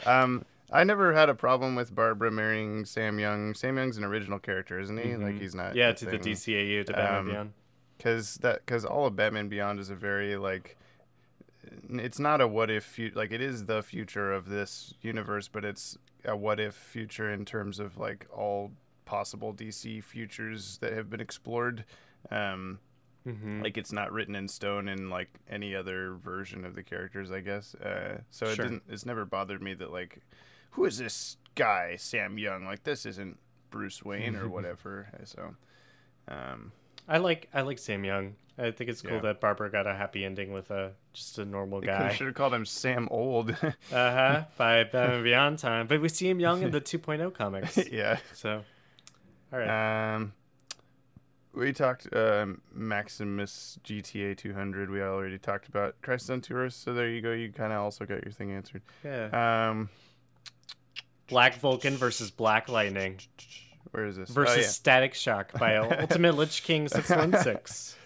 um, 0.05 0.45
I 0.71 0.83
never 0.83 1.13
had 1.13 1.29
a 1.29 1.35
problem 1.35 1.75
with 1.75 1.93
Barbara 1.93 2.31
marrying 2.31 2.85
Sam 2.85 3.19
Young. 3.19 3.53
Sam 3.53 3.77
Young's 3.77 3.97
an 3.97 4.03
original 4.03 4.39
character, 4.39 4.79
isn't 4.79 4.97
he? 4.97 5.15
Like 5.15 5.39
he's 5.39 5.53
not. 5.53 5.67
Mm-hmm. 5.69 5.77
yeah, 5.77 5.91
to 5.91 6.05
the 6.05 6.11
thing. 6.17 6.33
DCAU 6.33 6.85
to 6.87 6.93
Batman 6.93 7.19
Um, 7.19 7.25
Beyond. 7.27 7.53
Because 7.97 8.35
that 8.35 8.65
because 8.65 8.85
all 8.85 9.05
of 9.05 9.15
Batman 9.15 9.49
Beyond 9.49 9.79
is 9.79 9.89
a 9.89 9.95
very 9.95 10.35
like 10.37 10.77
it's 11.89 12.19
not 12.19 12.41
a 12.41 12.47
what 12.47 12.69
if 12.69 12.83
fu- 12.83 13.11
like 13.15 13.31
it 13.31 13.41
is 13.41 13.65
the 13.65 13.81
future 13.83 14.31
of 14.31 14.49
this 14.49 14.93
universe, 15.01 15.47
but 15.47 15.65
it's 15.65 15.97
a 16.25 16.35
what 16.35 16.59
if 16.59 16.75
future 16.75 17.31
in 17.31 17.45
terms 17.45 17.79
of 17.79 17.97
like 17.97 18.27
all 18.35 18.71
possible 19.05 19.53
DC 19.53 20.03
futures 20.03 20.77
that 20.79 20.93
have 20.93 21.09
been 21.09 21.19
explored. 21.21 21.85
Um, 22.31 22.79
hmm 23.25 23.61
like 23.61 23.77
it's 23.77 23.93
not 23.93 24.11
written 24.11 24.35
in 24.35 24.47
stone 24.49 24.89
in 24.89 25.09
like 25.09 25.29
any 25.49 25.73
other 25.75 26.15
version 26.15 26.65
of 26.65 26.75
the 26.75 26.83
characters, 26.83 27.31
I 27.31 27.39
guess. 27.39 27.75
Uh, 27.75 28.19
so 28.29 28.51
it 28.51 28.57
didn't. 28.57 28.83
It's 28.89 29.05
never 29.05 29.25
bothered 29.25 29.61
me 29.61 29.73
that 29.75 29.91
like, 29.91 30.19
who 30.71 30.85
is 30.85 30.97
this 30.97 31.37
guy, 31.55 31.95
Sam 31.95 32.37
Young? 32.37 32.65
Like 32.65 32.83
this 32.83 33.05
isn't 33.05 33.37
Bruce 33.69 34.03
Wayne 34.03 34.35
or 34.35 34.49
whatever. 34.55 35.07
So, 35.23 35.55
um, 36.27 36.73
I 37.07 37.17
like 37.17 37.49
I 37.53 37.61
like 37.61 37.79
Sam 37.79 38.03
Young. 38.03 38.35
I 38.57 38.69
think 38.71 38.89
it's 38.91 39.01
cool 39.01 39.15
Yeah. 39.15 39.21
that 39.21 39.41
Barbara 39.41 39.71
got 39.71 39.87
a 39.87 39.95
happy 39.95 40.23
ending 40.23 40.53
with 40.53 40.69
a 40.69 40.91
just 41.13 41.39
a 41.39 41.45
normal 41.45 41.81
guy. 41.81 42.13
should 42.13 42.27
have 42.27 42.35
called 42.35 42.53
him 42.53 42.65
Sam 42.65 43.07
Old. 43.09 43.49
Uh 43.61 43.75
huh. 43.91 44.43
By 44.57 44.83
Batman 44.83 45.23
Beyond 45.23 45.59
time, 45.59 45.87
but 45.87 45.99
we 46.01 46.09
see 46.09 46.29
him 46.29 46.39
young 46.39 46.61
in 46.61 46.71
the 46.71 46.81
2.0 46.81 47.33
comics. 47.33 47.79
yeah. 47.91 48.17
So, 48.33 48.63
all 49.51 49.59
right. 49.59 50.13
Um, 50.15 50.33
we 51.55 51.73
talked 51.73 52.07
um, 52.15 52.61
Maximus 52.73 53.77
GTA 53.83 54.37
200. 54.37 54.89
We 54.89 55.01
already 55.01 55.37
talked 55.37 55.67
about 55.67 55.99
Crisis 56.01 56.29
on 56.29 56.41
Two 56.41 56.55
Earths. 56.55 56.75
So 56.75 56.93
there 56.93 57.09
you 57.09 57.21
go. 57.21 57.31
You 57.31 57.51
kind 57.51 57.73
of 57.73 57.79
also 57.81 58.05
got 58.05 58.23
your 58.23 58.31
thing 58.31 58.51
answered. 58.51 58.81
yeah. 59.03 59.69
Um, 59.69 59.89
Black 61.27 61.55
Vulcan 61.55 61.95
versus 61.95 62.29
Black 62.31 62.69
Lightning 62.69 63.19
where 63.93 64.05
is 64.05 64.15
this? 64.17 64.29
Oh, 64.31 64.33
versus 64.33 64.57
yeah. 64.57 64.67
Static 64.67 65.13
Shock 65.13 65.53
by 65.59 65.75
Ultimate 66.01 66.35
Lich 66.35 66.63
King 66.63 66.87
616. 66.87 67.97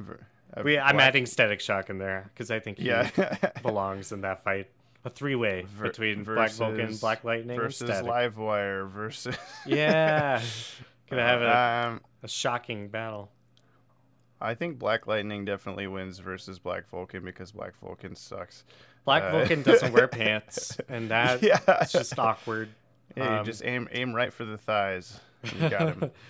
Ver- 0.00 0.20
uh, 0.56 0.62
We, 0.64 0.78
I'm 0.78 0.96
Black- 0.96 1.08
adding 1.08 1.26
Static 1.26 1.60
Shock 1.60 1.90
in 1.90 1.98
there 1.98 2.30
because 2.32 2.50
I 2.50 2.60
think 2.60 2.78
he 2.78 2.86
Yeah. 2.86 3.10
belongs 3.62 4.12
in 4.12 4.22
that 4.22 4.42
fight. 4.44 4.68
A 5.04 5.10
three-way 5.10 5.66
Ver- 5.68 5.84
between 5.84 6.24
Black 6.24 6.50
Vulcan, 6.50 6.86
versus- 6.86 7.00
Black 7.00 7.22
Lightning, 7.22 7.56
versus 7.58 7.82
and 7.82 7.90
Static. 8.04 8.10
Livewire 8.34 8.90
versus. 8.90 9.36
Yeah, 9.66 10.42
gonna 11.08 11.22
have 11.22 11.42
a, 11.42 11.88
Um, 11.90 12.00
a 12.24 12.28
shocking 12.28 12.88
battle. 12.88 13.30
I 14.40 14.54
think 14.54 14.78
Black 14.78 15.06
Lightning 15.06 15.44
definitely 15.44 15.86
wins 15.86 16.18
versus 16.18 16.58
Black 16.58 16.88
Vulcan 16.90 17.24
because 17.24 17.52
Black 17.52 17.74
Vulcan 17.80 18.16
sucks. 18.16 18.64
Black 19.04 19.22
Uh, 19.22 19.30
Vulcan 19.30 19.62
doesn't 19.62 19.92
wear 19.92 20.08
pants, 20.08 20.76
and 20.88 21.08
that 21.10 21.40
Yeah. 21.42 21.60
it's 21.80 21.92
just 21.92 22.18
awkward. 22.18 22.68
Yeah, 23.16 23.32
you 23.32 23.38
Um, 23.40 23.44
just 23.44 23.64
aim 23.64 23.88
aim 23.92 24.14
right 24.14 24.32
for 24.32 24.44
the 24.44 24.58
thighs. 24.58 25.20
You 25.42 25.68
got 25.68 25.94
him. 25.96 26.10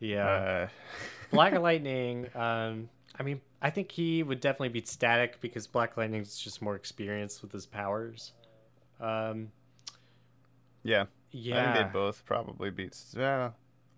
Yeah, 0.00 0.26
uh, 0.26 0.68
Black 1.30 1.58
Lightning. 1.58 2.26
Um, 2.34 2.90
I 3.18 3.22
mean, 3.22 3.40
I 3.62 3.70
think 3.70 3.90
he 3.90 4.22
would 4.22 4.40
definitely 4.40 4.68
beat 4.68 4.86
Static 4.86 5.40
because 5.40 5.66
Black 5.66 5.96
Lightning's 5.96 6.36
just 6.36 6.60
more 6.60 6.74
experienced 6.74 7.40
with 7.40 7.52
his 7.52 7.64
powers. 7.64 8.32
Um, 9.00 9.50
yeah. 10.82 11.04
yeah, 11.30 11.70
I 11.70 11.74
think 11.74 11.86
they 11.86 11.92
both 11.92 12.24
probably 12.26 12.70
beat. 12.70 12.96
Yeah. 13.16 13.52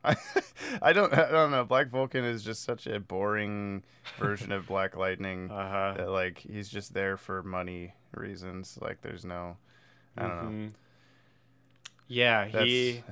I, 0.04 0.16
I 0.82 0.92
don't. 0.92 1.12
I 1.12 1.30
don't 1.30 1.50
know. 1.50 1.64
Black 1.64 1.88
Vulcan 1.88 2.24
is 2.24 2.44
just 2.44 2.62
such 2.62 2.86
a 2.86 3.00
boring 3.00 3.82
version 4.18 4.52
of 4.52 4.66
Black 4.68 4.96
Lightning. 4.96 5.50
Uh 5.50 5.70
huh. 5.70 5.94
that, 5.96 6.10
like 6.10 6.38
he's 6.38 6.68
just 6.68 6.94
there 6.94 7.16
for 7.16 7.42
money 7.42 7.94
reasons. 8.12 8.78
Like 8.80 9.00
there's 9.02 9.24
no. 9.24 9.56
I 10.16 10.22
don't 10.28 10.66
know. 10.66 10.68
Yeah, 12.08 12.48
That's, 12.52 12.64
he 12.64 13.02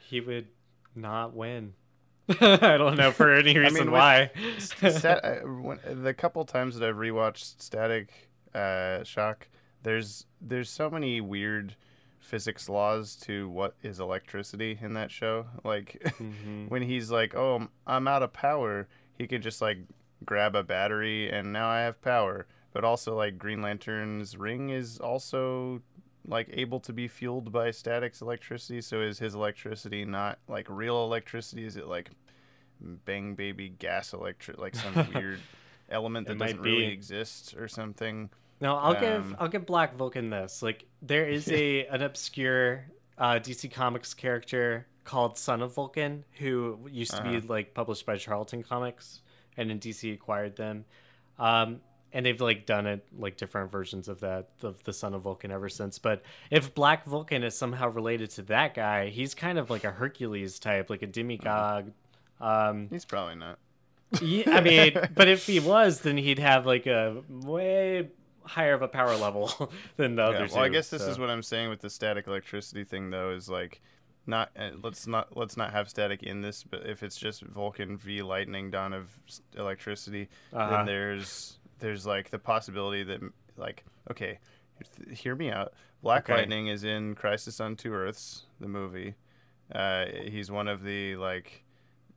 he 0.00 0.20
would 0.20 0.48
not 0.94 1.34
win. 1.34 1.74
I 2.40 2.76
don't 2.76 2.96
know 2.96 3.10
for 3.10 3.32
any 3.34 3.56
reason 3.58 3.86
with- 3.86 3.94
why. 3.94 4.30
Stat, 4.58 5.20
uh, 5.24 5.36
when, 5.46 5.78
the 6.02 6.14
couple 6.14 6.44
times 6.44 6.78
that 6.78 6.88
I've 6.88 6.96
rewatched 6.96 7.60
Static 7.60 8.28
uh, 8.54 9.02
Shock, 9.04 9.48
there's 9.82 10.26
there's 10.40 10.70
so 10.70 10.90
many 10.90 11.20
weird 11.20 11.74
physics 12.18 12.68
laws 12.68 13.16
to 13.16 13.48
what 13.48 13.74
is 13.82 14.00
electricity 14.00 14.78
in 14.82 14.92
that 14.94 15.10
show. 15.10 15.46
Like 15.64 15.98
Mhm. 16.18 16.68
when 16.68 16.82
he's 16.82 17.10
like, 17.10 17.34
"Oh, 17.34 17.54
I'm- 17.56 17.68
I'm 17.86 18.08
out 18.08 18.22
of 18.22 18.32
power," 18.32 18.88
he 19.16 19.26
can 19.26 19.40
just 19.42 19.62
like 19.62 19.78
grab 20.24 20.54
a 20.56 20.62
battery 20.62 21.30
and 21.30 21.52
now 21.52 21.68
I 21.68 21.80
have 21.80 22.00
power. 22.02 22.46
But 22.72 22.84
also 22.84 23.16
like 23.16 23.38
Green 23.38 23.62
Lantern's 23.62 24.36
ring 24.36 24.68
is 24.70 24.98
also 24.98 25.80
like 26.28 26.48
able 26.52 26.78
to 26.80 26.92
be 26.92 27.08
fueled 27.08 27.50
by 27.50 27.70
static's 27.70 28.20
electricity. 28.20 28.80
So 28.80 29.00
is 29.00 29.18
his 29.18 29.34
electricity 29.34 30.04
not 30.04 30.38
like 30.48 30.66
real 30.68 31.02
electricity? 31.04 31.64
Is 31.64 31.76
it 31.76 31.86
like 31.86 32.10
bang 32.80 33.34
baby 33.34 33.70
gas 33.70 34.12
electric 34.12 34.58
like 34.58 34.74
some 34.76 34.94
weird 35.14 35.40
element 35.90 36.28
that 36.28 36.38
doesn't 36.38 36.60
really 36.60 36.86
exist 36.92 37.54
or 37.58 37.66
something? 37.68 38.30
No, 38.60 38.76
I'll 38.76 38.94
give 38.94 39.22
Um, 39.24 39.36
I'll 39.38 39.48
give 39.48 39.66
Black 39.66 39.96
Vulcan 39.96 40.30
this. 40.30 40.62
Like 40.62 40.84
there 41.02 41.26
is 41.28 41.50
a 41.52 41.86
an 41.86 42.02
obscure 42.02 42.84
uh, 43.16 43.38
DC 43.40 43.70
Comics 43.72 44.14
character 44.14 44.86
called 45.04 45.38
Son 45.38 45.62
of 45.62 45.74
Vulcan 45.74 46.24
who 46.38 46.78
used 46.90 47.16
to 47.16 47.22
be 47.22 47.36
Uh-huh. 47.36 47.46
like 47.48 47.72
published 47.74 48.04
by 48.04 48.16
Charlton 48.18 48.62
Comics, 48.62 49.22
and 49.56 49.70
then 49.70 49.78
DC 49.80 50.12
acquired 50.12 50.56
them. 50.56 50.84
Um, 51.38 51.80
and 52.12 52.24
they've 52.24 52.40
like 52.40 52.64
done 52.66 52.86
it 52.86 53.04
like 53.18 53.36
different 53.36 53.70
versions 53.70 54.08
of 54.08 54.20
that 54.20 54.48
of 54.62 54.82
the 54.84 54.92
Son 54.92 55.14
of 55.14 55.22
Vulcan 55.22 55.50
ever 55.50 55.68
since. 55.68 55.98
But 55.98 56.22
if 56.50 56.74
Black 56.74 57.04
Vulcan 57.04 57.42
is 57.42 57.56
somehow 57.56 57.88
related 57.88 58.30
to 58.30 58.42
that 58.42 58.74
guy, 58.74 59.08
he's 59.08 59.34
kind 59.34 59.58
of 59.58 59.70
like 59.70 59.84
a 59.84 59.90
Hercules 59.90 60.58
type, 60.58 60.90
like 60.90 61.02
a 61.02 61.06
demigod. 61.06 61.92
Um, 62.40 62.88
He's 62.90 63.04
probably 63.04 63.34
not. 63.34 63.58
yeah, 64.22 64.44
I 64.56 64.60
mean, 64.60 64.92
but 65.14 65.28
if 65.28 65.46
he 65.46 65.60
was, 65.60 66.00
then 66.00 66.16
he'd 66.16 66.38
have 66.38 66.64
like 66.66 66.86
a 66.86 67.22
way 67.28 68.08
higher 68.44 68.72
of 68.72 68.80
a 68.80 68.88
power 68.88 69.14
level 69.16 69.70
than 69.96 70.14
the 70.14 70.22
Yeah, 70.22 70.28
others. 70.28 70.52
well, 70.52 70.62
I 70.64 70.68
guess 70.68 70.88
this 70.88 71.02
is 71.02 71.18
what 71.18 71.28
I'm 71.28 71.42
saying 71.42 71.68
with 71.68 71.80
the 71.82 71.90
static 71.90 72.26
electricity 72.26 72.84
thing, 72.84 73.10
though, 73.10 73.30
is 73.32 73.50
like 73.50 73.82
not 74.26 74.50
uh, 74.58 74.70
let's 74.82 75.06
not 75.06 75.36
let's 75.36 75.56
not 75.56 75.72
have 75.72 75.88
static 75.90 76.22
in 76.22 76.40
this, 76.40 76.62
but 76.62 76.86
if 76.86 77.02
it's 77.02 77.16
just 77.16 77.42
Vulcan 77.42 77.98
v 77.98 78.22
Lightning 78.22 78.70
Dawn 78.70 78.92
of 78.94 79.10
electricity, 79.56 80.28
Uh-huh. 80.52 80.76
then 80.76 80.86
there's 80.86 81.57
there's 81.78 82.06
like 82.06 82.30
the 82.30 82.38
possibility 82.38 83.02
that 83.04 83.20
like 83.56 83.84
okay, 84.10 84.38
hear 85.10 85.34
me 85.34 85.50
out. 85.50 85.72
Black 86.02 86.28
Okay. 86.28 86.40
Lightning 86.40 86.68
is 86.68 86.84
in 86.84 87.14
Crisis 87.14 87.60
on 87.60 87.76
Two 87.76 87.92
Earths, 87.92 88.44
the 88.60 88.68
movie. 88.68 89.14
Uh, 89.74 90.06
he's 90.24 90.50
one 90.50 90.68
of 90.68 90.82
the 90.82 91.16
like 91.16 91.64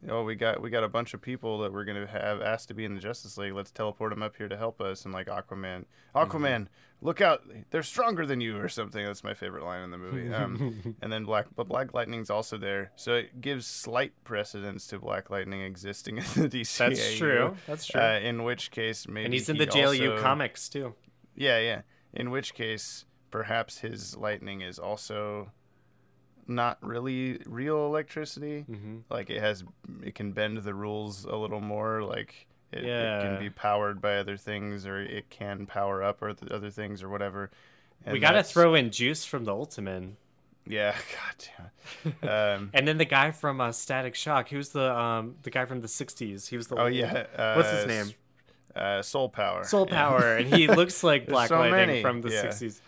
oh, 0.09 0.23
we 0.23 0.35
got 0.35 0.61
we 0.61 0.69
got 0.69 0.83
a 0.83 0.89
bunch 0.89 1.13
of 1.13 1.21
people 1.21 1.59
that 1.59 1.71
we're 1.73 1.85
gonna 1.85 2.07
have 2.07 2.41
asked 2.41 2.67
to 2.69 2.73
be 2.73 2.85
in 2.85 2.95
the 2.95 3.01
Justice 3.01 3.37
League. 3.37 3.53
Let's 3.53 3.71
teleport 3.71 4.11
them 4.11 4.23
up 4.23 4.35
here 4.35 4.47
to 4.47 4.57
help 4.57 4.81
us. 4.81 5.05
And 5.05 5.13
like 5.13 5.27
Aquaman, 5.27 5.85
Aquaman, 6.15 6.67
look 7.01 7.21
out, 7.21 7.41
they're 7.69 7.83
stronger 7.83 8.25
than 8.25 8.41
you 8.41 8.57
or 8.57 8.69
something. 8.69 9.03
That's 9.05 9.23
my 9.23 9.33
favorite 9.33 9.63
line 9.63 9.83
in 9.83 9.91
the 9.91 9.97
movie. 9.97 10.33
Um, 10.33 10.95
and 11.01 11.11
then 11.11 11.25
Black, 11.25 11.47
but 11.55 11.67
Black 11.67 11.93
Lightning's 11.93 12.29
also 12.29 12.57
there, 12.57 12.91
so 12.95 13.15
it 13.15 13.41
gives 13.41 13.65
slight 13.67 14.13
precedence 14.23 14.87
to 14.87 14.99
Black 14.99 15.29
Lightning 15.29 15.61
existing 15.61 16.17
in 16.17 16.23
the 16.23 16.49
DC. 16.49 16.77
That's 16.77 17.15
true. 17.17 17.55
That's 17.67 17.85
true. 17.85 18.01
Uh, 18.01 18.19
in 18.19 18.43
which 18.43 18.71
case, 18.71 19.07
maybe 19.07 19.25
and 19.25 19.33
he's 19.33 19.49
in 19.49 19.55
he 19.57 19.65
the 19.65 19.71
JLU 19.71 20.11
also- 20.11 20.21
comics 20.23 20.69
too. 20.69 20.93
Yeah, 21.35 21.59
yeah. 21.59 21.81
In 22.13 22.29
which 22.29 22.53
case, 22.53 23.05
perhaps 23.31 23.79
his 23.79 24.17
lightning 24.17 24.59
is 24.61 24.77
also 24.77 25.51
not 26.47 26.77
really 26.81 27.39
real 27.45 27.85
electricity. 27.85 28.65
Mm-hmm. 28.69 28.97
Like 29.09 29.29
it 29.29 29.39
has, 29.41 29.63
it 30.03 30.15
can 30.15 30.31
bend 30.31 30.57
the 30.59 30.73
rules 30.73 31.25
a 31.25 31.35
little 31.35 31.61
more. 31.61 32.03
Like 32.03 32.47
it, 32.71 32.83
it 32.83 33.21
can 33.23 33.39
be 33.39 33.49
powered 33.49 34.01
by 34.01 34.17
other 34.17 34.37
things, 34.37 34.85
or 34.85 34.99
it 35.01 35.29
can 35.29 35.65
power 35.65 36.03
up 36.03 36.21
or 36.21 36.33
th- 36.33 36.51
other 36.51 36.69
things, 36.69 37.03
or 37.03 37.09
whatever. 37.09 37.51
And 38.05 38.13
we 38.13 38.19
got 38.19 38.31
to 38.31 38.43
throw 38.43 38.75
in 38.75 38.91
Juice 38.91 39.25
from 39.25 39.43
the 39.45 39.53
Ultimate. 39.53 40.15
Yeah, 40.67 40.95
god 42.05 42.11
damn. 42.23 42.29
Um, 42.29 42.69
And 42.73 42.87
then 42.87 42.97
the 42.97 43.05
guy 43.05 43.31
from 43.31 43.59
uh, 43.59 43.71
Static 43.71 44.15
Shock, 44.15 44.47
he 44.49 44.55
was 44.57 44.69
the 44.69 44.95
um 44.95 45.35
the 45.43 45.49
guy 45.49 45.65
from 45.65 45.81
the 45.81 45.87
'60s. 45.87 46.47
He 46.47 46.57
was 46.57 46.67
the 46.67 46.75
oh 46.79 46.85
lead. 46.85 46.95
yeah. 46.95 47.25
Uh, 47.35 47.53
What's 47.55 47.71
his 47.71 47.85
name? 47.87 48.13
Uh, 48.75 49.01
Soul 49.01 49.27
Power. 49.27 49.63
Soul 49.65 49.85
Yeah. 49.89 49.95
Power, 49.95 50.37
and 50.37 50.47
he 50.53 50.67
looks 50.67 51.03
like 51.11 51.27
Black 51.27 51.49
so 51.49 51.57
Lightning 51.59 51.87
many, 51.87 52.01
from 52.01 52.21
the 52.21 52.29
yeah. 52.29 52.45
'60s. 52.45 52.79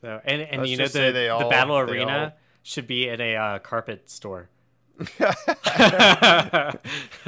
So, 0.00 0.20
and 0.24 0.42
and 0.42 0.60
Let's 0.62 0.70
you 0.70 0.76
know 0.78 0.86
the 1.12 1.28
all- 1.28 1.50
battle 1.50 1.76
arena 1.78 2.18
all- 2.34 2.38
should 2.68 2.86
be 2.86 3.08
in 3.08 3.20
a 3.20 3.34
uh, 3.36 3.58
carpet 3.60 4.10
store. 4.10 4.50
So 4.98 5.04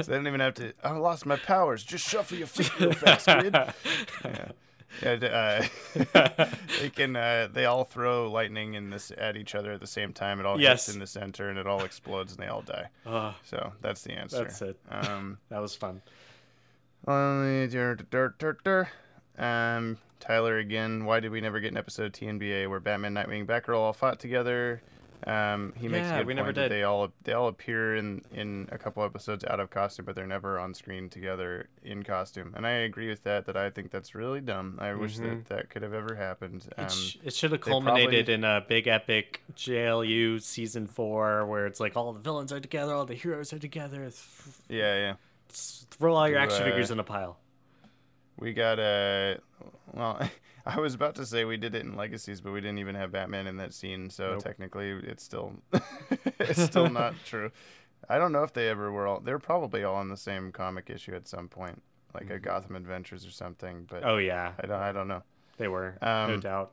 they 0.07 0.13
don't 0.15 0.27
even 0.27 0.39
have 0.39 0.53
to. 0.55 0.73
I 0.83 0.91
lost 0.91 1.25
my 1.25 1.35
powers. 1.37 1.83
Just 1.83 2.07
shuffle 2.07 2.37
your 2.37 2.47
feet 2.47 2.71
real 2.79 2.91
fast, 2.93 3.27
kid. 3.27 3.55
Yeah. 4.25 4.51
Yeah, 5.01 5.65
uh, 6.13 6.45
they 6.81 6.89
can. 6.89 7.15
Uh, 7.15 7.47
they 7.51 7.63
all 7.65 7.85
throw 7.85 8.29
lightning 8.29 8.73
in 8.73 8.89
this 8.89 9.09
at 9.17 9.37
each 9.37 9.55
other 9.55 9.71
at 9.71 9.79
the 9.79 9.87
same 9.87 10.11
time. 10.11 10.41
It 10.41 10.45
all 10.45 10.59
Yes. 10.59 10.85
hits 10.87 10.93
in 10.95 10.99
the 10.99 11.07
center, 11.07 11.49
and 11.49 11.57
it 11.57 11.65
all 11.65 11.83
explodes, 11.85 12.33
and 12.33 12.43
they 12.43 12.47
all 12.47 12.61
die. 12.61 12.89
Ugh, 13.05 13.33
So 13.45 13.71
that's 13.81 14.01
the 14.03 14.11
answer. 14.11 14.39
That's 14.43 14.61
it. 14.61 14.77
Um, 14.89 15.37
that 15.49 15.59
was 15.61 15.75
fun. 15.75 16.01
Um, 19.37 19.97
Tyler 20.19 20.57
again. 20.57 21.05
Why 21.05 21.21
did 21.21 21.31
we 21.31 21.39
never 21.39 21.61
get 21.61 21.71
an 21.71 21.77
episode 21.77 22.07
of 22.07 22.11
TNBA 22.11 22.69
where 22.69 22.81
Batman, 22.81 23.13
Nightwing, 23.13 23.45
Batgirl 23.45 23.77
all 23.77 23.93
fought 23.93 24.19
together? 24.19 24.81
Um, 25.27 25.73
he 25.75 25.87
makes 25.87 26.09
a 26.09 26.17
good 26.17 26.27
we 26.27 26.33
never 26.33 26.51
did. 26.51 26.71
they 26.71 26.83
all 26.83 27.09
they 27.23 27.33
all 27.33 27.47
appear 27.47 27.95
in 27.95 28.21
in 28.33 28.67
a 28.71 28.77
couple 28.77 29.03
episodes 29.03 29.43
out 29.45 29.59
of 29.59 29.69
costume, 29.69 30.05
but 30.05 30.15
they're 30.15 30.25
never 30.25 30.57
on 30.59 30.73
screen 30.73 31.09
together 31.09 31.69
in 31.83 32.01
costume. 32.03 32.53
And 32.55 32.65
I 32.65 32.71
agree 32.71 33.07
with 33.07 33.23
that. 33.23 33.45
That 33.45 33.55
I 33.55 33.69
think 33.69 33.91
that's 33.91 34.15
really 34.15 34.41
dumb. 34.41 34.77
I 34.81 34.93
wish 34.95 35.17
that 35.19 35.45
that 35.49 35.69
could 35.69 35.83
have 35.83 35.93
ever 35.93 36.15
happened. 36.15 36.67
Um, 36.77 36.85
It, 36.85 36.91
sh- 36.91 37.17
it 37.23 37.33
should 37.33 37.51
have 37.51 37.61
culminated 37.61 38.25
probably- 38.25 38.33
in 38.33 38.43
a 38.43 38.65
big 38.67 38.87
epic 38.87 39.41
JLU 39.55 40.41
season 40.41 40.87
four, 40.87 41.45
where 41.45 41.67
it's 41.67 41.79
like 41.79 41.95
all 41.95 42.13
the 42.13 42.19
villains 42.19 42.51
are 42.51 42.59
together, 42.59 42.93
all 42.93 43.05
the 43.05 43.13
heroes 43.13 43.53
are 43.53 43.59
together. 43.59 43.99
Th- 43.99 44.15
yeah, 44.69 44.95
yeah. 44.97 45.13
Throw 45.49 46.15
all 46.15 46.27
your 46.27 46.39
action 46.39 46.63
uh, 46.63 46.65
figures 46.65 46.89
in 46.91 46.97
a 46.99 47.03
pile. 47.03 47.37
We 48.39 48.53
got 48.53 48.79
a. 48.79 49.37
well, 49.93 50.19
I 50.65 50.79
was 50.79 50.93
about 50.93 51.15
to 51.15 51.25
say 51.25 51.43
we 51.45 51.57
did 51.57 51.73
it 51.75 51.83
in 51.83 51.95
Legacies, 51.95 52.41
but 52.41 52.51
we 52.53 52.61
didn't 52.61 52.79
even 52.79 52.95
have 52.95 53.11
Batman 53.11 53.47
in 53.47 53.57
that 53.57 53.73
scene, 53.73 54.09
so 54.09 54.33
Nope. 54.33 54.43
technically 54.43 54.89
it's 54.91 55.23
still 55.23 55.53
it's 56.39 56.61
still 56.61 56.89
not 57.01 57.13
true. 57.25 57.51
I 58.09 58.17
don't 58.17 58.31
know 58.31 58.43
if 58.43 58.53
they 58.53 58.67
ever 58.69 58.91
were 58.91 59.07
all. 59.07 59.19
They're 59.19 59.39
probably 59.39 59.83
all 59.83 60.01
in 60.01 60.09
the 60.09 60.17
same 60.17 60.51
comic 60.51 60.89
issue 60.89 61.13
at 61.15 61.27
some 61.27 61.47
point, 61.47 61.81
like 62.13 62.29
a 62.29 62.39
Gotham 62.39 62.75
Adventures 62.75 63.25
or 63.25 63.31
something. 63.31 63.85
But 63.89 64.01
Mm-hmm. 64.01 64.09
Oh 64.09 64.17
yeah, 64.17 64.53
I 64.61 64.67
don't. 64.67 64.79
I 64.81 64.91
don't 64.91 65.07
know. 65.07 65.23
they 65.57 65.67
were 65.67 65.97
no 66.01 66.07
Um, 66.07 66.39
doubt. 66.39 66.71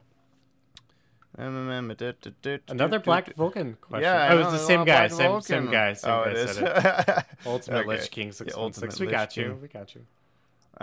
Another 1.36 2.62
Another 2.68 2.98
Black 2.98 3.34
Vulcan 3.36 3.76
question. 3.80 4.02
Yeah, 4.02 4.16
I 4.24 4.28
oh, 4.32 4.40
know, 4.40 4.48
it's 4.48 4.52
the 4.60 4.66
same 4.66 4.84
guy. 4.84 5.06
Same, 5.08 5.40
same 5.40 5.70
guy. 5.70 5.92
Same 5.92 6.10
oh, 6.10 6.24
guy 6.24 6.30
it 6.30 6.36
is. 6.36 6.56
said 6.56 7.06
it. 7.08 7.24
Ultimate 7.46 7.78
Okay. 7.80 7.88
Lich 7.88 8.10
King 8.10 8.32
six 8.32 8.56
one 8.56 8.72
six. 8.72 8.98
We 8.98 9.06
got 9.06 9.36
you. 9.36 9.56
We 9.62 9.68
got 9.68 9.94
you. 9.94 10.04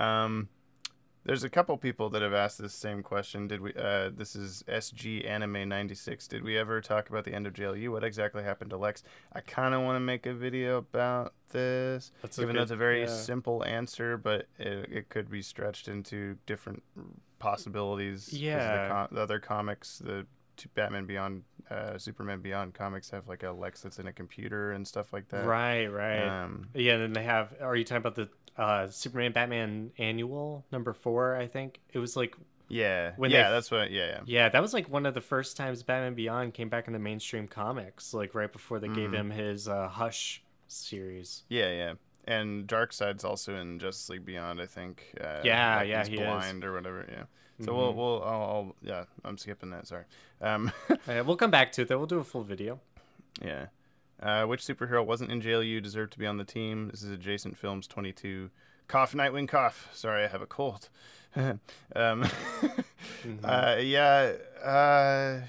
Um, 0.02 0.48
there's 1.26 1.44
a 1.44 1.50
couple 1.50 1.76
people 1.78 2.10
that 2.12 2.22
have 2.22 2.34
asked 2.34 2.60
this 2.60 2.74
same 2.74 3.02
question. 3.02 3.48
Did 3.48 3.60
we? 3.60 3.74
Uh, 3.74 4.12
this 4.16 4.36
is 4.36 4.64
SG 4.68 5.28
Anime 5.28 5.68
96. 5.68 6.28
Did 6.28 6.44
we 6.44 6.56
ever 6.58 6.82
talk 6.82 7.10
about 7.10 7.26
the 7.26 7.34
end 7.34 7.48
of 7.48 7.54
JLU? 7.54 7.92
What 7.92 8.04
exactly 8.04 8.44
happened 8.44 8.70
to 8.70 8.78
Lex? 8.78 9.04
I 9.34 9.42
kind 9.42 9.74
of 9.74 9.82
want 9.82 9.96
to 9.96 10.00
make 10.00 10.28
a 10.28 10.34
video 10.34 10.78
about 10.78 11.34
this, 11.50 12.12
That's 12.22 12.38
even 12.38 12.56
though 12.56 12.62
it's 12.62 12.72
a 12.72 12.76
very 12.76 13.02
yeah. 13.02 13.08
simple 13.08 13.64
answer, 13.66 14.18
but 14.18 14.48
it, 14.60 14.90
it 14.92 15.10
could 15.10 15.30
be 15.30 15.42
stretched 15.42 15.88
into 15.88 16.38
different 16.46 16.84
possibilities. 17.40 18.32
Yeah. 18.32 18.84
the, 18.84 18.94
com- 18.94 19.08
the 19.12 19.22
other 19.22 19.40
comics, 19.40 20.00
the 20.00 20.28
Batman 20.76 21.06
Beyond, 21.06 21.44
uh, 21.72 21.98
Superman 21.98 22.42
Beyond 22.42 22.74
comics 22.74 23.10
have 23.10 23.28
like 23.28 23.44
a 23.44 23.52
Lex 23.52 23.82
that's 23.82 24.00
in 24.00 24.08
a 24.08 24.14
computer 24.14 24.74
and 24.74 24.88
stuff 24.88 25.12
like 25.12 25.28
that. 25.30 25.46
Right, 25.46 25.88
right. 25.88 26.44
Um, 26.44 26.68
yeah, 26.74 26.94
and 26.94 27.04
then 27.04 27.14
they 27.14 27.24
have. 27.24 27.54
Are 27.62 27.76
you 27.76 27.84
talking 27.84 27.98
about 27.98 28.16
the 28.16 28.30
uh, 28.58 28.88
Superman 28.90 29.32
Batman 29.32 29.92
annual 29.98 30.66
number 30.72 30.94
four? 30.94 31.36
I 31.36 31.48
think 31.48 31.80
it 31.94 32.00
was 32.00 32.16
like. 32.16 32.36
yeah. 32.68 33.12
When 33.18 33.32
yeah, 33.32 33.46
f- 33.48 33.52
that's 33.52 33.72
what. 33.72 33.92
Yeah, 33.92 34.08
yeah. 34.08 34.20
Yeah, 34.26 34.50
that 34.50 34.62
was 34.62 34.74
like 34.74 34.90
one 34.90 35.06
of 35.06 35.14
the 35.14 35.22
first 35.22 35.58
times 35.58 35.84
Batman 35.84 36.14
Beyond 36.16 36.54
came 36.54 36.70
back 36.70 36.88
in 36.88 36.94
the 36.94 37.00
mainstream 37.00 37.48
comics, 37.48 38.14
like 38.14 38.34
right 38.36 38.52
before 38.52 38.80
they 38.80 38.88
Mm-hmm. 38.88 38.96
gave 38.96 39.14
him 39.14 39.30
his 39.30 39.68
uh, 39.68 39.88
Hush 39.88 40.44
series. 40.68 41.44
Yeah, 41.50 41.70
yeah. 41.72 41.94
And 42.28 42.66
Darkseid's 42.68 43.24
also 43.24 43.56
in 43.56 43.78
Justice 43.78 44.10
League 44.10 44.26
Beyond, 44.26 44.60
I 44.60 44.66
think. 44.66 45.04
Uh, 45.22 45.42
Yeah, 45.44 45.78
like 45.78 45.88
yeah, 45.90 46.00
he's 46.00 46.08
he 46.08 46.16
is. 46.16 46.22
blind 46.22 46.66
or 46.66 46.74
whatever. 46.74 47.06
Yeah. 47.08 47.24
So 47.64 47.74
we'll 47.76 47.94
Mhm. 47.94 47.96
we'll 47.96 48.24
I'll, 48.24 48.42
I'll 48.42 48.76
yeah 48.82 49.04
I'm 49.24 49.38
skipping 49.38 49.70
that. 49.70 49.88
Sorry. 49.88 50.04
Um, 50.42 50.72
Uh, 51.08 51.24
we'll 51.26 51.36
come 51.38 51.52
back 51.52 51.72
to 51.74 51.84
it. 51.84 51.88
Though. 51.88 51.98
We'll 51.98 52.08
do 52.08 52.20
a 52.20 52.24
full 52.24 52.44
video. 52.44 52.80
yeah. 53.44 53.68
Uh, 54.26 54.44
which 54.46 54.64
superhero 54.64 55.06
wasn't 55.06 55.32
in 55.32 55.40
JLU 55.40 55.84
deserved 55.84 56.14
to 56.14 56.20
be 56.20 56.26
on 56.26 56.38
the 56.38 56.44
team? 56.44 56.90
This 56.90 57.04
is 57.04 57.12
adjacent 57.12 57.56
films 57.58 57.86
22. 57.86 58.50
Cough, 58.88 59.14
Nightwing, 59.14 59.48
cough. 59.48 59.88
Sorry, 59.94 60.24
I 60.24 60.28
have 60.28 60.42
a 60.42 60.48
cold. 60.48 60.90
um, 61.36 61.60
Mm-hmm. 63.24 63.46
uh, 63.46 63.76
yeah. 63.82 64.34
Uh, 64.64 65.42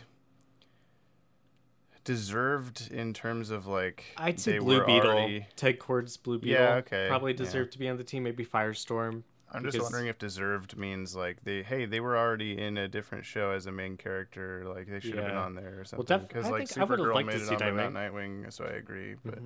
deserved 2.04 2.90
in 2.92 3.12
terms 3.14 3.50
of 3.50 3.66
like 3.66 4.04
I'd 4.16 4.38
say 4.40 4.58
Blue 4.58 4.84
Beetle. 4.84 5.10
already- 5.10 5.46
Ted 5.56 5.78
Kord's 5.78 6.16
Blue 6.16 6.38
Beetle. 6.38 6.60
Yeah, 6.62 6.74
okay, 6.76 7.06
Probably 7.08 7.32
yeah. 7.32 7.36
to 7.72 7.78
be 7.78 7.88
on 7.88 7.96
the 7.96 8.04
team. 8.04 8.22
Maybe 8.24 8.44
Firestorm. 8.44 9.22
I'm 9.56 9.64
just 9.64 9.80
wondering 9.80 10.06
if 10.06 10.18
deserved 10.18 10.76
means 10.76 11.16
like 11.16 11.42
they 11.44 11.62
hey 11.62 11.86
they 11.86 12.00
were 12.00 12.16
already 12.16 12.58
in 12.58 12.76
a 12.76 12.86
different 12.88 13.24
show 13.24 13.50
as 13.50 13.66
a 13.66 13.72
main 13.72 13.96
character 13.96 14.64
like 14.66 14.86
they 14.88 15.00
should 15.00 15.14
have 15.16 15.26
been 15.26 15.36
on 15.36 15.54
there 15.54 15.80
or 15.80 15.84
something 15.84 16.20
because 16.20 16.46
I 16.46 16.50
like 16.50 16.68
think 16.68 16.78
I 16.78 16.84
would've 16.84 17.06
Supergirl 17.06 17.24
made 17.26 17.32
to 17.32 17.38
it 17.38 17.46
see 17.46 17.54
on 17.54 17.76
but 17.76 17.92
not 17.92 17.92
Nightwing 17.92 18.52
so 18.52 18.64
I 18.64 18.70
agree 18.76 19.14
but 19.24 19.38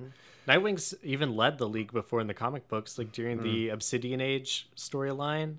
Nightwing's 0.47 0.93
even 1.03 1.35
led 1.35 1.57
the 1.57 1.67
league 1.69 1.91
before 1.93 2.19
in 2.19 2.27
the 2.27 2.33
comic 2.33 2.67
books, 2.67 2.97
like 2.97 3.11
during 3.11 3.37
Hmm. 3.37 3.43
the 3.43 3.69
Obsidian 3.69 4.19
Age 4.21 4.67
storyline 4.75 5.57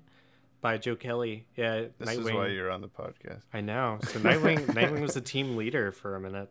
by 0.61 0.77
Joe 0.77 0.95
Kelly. 0.95 1.45
Yeah, 1.55 1.85
this 1.97 2.09
Nightwing. 2.09 2.27
is 2.27 2.31
why 2.33 2.47
you're 2.47 2.69
on 2.71 2.81
the 2.81 2.89
podcast 2.89 3.41
I 3.53 3.61
know. 3.61 3.99
So 4.03 4.19
Nightwing, 4.19 4.59
Nightwing 4.67 5.01
was 5.01 5.13
the 5.15 5.21
team 5.21 5.55
leader 5.57 5.91
for 5.91 6.15
a 6.15 6.19
minute. 6.19 6.49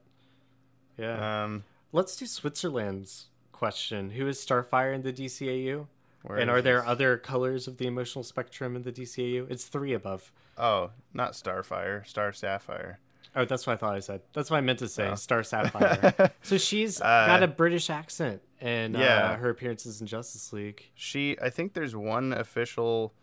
Yeah. 0.99 1.45
um 1.45 1.65
Let's 1.93 2.17
do 2.17 2.25
Switzerland's 2.27 3.27
question. 3.53 4.11
Who 4.11 4.27
is 4.27 4.39
Starfire 4.39 4.95
in 4.95 5.03
the 5.03 5.13
DCAU? 5.13 5.87
Where 6.25 6.39
and 6.39 6.51
are 6.51 6.63
there 6.63 6.85
other 6.85 7.17
colors 7.17 7.67
of 7.69 7.77
the 7.79 7.87
emotional 7.87 8.23
spectrum 8.23 8.77
in 8.77 8.83
the 8.83 8.93
DCAU? 8.93 9.51
It's 9.51 9.65
three 9.65 9.93
above. 9.93 10.33
oh 10.59 10.91
not 11.15 11.33
Starfire 11.33 12.07
Star 12.07 12.33
Sapphire 12.33 12.99
Oh, 13.35 13.47
that's 13.47 13.67
what 13.67 13.73
I 13.73 13.77
thought 13.77 13.95
I 13.95 14.01
said. 14.01 14.21
That's 14.35 14.51
what 14.51 14.59
I 14.59 14.61
meant 14.61 14.81
to 14.81 14.89
say. 14.89 15.09
Oh. 15.09 15.15
Star 15.15 15.43
Sapphire. 15.43 16.31
so 16.43 16.59
she's 16.59 17.01
Uh, 17.01 17.25
got 17.27 17.43
a 17.43 17.49
British 17.49 17.89
accent 17.89 18.43
in 18.61 18.93
yeah. 18.93 19.31
uh, 19.31 19.37
her 19.37 19.49
appearances 19.49 20.03
in 20.03 20.07
Justice 20.07 20.53
League. 20.53 20.91
she 20.95 21.39
I 21.41 21.49
think 21.49 21.73
there's 21.73 21.97
one 21.97 22.33
official 22.35 23.15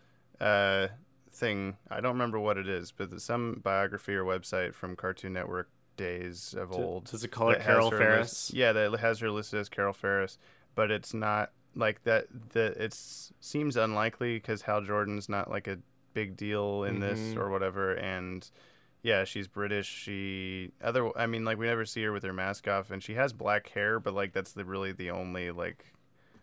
uh 0.42 0.88
thing 1.32 1.78
I 1.92 2.02
don't 2.02 2.14
remember 2.14 2.40
what 2.40 2.58
it 2.58 2.68
is 2.68 2.92
but 2.92 3.22
some 3.22 3.62
biography 3.64 4.16
or 4.16 4.24
website 4.24 4.74
from 4.74 4.96
Cartoon 4.96 5.34
Network 5.34 5.70
days 5.96 6.56
of 6.58 6.72
old 6.72 7.06
does 7.12 7.24
it 7.24 7.28
call 7.30 7.50
her 7.52 7.56
Carol 7.58 7.92
Ferris? 7.92 8.50
list- 8.50 8.54
yeah, 8.54 8.72
that 8.72 9.00
has 9.00 9.20
her 9.20 9.30
listed 9.30 9.60
as 9.60 9.70
Carol 9.70 9.94
Ferris, 9.94 10.38
but 10.74 10.90
it's 10.92 11.14
not 11.14 11.52
like 11.76 12.04
that. 12.04 12.28
That 12.54 12.78
it 12.78 12.94
seems 12.94 13.76
unlikely 13.78 14.36
because 14.36 14.64
Hal 14.64 14.82
Jordan's 14.82 15.30
not 15.30 15.50
like 15.50 15.68
a 15.68 15.78
big 16.14 16.36
deal 16.38 16.84
in 16.84 17.00
this 17.00 17.20
Mhm. 17.20 17.38
or 17.38 17.50
whatever, 17.50 17.94
and 17.94 18.50
yeah, 19.04 19.24
she's 19.24 19.48
British. 19.48 19.88
She 19.88 20.72
other, 20.84 21.18
I 21.18 21.26
mean, 21.28 21.46
like 21.46 21.58
we 21.58 21.68
never 21.68 21.86
see 21.86 22.04
her 22.04 22.12
with 22.12 22.24
her 22.24 22.34
mask 22.34 22.68
off, 22.68 22.92
and 22.92 23.02
she 23.02 23.14
has 23.14 23.32
black 23.34 23.70
hair, 23.70 24.00
but 24.00 24.14
like 24.14 24.34
that's 24.34 24.52
the 24.54 24.66
really 24.66 24.92
the 24.92 25.12
only 25.12 25.52
like 25.52 25.86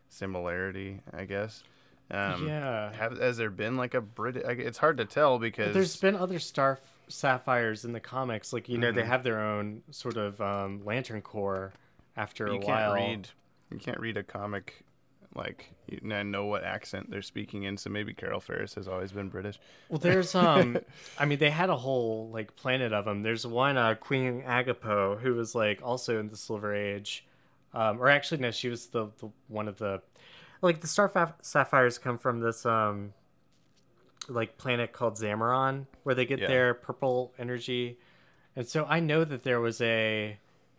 similarity, 0.09 1.01
I 1.12 1.24
guess. 1.24 1.62
Um, 2.11 2.47
yeah. 2.47 2.93
Have, 2.93 3.18
has 3.18 3.37
there 3.37 3.51
been 3.51 3.77
like 3.77 3.95
a 3.95 4.01
Brit? 4.01 4.37
It's 4.37 4.79
hard 4.79 4.97
to 4.99 5.05
tell 5.05 5.39
because 5.39 5.68
But 5.68 5.74
there's 5.74 5.97
been 5.97 6.14
other 6.14 6.39
star 6.39 6.79
sapphires 7.09 7.85
in 7.85 7.93
the 7.93 8.01
comics 8.01 8.53
like 8.53 8.68
you 8.68 8.79
know 8.79 8.91
they 8.91 9.03
Mhm. 9.03 9.07
have 9.07 9.22
their 9.22 9.41
own 9.41 9.83
sort 9.93 10.16
of 10.16 10.41
um, 10.41 10.85
lantern 10.85 11.22
corps 11.22 11.72
after 12.16 12.49
you 12.49 12.55
a 12.55 12.59
can't 12.59 12.66
while 12.68 12.95
read 12.95 13.29
you 13.70 13.79
can't 13.79 14.01
read 14.01 14.16
a 14.16 14.24
comic 14.24 14.83
like 15.37 15.70
you 15.87 16.01
know, 16.03 16.22
know 16.22 16.47
what 16.47 16.64
accent 16.64 17.11
they're 17.11 17.22
speaking 17.22 17.62
in. 17.64 17.76
So 17.76 17.91
maybe 17.91 18.12
Carol 18.14 18.41
Ferris 18.41 18.74
has 18.74 18.89
always 18.89 19.12
been 19.12 19.28
British. 19.28 19.59
Well, 19.89 19.99
there's 19.99 20.34
um, 20.34 20.78
I 21.18 21.24
mean, 21.26 21.39
they 21.39 21.51
had 21.51 21.70
a 21.70 21.76
whole 21.76 22.28
like 22.32 22.57
planet 22.57 22.93
of 22.93 23.05
them. 23.05 23.22
There's 23.22 23.47
one 23.47 23.76
uh, 23.76 23.95
Queen 23.95 24.43
Agapo 24.43 25.20
who 25.20 25.34
was 25.34 25.55
like 25.55 25.80
also 25.82 26.18
in 26.18 26.28
the 26.28 26.37
Silver 26.37 26.74
Age, 26.74 27.24
um, 27.74 28.01
or 28.01 28.09
actually 28.09 28.41
no, 28.41 28.51
she 28.51 28.68
was 28.68 28.87
the, 28.89 29.09
the 29.18 29.28
one 29.49 29.68
of 29.68 29.78
the 29.78 30.03
like 30.62 30.80
the 30.80 30.87
star 30.89 31.09
Fa- 31.09 31.34
sapphires 31.43 31.99
come 31.99 32.18
from 32.18 32.41
this 32.41 32.64
um, 32.66 33.12
like 34.28 34.59
planet 34.59 34.93
called 34.93 35.14
Zamaron 35.14 35.87
where 36.03 36.14
they 36.14 36.26
get 36.26 36.39
Yeah. 36.41 36.49
their 36.49 36.74
purple 36.74 37.32
energy, 37.39 37.99
and 38.57 38.66
so 38.66 38.84
I 38.89 39.01
know 39.01 39.24
that 39.24 39.43
there 39.43 39.61
was 39.61 39.80
a 39.80 40.39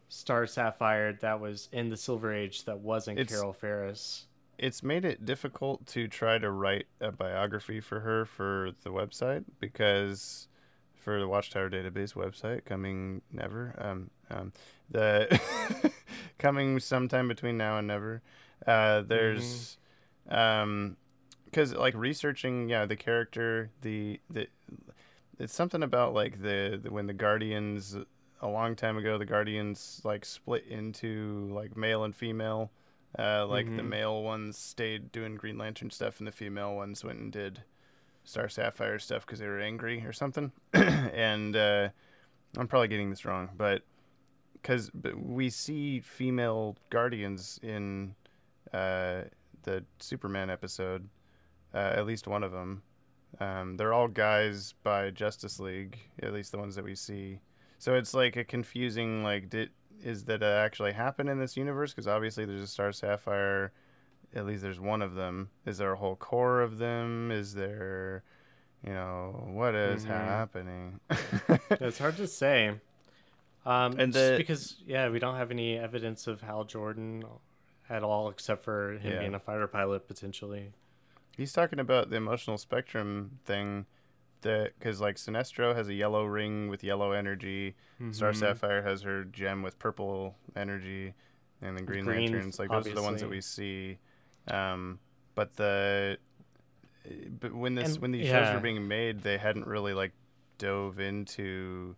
star 0.10 0.48
sapphire 0.48 1.14
that 1.14 1.40
was 1.40 1.70
in 1.72 1.90
the 1.90 1.98
Silver 1.98 2.34
Age 2.34 2.66
that 2.66 2.80
wasn't 2.80 3.20
It's- 3.20 3.36
Carol 3.38 3.54
Ferris. 3.54 4.26
It's 4.58 4.82
made 4.82 5.06
it 5.06 5.26
difficult 5.26 5.86
to 5.88 6.08
try 6.08 6.38
to 6.40 6.50
write 6.50 6.88
a 7.00 7.12
biography 7.12 7.80
for 7.80 8.00
her 8.00 8.26
for 8.26 8.72
the 8.84 8.90
website 8.90 9.46
because 9.60 10.48
for 10.96 11.20
the 11.20 11.28
Watchtower 11.28 11.70
database 11.70 12.16
website 12.16 12.66
coming 12.66 13.22
never 13.32 13.74
um 13.78 14.10
um 14.30 14.52
the 14.90 15.40
coming 16.38 16.80
sometime 16.80 17.28
between 17.28 17.58
now 17.58 17.78
and 17.78 17.88
never 17.88 18.22
uh 18.66 19.02
there's 19.02 19.78
um 20.30 20.98
because 21.46 21.74
like 21.74 21.96
researching 21.96 22.68
yeah 22.68 22.86
the 22.86 22.96
character 22.96 23.70
the 23.82 24.20
the 24.30 24.48
it's 25.40 25.54
something 25.54 25.84
about 25.84 26.14
like 26.14 26.42
the, 26.42 26.80
the 26.82 26.92
when 26.92 27.08
the 27.08 27.14
guardians 27.14 27.96
a 28.42 28.48
long 28.48 28.76
time 28.76 28.98
ago 28.98 29.18
the 29.18 29.26
guardians 29.26 30.02
like 30.04 30.26
split 30.26 30.66
into 30.68 31.50
like 31.54 31.78
male 31.78 32.04
and 32.04 32.16
female 32.16 32.72
uh 33.18 33.46
like 33.48 33.66
the 33.76 33.82
Mhm. 33.82 33.90
male 33.90 34.24
ones 34.24 34.58
stayed 34.58 35.12
doing 35.12 35.36
green 35.36 35.58
lantern 35.58 35.90
stuff 35.90 36.20
and 36.20 36.28
the 36.28 36.32
female 36.32 36.76
ones 36.76 37.04
went 37.04 37.20
and 37.20 37.32
did 37.32 37.64
star 38.24 38.50
sapphire 38.50 39.00
stuff 39.00 39.26
because 39.26 39.40
they 39.40 39.48
were 39.48 39.60
angry 39.60 40.06
or 40.06 40.12
something 40.14 40.52
and 40.74 41.56
uh 41.56 41.90
i'm 42.58 42.68
probably 42.68 42.88
getting 42.88 43.10
this 43.10 43.26
wrong 43.26 43.50
but 43.58 43.84
because 44.54 44.92
we 45.16 45.50
see 45.50 46.00
female 46.00 46.76
guardians 46.90 47.60
in 47.64 48.16
uh 48.74 49.22
the 49.64 49.84
superman 50.00 50.50
episode 50.50 51.08
uh, 51.74 51.78
at 51.96 52.06
least 52.06 52.28
one 52.28 52.44
of 52.44 52.52
them 52.52 52.82
um, 53.40 53.76
they're 53.78 53.94
all 53.94 54.08
guys 54.08 54.74
by 54.84 55.10
Justice 55.12 55.60
League, 55.60 56.00
at 56.24 56.34
least 56.34 56.54
the 56.54 56.58
ones 56.58 56.76
that 56.76 56.84
we 56.86 56.96
see. 56.96 57.40
So 57.78 57.94
it's 57.94 58.14
like 58.14 58.36
a 58.38 58.44
confusing 58.46 59.22
like 59.22 59.50
did 59.50 59.70
is 60.04 60.26
that 60.26 60.44
uh, 60.44 60.46
actually 60.46 60.94
happen 60.94 61.28
in 61.28 61.40
this 61.40 61.58
universe? 61.58 61.92
Because 61.94 62.08
obviously 62.08 62.46
there's 62.46 62.62
a 62.62 62.68
Star 62.68 62.92
Sapphire. 62.92 63.72
At 64.36 64.46
least 64.46 64.62
there's 64.62 64.80
one 64.80 65.02
of 65.02 65.16
them. 65.16 65.50
Is 65.66 65.78
there 65.78 65.92
a 65.94 65.96
whole 65.98 66.16
core 66.16 66.62
of 66.62 66.78
them? 66.78 67.32
Is 67.32 67.54
there, 67.54 68.24
you 68.86 68.94
know, 68.94 69.48
what 69.54 69.74
is 69.74 70.06
Mhm. 70.06 70.08
happening? 70.10 71.00
It's 71.72 71.98
hard 71.98 72.18
to 72.18 72.28
say. 72.28 72.70
Um, 73.66 74.00
And 74.00 74.14
just 74.14 74.32
the- 74.32 74.38
because, 74.38 74.76
yeah, 74.86 75.10
we 75.10 75.20
don't 75.20 75.36
have 75.36 75.52
any 75.52 75.78
evidence 75.78 76.28
of 76.28 76.42
Hal 76.42 76.64
Jordan 76.66 77.24
at 77.90 78.04
all, 78.04 78.30
except 78.30 78.64
for 78.64 78.94
him 78.94 79.14
Yeah. 79.14 79.20
being 79.20 79.34
a 79.36 79.40
fighter 79.40 79.68
pilot 79.68 80.08
potentially. 80.08 80.72
He's 81.36 81.54
talking 81.54 81.80
about 81.80 82.10
the 82.10 82.16
emotional 82.18 82.58
spectrum 82.58 83.40
thing, 83.46 83.86
that 84.42 84.74
because 84.78 85.02
like 85.02 85.16
Sinestro 85.16 85.76
has 85.76 85.88
a 85.90 85.94
yellow 85.94 86.26
ring 86.26 86.68
with 86.70 86.84
yellow 86.84 87.12
energy, 87.12 87.76
Star 88.12 88.32
Mhm. 88.32 88.36
Sapphire 88.36 88.82
has 88.84 89.02
her 89.02 89.24
gem 89.26 89.62
with 89.64 89.78
purple 89.80 90.36
energy, 90.56 91.14
and 91.62 91.78
the 91.78 91.82
Green, 91.84 92.06
Green, 92.06 92.32
Lanterns. 92.32 92.60
Like 92.60 92.70
those 92.70 92.88
are 92.88 92.94
the 92.96 93.02
ones 93.02 93.22
that 93.22 93.30
we 93.30 93.42
see. 93.42 93.98
Um, 94.48 95.00
but 95.36 95.56
the 95.56 96.18
but 97.40 97.54
when 97.54 97.76
this 97.76 97.94
And- 97.94 98.02
when 98.02 98.12
these 98.12 98.28
shows 98.28 98.54
were 98.54 98.60
being 98.60 98.88
made, 98.88 99.22
they 99.22 99.38
hadn't 99.38 99.66
really 99.66 99.94
like 99.94 100.12
dove 100.58 101.00
into 101.00 101.96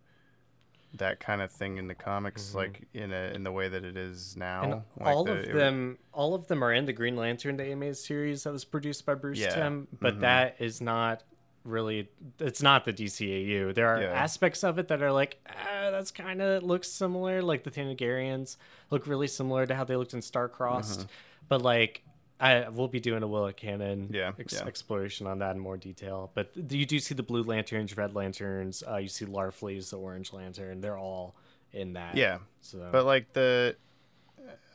that 0.94 1.20
kind 1.20 1.40
of 1.40 1.50
thing 1.52 1.78
in 1.78 1.86
the 1.86 1.94
comics, 1.94 2.50
Mhm. 2.50 2.54
like 2.54 2.88
in 2.94 3.12
a 3.12 3.32
in 3.34 3.42
the 3.44 3.52
way 3.52 3.68
that 3.68 3.84
it 3.84 3.96
is 3.96 4.36
now. 4.36 4.62
And 4.62 4.72
Like 4.96 5.14
all 5.16 5.24
the- 5.24 5.32
of 5.32 5.38
it 5.38 5.46
w- 5.46 5.58
them, 5.58 5.98
all 6.12 6.34
of 6.34 6.46
them 6.48 6.62
are 6.64 6.72
in 6.72 6.84
the 6.86 6.92
Green 6.92 7.16
Lantern 7.16 7.56
the 7.56 7.64
animated 7.64 7.96
series 7.96 8.42
that 8.44 8.52
was 8.52 8.64
produced 8.64 9.04
by 9.06 9.14
Bruce 9.14 9.38
Yeah. 9.38 9.54
Timm, 9.54 9.88
but 10.00 10.16
Mhm. 10.16 10.20
that 10.20 10.56
is 10.60 10.80
not 10.80 11.22
really. 11.64 12.08
It's 12.38 12.62
not 12.62 12.84
the 12.84 12.92
DCAU. 12.92 13.74
There 13.74 13.88
are 13.88 14.00
Yeah. 14.02 14.08
aspects 14.12 14.64
of 14.64 14.78
it 14.78 14.88
that 14.88 15.02
are 15.02 15.12
like, 15.12 15.38
ah, 15.48 15.90
that's 15.90 16.10
kind 16.10 16.40
of 16.42 16.62
looks 16.62 16.88
similar. 16.88 17.42
Like 17.42 17.64
the 17.64 17.70
Thanagarians 17.70 18.56
look 18.90 19.06
really 19.06 19.26
similar 19.26 19.66
to 19.66 19.74
how 19.74 19.84
they 19.84 19.96
looked 19.96 20.14
in 20.14 20.20
Starcrossed, 20.20 21.06
but 21.48 21.62
like. 21.62 22.02
I 22.42 22.70
we'll 22.70 22.88
be 22.88 23.00
doing 23.00 23.22
a 23.22 23.28
Willow 23.28 23.52
Cannon 23.52 24.08
Yeah, 24.14 24.32
ex- 24.38 24.54
yeah. 24.54 24.64
exploration 24.64 25.26
on 25.26 25.40
that 25.40 25.56
in 25.56 25.58
more 25.60 25.76
detail. 25.76 26.30
But 26.32 26.50
you 26.56 26.86
do 26.86 26.98
see 26.98 27.14
the 27.14 27.22
blue 27.22 27.42
lanterns, 27.42 27.94
red 27.98 28.14
lanterns. 28.14 28.82
Uh, 28.90 28.96
you 28.96 29.08
see 29.08 29.26
Larfleeze, 29.26 29.90
the 29.90 29.98
orange 29.98 30.32
lantern. 30.32 30.80
They're 30.80 30.96
all 30.96 31.34
in 31.74 31.92
that. 31.92 32.16
yeah, 32.16 32.38
So 32.62 32.88
But 32.90 33.04
like 33.04 33.34
the, 33.34 33.76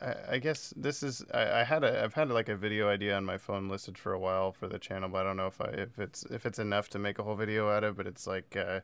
I, 0.02 0.16
I 0.32 0.38
guess 0.40 0.74
this 0.76 1.04
is 1.04 1.24
I, 1.34 1.62
I 1.62 1.64
had 1.64 1.84
a 1.84 2.04
I've 2.04 2.14
had 2.14 2.30
like 2.30 2.50
a 2.50 2.56
video 2.56 2.90
idea 2.90 3.16
on 3.16 3.26
my 3.26 3.38
phone 3.38 3.70
listed 3.70 3.98
for 3.98 4.14
a 4.14 4.20
while 4.20 4.52
for 4.52 4.68
the 4.68 4.80
channel, 4.80 5.10
but 5.10 5.20
I 5.20 5.24
don't 5.24 5.38
know 5.38 5.48
if 5.48 5.62
I 5.62 5.66
if 5.70 6.00
it's 6.00 6.24
if 6.26 6.46
it's 6.46 6.60
enough 6.60 6.90
to 6.90 7.00
make 7.00 7.20
a 7.20 7.24
whole 7.24 7.36
video 7.36 7.70
out 7.70 7.84
of. 7.84 7.98
But 7.98 8.08
it's 8.08 8.28
like 8.28 8.56
uh, 8.56 8.82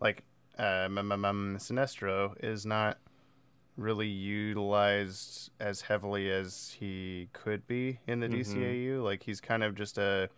like 0.00 0.24
uh, 0.58 0.88
Sinestro 0.88 2.34
is 2.42 2.66
not 2.66 2.98
really 3.76 4.08
utilized 4.08 5.50
as 5.60 5.82
heavily 5.82 6.30
as 6.30 6.76
he 6.78 7.28
could 7.32 7.66
be 7.66 8.00
in 8.06 8.20
the 8.20 8.28
Mhm. 8.28 8.44
DCAU. 8.44 9.02
Like 9.04 9.22
he's 9.22 9.40
kind 9.40 9.62
of 9.62 9.74
just 9.74 9.98
a 9.98 10.28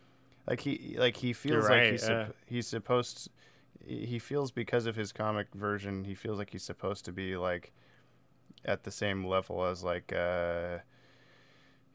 like 0.47 0.61
he 0.61 0.97
like 0.99 1.16
he 1.16 1.32
feels 1.32 1.68
You're 1.68 1.70
like 1.70 1.91
he's 1.91 2.03
sup- 2.03 2.36
he's 2.47 2.66
supposed 2.66 3.30
he 3.86 4.18
feels 4.18 4.51
because 4.51 4.86
of 4.86 4.95
his 4.95 5.11
comic 5.11 5.49
version 5.55 6.05
he 6.05 6.14
feels 6.14 6.38
like 6.38 6.51
he's 6.51 6.62
supposed 6.62 7.05
to 7.07 7.12
be 7.12 7.36
like 7.36 7.72
at 8.65 8.85
the 8.85 8.91
same 8.91 9.25
level 9.27 9.65
as 9.65 9.83
like 9.83 10.13
uh 10.13 10.79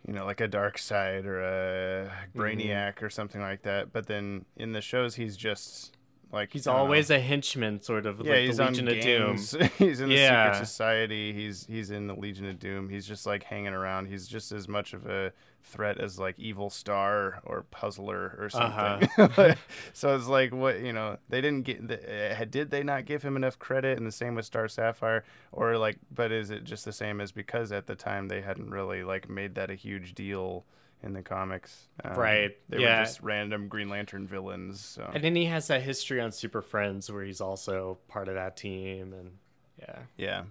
you 0.07 0.13
know 0.13 0.25
like 0.25 0.41
a 0.41 0.47
Darkseid 0.47 1.25
or 1.25 1.41
a 1.41 2.11
Mm-hmm. 2.35 2.39
brainiac 2.41 3.01
or 3.01 3.09
something 3.09 3.41
like 3.41 3.61
that 3.63 3.91
but 3.93 4.07
then 4.07 4.45
in 4.55 4.71
the 4.73 4.81
shows 4.81 5.15
he's 5.15 5.35
just 5.37 5.95
like 6.35 6.51
He's 6.53 6.67
know. 6.67 6.73
always 6.73 7.09
a 7.09 7.19
henchman, 7.19 7.81
sort 7.81 8.05
of 8.05 8.19
yeah 8.23 8.33
like 8.33 8.41
he's 8.45 8.57
the 8.57 8.63
on 8.65 8.73
Legion 8.73 8.87
of 8.89 8.99
Doom. 9.01 9.37
he's 9.79 9.99
in 10.01 10.09
the 10.09 10.15
Yeah. 10.15 10.51
secret 10.53 10.67
society 10.67 11.33
he's 11.33 11.65
he's 11.65 11.89
in 11.89 12.05
the 12.07 12.13
legion 12.15 12.47
of 12.47 12.59
doom 12.59 12.89
he's 12.89 13.07
just 13.07 13.25
like 13.25 13.43
hanging 13.43 13.73
around 13.73 14.05
he's 14.07 14.27
just 14.27 14.51
as 14.51 14.67
much 14.67 14.93
of 14.93 15.07
a 15.07 15.31
threat 15.63 15.99
as 15.99 16.19
like 16.19 16.37
evil 16.37 16.69
star 16.69 17.39
or 17.43 17.63
puzzler 17.71 18.35
or 18.39 18.49
something 18.51 19.09
Uh-huh. 19.17 19.55
so 19.93 20.15
it's 20.15 20.27
like 20.27 20.53
what 20.53 20.79
you 20.81 20.93
know 20.93 21.17
they 21.29 21.41
didn't 21.41 21.63
get 21.63 21.87
the, 21.87 21.97
uh, 22.39 22.45
did 22.47 22.69
they 22.69 22.83
not 22.83 23.05
give 23.05 23.23
him 23.23 23.35
enough 23.35 23.57
credit 23.57 23.97
and 23.97 24.05
the 24.05 24.11
same 24.11 24.35
with 24.35 24.45
star 24.45 24.67
sapphire 24.67 25.23
or 25.51 25.77
like 25.77 25.97
but 26.13 26.31
is 26.31 26.51
it 26.51 26.63
just 26.65 26.85
the 26.85 26.93
same 26.93 27.19
as 27.19 27.31
because 27.31 27.71
at 27.71 27.87
the 27.87 27.95
time 27.95 28.27
they 28.27 28.41
hadn't 28.41 28.69
really 28.69 29.03
like 29.03 29.27
made 29.27 29.55
that 29.55 29.71
a 29.71 29.75
huge 29.75 30.13
deal 30.13 30.65
in 31.05 31.13
the 31.13 31.21
comics 31.21 31.87
Um, 32.03 32.15
Right, 32.15 32.57
they 32.69 32.79
yeah. 32.79 32.99
were 32.99 33.05
just 33.05 33.21
random 33.21 33.67
green 33.67 33.89
lantern 33.89 34.27
villains 34.27 34.81
so 34.81 35.09
And 35.13 35.23
then 35.23 35.35
he 35.35 35.45
has 35.45 35.67
that 35.67 35.83
history 35.83 36.19
on 36.19 36.31
Super 36.31 36.61
Friends 36.61 37.11
where 37.11 37.23
he's 37.23 37.41
also 37.41 37.97
part 38.07 38.27
of 38.27 38.35
that 38.35 38.57
team. 38.57 39.13
And 39.13 39.31
yeah. 39.79 39.99
yeah 40.17 40.43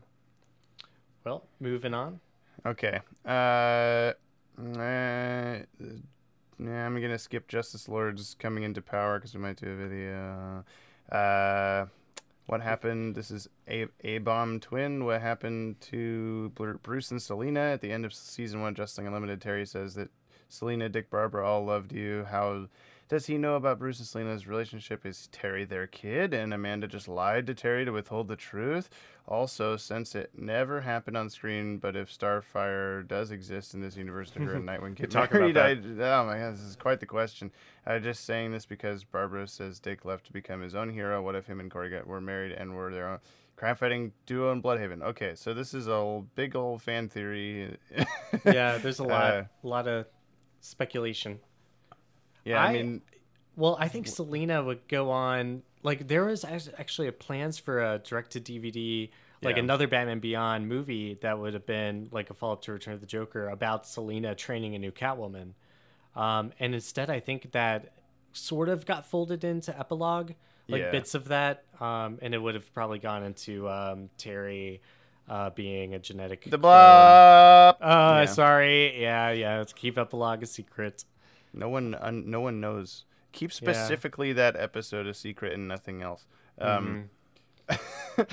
Well, 1.25 1.45
moving 1.61 1.95
on. 1.95 2.21
Okay. 2.67 3.01
Uh, 3.27 3.29
uh, 3.29 4.13
yeah, 6.59 6.87
I'm 6.87 7.01
gonna 7.01 7.19
skip 7.19 7.49
Justice 7.49 7.89
Lords 7.89 8.37
coming 8.39 8.63
into 8.63 8.81
power 8.81 9.19
because 9.19 9.35
we 9.35 9.41
might 9.41 9.57
do 9.57 9.71
a 9.71 9.77
video. 9.77 10.65
Uh, 11.11 11.87
what 12.47 12.61
happened? 12.61 13.15
This 13.15 13.31
is 13.31 13.49
a 13.69 13.87
a 14.03 14.19
bomb 14.19 14.61
twin. 14.61 15.05
What 15.05 15.21
happened 15.21 15.81
to 15.93 16.51
Bruce 16.83 17.11
and 17.11 17.21
Selina 17.21 17.61
at 17.61 17.81
the 17.81 17.91
end 17.91 18.05
of 18.05 18.15
season 18.15 18.61
one? 18.61 18.75
Justice 18.75 19.05
Unlimited. 19.05 19.41
Terry 19.41 19.67
says 19.67 19.95
that 19.95 20.11
Selina, 20.49 20.89
Dick, 20.89 21.11
Barbara 21.11 21.47
all 21.47 21.65
loved 21.65 21.93
you. 21.93 22.25
How 22.31 22.69
does 23.09 23.27
he 23.27 23.37
know 23.37 23.57
about 23.57 23.79
Bruce 23.79 23.99
and 23.99 24.07
Selina's 24.09 24.47
relationship? 24.47 25.05
Is 25.05 25.29
Terry 25.31 25.65
their 25.65 25.87
kid? 25.87 26.33
And 26.33 26.55
Amanda 26.55 26.87
just 26.87 27.07
lied 27.09 27.47
to 27.49 27.55
Terry 27.55 27.85
to 27.85 27.91
withhold 27.93 28.29
the 28.29 28.37
truth? 28.37 28.89
Also, 29.27 29.77
since 29.77 30.15
it 30.15 30.31
never 30.37 30.83
happened 30.83 31.17
on 31.17 31.31
screen, 31.31 31.79
but 31.79 31.97
if 31.97 32.11
Starfire 32.17 33.07
does 33.09 33.31
exist 33.31 33.73
in 33.73 33.81
this 33.81 33.97
universe, 33.97 34.31
her 34.31 34.55
and 34.55 34.69
Nightwing 34.69 34.95
get 34.95 35.11
talk 35.11 35.33
about 35.35 35.55
married? 35.55 36.01
I, 36.01 36.21
oh 36.21 36.27
my 36.27 36.39
god, 36.39 36.55
this 36.55 36.61
is 36.61 36.77
quite 36.77 37.01
the 37.01 37.07
question. 37.07 37.51
I'm 37.87 38.03
just 38.03 38.25
saying 38.25 38.53
this 38.53 38.67
because 38.67 39.05
Barbara 39.05 39.49
says 39.49 39.81
Dick 39.81 40.05
left 40.05 40.27
to 40.27 40.33
become 40.33 40.61
his 40.61 40.75
own 40.75 40.91
hero. 40.91 41.23
What 41.23 41.35
if 41.35 41.47
him 41.47 41.61
and 41.61 41.71
Kory 41.71 41.89
got, 41.91 42.07
were 42.07 42.21
married 42.21 42.53
and 42.53 42.75
were 42.75 42.93
their 42.93 43.09
own 43.09 43.19
crime 43.57 43.77
fighting 43.77 44.13
duo 44.27 44.53
in 44.53 44.63
Blüdhaven? 44.63 45.03
Okay, 45.03 45.35
so 45.35 45.55
this 45.55 45.73
is 45.73 45.89
a 45.89 46.23
big 46.35 46.55
old 46.55 46.83
fan 46.83 47.09
theory. 47.09 47.79
Yeah, 48.45 48.77
there's 48.79 48.99
a 48.99 49.05
lot, 49.05 49.33
Uh, 49.35 49.43
a 49.63 49.67
lot 49.67 49.89
of 49.89 50.07
speculation. 50.65 51.41
yeah, 52.45 52.61
I, 52.63 52.67
I- 52.67 52.73
mean, 52.73 53.03
Well, 53.57 53.77
I 53.79 53.89
think 53.89 54.07
Selina 54.09 54.63
would 54.65 54.87
go 54.89 55.11
on. 55.11 55.63
Like, 55.83 56.09
there 56.09 56.25
was 56.25 56.45
actually 56.45 57.09
a 57.09 57.13
plans 57.13 57.59
for 57.59 57.81
a 57.83 57.99
direct 57.99 58.33
to 58.33 58.41
DVD 58.41 59.11
like 59.43 59.57
Yeah. 59.57 59.63
another 59.63 59.87
Batman 59.87 60.21
Beyond 60.21 60.67
movie 60.69 61.19
that 61.21 61.39
would 61.39 61.53
have 61.55 61.67
been 61.67 62.09
like 62.11 62.31
a 62.31 62.35
follow 62.35 62.55
up 62.55 62.63
to 62.63 62.73
Return 62.73 62.95
of 62.95 63.01
the 63.01 63.07
Joker 63.07 63.49
about 63.49 63.87
Selina 63.87 64.35
training 64.35 64.75
a 64.75 64.79
new 64.79 64.91
Catwoman. 64.91 65.53
Um, 66.17 66.53
and 66.59 66.75
instead, 66.75 67.11
I 67.11 67.21
think 67.21 67.53
that 67.53 67.93
sort 68.33 68.69
of 68.71 68.87
got 68.87 69.05
folded 69.07 69.45
into 69.45 69.79
epilogue, 69.79 70.33
like 70.69 70.81
Yeah. 70.81 70.91
bits 70.91 71.15
of 71.15 71.29
that, 71.29 71.65
um, 71.81 72.19
and 72.23 72.33
it 72.35 72.39
would 72.39 72.55
have 72.55 72.73
probably 72.73 72.99
gone 72.99 73.23
into 73.23 73.69
um, 73.69 74.09
Terry 74.17 74.81
uh, 75.29 75.51
being 75.51 75.95
a 75.95 75.99
genetic. 75.99 76.45
The 76.51 76.59
blob. 76.59 77.77
Uh, 77.81 78.21
Yeah. 78.21 78.25
sorry. 78.27 79.01
Yeah, 79.01 79.31
yeah. 79.31 79.59
Let's 79.59 79.73
keep 79.73 79.97
epilogue 79.99 80.43
a 80.43 80.47
secret. 80.47 81.05
No 81.53 81.69
one, 81.69 81.95
un, 81.95 82.31
no 82.31 82.41
one 82.41 82.61
knows. 82.61 83.05
Keep 83.33 83.51
Yeah. 83.51 83.55
specifically 83.57 84.33
that 84.35 84.57
episode 84.57 85.07
a 85.07 85.15
secret 85.15 85.53
and 85.55 85.67
nothing 85.69 86.03
else. 86.03 86.27
Um, 86.59 87.11
Mm-hmm. 87.69 87.75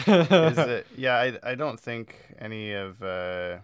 is 0.52 0.58
it, 0.68 0.88
yeah, 0.98 1.16
I, 1.16 1.52
I 1.52 1.56
don't 1.56 1.80
think 1.80 2.16
any 2.38 2.74
of. 2.74 3.02
Uh, 3.02 3.58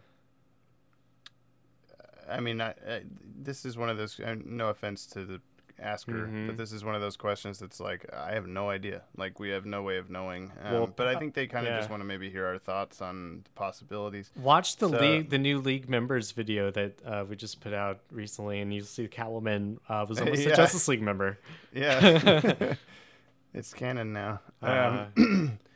I 2.30 2.40
mean, 2.40 2.62
I, 2.62 2.70
I, 2.88 3.02
this 3.38 3.66
is 3.66 3.78
one 3.78 3.90
of 3.90 3.98
those. 3.98 4.20
Uh, 4.20 4.36
no 4.46 4.70
offense 4.70 5.06
to 5.08 5.26
the 5.26 5.42
asker, 5.80 6.28
Mhm. 6.28 6.48
but 6.48 6.58
this 6.58 6.72
is 6.72 6.84
one 6.84 6.96
of 6.96 7.02
those 7.02 7.16
questions 7.18 7.60
that's 7.60 7.80
like 7.80 8.06
I 8.14 8.34
have 8.34 8.48
no 8.48 8.70
idea. 8.70 9.04
Like 9.16 9.40
we 9.40 9.50
have 9.50 9.66
no 9.66 9.84
way 9.84 9.98
of 9.98 10.10
knowing. 10.10 10.52
Um, 10.64 10.74
Well, 10.74 10.88
but 10.88 11.08
I 11.08 11.14
uh, 11.16 11.20
think 11.20 11.34
they 11.36 11.48
kind 11.48 11.68
of 11.68 11.78
just 11.78 11.90
want 11.90 12.02
to 12.02 12.06
maybe 12.06 12.30
hear 12.30 12.46
our 12.46 12.58
thoughts 12.58 13.02
on 13.02 13.42
the 13.44 13.50
possibilities. 13.52 14.32
Watch 14.36 14.78
the 14.78 14.90
So- 14.90 14.98
league, 15.00 15.30
the 15.30 15.38
new 15.38 15.60
league 15.60 15.88
members 15.90 16.32
video 16.32 16.72
that 16.72 16.94
uh, 17.06 17.26
we 17.30 17.36
just 17.36 17.62
put 17.62 17.74
out 17.74 18.00
recently, 18.12 18.60
and 18.62 18.74
you'll 18.74 18.86
see 18.86 19.04
the 19.04 19.10
Catwoman 19.10 19.78
uh, 19.88 20.06
was 20.08 20.20
almost 20.20 20.42
Yeah. 20.46 20.54
a 20.54 20.56
Justice 20.56 20.88
League 20.88 21.02
member. 21.02 21.38
Yeah. 21.74 22.74
it's 23.54 23.74
canon 23.74 24.14
now. 24.14 24.42
Uh, 24.62 25.06
Um, 25.18 25.60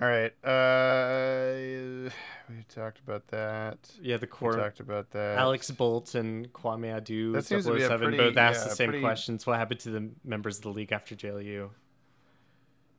all 0.00 0.08
right. 0.08 0.32
Uh, 0.44 2.10
we 2.48 2.62
talked 2.68 3.00
about 3.00 3.26
that. 3.28 3.78
yeah, 4.00 4.16
the 4.16 4.22
We 4.26 4.28
core. 4.28 4.52
talked 4.56 4.80
about 4.80 5.10
that. 5.10 5.38
Alex 5.38 5.70
Bolt 5.70 6.14
and 6.14 6.52
Kwame 6.52 6.86
Adu, 7.00 7.32
That 7.34 7.44
seems 7.44 7.64
to 7.66 7.72
be 7.74 7.82
a 7.82 7.88
007, 7.88 7.98
pretty- 8.08 8.16
both 8.16 8.36
asked 8.36 8.60
yeah, 8.64 8.68
the 8.68 8.74
same 8.76 8.88
pretty- 8.90 9.02
questions. 9.02 9.46
What 9.46 9.58
happened 9.58 9.80
to 9.80 9.90
the 9.90 10.10
members 10.24 10.58
of 10.58 10.62
the 10.62 10.70
league 10.70 10.92
after 10.92 11.14
JLU? 11.14 11.70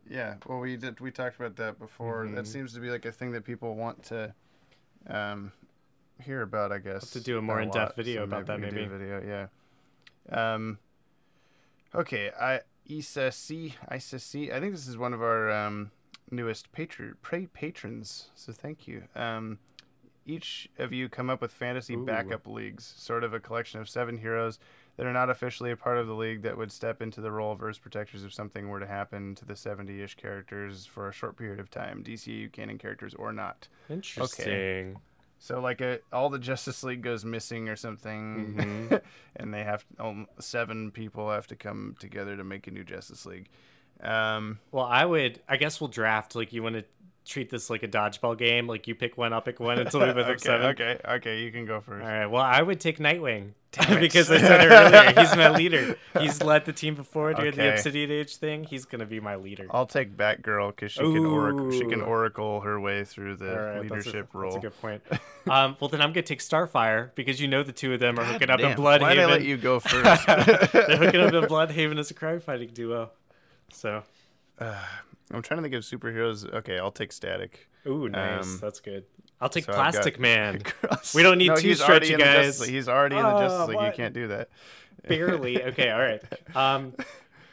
Yeah. 0.09 0.35
Well, 0.47 0.59
we 0.59 0.75
did. 0.75 0.99
We 0.99 1.11
talked 1.11 1.35
about 1.39 1.55
that 1.57 1.77
before. 1.79 2.25
Mhm. 2.25 2.35
That 2.35 2.47
seems 2.47 2.73
to 2.73 2.79
be 2.79 2.89
like 2.89 3.05
a 3.05 3.11
thing 3.11 3.31
that 3.33 3.43
people 3.45 3.75
want 3.75 4.03
to 4.05 4.33
um, 5.07 5.51
hear 6.21 6.41
about. 6.41 6.71
I 6.71 6.79
guess. 6.79 7.11
to 7.11 7.21
do 7.21 7.37
a 7.37 7.41
more 7.41 7.61
in-depth 7.61 7.95
video 7.95 8.21
so 8.21 8.23
about 8.25 8.45
that, 8.47 8.59
we 8.59 8.69
do 8.69 8.75
maybe. 8.75 8.85
a 8.87 8.89
video. 8.97 9.47
Yeah. 10.31 10.53
Um. 10.53 10.79
Okay. 11.93 12.31
I 12.31 12.61
Isa 12.87 13.31
C. 13.31 13.75
Isa 13.95 14.17
C. 14.19 14.51
I 14.51 14.59
think 14.59 14.73
this 14.73 14.87
is 14.87 14.97
one 14.97 15.13
of 15.13 15.21
our 15.21 15.49
um, 15.51 15.91
newest 16.31 16.71
patron 16.71 17.15
pra- 17.21 17.47
patrons. 17.53 18.29
So 18.35 18.51
thank 18.53 18.87
you. 18.87 19.03
Um. 19.15 19.59
Each 20.25 20.69
of 20.77 20.93
you 20.93 21.09
come 21.09 21.27
up 21.27 21.41
with 21.41 21.51
fantasy 21.51 21.95
Ooh. 21.95 22.05
backup 22.05 22.45
leagues, 22.45 22.93
sort 22.97 23.23
of 23.23 23.33
a 23.33 23.39
collection 23.39 23.79
of 23.79 23.89
seven 23.89 24.15
heroes 24.15 24.59
that 24.95 25.07
are 25.07 25.13
not 25.13 25.31
officially 25.31 25.71
a 25.71 25.77
part 25.77 25.97
of 25.97 26.05
the 26.05 26.13
league 26.13 26.43
that 26.43 26.55
would 26.55 26.71
step 26.71 27.01
into 27.01 27.19
the 27.19 27.31
role 27.31 27.51
of 27.51 27.63
Earth's 27.63 27.79
protectors 27.79 28.23
if 28.23 28.31
something 28.31 28.69
were 28.69 28.79
to 28.79 28.85
happen 28.85 29.33
to 29.35 29.45
the 29.45 29.55
70 29.55 30.03
ish 30.03 30.13
characters 30.15 30.85
for 30.85 31.07
a 31.09 31.11
short 31.11 31.35
period 31.35 31.59
of 31.59 31.71
time, 31.71 32.03
DCU 32.03 32.51
canon 32.51 32.77
characters 32.77 33.15
or 33.15 33.33
not. 33.33 33.69
Interesting. 33.89 34.97
So, 35.39 35.59
like, 35.61 35.81
a, 35.81 35.99
all 36.13 36.29
the 36.29 36.37
Justice 36.37 36.83
League 36.83 37.01
goes 37.01 37.25
missing 37.25 37.67
or 37.67 37.75
something, 37.77 38.53
Mhm. 38.55 39.01
and 39.37 39.51
they 39.53 39.63
have 39.63 39.83
um, 39.97 40.27
seven 40.39 40.91
people 40.91 41.31
have 41.31 41.47
to 41.47 41.55
come 41.55 41.95
together 41.99 42.37
to 42.37 42.43
make 42.43 42.67
a 42.67 42.71
new 42.71 42.83
Justice 42.83 43.25
League. 43.25 43.47
Um, 44.01 44.59
Well, 44.71 44.85
I 44.85 45.05
would. 45.05 45.39
I 45.47 45.57
guess 45.57 45.79
we'll 45.81 45.87
draft. 45.89 46.35
Like, 46.35 46.53
you 46.53 46.63
want 46.63 46.75
to 46.75 46.83
treat 47.25 47.49
this 47.49 47.69
like 47.69 47.83
a 47.83 47.87
dodgeball 47.87 48.37
game. 48.37 48.67
Like, 48.67 48.87
you 48.87 48.95
pick 48.95 49.17
one, 49.17 49.33
I'll 49.33 49.41
pick 49.41 49.59
one 49.59 49.79
until 49.79 49.99
we 50.01 50.13
both 50.13 50.25
okay, 50.25 50.37
seven. 50.37 50.65
okay, 50.67 50.99
okay, 51.07 51.41
you 51.41 51.51
can 51.51 51.65
go 51.65 51.81
first. 51.81 52.03
All 52.03 52.11
right. 52.11 52.25
Well, 52.25 52.43
I 52.43 52.61
would 52.61 52.79
take 52.79 52.97
Nightwing 52.97 53.51
Damn 53.71 53.99
because 53.99 54.31
I 54.31 54.39
said 54.39 54.61
it 54.61 54.71
earlier. 54.73 55.13
He's 55.21 55.35
my 55.35 55.49
leader. 55.49 55.95
He's 56.19 56.41
led 56.43 56.65
the 56.65 56.73
team 56.73 56.95
before 56.95 57.35
doing 57.35 57.53
the 57.53 57.73
Obsidian 57.73 58.09
Age 58.09 58.37
thing. 58.37 58.63
He's 58.63 58.85
gonna 58.85 59.05
be 59.05 59.19
my 59.19 59.35
leader. 59.35 59.67
I'll 59.69 59.85
take 59.85 60.17
Batgirl 60.17 60.75
because 60.75 60.91
she 60.91 61.01
can 61.01 61.23
oracle, 61.23 61.71
she 61.71 61.85
can 61.85 62.01
oracle 62.01 62.61
her 62.61 62.79
way 62.79 63.03
through 63.03 63.35
the 63.35 63.45
right, 63.45 63.73
that's 63.87 63.91
a- 63.91 63.95
leadership 64.09 64.33
role. 64.33 64.53
That's 64.53 64.65
a 64.65 64.69
good 64.69 64.81
point. 64.81 65.03
Um, 65.49 65.77
well, 65.79 65.87
then 65.87 66.01
I'm 66.01 66.11
gonna 66.11 66.21
take 66.21 66.39
Starfire 66.41 67.11
because 67.15 67.39
you 67.41 67.47
know 67.47 67.63
the 67.63 67.71
two 67.71 67.93
of 67.93 67.99
them 67.99 68.19
are 68.19 68.25
hooking 68.25 68.49
up 68.51 68.59
in 68.59 68.67
Damn, 68.67 68.77
Blüdhaven. 68.77 69.01
Why 69.01 69.13
did 69.15 69.23
I 69.23 69.25
let 69.25 69.43
you 69.43 69.57
go 69.57 69.79
first? 69.79 70.27
They're 70.27 70.97
hooking 70.97 71.21
up 71.21 71.33
in 71.33 71.43
Blüdhaven 71.45 71.97
as 71.97 72.11
a 72.11 72.13
crime 72.13 72.39
fighting 72.39 72.69
duo. 72.71 73.09
So, 73.71 74.03
I'm 74.59 75.41
trying 75.41 75.57
to 75.57 75.61
think 75.61 75.73
of 75.75 75.83
superheroes. 75.83 76.51
Okay, 76.53 76.77
I'll 76.79 76.91
take 76.91 77.11
Static. 77.11 77.67
ooh, 77.87 78.09
nice. 78.09 78.43
Um, 78.45 78.59
That's 78.61 78.79
good. 78.79 79.05
I'll 79.41 79.49
take 79.49 79.65
so 79.65 79.73
Plastic 79.73 80.19
Man. 80.19 80.61
We 81.15 81.23
don't 81.23 81.37
need 81.37 81.47
no, 81.49 81.55
two 81.55 81.73
stretchy 81.75 82.15
Justice 82.15 82.59
guys. 82.59 82.67
He's 82.67 82.89
already 82.89 83.15
in 83.15 83.23
the 83.23 83.35
Oh, 83.35 83.39
Justice 83.39 83.67
League. 83.69 83.81
You 83.85 83.91
can't 83.93 84.13
do 84.13 84.27
that. 84.27 84.49
Barely. 85.07 85.63
Okay. 85.67 85.89
All 85.91 85.99
right. 85.99 86.21
Um, 86.55 86.93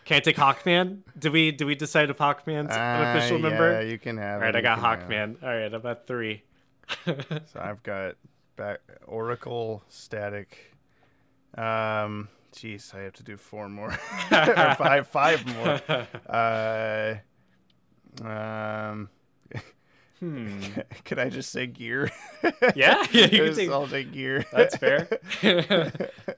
can 0.05 0.17
I 0.17 0.21
take 0.21 0.37
Hawkman? 0.37 0.99
Do 1.19 1.31
we 1.31 1.51
do 1.53 1.67
we 1.67 1.75
decide 1.75 2.11
if 2.11 2.19
Hawkman's 2.19 2.75
an 2.75 3.17
official 3.17 3.37
Uh, 3.37 3.51
member? 3.51 3.73
Yeah, 3.73 3.81
you 3.89 3.99
can 3.99 4.17
have. 4.19 4.37
All 4.41 4.47
right, 4.47 4.55
I 4.57 4.61
got 4.61 4.79
can 4.79 4.85
have. 4.85 5.09
Hawkman. 5.09 5.43
All 5.43 5.49
right, 5.49 5.73
I'm 5.73 5.87
at 5.87 6.07
three. 6.07 6.43
So 7.05 7.61
I've 7.61 7.83
got 7.83 8.15
back 8.57 8.79
Oracle, 9.07 9.83
Static. 9.89 10.73
Um, 11.57 12.29
jeez, 12.53 12.95
I 12.95 13.01
have 13.03 13.13
to 13.15 13.23
do 13.23 13.37
four 13.37 13.69
more, 13.69 13.91
or 14.31 14.75
five, 14.77 15.07
five 15.09 15.47
more. 15.57 15.81
Uh, 16.29 17.15
um, 18.27 19.09
Hmm. 20.21 20.63
could 21.05 21.19
I 21.19 21.29
just 21.29 21.53
say 21.53 21.67
gear? 21.67 22.11
Yeah, 22.75 23.05
yeah, 23.13 23.25
you 23.25 23.29
can 23.29 23.31
Just- 23.47 23.59
take- 23.59 23.71
I'll 23.71 23.87
take 23.87 24.13
gear. 24.13 24.47
That's 24.51 24.75
fair. 24.79 25.09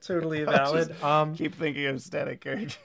totally 0.01 0.43
valid. 0.43 1.01
Um, 1.01 1.33
Keep 1.33 1.55
thinking 1.55 1.85
of 1.85 2.01
static 2.01 2.41
characters. 2.41 2.77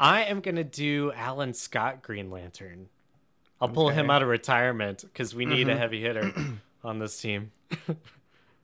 I 0.00 0.24
am 0.24 0.40
gonna 0.40 0.64
do 0.64 1.12
Alan 1.14 1.52
Scott 1.52 2.02
Green 2.02 2.30
Lantern. 2.30 2.88
I'll 3.60 3.68
pull 3.68 3.90
him 3.90 4.08
out 4.10 4.22
of 4.22 4.28
retirement 4.28 5.02
because 5.02 5.34
we 5.34 5.44
need 5.44 5.68
a 5.68 5.74
Mhm. 5.74 5.78
heavy 5.78 6.00
hitter 6.00 6.32
on 6.82 6.98
this 6.98 7.20
team. 7.20 7.52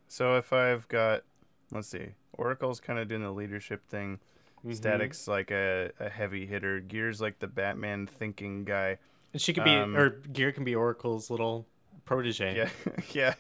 So 0.09 0.37
if 0.37 0.53
I've 0.55 0.89
got, 0.89 1.23
let's 1.71 1.89
see, 1.89 2.09
Oracle's 2.33 2.81
kind 2.81 2.99
of 2.99 3.09
doing 3.09 3.23
the 3.23 3.31
leadership 3.33 3.87
thing. 3.89 4.19
Mhm. 4.65 4.75
Static's 4.75 5.27
like 5.27 5.51
a, 5.51 5.91
a 5.99 6.09
heavy 6.09 6.47
hitter. 6.47 6.81
Gear's 6.81 7.21
like 7.21 7.39
the 7.39 7.47
Batman 7.47 8.07
thinking 8.07 8.65
guy. 8.65 8.99
And 9.33 9.41
she 9.41 9.53
could 9.53 9.65
be, 9.65 9.75
um, 9.75 9.97
or 9.97 10.11
Gear 10.11 10.53
can 10.53 10.65
be 10.65 10.75
Oracle's 10.75 11.31
little 11.31 11.67
protege. 12.05 12.57
Yeah, 12.57 12.69
yeah. 13.13 13.35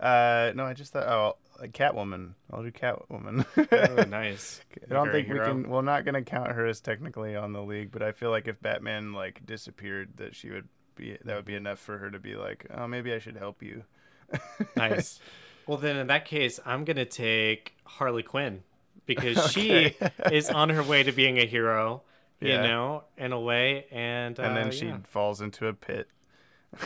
Uh, 0.00 0.52
no, 0.54 0.64
I 0.64 0.74
just 0.74 0.92
thought, 0.92 1.06
oh, 1.08 1.36
a 1.60 1.68
Catwoman. 1.68 2.34
I'll 2.52 2.62
do 2.62 2.70
Catwoman. 2.70 3.44
Oh, 3.72 4.02
nice. 4.08 4.60
I 4.88 4.94
don't 4.94 5.10
think 5.10 5.28
we 5.28 5.38
can. 5.38 5.68
We're 5.68 5.82
not 5.82 6.04
gonna 6.04 6.22
count 6.22 6.52
her 6.52 6.66
as 6.66 6.80
technically 6.80 7.34
on 7.34 7.52
the 7.52 7.62
league, 7.62 7.90
but 7.90 8.02
I 8.02 8.12
feel 8.12 8.30
like 8.30 8.46
if 8.48 8.60
Batman 8.60 9.12
like 9.12 9.44
disappeared, 9.46 10.10
that 10.16 10.34
she 10.34 10.50
would 10.50 10.68
be. 10.94 11.16
That 11.24 11.36
would 11.36 11.44
be 11.44 11.54
enough 11.54 11.78
for 11.78 11.98
her 11.98 12.10
to 12.10 12.18
be 12.18 12.34
like, 12.36 12.66
oh, 12.76 12.86
maybe 12.86 13.12
I 13.12 13.18
should 13.18 13.36
help 13.36 13.62
you. 13.62 13.84
Nice. 14.76 15.20
Well, 15.68 15.76
then 15.78 15.96
in 15.96 16.06
that 16.08 16.24
case, 16.24 16.58
I'm 16.66 16.84
gonna 16.84 17.04
take 17.04 17.76
Harley 17.84 18.22
Quinn 18.24 18.62
because 19.06 19.36
Okay. 19.56 19.94
she 19.94 20.34
is 20.34 20.50
on 20.50 20.70
her 20.70 20.82
way 20.82 21.02
to 21.04 21.12
being 21.12 21.38
a 21.38 21.46
hero. 21.46 22.02
You 22.40 22.48
Yeah. 22.50 22.62
know, 22.66 23.04
in 23.16 23.32
a 23.32 23.38
way, 23.40 23.86
and 23.90 24.38
and 24.38 24.52
uh, 24.52 24.54
then 24.54 24.70
she 24.72 24.86
yeah. 24.86 24.98
falls 25.04 25.40
into 25.40 25.66
a 25.66 25.72
pit. 25.74 26.08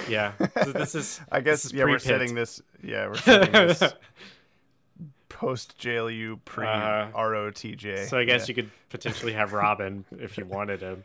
yeah. 0.08 0.32
So 0.64 0.72
this 0.72 0.94
is 0.94 1.20
I 1.32 1.40
guess 1.40 1.64
is 1.64 1.72
yeah, 1.72 1.84
we're 1.84 1.98
setting 1.98 2.34
this. 2.34 2.60
Yeah, 2.82 3.06
we're 3.08 3.14
setting 3.16 3.52
this 3.52 3.82
post 5.28 5.78
JLU 5.78 6.38
pre 6.44 6.66
Uh-huh. 6.66 7.10
ROTJ. 7.14 8.06
So 8.08 8.18
I 8.18 8.24
guess 8.24 8.42
Yeah. 8.42 8.46
you 8.48 8.54
could 8.62 8.70
potentially 8.90 9.32
have 9.34 9.52
Robin 9.52 10.04
if 10.18 10.38
you 10.38 10.44
wanted 10.44 10.80
him. 10.80 11.04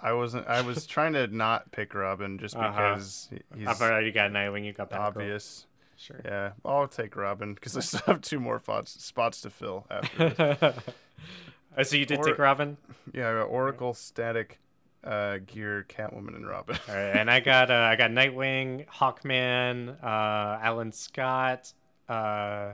I 0.00 0.12
wasn't. 0.14 0.46
I 0.48 0.62
was 0.62 0.86
trying 0.86 1.12
to 1.12 1.28
not 1.28 1.70
pick 1.72 1.94
Robin 1.94 2.38
just 2.38 2.56
Uh-huh. 2.56 2.68
because 2.94 3.28
he- 3.30 3.58
he's 3.60 3.68
I've 3.68 3.80
already 3.80 4.10
got 4.10 4.30
Nightwing. 4.32 4.64
You 4.64 4.72
got 4.72 4.90
Batgirl. 4.90 4.98
obvious. 5.00 5.66
Sure. 6.02 6.20
Yeah, 6.24 6.52
I'll 6.64 6.88
take 6.88 7.14
Robin 7.14 7.54
because 7.54 7.76
I 7.76 7.80
still 7.80 8.00
have 8.06 8.22
two 8.22 8.40
more 8.40 8.58
spots 8.58 8.90
spots 9.04 9.40
to 9.42 9.50
fill 9.50 9.86
after. 9.88 10.30
this. 10.30 10.74
oh, 11.78 11.82
so 11.84 11.94
you 11.96 12.04
did 12.06 12.18
Or- 12.18 12.24
take 12.24 12.38
Robin. 12.38 12.76
yeah, 13.14 13.30
I 13.30 13.34
got 13.34 13.42
Oracle, 13.44 13.94
Static, 13.94 14.58
uh, 15.04 15.38
Gear, 15.46 15.86
Catwoman, 15.88 16.34
and 16.34 16.44
Robin. 16.44 16.76
All 16.88 16.94
right, 16.96 17.16
and 17.16 17.30
I 17.30 17.38
got 17.38 17.70
uh, 17.70 17.74
I 17.74 17.94
got 17.94 18.10
Nightwing, 18.10 18.84
Hawkman, 18.88 19.96
uh, 20.02 20.58
Alan 20.60 20.90
Scott. 20.90 21.72
Uh, 22.08 22.72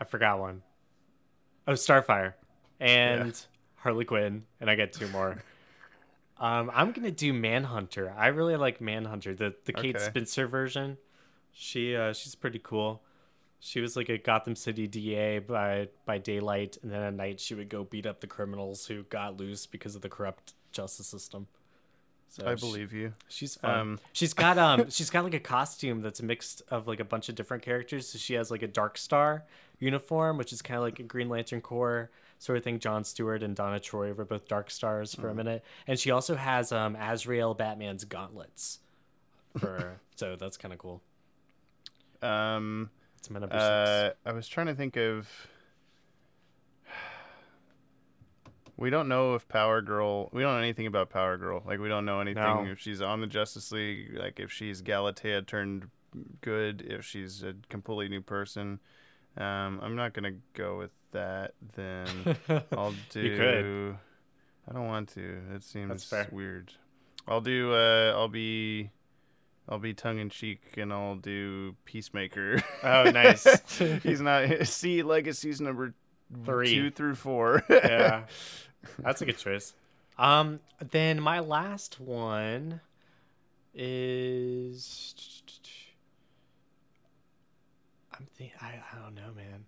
I 0.00 0.04
forgot 0.08 0.40
one. 0.40 0.62
Oh, 1.68 1.74
Starfire, 1.74 2.32
and 2.80 3.40
Harley 3.76 4.04
Quinn, 4.04 4.42
and 4.60 4.68
I 4.68 4.74
get 4.74 4.92
two 4.92 5.06
more. 5.08 5.36
um, 6.40 6.72
I'm 6.74 6.90
gonna 6.90 7.12
do 7.12 7.32
Manhunter. 7.32 8.12
I 8.18 8.28
really 8.28 8.56
like 8.56 8.80
Manhunter, 8.80 9.32
the 9.36 9.54
the 9.64 9.72
Kate 9.72 9.94
Okay. 9.94 10.04
Spencer 10.04 10.48
version. 10.48 10.98
She 11.58 11.96
uh, 11.96 12.12
she's 12.12 12.34
pretty 12.34 12.60
cool. 12.62 13.02
She 13.60 13.80
was 13.80 13.96
like 13.96 14.10
a 14.10 14.18
Gotham 14.18 14.54
City 14.54 14.86
DA 14.86 15.38
by 15.38 15.88
by 16.04 16.18
daylight, 16.18 16.76
and 16.82 16.92
then 16.92 17.00
at 17.02 17.14
night 17.14 17.40
she 17.40 17.54
would 17.54 17.70
go 17.70 17.82
beat 17.82 18.04
up 18.04 18.20
the 18.20 18.26
criminals 18.26 18.86
who 18.86 19.04
got 19.04 19.38
loose 19.38 19.64
because 19.64 19.96
of 19.96 20.02
the 20.02 20.10
corrupt 20.10 20.52
justice 20.70 21.06
system. 21.06 21.46
So 22.28 22.46
I 22.46 22.54
she- 22.56 22.60
believe 22.60 22.92
you. 22.92 23.14
She's 23.28 23.54
fun. 23.56 23.78
Um, 23.78 23.98
she's 24.12 24.34
got 24.34 24.58
um 24.58 24.90
she's 24.90 25.08
got 25.08 25.24
like 25.24 25.32
a 25.32 25.40
costume 25.40 26.02
that's 26.02 26.20
mixed 26.20 26.60
of 26.68 26.86
like 26.86 27.00
a 27.00 27.04
bunch 27.04 27.30
of 27.30 27.34
different 27.34 27.62
characters. 27.62 28.06
So 28.08 28.18
she 28.18 28.34
has 28.34 28.50
like 28.50 28.62
a 28.62 28.68
Dark 28.68 28.98
Star 28.98 29.44
uniform, 29.78 30.36
which 30.36 30.52
is 30.52 30.60
kind 30.60 30.76
of 30.76 30.82
like 30.82 30.98
a 30.98 31.04
Green 31.04 31.30
Lantern 31.30 31.62
Corps 31.62 32.10
sort 32.38 32.58
of 32.58 32.64
thing. 32.64 32.78
John 32.80 33.02
Stewart 33.02 33.42
and 33.42 33.56
Donna 33.56 33.80
Troy 33.80 34.12
were 34.12 34.26
both 34.26 34.46
Dark 34.46 34.70
Stars 34.70 35.14
for 35.14 35.30
a 35.30 35.34
minute, 35.34 35.64
and 35.86 35.98
she 35.98 36.10
also 36.10 36.34
has 36.34 36.70
um 36.70 36.96
Azrael 36.96 37.54
Batman's 37.54 38.04
gauntlets. 38.04 38.80
For 39.56 40.00
so 40.16 40.36
that's 40.36 40.58
kind 40.58 40.74
of 40.74 40.78
cool. 40.78 41.00
Um, 42.22 42.90
It's 43.18 43.30
meant 43.30 43.42
to 43.44 43.48
be 43.48 43.54
uh, 43.56 44.10
I 44.24 44.32
was 44.32 44.48
trying 44.48 44.66
to 44.68 44.74
think 44.74 44.96
of. 44.96 45.28
We 48.78 48.90
don't 48.90 49.08
know 49.08 49.34
if 49.34 49.48
Power 49.48 49.80
Girl. 49.80 50.28
We 50.32 50.42
don't 50.42 50.52
know 50.54 50.58
anything 50.62 50.86
about 50.86 51.08
Power 51.08 51.38
Girl. 51.38 51.62
Like 51.66 51.78
we 51.80 51.88
don't 51.88 52.04
know 52.04 52.20
anything 52.20 52.42
No. 52.42 52.66
if 52.66 52.78
she's 52.78 53.00
on 53.00 53.22
the 53.22 53.26
Justice 53.26 53.72
League. 53.72 54.14
Like 54.18 54.38
if 54.38 54.52
she's 54.52 54.82
Galatea 54.82 55.42
turned 55.46 55.88
good. 56.42 56.82
If 56.82 57.04
she's 57.04 57.42
a 57.42 57.54
completely 57.70 58.08
new 58.10 58.20
person. 58.20 58.80
Um, 59.38 59.80
I'm 59.82 59.96
not 59.96 60.12
gonna 60.12 60.34
go 60.52 60.76
with 60.76 60.90
that. 61.12 61.54
Then 61.74 62.06
I'll 62.72 62.94
do. 63.10 63.20
You 63.22 63.36
could. 63.36 63.96
I 64.68 64.72
don't 64.74 64.86
want 64.88 65.08
to. 65.14 65.38
It 65.54 65.64
seems 65.64 66.12
weird. 66.30 66.72
I'll 67.26 67.40
do. 67.40 67.72
Uh, 67.72 68.12
I'll 68.14 68.28
be. 68.28 68.90
I'll 69.68 69.78
be 69.78 69.94
tongue 69.94 70.18
in 70.18 70.30
cheek 70.30 70.60
and 70.76 70.92
I'll 70.92 71.16
do 71.16 71.74
Peacemaker. 71.84 72.62
Oh, 72.84 73.04
nice. 73.10 73.46
He's 74.02 74.20
not. 74.20 74.66
See 74.66 75.02
legacies 75.02 75.60
number 75.60 75.94
Three. 76.44 76.72
two 76.74 76.90
through 76.90 77.14
four. 77.16 77.64
yeah, 77.70 78.24
that's 79.00 79.22
a 79.22 79.26
good 79.26 79.38
choice. 79.38 79.74
Um, 80.18 80.60
then 80.90 81.20
my 81.20 81.40
last 81.40 82.00
one 82.00 82.80
is 83.74 85.14
I'm 88.18 88.26
think 88.36 88.52
I, 88.62 88.80
I 88.92 88.98
don't 89.02 89.14
know, 89.14 89.32
man. 89.36 89.64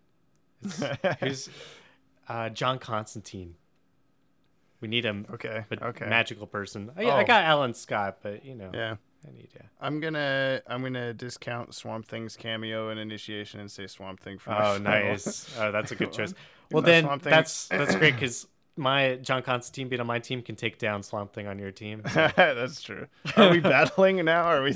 It's, 0.63 1.19
who's 1.21 1.49
uh, 2.29 2.49
John 2.51 2.79
Constantine? 2.79 3.55
We 4.81 4.89
need 4.89 5.05
a, 5.07 5.25
okay. 5.35 5.65
Okay. 5.83 6.07
magical 6.07 6.47
person. 6.47 6.91
I, 6.97 7.05
I 7.05 7.23
Oh. 7.23 7.27
got 7.27 7.45
Alan 7.45 7.75
Scott, 7.75 8.19
but 8.23 8.45
you 8.45 8.55
know, 8.55 8.71
yeah. 8.73 8.97
I 9.27 9.33
need 9.33 9.49
yeah. 9.55 9.63
I'm 9.81 10.01
gonna. 10.01 10.63
I'm 10.67 10.83
gonna 10.83 11.13
discount 11.13 11.75
Swamp 11.75 12.07
Thing's 12.07 12.37
cameo 12.37 12.91
and 12.91 13.01
initiation 13.01 13.61
and 13.61 13.71
say 13.71 13.87
Swamp 13.87 14.21
Thing 14.21 14.39
for 14.39 14.53
Oh, 14.53 14.79
nice. 14.79 15.55
Oh, 15.59 15.73
that's 15.73 15.91
a 15.93 15.97
good 15.97 16.13
choice. 16.19 16.35
Well, 16.71 16.83
then 16.83 17.05
Swamp 17.05 17.23
Thing- 17.23 17.31
that's 17.31 17.69
that's 17.69 17.97
great 17.97 18.15
because 18.15 18.47
my 18.77 19.17
John 19.17 19.43
Constantine 19.43 19.89
being 19.89 20.01
on 20.01 20.07
my 20.07 20.21
team 20.21 20.41
can 20.41 20.55
take 20.55 20.79
down 20.79 21.03
Swamp 21.03 21.33
Thing 21.33 21.49
on 21.49 21.59
your 21.59 21.73
team. 21.73 22.01
That's 22.15 22.81
true. 22.81 23.09
Are 23.37 23.51
we 23.51 23.59
battling 23.75 24.25
now? 24.25 24.45
Are 24.45 24.63
we? 24.63 24.71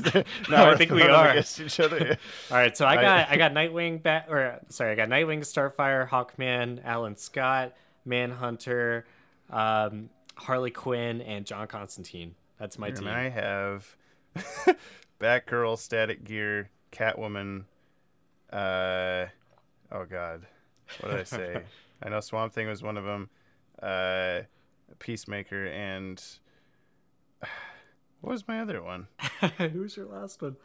No, 0.51 0.71
I 0.71 0.75
think 0.77 0.91
we 0.91 1.03
are. 1.03 1.29
against 1.31 1.61
each 1.61 1.79
other. 1.79 2.19
All 2.51 2.57
right, 2.57 2.77
so 2.77 2.85
I 2.85 2.95
I- 2.95 3.01
got 3.03 3.29
I 3.31 3.37
got 3.37 3.53
Nightwing 3.53 4.03
bat 4.03 4.27
or 4.29 4.59
sorry, 4.71 4.91
I 4.91 4.95
got 4.97 5.09
Nightwing, 5.09 5.39
Starfire, 5.43 6.09
Hawkman, 6.09 6.85
Alan 6.85 7.17
Scott, 7.17 7.75
Manhunter, 8.05 9.07
um, 9.51 10.11
Harley 10.35 10.73
Quinn, 10.73 11.21
and 11.21 11.47
John 11.47 11.69
Constantine. 11.69 12.35
That's 12.59 12.79
my 12.79 12.89
team. 12.91 13.07
and 13.07 13.07
team. 13.07 13.15
I 13.17 13.29
have 13.41 13.97
Batgirl, 15.21 15.79
Static 15.79 16.25
Gear, 16.25 16.71
Catwoman. 16.91 17.65
Uh, 18.53 19.27
oh 19.91 20.05
God, 20.09 20.43
what 21.01 21.11
did 21.11 21.21
I 21.21 21.25
say? 21.25 21.63
I 22.03 22.09
know 22.09 22.21
Swamp 22.21 22.53
Thing 22.53 22.69
was 22.69 22.83
one 22.83 22.97
of 22.97 23.05
them. 23.05 23.31
Uh, 23.81 24.43
Peacemaker 24.99 25.67
and 25.67 26.23
what 28.21 28.31
was 28.33 28.47
my 28.47 28.61
other 28.61 28.83
one? 28.83 29.09
Who's 29.59 29.97
your 29.97 30.07
last 30.07 30.43
one? 30.43 30.57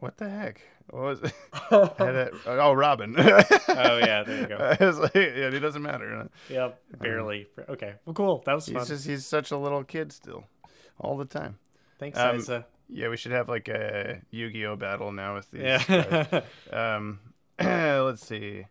What 0.00 0.16
the 0.16 0.28
heck? 0.28 0.60
What 0.90 1.02
was 1.02 1.20
it? 1.22 1.32
A- 1.70 2.30
oh, 2.46 2.72
Robin. 2.72 3.14
oh 3.16 3.22
yeah, 3.68 4.22
there 4.24 4.40
you 4.40 4.46
go. 4.46 4.76
Was 4.80 4.98
like, 4.98 5.14
yeah, 5.14 5.48
it 5.48 5.60
doesn't 5.60 5.82
matter. 5.82 6.28
Yep, 6.50 6.80
barely. 6.98 7.46
Okay, 7.68 7.94
well, 8.04 8.14
cool. 8.14 8.42
That 8.44 8.54
was 8.54 8.66
fun. 8.66 8.80
He's 8.80 8.88
just 8.88 9.06
he's 9.06 9.24
such 9.24 9.50
a 9.50 9.56
little 9.56 9.84
kid 9.84 10.12
still, 10.12 10.44
all 10.98 11.16
the 11.16 11.24
time. 11.24 11.58
Thanks, 11.98 12.18
um, 12.18 12.36
Isa. 12.36 12.66
Yeah, 12.88 13.08
we 13.08 13.16
should 13.16 13.32
have 13.32 13.48
like 13.48 13.68
a 13.68 14.20
Yu-Gi-Oh 14.30 14.76
battle 14.76 15.10
now 15.12 15.34
with 15.34 15.50
these. 15.50 15.62
Yeah. 15.62 16.40
Um, 16.72 17.20
let's 17.58 18.26
see. 18.26 18.66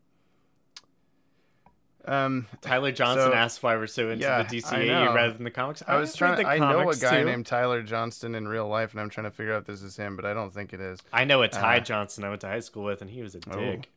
Um, 2.06 2.48
Tyler 2.62 2.92
Johnson 2.92 3.32
so- 3.32 3.34
asked 3.34 3.64
why 3.64 3.78
we're 3.78 3.88
so 3.88 4.10
into 4.10 4.24
yeah, 4.26 4.44
the 4.44 4.58
I 4.58 4.60
DCAU 4.60 5.14
rather 5.16 5.34
than 5.34 5.46
the 5.46 5.52
comics. 5.52 5.82
I 5.88 5.96
was 5.96 6.14
trying. 6.14 6.36
the 6.42 6.46
I 6.48 6.58
know 6.58 6.90
a 6.90 6.96
guy 6.98 7.20
too. 7.22 7.26
named 7.26 7.46
Tyler 7.46 7.82
Johnston 7.82 8.36
in 8.36 8.46
real 8.46 8.68
life, 8.68 8.92
and 8.92 9.00
I'm 9.00 9.10
trying 9.10 9.24
to 9.24 9.32
figure 9.32 9.54
out 9.54 9.62
if 9.62 9.68
this 9.68 9.82
is 9.82 9.96
him, 9.96 10.18
but 10.18 10.26
I 10.26 10.34
don't 10.34 10.54
think 10.54 10.74
it 10.74 10.82
is. 10.82 11.00
I 11.14 11.24
know 11.24 11.42
a 11.44 11.48
Ty 11.48 11.78
uh, 11.78 11.80
Johnson 11.80 12.26
I 12.26 12.30
went 12.30 12.42
to 12.42 12.48
high 12.48 12.60
school 12.60 12.84
with, 12.84 13.02
and 13.02 13.10
he 13.10 13.22
was 13.22 13.36
a 13.36 13.40
Oh. 13.50 13.58
dick. 13.58 13.90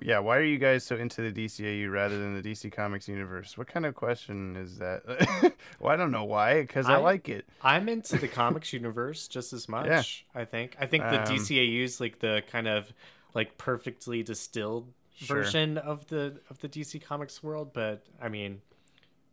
Yeah, 0.00 0.18
why 0.20 0.36
are 0.38 0.42
you 0.44 0.58
guys 0.58 0.84
so 0.84 0.96
into 0.96 1.30
the 1.30 1.44
DCAU 1.46 1.90
rather 1.90 2.18
than 2.18 2.40
the 2.40 2.42
DC 2.42 2.72
Comics 2.72 3.08
universe? 3.08 3.58
What 3.58 3.66
kind 3.66 3.84
of 3.84 3.94
question 3.94 4.56
is 4.56 4.78
that? 4.78 5.02
well, 5.80 5.92
I 5.92 5.96
don't 5.96 6.10
know 6.10 6.24
why, 6.24 6.62
because 6.62 6.86
I, 6.86 6.94
I- 6.94 6.98
like 6.98 7.28
it. 7.28 7.44
I'm 7.62 7.88
into 7.88 8.16
the 8.18 8.28
comics 8.42 8.72
universe 8.72 9.28
just 9.28 9.52
as 9.52 9.68
much. 9.68 10.24
I 10.34 10.44
think. 10.44 10.76
I 10.80 10.86
think 10.86 11.04
the 11.04 11.22
Um, 11.22 11.34
is 11.34 12.00
like 12.00 12.18
the 12.20 12.42
kind 12.50 12.66
of 12.68 12.92
like 13.34 13.58
perfectly 13.58 14.22
distilled 14.22 14.92
Sure. 15.16 15.42
version 15.42 15.76
of 15.76 16.06
the 16.06 16.40
of 16.48 16.60
the 16.60 16.68
DC 16.68 17.02
Comics 17.02 17.42
world. 17.42 17.72
But 17.74 18.02
I 18.22 18.30
mean, 18.30 18.62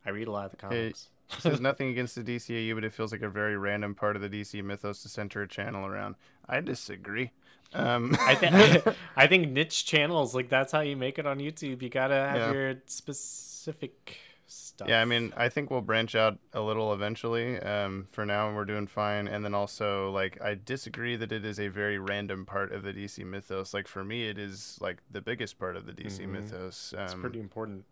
I 0.04 0.10
read 0.10 0.28
a 0.28 0.30
lot 0.30 0.44
of 0.44 0.50
the 0.50 0.56
comics. 0.58 1.08
Is 1.44 1.60
nothing 1.62 1.88
against 1.88 2.14
the 2.14 2.22
DCAU, 2.22 2.74
but 2.74 2.84
it 2.84 2.92
feels 2.92 3.10
like 3.10 3.22
a 3.22 3.28
very 3.28 3.56
random 3.56 3.94
part 3.94 4.14
of 4.16 4.20
the 4.22 4.28
DC 4.28 4.62
mythos 4.62 5.02
to 5.02 5.08
center 5.08 5.40
a 5.42 5.48
channel 5.48 5.86
around. 5.86 6.16
I 6.46 6.60
disagree. 6.60 7.30
Um, 7.74 8.16
I 8.20 8.34
think 8.34 8.96
I 9.16 9.26
think 9.26 9.50
niche 9.50 9.84
channels 9.84 10.34
like 10.34 10.48
that's 10.48 10.72
how 10.72 10.80
you 10.80 10.96
make 10.96 11.18
it 11.18 11.26
on 11.26 11.38
YouTube. 11.38 11.82
You 11.82 11.88
gotta 11.88 12.14
have 12.14 12.36
Yeah. 12.36 12.52
your 12.52 12.74
specific 12.86 14.18
stuff. 14.46 14.88
Yeah, 14.88 15.02
I 15.02 15.04
mean, 15.04 15.32
I 15.36 15.48
think 15.50 15.70
we'll 15.70 15.82
branch 15.82 16.14
out 16.14 16.38
a 16.54 16.60
little 16.62 16.94
eventually. 16.94 17.58
Um, 17.60 18.08
for 18.12 18.24
now, 18.24 18.54
we're 18.54 18.64
doing 18.64 18.86
fine. 18.86 19.28
And 19.28 19.44
then 19.44 19.54
also, 19.54 20.10
like, 20.10 20.40
I 20.40 20.54
disagree 20.54 21.16
that 21.16 21.30
it 21.32 21.44
is 21.44 21.60
a 21.60 21.68
very 21.68 21.98
random 21.98 22.46
part 22.46 22.72
of 22.72 22.82
the 22.82 22.92
DC 22.94 23.24
mythos. 23.26 23.74
Like, 23.74 23.86
for 23.86 24.02
me, 24.04 24.28
it 24.28 24.38
is 24.38 24.78
like 24.80 24.98
the 25.10 25.20
biggest 25.20 25.58
part 25.58 25.76
of 25.76 25.84
the 25.84 25.92
DC 25.92 26.20
Mhm. 26.24 26.28
mythos. 26.30 26.94
Um, 26.96 27.04
it's 27.04 27.14
pretty 27.14 27.40
important. 27.40 27.84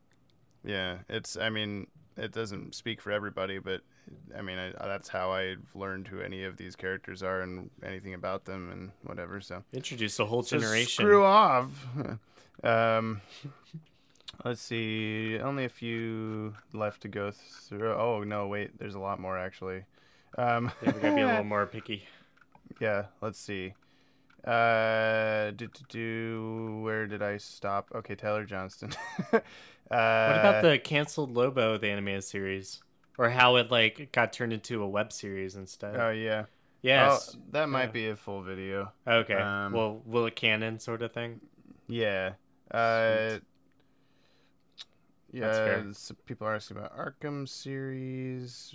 Yeah, 0.64 0.98
it's. 1.08 1.36
I 1.36 1.50
mean, 1.50 1.86
it 2.16 2.32
doesn't 2.32 2.74
speak 2.74 3.00
for 3.00 3.10
everybody, 3.12 3.58
but 3.58 3.80
I 4.36 4.42
mean, 4.42 4.58
I, 4.58 4.72
that's 4.86 5.08
how 5.08 5.32
I've 5.32 5.64
learned 5.74 6.08
who 6.08 6.20
any 6.20 6.44
of 6.44 6.56
these 6.56 6.76
characters 6.76 7.22
are 7.22 7.42
and 7.42 7.70
anything 7.84 8.14
about 8.14 8.44
them 8.44 8.70
and 8.70 8.90
whatever. 9.02 9.40
So 9.40 9.62
Introduce 9.72 10.18
a 10.18 10.24
whole 10.26 10.42
So 10.42 10.58
generation. 10.58 11.04
Screw 11.04 11.24
off. 11.24 11.70
um, 12.64 13.20
let's 14.44 14.60
see. 14.62 15.38
Only 15.38 15.64
a 15.64 15.68
few 15.68 16.54
left 16.72 17.02
to 17.02 17.08
go 17.08 17.30
through. 17.32 17.92
Oh 17.94 18.22
no, 18.22 18.46
wait. 18.48 18.78
There's 18.78 18.94
a 18.94 19.00
lot 19.00 19.20
more 19.20 19.38
actually. 19.38 19.84
Um, 20.38 20.70
Yeah, 20.82 20.92
we 20.92 21.00
gotta 21.00 21.14
be 21.14 21.20
a 21.22 21.26
little 21.26 21.44
more 21.54 21.66
picky. 21.66 22.04
yeah. 22.80 23.06
Let's 23.20 23.38
see. 23.38 23.74
Uh, 24.46 25.50
do, 25.52 25.66
do, 25.66 25.80
do, 25.88 26.80
where 26.82 27.06
did 27.06 27.22
I 27.22 27.36
stop? 27.38 27.90
Okay, 27.94 28.14
Tyler 28.14 28.44
Johnston. 28.44 28.92
uh, 29.32 29.40
What 29.88 30.38
about 30.38 30.62
the 30.62 30.78
canceled 30.78 31.32
Lobo, 31.34 31.78
the 31.78 31.88
animated 31.88 32.24
series, 32.24 32.80
or 33.18 33.30
how 33.30 33.56
it 33.56 33.70
like 33.70 34.10
got 34.12 34.32
turned 34.32 34.52
into 34.52 34.82
a 34.82 34.88
web 34.88 35.12
series 35.12 35.56
instead? 35.56 35.96
Oh 35.96 36.10
yeah. 36.10 36.44
yes. 36.82 37.34
Oh, 37.36 37.40
that 37.52 37.68
might 37.68 37.86
Yeah. 37.86 37.90
be 37.90 38.08
a 38.08 38.16
full 38.16 38.42
video. 38.42 38.92
okay. 39.06 39.34
um, 39.34 39.72
well, 39.72 40.00
will 40.04 40.26
it 40.26 40.36
canon 40.36 40.78
sort 40.78 41.02
of 41.02 41.12
thing? 41.12 41.40
Yeah. 41.88 42.32
Uh, 42.70 43.28
Sweet. 43.30 43.42
yeah. 45.32 45.40
That's 45.84 46.08
fair. 46.08 46.14
people 46.26 46.46
are 46.46 46.54
asking 46.54 46.76
about 46.78 46.96
Arkham 46.96 47.48
series. 47.48 48.74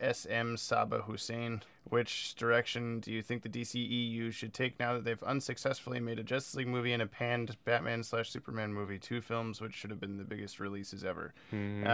SM 0.00 0.56
Saba 0.56 1.00
Hussein. 1.02 1.62
Which 1.84 2.34
direction 2.34 3.00
do 3.00 3.10
you 3.10 3.22
think 3.22 3.42
the 3.42 3.48
DCEU 3.48 4.30
should 4.32 4.52
take 4.52 4.78
now 4.78 4.92
that 4.94 5.04
they've 5.04 5.22
unsuccessfully 5.22 6.00
made 6.00 6.18
a 6.18 6.22
Justice 6.22 6.54
League 6.56 6.68
movie 6.68 6.92
and 6.92 7.02
a 7.02 7.06
panned 7.06 7.56
Batman 7.64 8.02
slash 8.02 8.28
Superman 8.30 8.74
movie? 8.74 8.98
Two 8.98 9.20
films 9.22 9.60
which 9.60 9.72
should 9.74 9.88
have 9.90 9.98
been 10.00 10.18
the 10.18 10.24
biggest 10.24 10.60
releases 10.60 11.02
ever. 11.04 11.32
Mhm. 11.52 11.86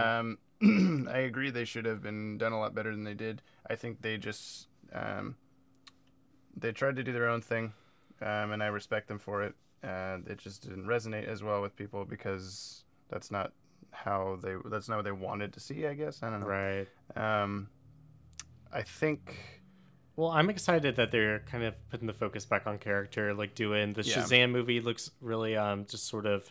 Um, 0.61 1.07
I 1.09 1.19
agree 1.19 1.49
they 1.49 1.63
should 1.65 1.85
have 1.85 2.01
been 2.03 2.37
done 2.37 2.51
a 2.51 2.59
lot 2.59 2.75
better 2.75 2.91
than 2.91 3.05
they 3.05 3.13
did. 3.13 3.41
I 3.69 3.75
think 3.75 4.01
they 4.01 4.17
just 4.17 4.67
um, 4.91 5.35
they 6.57 6.71
tried 6.71 6.95
to 6.97 7.03
do 7.03 7.11
their 7.13 7.29
own 7.29 7.41
thing, 7.41 7.73
um, 8.21 8.51
and 8.51 8.61
I 8.61 8.67
respect 8.67 9.07
them 9.07 9.19
for 9.19 9.43
it. 9.43 9.55
Uh, 9.83 10.17
it 10.27 10.37
just 10.39 10.63
didn't 10.63 10.85
resonate 10.85 11.27
as 11.27 11.43
well 11.43 11.61
with 11.61 11.75
people 11.75 12.05
because 12.05 12.83
that's 13.09 13.29
not 13.31 13.51
how 13.91 14.37
they 14.41 14.55
that's 14.65 14.89
not 14.89 14.97
what 14.97 15.05
they 15.05 15.11
wanted 15.11 15.53
to 15.53 15.59
see. 15.59 15.85
I 15.87 15.93
guess 15.93 16.21
I 16.23 16.29
don't 16.29 16.41
know. 16.41 16.47
right. 16.47 16.87
Um, 17.15 17.69
I 18.71 18.81
think 18.81 19.37
Well, 20.17 20.29
I'm 20.29 20.49
excited 20.49 20.95
that 20.95 21.11
they're 21.11 21.39
kind 21.39 21.63
of 21.63 21.73
putting 21.89 22.07
the 22.07 22.13
focus 22.13 22.45
back 22.45 22.67
on 22.67 22.77
character, 22.77 23.33
like 23.33 23.53
doing 23.55 23.93
the 23.93 24.01
Yeah. 24.03 24.17
Shazam 24.17 24.51
movie 24.51 24.79
looks 24.79 25.11
really 25.21 25.57
um 25.57 25.85
just 25.85 26.07
sort 26.07 26.25
of 26.25 26.49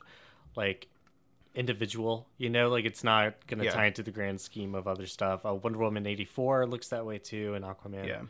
like 0.57 0.89
individual. 1.55 2.29
You 2.39 2.51
know, 2.51 2.69
like 2.69 2.85
it's 2.85 3.05
not 3.05 3.47
gonna 3.47 3.65
Yeah. 3.65 3.71
tie 3.71 3.87
into 3.87 4.03
the 4.03 4.11
grand 4.11 4.41
scheme 4.41 4.75
of 4.75 4.87
other 4.89 5.07
stuff. 5.07 5.47
Uh, 5.47 5.55
Wonder 5.55 5.79
Woman 5.79 6.07
eighty 6.07 6.25
four 6.25 6.67
looks 6.67 6.89
that 6.89 7.07
way 7.07 7.19
too, 7.19 7.55
and 7.55 7.65
Aquaman. 7.65 8.07
Yeah. 8.07 8.23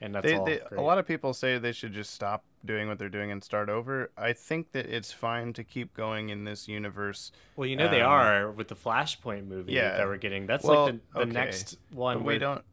and 0.00 0.14
that's 0.14 0.26
They, 0.26 0.36
all. 0.36 0.44
they, 0.44 0.60
a 0.76 0.80
lot 0.80 0.98
of 0.98 1.06
people 1.08 1.34
say 1.34 1.58
they 1.58 1.72
should 1.72 1.92
just 1.92 2.12
stop 2.14 2.44
doing 2.64 2.86
what 2.86 3.00
they're 3.00 3.08
doing 3.08 3.32
and 3.32 3.42
start 3.42 3.68
over. 3.68 4.10
I 4.16 4.32
think 4.32 4.70
that 4.70 4.86
it's 4.86 5.10
fine 5.12 5.52
to 5.54 5.64
keep 5.64 5.92
going 5.92 6.28
in 6.28 6.44
this 6.44 6.68
universe. 6.68 7.32
well, 7.56 7.66
you 7.66 7.74
know 7.74 7.88
they 7.88 8.00
um, 8.00 8.12
are 8.12 8.50
with 8.52 8.68
the 8.68 8.76
Flashpoint 8.76 9.46
movie 9.48 9.72
yeah. 9.72 9.96
that 9.96 10.06
we're 10.06 10.16
getting. 10.16 10.46
That's 10.46 10.64
Well, 10.64 10.84
like 10.84 10.94
the, 10.94 11.00
the 11.14 11.20
okay, 11.22 11.30
next 11.32 11.78
one. 11.90 12.18
But 12.18 12.24
we 12.26 12.38
don't 12.38 12.64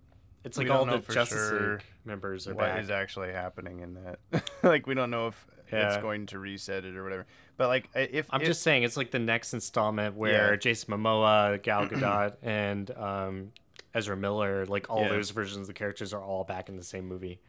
It's 0.46 0.58
like 0.58 0.70
all 0.70 0.86
the 0.86 1.00
Justice 1.00 1.50
sure 1.50 1.72
League 1.74 1.84
members 2.06 2.48
are 2.48 2.54
what 2.54 2.66
back. 2.68 2.82
is 2.84 2.89
actually 2.91 3.32
happening 3.32 3.80
in 3.82 3.96
that. 3.96 4.50
like 4.64 4.88
we 4.88 4.93
don't 4.93 5.10
know 5.12 5.28
if 5.28 5.48
it's 5.68 5.98
going 5.98 6.28
to 6.28 6.39
reset 6.39 6.86
it 6.86 6.96
or 6.96 7.04
whatever. 7.04 7.26
But 7.58 7.68
like 7.68 7.89
if 7.96 8.28
I'm 8.32 8.41
if- 8.41 8.48
just 8.48 8.62
saying 8.62 8.84
it's 8.84 8.96
like 8.98 9.12
the 9.12 9.20
next 9.20 9.54
installment 9.54 10.16
where 10.16 10.52
Yeah. 10.52 10.56
Jason 10.58 10.93
Momoa, 10.93 11.62
Gal 11.64 11.88
Gadot, 11.89 12.36
and 12.43 12.89
um, 12.96 13.52
Ezra 13.93 14.16
Miller, 14.16 14.66
like 14.68 14.89
all 14.89 15.02
Yeah. 15.02 15.10
those 15.10 15.32
versions 15.32 15.62
of 15.62 15.68
the 15.68 15.74
characters, 15.74 16.14
are 16.14 16.22
all 16.24 16.43
back 16.43 16.70
in 16.70 16.78
the 16.78 16.84
same 16.84 17.08
movie. 17.08 17.39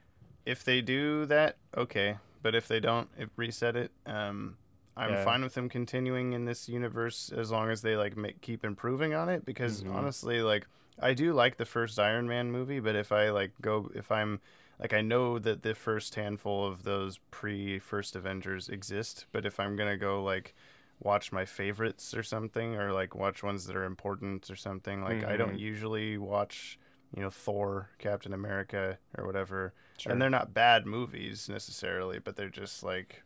if 0.47 0.63
they 0.65 0.81
do 0.81 1.27
that, 1.27 1.57
okay. 1.77 2.17
But 2.43 2.55
if 2.55 2.69
they 2.69 2.79
don't, 2.79 3.09
if 3.19 3.29
reset 3.37 3.75
it, 3.77 3.91
um, 4.07 4.57
I'm 4.97 5.11
Yeah. 5.11 5.25
fine 5.25 5.43
with 5.43 5.55
them 5.55 5.69
continuing 5.69 6.33
in 6.33 6.45
this 6.45 6.69
universe 6.69 7.33
as 7.37 7.51
long 7.51 7.69
as 7.71 7.83
they 7.83 7.97
like 7.97 8.17
make, 8.17 8.41
keep 8.41 8.65
improving 8.65 9.13
on 9.13 9.29
it. 9.29 9.45
Because 9.45 9.83
Mhm. 9.83 9.93
honestly, 9.93 10.41
like 10.43 10.67
I 11.01 11.13
do 11.15 11.33
like 11.33 11.57
the 11.57 11.67
first 11.67 11.99
Iron 11.99 12.27
Man 12.29 12.51
movie, 12.51 12.81
but 12.81 12.97
if 12.97 13.13
I 13.13 13.31
like 13.31 13.53
go, 13.61 13.91
if 13.95 14.11
I'm 14.11 14.41
like 14.79 14.93
I 14.93 15.01
know 15.03 15.39
that 15.39 15.63
the 15.63 15.75
first 15.75 16.15
handful 16.15 16.67
of 16.67 16.83
those 16.85 17.19
pre 17.31 17.79
first 17.79 18.17
Avengers 18.17 18.69
exist, 18.69 19.27
but 19.33 19.45
if 19.47 19.61
I'm 19.61 19.77
gonna 19.77 19.97
go 19.97 20.23
like 20.23 20.55
watch 21.01 21.31
my 21.33 21.45
favorites 21.45 22.15
or 22.15 22.23
something, 22.23 22.75
or 22.77 22.93
like 22.93 23.15
watch 23.15 23.43
ones 23.43 23.67
that 23.67 23.77
are 23.77 23.85
important 23.85 24.51
or 24.51 24.57
something, 24.57 25.03
like 25.03 25.23
I 25.25 25.37
don't 25.37 25.55
Mhm. 25.57 25.61
usually 25.61 26.19
watch. 26.19 26.79
You 27.15 27.23
know, 27.23 27.31
Thor, 27.31 27.91
Captain 27.99 28.33
America, 28.35 28.99
or 29.17 29.25
whatever, 29.27 29.73
Sure. 29.97 30.13
and 30.13 30.21
they're 30.21 30.29
not 30.29 30.53
bad 30.53 30.87
movies 30.87 31.49
necessarily, 31.49 32.19
but 32.19 32.35
they're 32.37 32.49
just 32.51 32.83
like 32.83 33.23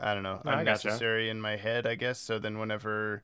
I 0.00 0.14
don't 0.14 0.22
know, 0.22 0.40
No, 0.44 0.52
I 0.52 0.64
gotcha. 0.64 0.88
unnecessary 0.88 1.28
in 1.28 1.40
my 1.40 1.56
head, 1.56 1.86
I 1.86 1.96
guess. 1.96 2.18
So 2.20 2.38
then 2.38 2.58
whenever 2.58 3.22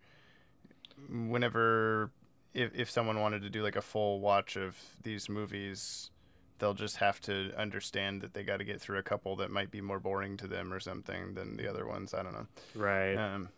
whenever 1.09 2.11
if 2.57 2.75
if 2.75 2.91
someone 2.91 3.21
wanted 3.21 3.43
to 3.43 3.51
do 3.51 3.63
like 3.63 3.77
a 3.77 3.83
full 3.83 4.19
watch 4.21 4.57
of 4.57 4.77
these 5.03 5.29
movies, 5.29 6.11
they'll 6.59 6.75
just 6.75 6.97
have 6.97 7.21
to 7.21 7.53
understand 7.57 8.23
that 8.23 8.33
they 8.35 8.43
got 8.43 8.57
to 8.57 8.65
get 8.65 8.81
through 8.81 8.99
a 8.99 9.03
couple 9.03 9.37
that 9.37 9.51
might 9.51 9.71
be 9.71 9.81
more 9.81 10.01
boring 10.01 10.37
to 10.39 10.47
them 10.49 10.73
or 10.73 10.81
something 10.81 11.35
than 11.35 11.57
the 11.57 11.69
other 11.69 11.87
ones. 11.87 12.15
I 12.15 12.23
don't 12.23 12.33
know. 12.33 12.47
right. 12.75 13.15
Um, 13.15 13.51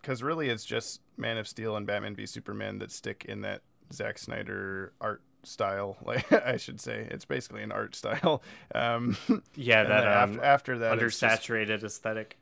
because 0.00 0.22
really, 0.22 0.48
it's 0.48 0.64
just 0.64 1.00
Man 1.16 1.36
of 1.36 1.46
Steel 1.46 1.76
and 1.76 1.86
Batman 1.86 2.14
v 2.16 2.26
Superman 2.26 2.78
that 2.78 2.90
stick 2.90 3.24
in 3.28 3.42
that 3.42 3.62
Zack 3.92 4.18
Snyder 4.18 4.92
art 5.00 5.22
style. 5.42 5.96
Like 6.04 6.32
I 6.32 6.56
should 6.56 6.80
say, 6.80 7.06
it's 7.10 7.24
basically 7.26 7.62
an 7.62 7.72
art 7.72 7.94
style. 7.94 8.42
Um, 8.74 9.16
yeah, 9.54 9.82
that 9.84 10.00
then 10.00 10.08
um, 10.08 10.30
after, 10.42 10.44
after 10.44 10.78
that, 10.78 10.98
it's 10.98 11.20
just- 11.20 11.50
aesthetic. 11.84 12.38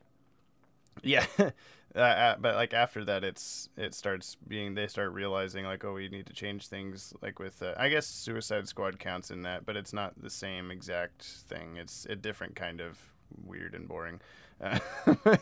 yeah. 1.03 1.27
Uh, 1.95 2.37
but 2.41 2.55
like 2.55 2.73
after 2.73 3.05
that, 3.05 3.23
it's 3.23 3.69
it 3.77 3.95
starts 3.95 4.37
being 4.49 4.75
they 4.75 4.87
start 4.87 5.13
realizing 5.13 5.65
like 5.67 5.85
oh 5.85 5.93
we 5.93 6.09
need 6.09 6.27
to 6.27 6.33
change 6.33 6.67
things 6.69 7.13
like 7.21 7.39
with 7.39 7.63
uh, 7.63 7.75
I 7.77 7.91
guess 7.91 8.07
Suicide 8.07 8.67
Squad 8.67 8.99
counts 8.99 9.31
in 9.31 9.43
that, 9.43 9.67
but 9.67 9.77
it's 9.77 9.93
not 9.93 10.21
the 10.21 10.31
same 10.31 10.71
exact 10.71 11.23
thing. 11.23 11.77
It's 11.77 12.07
a 12.07 12.17
different 12.17 12.57
kind 12.57 12.81
of 12.81 12.99
weird 13.45 13.75
and 13.75 13.87
boring. 13.89 14.21
Uh, 14.61 14.79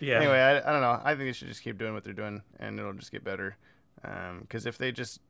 Yeah. 0.00 0.16
Anyway, 0.16 0.38
I, 0.38 0.58
I 0.58 0.72
don't 0.72 0.82
know. 0.82 1.00
I 1.02 1.14
think 1.14 1.28
they 1.28 1.32
should 1.32 1.48
just 1.48 1.62
keep 1.62 1.78
doing 1.78 1.94
what 1.94 2.04
they're 2.04 2.12
doing, 2.12 2.42
and 2.58 2.78
it'll 2.78 2.92
just 2.92 3.12
get 3.12 3.24
better. 3.24 3.56
Because 4.42 4.66
if 4.66 4.76
they 4.76 4.92
just 4.92 5.20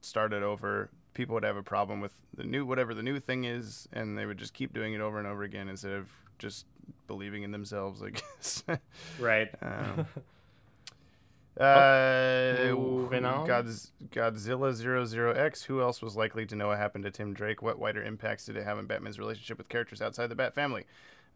started 0.00 0.42
over, 0.42 0.90
people 1.12 1.34
would 1.34 1.44
have 1.44 1.56
a 1.56 1.62
problem 1.62 2.00
with 2.00 2.12
the 2.36 2.44
new 2.44 2.66
whatever 2.66 2.94
the 2.94 3.02
new 3.02 3.20
thing 3.20 3.44
is, 3.44 3.88
and 3.92 4.18
they 4.18 4.26
would 4.26 4.38
just 4.38 4.54
keep 4.54 4.72
doing 4.72 4.94
it 4.94 5.00
over 5.00 5.18
and 5.18 5.28
over 5.28 5.42
again 5.44 5.68
instead 5.68 5.92
of 5.92 6.08
just 6.38 6.66
believing 7.06 7.42
in 7.42 7.50
themselves. 7.52 8.02
I 8.02 8.10
guess. 8.10 8.62
Right. 9.18 9.48
um, 9.62 10.06
uh, 11.60 12.72
Moving 12.74 13.24
on. 13.24 13.46
Godz- 13.46 13.90
Godzilla 14.10 14.72
00X. 14.72 15.64
Who 15.64 15.80
else 15.80 16.02
was 16.02 16.16
likely 16.16 16.46
to 16.46 16.56
know 16.56 16.68
what 16.68 16.78
happened 16.78 17.04
to 17.04 17.10
Tim 17.10 17.32
Drake? 17.34 17.62
What 17.62 17.78
wider 17.78 18.02
impacts 18.02 18.46
did 18.46 18.56
it 18.56 18.64
have 18.64 18.78
on 18.78 18.86
Batman's 18.86 19.18
relationship 19.18 19.58
with 19.58 19.68
characters 19.68 20.02
outside 20.02 20.28
the 20.28 20.34
Bat 20.34 20.54
family? 20.54 20.84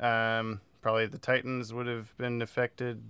Um, 0.01 0.61
probably 0.82 1.07
the 1.07 1.18
Titans 1.18 1.72
would 1.72 1.86
have 1.86 2.16
been 2.18 2.42
affected. 2.42 3.03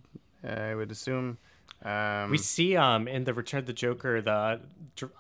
I 0.47 0.74
would 0.74 0.91
assume. 0.91 1.39
Um, 1.84 2.30
We 2.30 2.39
see 2.39 2.76
um 2.76 3.07
in 3.07 3.24
the 3.24 3.34
Return 3.34 3.61
of 3.61 3.66
the 3.66 3.72
Joker 3.72 4.20
the 4.20 4.61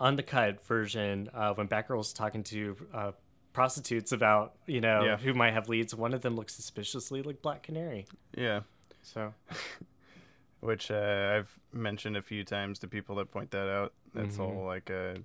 undercut 0.00 0.64
version 0.66 1.28
uh, 1.32 1.54
when 1.54 1.68
Batgirl's 1.68 2.12
talking 2.12 2.42
to 2.44 2.76
uh, 2.92 3.12
prostitutes 3.58 4.12
about 4.12 4.54
you 4.66 4.80
know 4.80 5.02
Yeah. 5.04 5.16
who 5.16 5.34
might 5.34 5.52
have 5.52 5.68
leads. 5.68 5.92
One 5.94 6.14
of 6.14 6.20
them 6.20 6.36
looks 6.36 6.54
suspiciously 6.54 7.22
like 7.22 7.42
Black 7.42 7.64
Canary. 7.64 8.06
yeah, 8.36 8.60
So 9.02 9.34
which 10.60 10.90
uh, 10.92 11.34
I've 11.36 11.58
mentioned 11.72 12.16
a 12.16 12.22
few 12.22 12.44
times 12.44 12.78
to 12.80 12.88
people 12.88 13.16
that 13.16 13.30
point 13.32 13.50
that 13.50 13.68
out. 13.68 13.92
That's 14.14 14.36
Mhm. 14.36 14.44
all 14.44 14.64
like 14.64 14.90
a. 14.90 15.16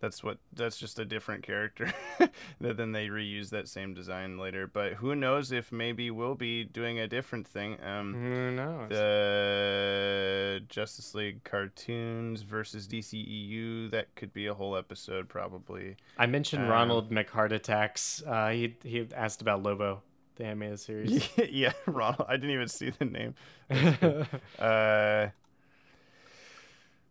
That's 0.00 0.24
what. 0.24 0.38
That's 0.52 0.78
just 0.78 0.98
a 0.98 1.04
different 1.04 1.42
character. 1.42 1.92
that 2.60 2.76
then 2.76 2.92
they 2.92 3.08
reuse 3.08 3.50
that 3.50 3.68
same 3.68 3.94
design 3.94 4.38
later. 4.38 4.66
But 4.66 4.94
who 4.94 5.14
knows 5.14 5.52
if 5.52 5.70
maybe 5.70 6.10
we'll 6.10 6.34
be 6.34 6.64
doing 6.64 6.98
a 6.98 7.06
different 7.06 7.46
thing. 7.46 7.78
Um, 7.84 8.14
who 8.14 8.50
knows? 8.50 8.88
the 8.88 10.62
Justice 10.68 11.14
League 11.14 11.44
cartoons 11.44 12.42
versus 12.42 12.88
DCEU. 12.88 13.90
That 13.90 14.14
could 14.14 14.32
be 14.32 14.46
a 14.46 14.54
whole 14.54 14.76
episode, 14.76 15.28
probably. 15.28 15.96
I 16.18 16.26
mentioned 16.26 16.64
um, 16.64 16.70
Ronald 16.70 17.10
McHeart 17.10 17.52
attacks. 17.52 18.22
Uh, 18.26 18.48
he 18.50 18.76
he 18.82 19.06
asked 19.14 19.42
about 19.42 19.62
Lobo, 19.62 20.02
the 20.36 20.44
animated 20.46 20.80
series. 20.80 21.28
yeah, 21.50 21.72
Ronald. 21.86 22.26
I 22.28 22.36
didn't 22.36 22.50
even 22.50 22.68
see 22.68 22.90
the 22.90 23.04
name. 23.04 23.34
Uh, 24.58 25.28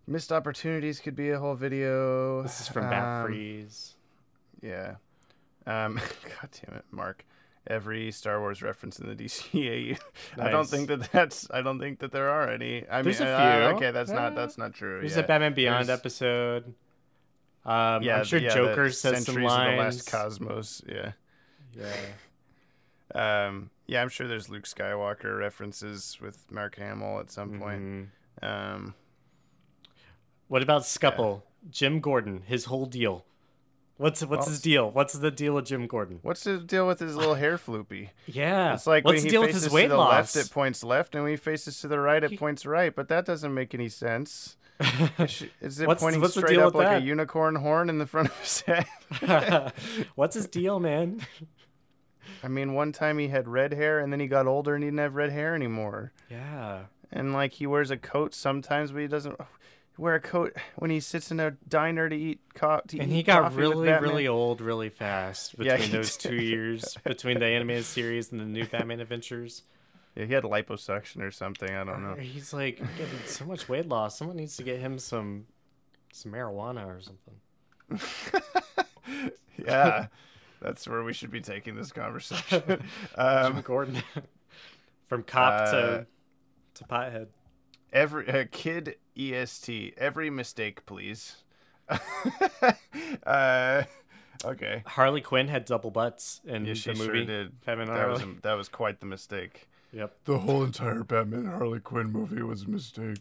missed 0.09 0.31
opportunities 0.31 0.99
could 0.99 1.15
be 1.15 1.29
a 1.29 1.39
whole 1.39 1.55
video. 1.55 2.41
this 2.43 2.59
is 2.61 2.67
from 2.67 2.85
Um, 2.85 2.89
Bat 2.89 3.25
Freeze. 3.25 3.95
Yeah. 4.61 4.95
Um, 5.65 5.95
God 6.23 6.49
damn 6.65 6.77
it, 6.77 6.85
Mark. 6.91 7.25
Every 7.67 8.11
Star 8.11 8.39
Wars 8.39 8.61
reference 8.63 8.99
in 8.99 9.07
the 9.07 9.15
DCAU. 9.15 9.99
I 10.39 10.49
don't 10.49 10.67
think 10.67 10.87
that 10.87 11.11
that's. 11.11 11.47
I 11.51 11.61
don't 11.61 11.77
think 11.79 11.99
that 11.99 12.11
there 12.11 12.29
are 12.29 12.49
any. 12.49 12.87
I 12.89 13.01
There's 13.03 13.19
mean, 13.19 13.27
a 13.27 13.31
uh, 13.31 13.67
few. 13.69 13.77
okay, 13.77 13.91
that's 13.91 14.09
not. 14.09 14.31
Uh, 14.31 14.35
That's 14.35 14.57
not 14.57 14.73
true. 14.73 14.99
There's 15.01 15.15
yeah. 15.15 15.23
a 15.23 15.27
Batman 15.27 15.53
Beyond 15.53 15.87
There's- 15.87 15.99
episode. 15.99 16.73
Um, 17.65 18.01
Yeah, 18.01 18.17
I'm 18.19 18.23
sure 18.23 18.39
yeah, 18.39 18.53
Joker 18.55 18.87
the 18.87 18.93
says 18.93 19.25
some 19.25 19.35
Centuries 19.35 19.51
of 19.51 19.57
the. 19.59 19.77
Last 19.77 20.09
Cosmos. 20.09 20.81
Yeah. 20.87 21.11
yeah. 21.77 23.45
Um, 23.47 23.69
yeah, 23.85 24.01
I'm 24.01 24.09
sure 24.09 24.27
there's 24.27 24.49
Luke 24.49 24.63
Skywalker 24.63 25.37
references 25.37 26.17
with 26.21 26.49
Mark 26.51 26.75
Hamill 26.77 27.19
at 27.19 27.29
some 27.29 27.59
point. 27.59 27.81
Mhm. 27.81 28.07
Um, 28.41 28.93
What 30.49 30.61
about 30.61 30.85
Scupple? 30.85 31.45
Jim 31.69 32.01
Gordon, 32.01 32.41
his 32.45 32.65
whole 32.65 32.85
deal. 32.85 33.23
What's 33.97 34.21
what's 34.21 34.41
Well, 34.45 34.49
his 34.49 34.61
deal? 34.61 34.91
What's 34.91 35.13
the 35.13 35.29
deal 35.31 35.53
with 35.55 35.65
Jim 35.65 35.85
Gordon? 35.85 36.19
what's 36.21 36.43
the 36.45 36.57
deal 36.57 36.87
with 36.87 36.99
his 36.99 37.15
little 37.17 37.35
hair 37.35 37.57
floopy? 37.57 38.09
Yeah. 38.27 38.73
It's 38.73 38.87
like 38.87 39.03
what's 39.05 39.15
when 39.15 39.23
the 39.23 39.27
he 39.27 39.29
deal 39.29 39.41
with 39.41 39.49
faces 39.51 39.63
his 39.63 39.73
to 39.73 39.87
the 39.89 39.95
loss? 39.97 40.35
left, 40.35 40.47
it 40.47 40.51
points 40.53 40.83
left, 40.83 41.15
and 41.15 41.23
when 41.23 41.31
he 41.31 41.37
faces 41.37 41.79
to 41.81 41.87
the 41.87 41.99
right, 41.99 42.23
it 42.23 42.37
points 42.39 42.65
right. 42.65 42.95
But 42.95 43.09
that 43.09 43.25
doesn't 43.25 43.53
make 43.53 43.73
any 43.73 43.89
sense. 43.89 44.55
Is 45.61 45.81
it 45.81 45.87
What's- 45.87 46.01
pointing 46.01 46.21
what's 46.21 46.33
straight 46.35 46.53
deal 46.55 46.67
up 46.67 46.73
like 46.75 46.87
that? 46.87 47.01
a 47.01 47.05
unicorn 47.05 47.55
horn 47.55 47.89
in 47.89 47.97
the 47.99 48.05
front 48.05 48.29
of 48.29 48.39
his 48.39 48.61
head? 48.61 48.85
what's 50.15 50.35
his 50.35 50.47
deal, 50.47 50.79
man? 50.79 51.19
I 52.41 52.47
mean, 52.47 52.73
one 52.73 52.93
time 52.93 53.17
he 53.17 53.27
had 53.27 53.49
red 53.49 53.73
hair, 53.73 53.99
and 53.99 54.13
then 54.13 54.21
he 54.21 54.27
got 54.27 54.47
older 54.47 54.75
and 54.75 54.81
he 54.83 54.87
didn't 54.87 54.99
have 54.99 55.15
red 55.15 55.31
hair 55.31 55.53
anymore. 55.53 56.13
Yeah. 56.29 56.83
And 57.11 57.33
like 57.33 57.51
he 57.53 57.67
wears 57.67 57.91
a 57.91 57.97
coat 57.97 58.33
sometimes, 58.33 58.93
but 58.93 59.01
he 59.01 59.07
doesn't 59.07 59.37
wear 59.99 60.15
a 60.15 60.19
coat 60.21 60.55
when 60.77 60.89
he 60.89 60.99
sits 60.99 61.29
in 61.29 61.39
a 61.39 61.51
diner 61.67 62.07
to 62.09 62.15
eat 62.15 62.39
co- 62.55 62.81
to 62.87 62.97
And 62.99 63.11
eat 63.11 63.15
he 63.15 63.23
got 63.23 63.53
really, 63.53 63.89
really 63.89 64.27
old 64.27 64.61
really 64.61 64.89
fast 64.89 65.57
between 65.57 65.81
he 65.81 65.87
those 65.91 66.15
did. 66.17 66.29
two 66.29 66.35
years, 66.43 66.97
between 67.03 67.39
the 67.39 67.45
animated 67.45 67.85
series 67.85 68.31
and 68.31 68.39
the 68.39 68.45
new 68.45 68.65
Batman 68.65 68.99
Adventures. 69.01 69.63
Yeah, 70.15 70.25
he 70.25 70.33
had 70.33 70.43
liposuction 70.43 71.21
or 71.21 71.31
something. 71.31 71.69
I 71.69 71.83
don't 71.83 72.01
know. 72.03 72.15
He's 72.15 72.53
like 72.53 72.77
getting 72.97 73.19
so 73.25 73.45
much 73.45 73.69
weight 73.69 73.87
loss. 73.87 74.17
Someone 74.17 74.37
needs 74.37 74.57
to 74.57 74.63
get 74.63 74.79
him 74.79 74.97
some 74.99 75.45
some 76.11 76.31
marijuana 76.31 76.85
or 76.87 77.01
something. 77.01 77.35
yeah, 79.57 80.07
that's 80.61 80.87
where 80.87 81.03
we 81.03 81.13
should 81.13 81.31
be 81.31 81.41
taking 81.41 81.75
this 81.75 81.91
conversation. 81.91 82.63
Jim 82.67 82.81
um, 83.17 83.61
Gordon. 83.61 84.01
From 85.07 85.23
cop 85.23 85.67
Uh, 85.67 85.71
to 85.71 86.07
to 86.75 86.83
pothead. 86.85 87.27
Every 87.93 88.27
uh, 88.27 88.45
kid 88.51 88.95
est 89.17 89.69
every 89.97 90.29
mistake, 90.29 90.85
please. 90.85 91.37
uh, 93.25 93.83
okay. 94.45 94.83
Harley 94.85 95.21
Quinn 95.21 95.47
had 95.47 95.65
double 95.65 95.91
butts 95.91 96.41
in 96.45 96.65
Yeah, 96.65 96.73
she 96.73 96.91
the 96.91 96.95
sure 96.95 97.07
movie. 97.07 97.25
did. 97.25 97.61
Batman 97.65 97.89
and 97.89 97.97
That 97.97 98.07
was 98.09 98.21
a, 98.21 98.35
that 98.43 98.53
was 98.53 98.69
quite 98.69 98.99
the 98.99 99.05
mistake. 99.05 99.67
Yep. 99.91 100.15
The 100.25 100.37
whole 100.39 100.63
entire 100.63 101.03
Batman 101.03 101.45
Harley 101.45 101.79
Quinn 101.79 102.11
movie 102.11 102.41
was 102.43 102.63
a 102.63 102.69
mistake. 102.69 103.17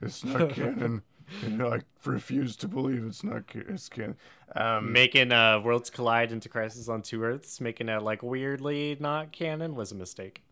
it's 0.00 0.24
not 0.24 0.50
canon. 0.54 1.02
And 1.44 1.62
I 1.62 1.80
refuse 2.04 2.56
to 2.56 2.66
believe 2.68 3.04
it's 3.06 3.22
not 3.22 3.42
it's 3.54 3.88
canon. 3.88 4.16
Um, 4.56 4.92
Making 4.92 5.30
uh, 5.30 5.60
Worlds 5.60 5.88
Collide 5.90 6.32
into 6.32 6.48
Crisis 6.48 6.88
on 6.88 7.02
Two 7.02 7.22
Earths, 7.22 7.60
making 7.60 7.88
it 7.88 8.02
like 8.02 8.20
weirdly 8.22 8.96
not 8.98 9.30
canon 9.30 9.76
was 9.76 9.92
a 9.92 9.94
mistake. 9.94 10.42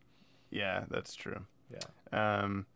yeah, 0.50 0.84
that's 0.88 1.14
true. 1.16 1.40
Yeah. 1.72 2.40
Um, 2.42 2.66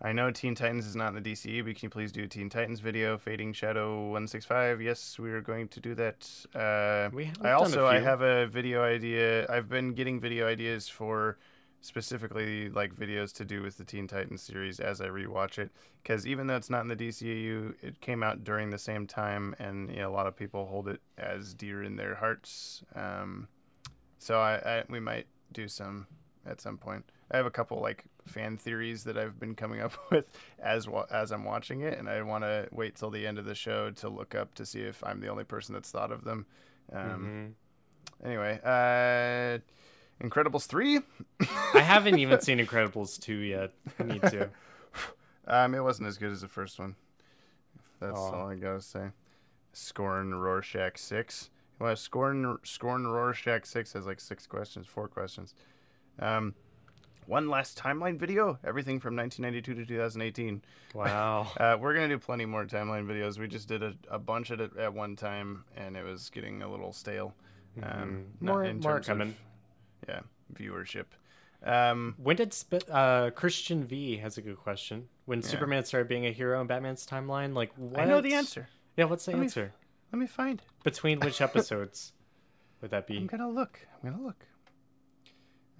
I 0.00 0.12
know 0.12 0.30
Teen 0.30 0.54
Titans 0.54 0.86
is 0.86 0.94
not 0.94 1.14
in 1.14 1.20
the 1.22 1.32
DCE, 1.32 1.64
but 1.64 1.74
can 1.74 1.86
you 1.86 1.90
please 1.90 2.12
do 2.12 2.22
a 2.24 2.28
Teen 2.28 2.48
Titans 2.48 2.78
video? 2.80 3.18
Fading 3.18 3.52
Shadow 3.52 4.02
165. 4.04 4.80
Yes, 4.80 5.18
we 5.18 5.30
are 5.32 5.40
going 5.40 5.66
to 5.68 5.80
do 5.80 5.94
that. 5.96 6.28
Uh, 6.54 7.10
We- 7.12 7.32
I 7.42 7.50
also 7.52 7.86
I 7.86 7.98
have 7.98 8.20
a 8.22 8.46
video 8.46 8.82
idea. 8.84 9.46
I've 9.50 9.68
been 9.68 9.94
getting 9.94 10.20
video 10.20 10.46
ideas 10.46 10.88
for 10.88 11.38
specifically 11.80 12.68
like 12.70 12.94
videos 12.94 13.32
to 13.32 13.44
do 13.44 13.60
with 13.62 13.76
the 13.76 13.84
Teen 13.84 14.06
Titans 14.06 14.42
series 14.42 14.78
as 14.78 15.00
I 15.00 15.08
rewatch 15.08 15.58
it. 15.58 15.70
Because 16.02 16.26
even 16.28 16.46
though 16.46 16.56
it's 16.56 16.70
not 16.70 16.82
in 16.82 16.88
the 16.88 16.96
DCU, 16.96 17.74
it 17.82 18.00
came 18.00 18.22
out 18.22 18.44
during 18.44 18.70
the 18.70 18.78
same 18.78 19.04
time, 19.06 19.54
and 19.58 19.90
you 19.90 19.96
know, 19.96 20.08
a 20.08 20.14
lot 20.14 20.26
of 20.28 20.36
people 20.36 20.66
hold 20.66 20.88
it 20.88 21.00
as 21.16 21.54
dear 21.54 21.82
in 21.82 21.96
their 21.96 22.14
hearts. 22.14 22.84
Um, 22.94 23.48
so 24.20 24.38
I, 24.40 24.54
I 24.78 24.84
we 24.88 25.00
might 25.00 25.26
do 25.52 25.66
some 25.66 26.06
at 26.46 26.60
some 26.60 26.78
point. 26.78 27.04
I 27.32 27.36
have 27.36 27.46
a 27.46 27.50
couple 27.50 27.80
like 27.80 28.04
fan 28.28 28.56
theories 28.56 29.04
that 29.04 29.18
I've 29.18 29.38
been 29.40 29.54
coming 29.54 29.80
up 29.80 29.92
with 30.10 30.26
as 30.58 30.86
wa- 30.88 31.06
as 31.10 31.32
I'm 31.32 31.44
watching 31.44 31.80
it, 31.80 31.98
and 31.98 32.08
I 32.08 32.22
want 32.22 32.44
to 32.44 32.68
wait 32.70 32.94
till 32.96 33.10
the 33.10 33.26
end 33.26 33.38
of 33.38 33.44
the 33.44 33.54
show 33.54 33.90
to 33.90 34.08
look 34.08 34.34
up 34.34 34.54
to 34.54 34.64
see 34.66 34.80
if 34.80 35.02
I'm 35.04 35.20
the 35.20 35.28
only 35.28 35.44
person 35.44 35.72
that's 35.74 35.90
thought 35.90 36.12
of 36.12 36.24
them. 36.24 36.46
Um, 36.92 37.54
Mhm. 38.22 38.26
Anyway, 38.26 38.60
uh, 38.64 39.58
Incredibles 40.24 40.66
three. 40.66 41.00
I 41.74 41.78
haven't 41.80 42.18
even 42.24 42.40
seen 42.40 42.58
Incredibles 42.58 43.20
2 43.20 43.34
yet. 43.36 43.72
I 43.98 44.02
need 44.04 44.22
to. 44.22 44.50
Um, 45.50 45.74
it 45.74 45.80
wasn't 45.80 46.06
as 46.08 46.18
good 46.18 46.30
as 46.30 46.42
the 46.42 46.48
first 46.48 46.78
one. 46.78 46.94
That's 48.00 48.18
Aw. 48.18 48.32
all 48.34 48.48
I 48.50 48.56
gotta 48.56 48.82
say. 48.82 49.08
Scorn 49.72 50.34
Rorschach 50.34 50.98
six. 50.98 51.48
Well, 51.78 51.96
Scorn 51.96 52.58
Scorn 52.64 53.06
Rorschach 53.06 53.64
six 53.64 53.94
has 53.94 54.04
like 54.06 54.20
six 54.20 54.46
questions, 54.46 54.86
four 54.86 55.08
questions. 55.08 55.54
Um, 56.18 56.54
one 57.28 57.48
last 57.48 57.78
timeline 57.78 58.18
video. 58.18 58.58
Everything 58.64 58.98
from 58.98 59.14
1992 59.14 59.74
to 59.84 59.86
2018. 59.86 60.62
Wow. 60.94 61.46
Uh, 61.58 61.76
we're 61.78 61.94
gonna 61.94 62.08
do 62.08 62.18
plenty 62.18 62.46
more 62.46 62.64
timeline 62.64 63.06
videos. 63.06 63.38
We 63.38 63.46
just 63.46 63.68
did 63.68 63.82
a, 63.82 63.94
a 64.10 64.18
bunch 64.18 64.50
at 64.50 64.60
at 64.60 64.92
one 64.92 65.14
time, 65.16 65.64
and 65.76 65.96
it 65.96 66.04
was 66.04 66.30
getting 66.30 66.62
a 66.62 66.70
little 66.70 66.92
stale. 66.92 67.34
Um, 67.82 67.90
Mhm. 67.90 68.24
not 68.42 68.52
More- 68.52 68.64
in 68.64 68.80
more 68.80 68.92
terms 68.94 69.08
of- 69.08 69.18
coming. 69.18 69.36
yeah, 70.08 70.20
viewership. 70.54 71.04
Um, 71.62 72.14
When 72.18 72.36
did 72.36 72.54
Sp- 72.54 72.86
uh, 72.90 73.30
Christian 73.30 73.84
V 73.84 74.16
has 74.18 74.38
a 74.38 74.42
good 74.42 74.56
question? 74.58 75.08
When 75.26 75.40
Yeah. 75.40 75.48
Superman 75.48 75.84
started 75.84 76.08
being 76.08 76.24
a 76.26 76.32
hero 76.32 76.60
in 76.60 76.66
Batman's 76.66 77.06
timeline, 77.06 77.54
like 77.54 77.72
what? 77.76 78.00
I 78.00 78.04
know 78.06 78.20
the 78.20 78.34
answer. 78.34 78.68
Yeah, 78.96 79.04
what's 79.04 79.24
the 79.26 79.32
Let 79.32 79.38
me- 79.40 79.44
answer? 79.46 79.72
Let 80.12 80.18
me 80.20 80.26
find. 80.26 80.62
Between 80.84 81.20
which 81.20 81.40
episodes 81.48 82.12
would 82.80 82.90
that 82.92 83.06
be? 83.06 83.18
I'm 83.18 83.26
gonna 83.26 83.48
look. 83.50 83.80
I'm 84.02 84.10
gonna 84.10 84.22
look. 84.22 84.46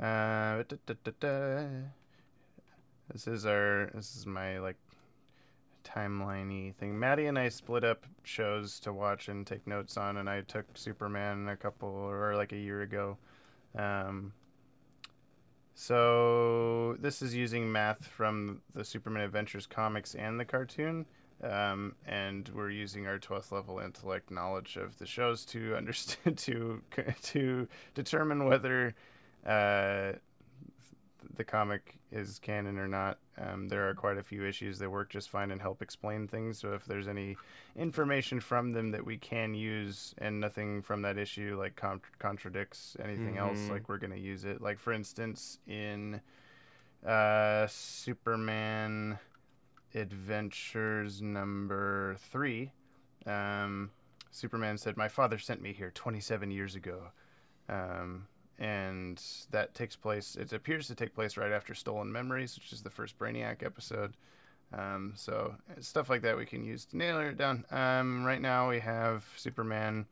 Uh, 0.01 0.63
da, 0.63 0.77
da, 0.87 1.13
da. 1.19 1.65
This 3.13 3.27
is 3.27 3.47
our. 3.47 3.91
This 3.95 4.15
is 4.17 4.27
my 4.27 4.59
like 4.59 4.77
timeliney 5.85 6.75
thing. 6.75 6.99
Maddie 6.99 7.27
and 7.27 7.39
I 7.39 7.49
split 7.49 7.83
up 7.83 8.07
shows 8.23 8.79
to 8.81 8.93
watch 8.93 9.29
and 9.29 9.47
take 9.47 9.67
notes 9.67 9.97
on, 9.97 10.19
and 10.19 10.31
I 10.31 10.43
took 10.43 10.67
Superman 10.75 11.49
a 11.49 11.57
couple 11.57 11.89
or 11.89 12.37
like 12.37 12.53
a 12.53 12.57
year 12.57 12.83
ago. 12.83 13.17
Um, 13.77 14.33
so 15.75 16.97
this 17.01 17.23
is 17.23 17.35
using 17.35 17.71
math 17.71 18.07
from 18.07 18.63
the 18.75 18.85
Superman 18.85 19.23
Adventures 19.23 19.67
comics 19.67 20.15
and 20.15 20.39
the 20.39 20.45
cartoon. 20.45 21.07
Um, 21.43 21.95
and 22.05 22.51
we're 22.53 22.71
using 22.71 23.07
our 23.07 23.19
12th 23.19 23.53
level 23.53 23.79
intellect 23.79 24.31
knowledge 24.31 24.77
of 24.77 24.99
the 24.99 25.07
shows 25.07 25.45
to 25.47 25.77
understand 25.77 26.37
to 26.47 26.83
to 27.23 27.69
determine 27.95 28.45
whether 28.47 28.95
uh, 29.47 30.13
the 31.37 31.45
comic 31.45 31.99
is 32.11 32.39
canon 32.39 32.79
or 32.79 32.89
not. 32.89 33.19
Um, 33.39 33.69
there 33.69 33.89
are 33.89 33.95
quite 33.95 34.19
a 34.19 34.23
few 34.23 34.45
issues 34.45 34.79
that 34.79 34.91
work 34.91 35.11
just 35.11 35.29
fine 35.31 35.51
and 35.51 35.61
help 35.61 35.83
explain 35.83 36.27
things. 36.27 36.59
So 36.59 36.73
if 36.73 36.85
there's 36.87 37.07
any 37.07 37.37
information 37.77 38.41
from 38.41 38.73
them 38.73 38.91
that 38.93 39.05
we 39.05 39.19
can 39.19 39.55
use 39.55 40.15
and 40.19 40.41
nothing 40.41 40.83
from 40.83 41.03
that 41.03 41.19
issue 41.19 41.57
like 41.59 41.77
con- 41.77 42.01
contradicts 42.19 42.97
anything 43.03 43.37
else, 43.39 43.59
Mhm. 43.59 43.71
like 43.71 43.89
we're 43.89 43.99
gonna 43.99 44.17
use 44.17 44.45
it. 44.45 44.61
Like 44.61 44.79
for 44.79 44.93
instance, 44.93 45.59
in 45.67 46.21
uh, 47.07 47.67
Superman 47.69 49.19
Adventures 49.95 51.23
number 51.23 52.17
three, 52.19 52.73
um, 53.27 53.91
Superman 54.31 54.79
said, 54.79 54.97
"My 54.97 55.09
father 55.09 55.39
sent 55.39 55.61
me 55.63 55.73
here 55.73 55.91
27 55.93 56.51
years 56.51 56.75
ago." 56.75 57.13
Um, 57.69 58.27
and 58.59 59.23
that 59.51 59.75
takes 59.75 59.97
place. 59.97 60.37
It 60.37 60.53
appears 60.53 60.87
to 60.89 60.95
take 60.95 61.15
place 61.15 61.37
right 61.37 61.53
after 61.53 61.75
Stolen 61.75 62.11
Memories, 62.11 62.57
which 62.57 62.73
is 62.73 62.83
the 62.83 62.91
first 62.91 63.19
Brainiac 63.19 63.63
episode. 63.65 64.15
Um, 64.73 65.13
so 65.17 65.55
stuff 65.81 66.11
like 66.11 66.23
that 66.23 66.37
we 66.37 66.45
can 66.45 66.63
use 66.65 66.85
to 66.87 66.97
nail 66.97 67.21
it 67.21 67.39
down. 67.39 67.65
Um, 67.71 68.25
right 68.25 68.41
now 68.41 68.69
we 68.69 68.81
have 68.81 69.25
Superman 69.37 70.07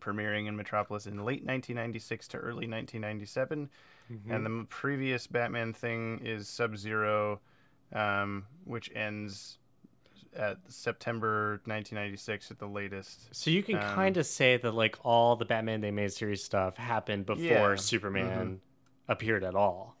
premiering 0.00 0.48
in 0.48 0.56
Metropolis 0.56 1.06
in 1.06 1.16
late 1.18 1.44
1996 1.46 2.28
to 2.28 2.36
early 2.38 2.66
1997, 2.68 3.70
Mm-hmm. 4.12 4.32
and 4.32 4.44
the 4.44 4.64
previous 4.68 5.28
Batman 5.28 5.72
thing 5.72 6.20
is 6.24 6.48
Sub 6.48 6.76
Zero, 6.76 7.40
um, 7.92 8.44
which 8.64 8.90
ends 8.92 9.58
at 10.36 10.58
September 10.68 11.60
1996 11.64 12.50
at 12.50 12.58
the 12.58 12.66
latest. 12.66 13.34
So 13.34 13.50
you 13.50 13.62
can 13.62 13.76
Um, 13.76 13.82
kind 13.82 14.16
of 14.16 14.26
say 14.26 14.56
that 14.58 14.72
like 14.72 14.96
all 15.04 15.36
the 15.36 15.44
Batman 15.44 15.80
the 15.80 15.88
animated 15.88 16.12
series 16.12 16.42
stuff 16.44 16.76
happened 16.76 17.26
before 17.26 17.42
Yeah. 17.42 17.58
Mm-hmm. 17.66 17.76
Superman 17.78 18.60
appeared 19.08 19.42
at 19.44 19.54
all. 19.54 19.96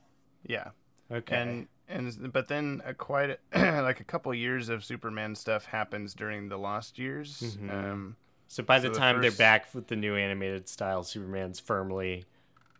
Yeah. 0.46 0.70
Okay. 1.10 1.36
and 1.36 1.68
and 1.88 2.32
but 2.32 2.46
then 2.46 2.80
a 2.84 2.94
quite 2.94 3.38
a, 3.52 3.82
like 3.82 3.98
a 3.98 4.04
couple 4.04 4.32
years 4.32 4.68
of 4.68 4.84
Superman 4.84 5.34
stuff 5.34 5.64
happens 5.64 6.14
during 6.14 6.48
the 6.48 6.56
Lost 6.56 6.98
Years. 6.98 7.56
Mhm. 7.58 7.70
Um, 7.72 8.16
so 8.46 8.62
by 8.62 8.78
so 8.78 8.84
the 8.84 8.88
the 8.90 8.98
time 8.98 9.20
they're 9.20 9.32
back 9.32 9.74
with 9.74 9.88
the 9.88 9.96
new 9.96 10.14
animated 10.14 10.68
style, 10.68 11.02
Superman's 11.02 11.58
firmly 11.58 12.24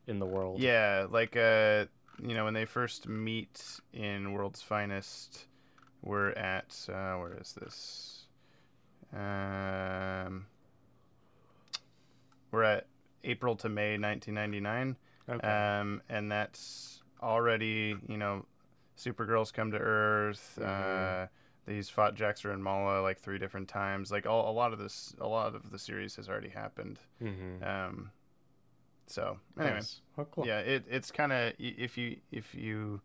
in 0.06 0.20
the 0.20 0.26
world. 0.26 0.60
yeah, 0.60 1.06
like 1.10 1.36
uh, 1.36 1.86
you 2.22 2.34
know 2.34 2.44
when 2.44 2.54
they 2.54 2.64
first 2.66 3.08
meet 3.08 3.80
in 3.92 4.32
World's 4.32 4.62
Finest, 4.62 5.46
we're 6.02 6.30
at 6.30 6.76
uh, 6.88 7.14
where 7.16 7.36
is 7.40 7.52
this? 7.54 8.26
Um, 9.12 10.46
we're 12.50 12.62
at 12.64 12.86
April 13.24 13.56
to 13.56 13.68
May 13.68 13.98
1999. 13.98 14.96
Okay. 15.28 15.46
um, 15.46 16.02
and 16.08 16.30
that's 16.32 17.02
already 17.22 17.94
you 18.08 18.16
know 18.16 18.44
supergirl's 18.98 19.52
come 19.52 19.70
to 19.70 19.78
earth 19.78 20.58
Mhm. 20.60 21.24
uh, 21.24 21.26
he's 21.66 21.88
fought 21.88 22.14
Jax-Ur 22.16 22.50
and 22.50 22.64
mala 22.64 23.00
like 23.02 23.18
three 23.20 23.38
different 23.38 23.68
times 23.68 24.10
like 24.10 24.26
all, 24.26 24.50
a 24.50 24.54
lot 24.54 24.72
of 24.72 24.78
this 24.80 25.14
a 25.20 25.28
lot 25.28 25.54
of 25.54 25.70
the 25.70 25.78
series 25.78 26.16
has 26.16 26.28
already 26.28 26.48
happened 26.48 26.98
mm-hmm. 27.22 27.62
um, 27.62 28.10
so 29.06 29.38
anyways, 29.58 29.74
Nice. 29.76 30.00
Oh, 30.18 30.24
cool. 30.24 30.46
yeah 30.46 30.60
it, 30.60 30.84
it's 30.90 31.12
kind 31.12 31.32
of 31.32 31.52
if 31.58 31.96
you 31.96 32.16
if 32.32 32.54
you 32.54 33.00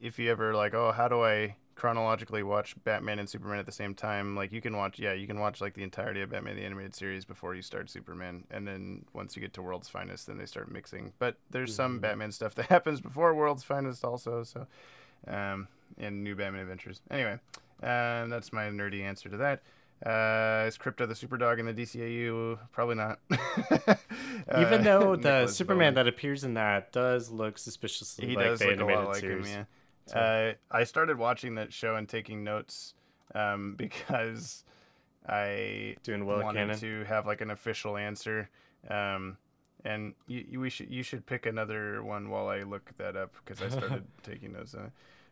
if 0.00 0.18
you 0.18 0.30
ever 0.30 0.54
like 0.54 0.74
oh 0.74 0.92
how 0.92 1.08
do 1.08 1.22
i 1.24 1.54
chronologically 1.74 2.42
watch 2.42 2.74
batman 2.84 3.18
and 3.18 3.28
superman 3.28 3.58
at 3.58 3.66
the 3.66 3.72
same 3.72 3.94
time 3.94 4.34
like 4.34 4.50
you 4.50 4.60
can 4.62 4.76
watch 4.76 4.98
yeah 4.98 5.12
you 5.12 5.26
can 5.26 5.38
watch 5.38 5.60
like 5.60 5.74
the 5.74 5.82
entirety 5.82 6.22
of 6.22 6.30
batman 6.30 6.56
the 6.56 6.64
animated 6.64 6.94
series 6.94 7.24
before 7.24 7.54
you 7.54 7.60
start 7.62 7.90
superman 7.90 8.44
and 8.50 8.66
then 8.66 9.04
once 9.12 9.36
you 9.36 9.42
get 9.42 9.52
to 9.52 9.60
world's 9.62 9.88
finest 9.88 10.26
then 10.26 10.38
they 10.38 10.46
start 10.46 10.70
mixing 10.70 11.12
but 11.18 11.36
there's 11.50 11.74
some 11.74 11.98
Mhm. 11.98 12.00
batman 12.00 12.32
stuff 12.32 12.54
that 12.54 12.66
happens 12.76 13.00
before 13.00 13.34
world's 13.34 13.62
finest 13.62 14.04
also 14.04 14.42
so 14.42 14.66
um 15.28 15.68
in 15.98 16.22
new 16.22 16.34
batman 16.34 16.62
adventures 16.62 17.00
anyway 17.10 17.38
um 17.82 18.30
that's 18.30 18.52
my 18.52 18.64
nerdy 18.64 19.02
answer 19.02 19.28
to 19.28 19.36
that 19.36 19.62
uh, 20.04 20.66
is 20.68 20.76
Krypto 20.76 21.08
the 21.08 21.14
Superdog 21.14 21.58
in 21.58 21.64
the 21.64 21.72
DCAU? 21.72 22.58
Probably 22.70 22.96
not. 22.96 23.18
Even 24.54 24.82
Uh, 24.82 24.84
though 24.84 25.16
the 25.16 25.46
Superman 25.46 25.94
Bowen. 25.94 25.94
that 25.94 26.06
appears 26.06 26.44
in 26.44 26.52
that 26.54 26.92
does 26.92 27.30
look 27.30 27.56
suspiciously 27.56 28.26
he 28.26 28.34
like 28.34 28.44
does 28.44 28.58
the 28.58 28.66
look 28.66 28.80
a 28.80 28.82
animated 28.82 29.04
lot 29.04 29.08
like 29.08 29.22
series. 29.22 29.46
him. 29.46 29.52
Yeah. 29.52 29.64
So- 30.06 30.18
Uh, 30.18 30.52
I 30.70 30.84
started 30.84 31.18
watching 31.18 31.54
that 31.56 31.72
show 31.72 31.96
and 31.96 32.08
taking 32.08 32.44
notes 32.44 32.94
um, 33.34 33.74
because 33.78 34.64
I 35.28 35.96
Doing 36.02 36.26
Will 36.26 36.42
wanted 36.42 36.78
to 36.78 37.04
have 37.04 37.26
like 37.26 37.40
an 37.40 37.50
official 37.50 37.96
answer. 37.96 38.48
Um, 38.88 39.36
and 39.84 40.14
you, 40.26 40.44
you 40.48 40.60
we 40.60 40.70
should 40.70 40.90
you 40.90 41.02
should 41.02 41.26
pick 41.26 41.46
another 41.46 42.02
one 42.02 42.28
while 42.30 42.48
I 42.48 42.62
look 42.62 42.90
that 42.98 43.16
up 43.16 43.34
because 43.44 43.62
I 43.62 43.68
started 43.68 44.04
taking 44.22 44.52
notes. 44.52 44.74
On 44.74 44.84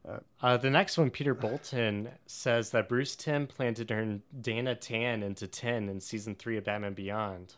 it. 0.06 0.22
Uh, 0.42 0.56
the 0.58 0.68
next 0.70 0.98
one, 0.98 1.10
Peter 1.10 1.32
Bolton 1.34 2.10
says 2.26 2.70
that 2.70 2.88
Bruce 2.90 3.16
Timm 3.16 3.46
planned 3.46 3.76
to 3.76 3.84
turn 3.86 4.22
Dana 4.38 4.74
Tan 4.74 5.22
into 5.22 5.46
Ten 5.46 5.88
in 5.88 5.98
season 6.00 6.34
three 6.34 6.58
of 6.58 6.64
Batman 6.64 6.92
Beyond. 6.92 7.54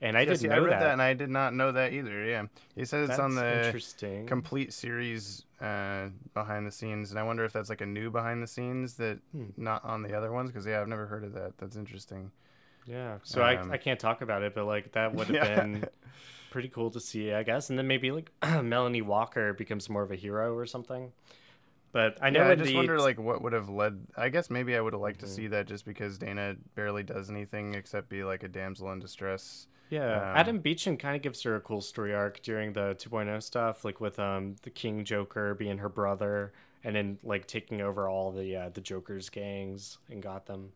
and 0.00 0.16
I 0.16 0.20
Yeah, 0.20 0.24
didn't 0.26 0.38
see, 0.40 0.48
know 0.48 0.54
I 0.56 0.58
read 0.58 0.72
that. 0.72 0.80
that. 0.80 0.92
and 0.94 1.02
I 1.02 1.14
did 1.14 1.30
not 1.30 1.54
know 1.54 1.70
that 1.72 1.92
either. 1.92 2.24
Yeah, 2.24 2.46
he 2.74 2.84
says 2.84 3.10
it's 3.10 3.18
on 3.20 3.36
the 3.36 3.66
interesting. 3.66 4.26
complete 4.26 4.72
series 4.72 5.44
uh, 5.60 6.08
behind 6.34 6.66
the 6.66 6.72
scenes, 6.72 7.10
and 7.10 7.18
I 7.18 7.22
wonder 7.22 7.44
if 7.44 7.52
that's 7.52 7.68
like 7.68 7.80
a 7.80 7.86
new 7.86 8.10
behind 8.10 8.42
the 8.42 8.46
scenes 8.46 8.94
that 8.94 9.18
Hmm. 9.32 9.46
not 9.56 9.84
on 9.84 10.02
the 10.02 10.14
other 10.16 10.30
ones. 10.32 10.50
Because 10.50 10.66
yeah, 10.66 10.80
I've 10.80 10.88
never 10.88 11.06
heard 11.06 11.24
of 11.24 11.32
that. 11.34 11.58
That's 11.58 11.76
interesting. 11.76 12.30
Yeah. 12.86 13.18
So 13.22 13.42
Um, 13.44 13.70
I, 13.70 13.74
I 13.74 13.76
can't 13.78 14.00
talk 14.00 14.22
about 14.22 14.42
it, 14.42 14.54
but 14.54 14.64
like 14.64 14.92
that 14.92 15.14
would 15.14 15.26
have 15.28 15.34
Yeah. 15.48 15.62
been 15.62 15.84
pretty 16.50 16.68
cool 16.68 16.90
to 16.92 17.00
see, 17.00 17.32
I 17.32 17.42
guess. 17.42 17.70
And 17.70 17.78
then 17.78 17.86
maybe 17.86 18.10
like 18.10 18.30
Melanie 18.62 19.02
Walker 19.02 19.52
becomes 19.52 19.88
more 19.90 20.02
of 20.02 20.10
a 20.10 20.16
hero 20.16 20.54
or 20.54 20.64
something. 20.66 21.12
But 21.90 22.18
I 22.20 22.30
know 22.30 22.40
yeah, 22.40 22.48
I 22.50 22.54
just 22.54 22.68
the 22.68 22.76
wonder 22.76 22.98
like 23.00 23.18
what 23.18 23.42
would 23.42 23.52
have 23.54 23.68
led. 23.68 24.06
I 24.16 24.28
guess 24.28 24.50
maybe 24.50 24.76
I 24.76 24.80
would 24.80 24.92
have 24.92 25.00
liked 25.02 25.18
Mhm. 25.18 25.24
to 25.24 25.26
see 25.26 25.46
that 25.48 25.66
just 25.66 25.84
because 25.86 26.18
Dana 26.18 26.56
barely 26.74 27.02
does 27.02 27.30
anything 27.30 27.74
except 27.74 28.08
be 28.08 28.24
like 28.24 28.42
a 28.42 28.48
damsel 28.48 28.92
in 28.92 29.00
distress. 29.00 29.66
Yeah, 29.90 30.16
um, 30.16 30.22
Adam 30.34 30.60
Beechen 30.60 30.98
kind 30.98 31.16
of 31.16 31.22
gives 31.22 31.42
her 31.42 31.56
a 31.56 31.60
cool 31.60 31.80
story 31.80 32.14
arc 32.14 32.42
during 32.42 32.72
the 32.74 32.94
2.0 32.98 33.42
stuff, 33.42 33.84
like 33.84 34.00
with 34.00 34.18
um 34.18 34.56
the 34.62 34.70
King 34.70 35.04
Joker 35.04 35.54
being 35.54 35.78
her 35.78 35.88
brother, 35.88 36.52
and 36.84 36.94
then 36.94 37.18
like 37.22 37.46
taking 37.46 37.80
over 37.80 38.08
all 38.08 38.30
the 38.32 38.56
uh, 38.56 38.68
the 38.70 38.80
Joker's 38.80 39.28
gangs 39.30 39.98
and 40.10 40.22
got 40.22 40.46
them. 40.46 40.72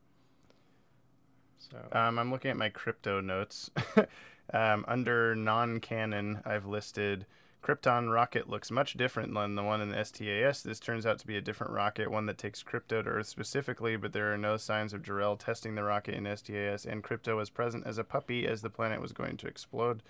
So 1.58 1.78
Um, 1.92 2.18
I'm 2.18 2.30
looking 2.30 2.50
at 2.50 2.56
my 2.56 2.70
krypto 2.70 3.22
notes. 3.22 3.70
um, 4.52 4.84
under 4.88 5.34
non-canon, 5.34 6.42
I've 6.44 6.66
listed 6.66 7.26
Krypton 7.62 8.12
rocket 8.12 8.50
looks 8.50 8.72
much 8.72 8.94
different 8.94 9.32
than 9.32 9.54
the 9.54 9.62
one 9.62 9.80
in 9.80 9.90
the 9.90 10.04
STAS. 10.04 10.62
This 10.62 10.80
turns 10.80 11.06
out 11.06 11.20
to 11.20 11.26
be 11.26 11.36
a 11.36 11.40
different 11.40 11.72
rocket, 11.72 12.10
one 12.10 12.26
that 12.26 12.38
takes 12.38 12.62
Krypto 12.62 13.04
to 13.04 13.08
Earth 13.08 13.28
specifically, 13.28 13.96
but 13.96 14.12
there 14.12 14.32
are 14.34 14.38
no 14.38 14.56
signs 14.56 14.92
of 14.92 15.02
Jor-El 15.02 15.36
testing 15.36 15.76
the 15.76 15.84
rocket 15.84 16.14
in 16.14 16.24
STAS, 16.36 16.84
and 16.84 17.04
Krypto 17.04 17.36
was 17.36 17.50
present 17.50 17.86
as 17.86 17.98
a 17.98 18.04
puppy 18.04 18.48
as 18.48 18.62
the 18.62 18.70
planet 18.70 19.00
was 19.00 19.12
going 19.12 19.36
to 19.36 19.46
explode. 19.46 20.02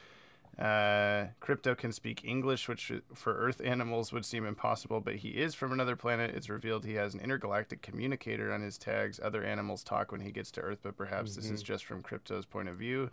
Uh, 0.59 1.29
Krypto 1.41 1.77
can 1.77 1.93
speak 1.93 2.25
English, 2.25 2.69
which 2.69 2.93
for 3.15 3.35
Earth 3.35 3.61
animals 3.65 4.13
would 4.13 4.25
seem 4.25 4.47
impossible, 4.47 5.01
but 5.01 5.17
he 5.17 5.31
is 5.31 5.55
from 5.55 5.73
another 5.73 5.97
planet. 5.97 6.35
It's 6.35 6.51
revealed 6.51 6.85
he 6.85 6.95
has 6.95 7.15
an 7.15 7.21
intergalactic 7.21 7.81
communicator 7.81 8.53
on 8.53 8.61
his 8.61 8.77
tags. 8.77 9.21
Other 9.23 9.45
animals 9.45 9.83
talk 9.83 10.13
when 10.13 10.21
he 10.21 10.31
gets 10.31 10.51
to 10.53 10.61
Earth, 10.61 10.81
but 10.83 10.97
perhaps 10.97 11.37
this 11.37 11.51
is 11.51 11.63
just 11.63 11.85
from 11.85 12.03
Krypto's 12.03 12.45
point 12.45 12.69
of 12.69 12.77
view. 12.77 13.11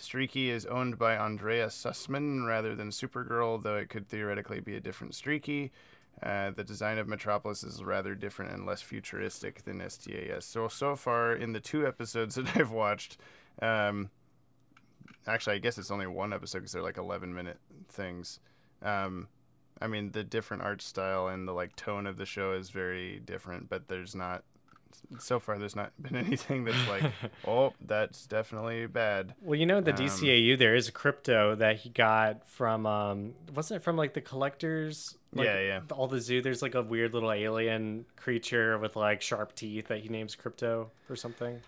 Streaky 0.00 0.50
is 0.50 0.64
owned 0.66 0.98
by 0.98 1.16
Andrea 1.16 1.66
Sussman 1.66 2.46
rather 2.46 2.74
than 2.74 2.88
Supergirl, 2.88 3.62
though 3.62 3.76
it 3.76 3.90
could 3.90 4.08
theoretically 4.08 4.60
be 4.60 4.74
a 4.74 4.80
different 4.80 5.14
Streaky. 5.14 5.72
Uh, 6.22 6.50
the 6.50 6.64
design 6.64 6.98
of 6.98 7.06
Metropolis 7.06 7.62
is 7.62 7.84
rather 7.84 8.14
different 8.14 8.52
and 8.52 8.66
less 8.66 8.82
futuristic 8.82 9.64
than 9.64 9.80
STAS. 9.88 10.44
So, 10.44 10.68
so 10.68 10.96
far 10.96 11.34
in 11.34 11.52
the 11.52 11.60
two 11.60 11.86
episodes 11.86 12.34
that 12.34 12.56
I've 12.56 12.70
watched, 12.70 13.18
um, 13.60 14.10
actually, 15.26 15.56
I 15.56 15.60
guess 15.60 15.78
it's 15.78 15.90
only 15.90 16.06
one 16.06 16.32
episode 16.32 16.60
because 16.60 16.72
they're 16.72 16.82
like 16.82 16.98
11 16.98 17.34
minute 17.34 17.58
things. 17.88 18.40
Um, 18.82 19.28
I 19.80 19.86
mean, 19.86 20.12
the 20.12 20.24
different 20.24 20.62
art 20.62 20.82
style 20.82 21.28
and 21.28 21.46
the 21.48 21.52
like 21.52 21.76
tone 21.76 22.06
of 22.06 22.16
the 22.16 22.26
show 22.26 22.52
is 22.52 22.70
very 22.70 23.20
different, 23.20 23.68
but 23.68 23.88
there's 23.88 24.14
not. 24.14 24.44
So 25.18 25.40
far, 25.40 25.58
there's 25.58 25.74
not 25.76 25.92
been 26.00 26.14
anything 26.26 26.64
that's 26.64 26.88
like, 26.88 27.02
oh, 27.46 27.72
that's 27.84 28.26
definitely 28.26 28.86
bad. 28.86 29.34
Well, 29.40 29.58
you 29.58 29.66
know, 29.66 29.80
the 29.80 29.90
Um, 29.92 29.96
DCAU, 29.98 30.58
there 30.58 30.74
is 30.74 30.88
a 30.88 30.92
krypto 30.92 31.58
that 31.58 31.76
he 31.78 31.88
got 31.90 32.48
from, 32.48 32.86
um, 32.86 33.34
wasn't 33.54 33.80
it 33.80 33.84
from 33.84 33.96
like 33.96 34.14
the 34.14 34.20
collectors? 34.20 35.16
Like, 35.34 35.46
Yeah, 35.46 35.60
yeah. 35.60 35.80
All 35.92 36.06
the 36.06 36.20
zoo. 36.20 36.42
There's 36.42 36.62
like 36.62 36.74
a 36.74 36.82
weird 36.82 37.12
little 37.14 37.32
alien 37.32 38.04
creature 38.16 38.78
with 38.78 38.94
like 38.96 39.20
sharp 39.22 39.54
teeth 39.54 39.88
that 39.88 39.98
he 40.00 40.08
names 40.08 40.36
Krypto 40.36 40.88
or 41.08 41.16
something. 41.16 41.60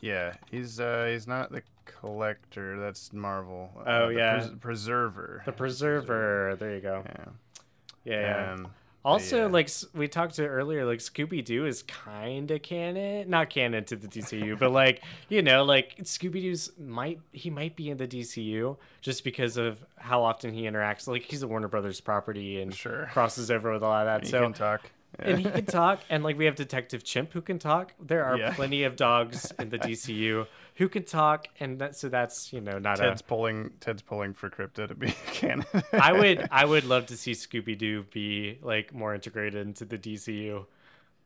Yeah, 0.00 0.34
he's 0.50 0.78
uh 0.78 1.08
he's 1.10 1.26
not 1.26 1.50
the 1.50 1.62
collector. 1.86 2.78
That's 2.78 3.12
Marvel. 3.14 3.70
Uh, 3.78 3.82
Oh, 3.86 4.08
the 4.08 4.14
yeah. 4.14 4.38
pres- 4.38 4.50
preserver. 4.60 5.42
The 5.46 5.52
Preserver. 5.52 6.56
There 6.58 6.74
you 6.74 6.80
go. 6.80 7.02
Yeah. 7.06 7.24
Yeah. 8.04 8.20
yeah. 8.20 8.52
Um, 8.52 8.68
also, 9.06 9.36
yeah. 9.46 9.46
like 9.46 9.70
we 9.94 10.08
talked 10.08 10.34
to 10.36 10.46
earlier, 10.46 10.84
like 10.84 10.98
Scooby 10.98 11.44
Doo 11.44 11.64
is 11.66 11.82
kind 11.84 12.50
of 12.50 12.60
canon, 12.62 13.30
not 13.30 13.48
canon 13.50 13.84
to 13.84 13.96
the 13.96 14.08
DCU, 14.08 14.58
but 14.58 14.72
like 14.72 15.02
you 15.28 15.42
know, 15.42 15.64
like 15.64 15.96
Scooby 16.02 16.42
Doo's 16.42 16.72
might 16.78 17.20
he 17.32 17.48
might 17.50 17.76
be 17.76 17.88
in 17.90 17.96
the 17.96 18.08
DCU 18.08 18.76
just 19.00 19.22
because 19.24 19.56
of 19.56 19.84
how 19.96 20.22
often 20.24 20.52
he 20.52 20.62
interacts. 20.62 21.06
Like 21.06 21.22
he's 21.22 21.42
a 21.42 21.48
Warner 21.48 21.68
Brothers 21.68 22.00
property 22.00 22.60
and 22.60 22.74
Sure. 22.74 23.08
crosses 23.12 23.50
over 23.50 23.72
with 23.72 23.82
a 23.82 23.86
lot 23.86 24.06
of 24.06 24.20
that. 24.20 24.24
he 24.24 24.30
so 24.30 24.42
can 24.42 24.52
talk. 24.52 24.90
and 25.18 25.38
he 25.38 25.44
can 25.48 25.64
talk 25.64 26.00
and 26.10 26.22
like 26.22 26.36
we 26.36 26.44
have 26.44 26.56
detective 26.56 27.02
chimp 27.02 27.32
who 27.32 27.40
can 27.40 27.58
talk 27.58 27.92
there 27.98 28.22
are 28.24 28.36
Yeah. 28.36 28.52
plenty 28.54 28.82
of 28.82 28.96
dogs 28.96 29.50
in 29.58 29.70
the 29.70 29.78
dcu 29.78 30.46
who 30.76 30.88
can 30.88 31.02
talk 31.04 31.48
and 31.60 31.78
that 31.80 31.96
so 31.96 32.08
that's 32.08 32.52
you 32.52 32.60
know 32.60 32.78
not 32.78 32.96
Ted's 32.98 33.20
a 33.20 33.24
pulling. 33.24 33.70
Ted's 33.80 34.02
pulling 34.02 34.34
for 34.34 34.48
krypto 34.48 34.86
to 34.88 34.94
be 34.94 35.08
canon. 35.32 35.66
i 35.92 36.12
would 36.12 36.48
i 36.50 36.64
would 36.64 36.84
love 36.84 37.06
to 37.06 37.16
see 37.16 37.32
scooby-doo 37.32 38.04
be 38.12 38.58
like 38.62 38.94
more 38.94 39.14
integrated 39.14 39.66
into 39.66 39.84
the 39.84 39.98
dcu 39.98 40.64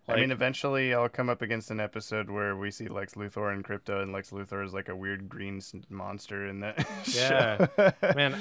I 0.08 0.16
mean, 0.16 0.32
eventually, 0.32 0.92
I'll 0.92 1.08
come 1.08 1.28
up 1.28 1.40
against 1.40 1.70
an 1.70 1.78
episode 1.78 2.30
where 2.30 2.56
we 2.56 2.72
see 2.72 2.88
Lex 2.88 3.14
Luthor 3.14 3.52
and 3.52 3.64
Krypto, 3.64 4.02
and 4.02 4.12
Lex 4.12 4.30
Luthor 4.30 4.64
is 4.64 4.74
like 4.74 4.88
a 4.88 4.96
weird 4.96 5.28
green 5.28 5.60
monster 5.88 6.48
in 6.48 6.58
that. 6.60 6.84
Yeah. 7.14 7.66
man 8.16 8.34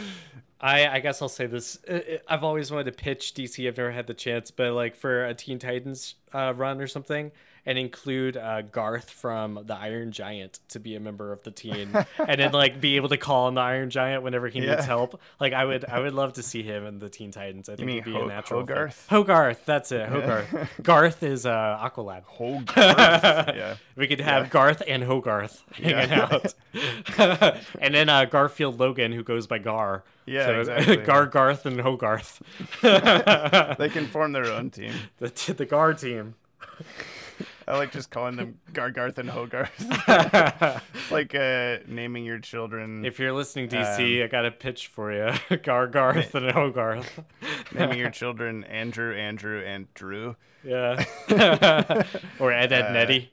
i 0.62 0.88
i 0.88 1.00
guess 1.00 1.22
i'll 1.22 1.30
say 1.30 1.46
this 1.46 1.80
i've 2.28 2.44
always 2.44 2.70
wanted 2.72 2.86
to 2.86 2.92
pitch 2.92 3.34
dc 3.34 3.66
i've 3.68 3.78
never 3.78 3.92
had 3.92 4.08
the 4.08 4.14
chance 4.14 4.52
but 4.52 4.74
like 4.74 4.96
for 4.96 5.26
a 5.26 5.34
teen 5.34 5.58
titans 5.60 6.16
uh, 6.34 6.54
run 6.56 6.82
or 6.82 6.88
something 6.88 7.32
and 7.70 7.78
include 7.78 8.36
uh, 8.36 8.64
garth 8.64 9.10
from 9.12 9.60
the 9.66 9.76
iron 9.76 10.12
giant 10.12 10.60
to 10.70 10.80
be 10.80 10.96
a 10.96 11.00
member 11.00 11.32
of 11.32 11.44
the 11.44 11.52
team 11.52 11.96
and 12.28 12.40
then 12.42 12.52
like 12.52 12.82
be 12.82 12.96
able 12.96 13.10
to 13.10 13.18
call 13.18 13.46
on 13.46 13.54
the 13.54 13.62
iron 13.62 13.90
giant 13.92 14.24
whenever 14.24 14.48
he 14.50 14.60
Yeah. 14.60 14.76
needs 14.76 14.86
help 14.86 15.22
like 15.40 15.54
i 15.54 15.64
would 15.64 15.86
i 15.86 16.00
would 16.00 16.14
love 16.14 16.34
to 16.34 16.44
see 16.44 16.64
him 16.64 16.86
in 16.86 16.98
the 17.00 17.10
teen 17.10 17.32
titans 17.32 17.70
i 17.70 17.76
think 17.76 17.90
he'd 17.90 18.04
be 18.06 18.14
Ho- 18.14 18.24
a 18.26 18.28
natural. 18.28 18.62
Hogarth? 18.62 19.06
hogarth 19.10 19.66
that's 19.66 19.92
it 19.92 20.10
hogarth 20.10 20.70
garth 20.84 21.22
is 21.24 21.46
uh 21.46 21.78
aqualad 21.82 22.24
Whole 22.24 22.62
Garth. 22.62 22.76
yeah. 23.56 23.76
we 23.96 24.08
could 24.08 24.20
have 24.22 24.50
Garth 24.50 24.82
and 24.88 25.04
Hogarth 25.04 25.64
hanging 25.74 26.10
Yeah. 26.10 26.28
out, 27.18 27.58
and 27.80 27.94
then 27.94 28.10
uh, 28.10 28.26
Garfield 28.26 28.80
Logan, 28.80 29.12
who 29.12 29.24
goes 29.24 29.46
by 29.48 29.58
Gar. 29.60 30.04
Yeah, 30.26 30.46
so, 30.46 30.60
exactly. 30.62 30.98
Gar, 30.98 31.26
Garth, 31.26 31.66
and 31.66 31.80
Hogarth. 31.82 32.42
They 32.82 33.90
can 33.90 34.08
form 34.08 34.32
their 34.32 34.46
own 34.46 34.70
team. 34.70 34.94
the 35.20 35.54
the 35.58 35.66
Gar 35.66 35.94
team. 35.94 36.36
I 37.70 37.78
like 37.78 37.92
just 37.92 38.10
calling 38.10 38.36
them 38.36 38.58
Gargarth 38.74 39.20
and 39.20 39.30
Hogarth. 39.30 39.72
it's 39.80 41.12
like 41.12 41.36
uh, 41.36 41.78
naming 41.88 42.26
your 42.26 42.40
children. 42.40 43.06
If 43.06 43.20
you're 43.20 43.32
listening, 43.34 43.66
Um, 43.74 43.84
DC, 43.84 44.24
I 44.24 44.28
got 44.28 44.46
a 44.46 44.52
pitch 44.52 44.88
for 44.88 45.12
you. 45.14 45.58
Gar, 45.64 45.86
Garth, 45.88 46.34
and 46.34 46.50
Hogarth. 46.52 47.20
naming 47.74 48.00
your 48.00 48.10
children 48.10 48.64
Andrew, 48.64 49.14
Andrew, 49.16 49.62
and 49.64 49.94
Drew. 49.94 50.36
Yeah. 50.64 51.04
or 52.40 52.52
Ed, 52.52 52.74
Ed, 52.74 52.86
Uh, 52.88 52.92
Nettie. 52.92 53.32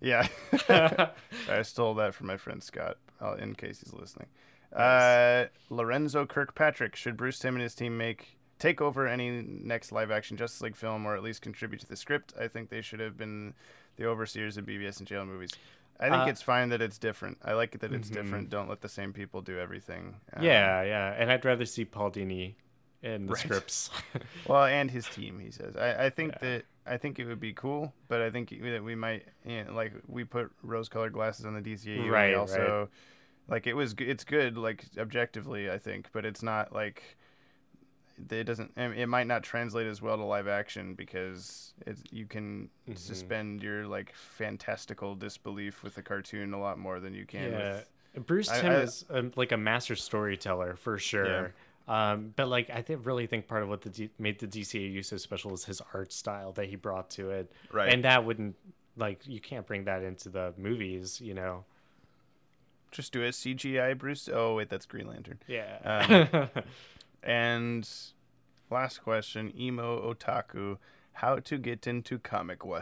Yeah. 0.00 0.28
I 0.68 1.62
stole 1.62 1.94
that 1.94 2.14
from 2.14 2.26
my 2.26 2.36
friend 2.36 2.62
Scott, 2.62 2.98
uh, 3.20 3.34
in 3.36 3.54
case 3.54 3.80
he's 3.82 3.92
listening. 3.94 4.28
Uh, 4.74 5.46
Lorenzo 5.70 6.26
Kirkpatrick. 6.26 6.96
Should 6.96 7.16
Bruce 7.16 7.38
Timm 7.38 7.54
and 7.54 7.62
his 7.62 7.74
team 7.74 7.96
make 7.96 8.36
take 8.60 8.80
over 8.80 9.08
any 9.08 9.42
next 9.42 9.90
live 9.90 10.12
action 10.12 10.36
Justice 10.36 10.60
League 10.60 10.76
film 10.76 11.06
or 11.06 11.16
at 11.16 11.22
least 11.24 11.42
contribute 11.42 11.80
to 11.80 11.88
the 11.88 11.96
script? 11.96 12.32
I 12.38 12.46
think 12.46 12.68
they 12.70 12.82
should 12.82 13.00
have 13.00 13.16
been 13.16 13.54
the 13.96 14.04
overseers 14.06 14.56
of 14.56 14.66
BvS 14.66 14.98
and 14.98 15.08
jail 15.08 15.24
movies. 15.24 15.50
I 15.98 16.08
think 16.08 16.26
Uh, 16.26 16.30
it's 16.30 16.40
fine 16.42 16.68
that 16.70 16.80
it's 16.80 16.96
different. 16.98 17.38
I 17.44 17.52
like 17.54 17.74
it 17.74 17.80
that 17.80 17.92
it's 17.92 18.08
different. 18.08 18.48
Don't 18.48 18.68
let 18.68 18.80
the 18.80 18.88
same 18.88 19.12
people 19.12 19.42
do 19.42 19.58
everything. 19.58 20.14
Um, 20.32 20.44
Yeah, 20.44 20.82
yeah. 20.82 21.14
And 21.18 21.30
I'd 21.30 21.44
rather 21.44 21.66
see 21.66 21.84
Paul 21.84 22.10
Dini 22.10 22.54
in 23.02 23.26
the 23.26 23.32
Right. 23.32 23.40
scripts. 23.40 23.90
Well, 24.46 24.64
and 24.64 24.90
his 24.90 25.06
team, 25.08 25.38
he 25.40 25.50
says. 25.50 25.76
I, 25.76 26.06
I 26.06 26.10
think 26.10 26.32
Yeah. 26.34 26.38
that 26.40 26.64
I 26.86 26.96
think 26.96 27.18
it 27.18 27.26
would 27.26 27.38
be 27.40 27.52
cool, 27.52 27.92
but 28.08 28.20
I 28.22 28.30
think 28.30 28.48
that 28.62 28.82
we 28.82 28.94
might, 28.94 29.24
you 29.44 29.62
know, 29.64 29.74
like 29.74 29.92
we 30.08 30.24
put 30.24 30.50
rose-colored 30.62 31.12
glasses 31.12 31.44
on 31.46 31.54
the 31.54 31.60
DCAU. 31.60 32.10
Right, 32.10 32.34
also, 32.34 32.88
like 33.48 33.66
it 33.66 33.74
was, 33.74 33.94
it's 33.98 34.24
good, 34.24 34.56
like 34.56 34.84
objectively, 34.98 35.70
I 35.70 35.78
think, 35.78 36.08
but 36.12 36.24
it's 36.24 36.42
not 36.42 36.72
like 36.72 37.18
it 38.30 38.44
doesn't. 38.44 38.72
It 38.76 39.08
might 39.08 39.26
not 39.26 39.42
translate 39.42 39.86
as 39.86 40.02
well 40.02 40.16
to 40.16 40.24
live 40.24 40.48
action 40.48 40.94
because 40.94 41.72
it's 41.86 42.02
you 42.10 42.26
can 42.26 42.68
Mhm. 42.88 42.98
suspend 42.98 43.62
your 43.62 43.86
like 43.86 44.14
fantastical 44.14 45.14
disbelief 45.14 45.82
with 45.82 45.96
a 45.98 46.02
cartoon 46.02 46.52
a 46.54 46.60
lot 46.60 46.78
more 46.78 47.00
than 47.00 47.14
you 47.14 47.26
can 47.26 47.52
Yeah. 47.52 47.72
with. 48.14 48.26
Bruce 48.26 48.48
Timm 48.48 48.72
is 48.72 49.04
um, 49.10 49.32
like 49.36 49.52
a 49.52 49.56
master 49.56 49.94
storyteller 49.96 50.74
for 50.76 50.98
sure. 50.98 51.54
Um, 51.88 52.32
but 52.36 52.48
like 52.48 52.70
I 52.70 52.82
think 52.82 53.04
really 53.06 53.26
think 53.26 53.46
part 53.48 53.62
of 53.62 53.68
what 53.68 53.82
the 53.82 53.90
D- 53.90 54.10
made 54.18 54.38
the 54.38 54.46
DCAU 54.46 55.02
so 55.04 55.16
special 55.16 55.52
is 55.54 55.64
his 55.64 55.80
art 55.94 56.12
style 56.12 56.52
that 56.52 56.66
he 56.68 56.76
brought 56.76 57.10
to 57.10 57.30
it, 57.30 57.50
Right. 57.72 57.92
and 57.92 58.04
that 58.04 58.24
wouldn't 58.24 58.56
like 58.96 59.26
you 59.26 59.40
can't 59.40 59.66
bring 59.66 59.84
that 59.84 60.02
into 60.02 60.28
the 60.28 60.52
movies, 60.56 61.20
you 61.20 61.34
know. 61.34 61.64
Just 62.92 63.12
do 63.12 63.22
a 63.24 63.28
CGI 63.32 63.94
Bruce. 63.96 64.28
Oh 64.32 64.56
wait, 64.56 64.68
that's 64.68 64.86
Green 64.86 65.06
Lantern. 65.06 65.38
Yeah. 65.46 66.48
And 67.22 67.88
last 68.70 69.02
question, 69.02 69.52
emo 69.58 70.12
otaku, 70.12 70.78
how 71.14 71.36
to 71.36 71.58
get 71.58 71.86
into 71.86 72.18
comic? 72.18 72.60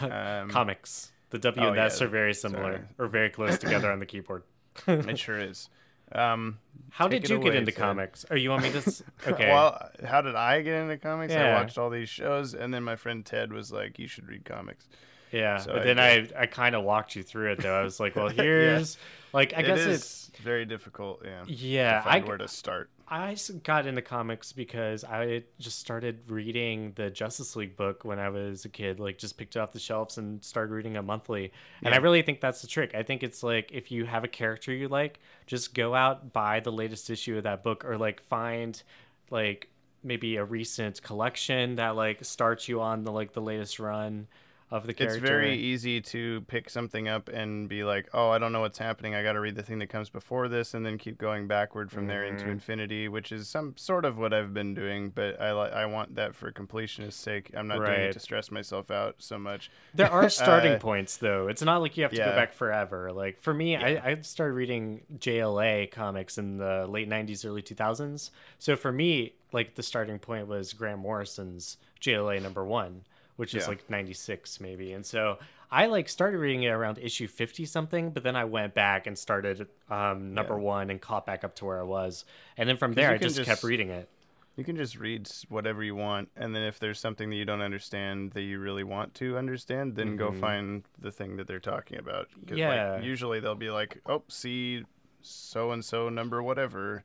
Um, 0.00 0.48
Comics. 0.48 1.12
The 1.28 1.38
W 1.40 1.66
oh, 1.66 1.70
and 1.70 1.78
S 1.78 2.00
yeah, 2.00 2.06
are 2.06 2.10
very 2.10 2.32
similar 2.32 2.72
sorry. 2.72 2.84
or 2.98 3.06
very 3.06 3.28
close 3.28 3.58
together 3.58 3.92
on 3.92 3.98
the 3.98 4.06
keyboard. 4.06 4.44
it 4.86 5.18
sure 5.18 5.38
is. 5.38 5.68
Um, 6.12 6.58
How 6.90 7.08
did 7.08 7.28
you 7.28 7.38
get 7.38 7.54
into 7.54 7.72
Ted. 7.72 7.80
comics? 7.80 8.24
Or 8.30 8.36
you 8.36 8.50
want 8.50 8.62
me 8.62 8.70
to? 8.70 8.78
s- 8.78 9.02
Okay. 9.26 9.48
Well, 9.48 9.90
how 10.04 10.20
did 10.20 10.36
I 10.36 10.62
get 10.62 10.74
into 10.74 10.96
comics? 10.96 11.34
I 11.34 11.52
watched 11.52 11.76
all 11.76 11.90
these 11.90 12.08
shows, 12.08 12.54
and 12.54 12.72
then 12.72 12.82
my 12.82 12.96
friend 12.96 13.24
Ted 13.26 13.52
was 13.52 13.72
like, 13.72 13.98
"You 13.98 14.06
should 14.06 14.28
read 14.28 14.44
comics." 14.44 14.88
yeah. 15.32 15.58
so 15.58 15.72
but 15.72 15.82
I 15.82 15.84
then 15.84 15.98
I 15.98 16.14
did. 16.16 16.32
I 16.38 16.46
kind 16.46 16.74
of 16.74 16.84
walked 16.84 17.16
you 17.16 17.22
through 17.22 17.52
it 17.52 17.60
though. 17.60 17.78
I 17.78 17.82
was 17.82 17.98
like, 17.98 18.14
well, 18.16 18.28
here's 18.28 18.96
like 19.32 19.52
I 19.54 19.60
It 19.60 19.66
guess 19.66 19.80
it's 19.80 20.30
very 20.42 20.64
difficult. 20.64 21.22
Yeah. 21.24 21.44
yeah. 21.46 22.00
To 22.02 22.08
I 22.08 22.20
where 22.20 22.38
to 22.38 22.48
start. 22.48 22.90
I 23.06 23.36
got 23.62 23.86
into 23.86 24.02
comics 24.02 24.52
because 24.52 25.04
I 25.04 25.44
just 25.58 25.78
started 25.78 26.20
reading 26.28 26.92
the 26.96 27.10
Justice 27.10 27.54
League 27.54 27.76
book 27.76 28.04
when 28.04 28.18
I 28.18 28.30
was 28.30 28.64
a 28.64 28.68
kid. 28.68 28.98
Like, 28.98 29.18
just 29.18 29.36
picked 29.36 29.56
it 29.56 29.58
off 29.58 29.72
the 29.72 29.78
shelves 29.78 30.16
and 30.16 30.42
started 30.42 30.72
reading 30.72 30.96
it 30.96 31.02
monthly. 31.02 31.52
And 31.82 31.94
I 31.94 31.98
really 31.98 32.22
think 32.22 32.40
that's 32.40 32.62
the 32.62 32.66
trick. 32.66 32.94
I 32.94 33.02
think 33.02 33.22
it's 33.22 33.42
like 33.42 33.70
if 33.72 33.90
you 33.92 34.06
have 34.06 34.24
a 34.24 34.28
character 34.28 34.72
you 34.72 34.88
like, 34.88 35.20
just 35.46 35.74
go 35.74 35.94
out 35.94 36.32
buy 36.32 36.60
the 36.60 36.72
latest 36.72 37.10
issue 37.10 37.36
of 37.36 37.44
that 37.44 37.62
book, 37.62 37.84
or 37.84 37.98
like 37.98 38.22
find 38.22 38.82
like 39.30 39.68
maybe 40.02 40.36
a 40.36 40.44
recent 40.44 41.02
collection 41.02 41.76
that 41.76 41.96
like 41.96 42.24
starts 42.24 42.68
you 42.68 42.80
on 42.80 43.04
the 43.04 43.12
like 43.12 43.32
the 43.32 43.40
latest 43.40 43.78
run 43.78 44.26
of 44.70 44.86
the 44.86 44.94
character. 44.94 45.18
It's 45.18 45.26
very 45.28 45.54
easy 45.56 46.00
to 46.00 46.40
pick 46.48 46.68
something 46.70 47.06
up 47.06 47.28
and 47.28 47.68
be 47.68 47.84
like, 47.84 48.08
"Oh, 48.12 48.30
I 48.30 48.38
don't 48.38 48.50
know 48.52 48.60
what's 48.60 48.78
happening. 48.78 49.14
I 49.14 49.22
got 49.22 49.34
to 49.34 49.40
read 49.40 49.54
the 49.54 49.62
thing 49.62 49.78
that 49.80 49.88
comes 49.88 50.08
before 50.10 50.48
this, 50.48 50.74
and 50.74 50.84
then 50.84 50.98
keep 50.98 51.18
going 51.18 51.46
backward 51.46 51.92
from 51.92 52.06
there 52.06 52.24
into 52.24 52.46
Mhm. 52.46 52.50
infinity," 52.52 53.08
which 53.08 53.30
is 53.30 53.46
some 53.46 53.76
sort 53.76 54.04
of 54.04 54.18
what 54.18 54.32
I've 54.32 54.52
been 54.54 54.74
doing. 54.74 55.10
But 55.10 55.40
I 55.40 55.52
li- 55.52 55.70
I 55.70 55.86
want 55.86 56.14
that 56.16 56.34
for 56.34 56.50
completionist 56.50 57.12
sake. 57.12 57.50
I'm 57.54 57.68
not 57.68 57.76
doing 57.84 58.00
it 58.00 58.12
to 58.14 58.20
stress 58.20 58.50
myself 58.50 58.90
out 58.90 59.16
so 59.18 59.38
much. 59.38 59.70
There 59.94 60.10
are 60.10 60.28
starting 60.28 60.72
Uh, 60.72 60.78
points 60.78 61.18
though. 61.18 61.46
It's 61.48 61.62
not 61.62 61.80
like 61.82 61.96
you 61.96 62.02
have 62.02 62.12
to 62.12 62.16
go 62.18 62.34
back 62.34 62.52
forever. 62.52 63.12
Like 63.12 63.40
for 63.40 63.54
me, 63.54 63.76
I, 63.76 64.10
I 64.12 64.20
started 64.22 64.54
reading 64.54 65.02
JLA 65.18 65.86
comics 65.92 66.38
in 66.38 66.56
the 66.58 66.86
late 66.88 67.08
'90s, 67.08 67.44
early 67.44 67.62
2000s. 67.62 68.30
So 68.58 68.76
for 68.76 68.90
me, 68.92 69.34
like 69.52 69.74
the 69.76 69.82
starting 69.82 70.18
point 70.18 70.48
was 70.48 70.72
Grant 70.72 70.98
Morrison's 70.98 71.76
JLA 72.00 72.40
number 72.42 72.64
one, 72.64 73.02
which 73.36 73.54
is 73.54 73.64
Yeah. 73.64 73.68
like 73.70 73.90
'96 73.90 74.60
maybe. 74.60 74.92
And 74.92 75.04
so 75.04 75.38
I 75.70 75.86
like 75.86 76.08
started 76.08 76.38
reading 76.38 76.62
it 76.62 76.68
around 76.68 76.98
issue 76.98 77.26
50 77.26 77.64
something, 77.64 78.10
but 78.10 78.22
then 78.22 78.36
I 78.36 78.44
went 78.44 78.74
back 78.74 79.06
and 79.06 79.18
started 79.18 79.68
um, 79.90 80.34
number 80.34 80.54
Yeah. 80.54 80.60
one 80.60 80.90
and 80.90 81.00
caught 81.00 81.26
back 81.26 81.42
up 81.44 81.54
to 81.56 81.64
where 81.64 81.80
I 81.80 81.84
was. 81.84 82.24
And 82.56 82.68
then 82.68 82.76
from 82.76 82.94
there, 82.94 83.10
I 83.10 83.18
can 83.18 83.28
just, 83.28 83.44
kept 83.44 83.62
reading 83.64 83.90
it. 83.90 84.08
You 84.56 84.62
can 84.62 84.76
just 84.76 84.96
read 84.96 85.28
whatever 85.48 85.82
you 85.82 85.96
want, 85.96 86.28
and 86.36 86.54
then 86.54 86.62
if 86.62 86.78
there's 86.78 87.00
something 87.00 87.28
that 87.30 87.34
you 87.34 87.44
don't 87.44 87.60
understand 87.60 88.30
that 88.34 88.42
you 88.42 88.60
really 88.60 88.84
want 88.84 89.12
to 89.14 89.36
understand, 89.36 89.96
then 89.96 90.14
go 90.16 90.30
Mhm. 90.30 90.38
find 90.40 90.84
the 90.96 91.10
thing 91.10 91.36
that 91.38 91.48
they're 91.48 91.58
talking 91.58 91.98
about. 91.98 92.28
'Cause, 92.46 92.50
like, 92.50 92.58
Yeah. 92.58 93.00
usually 93.00 93.40
they'll 93.40 93.56
be 93.56 93.70
like, 93.70 94.00
"Oh, 94.06 94.22
see, 94.28 94.84
so 95.22 95.72
and 95.72 95.84
so 95.84 96.08
number 96.08 96.40
whatever." 96.40 97.02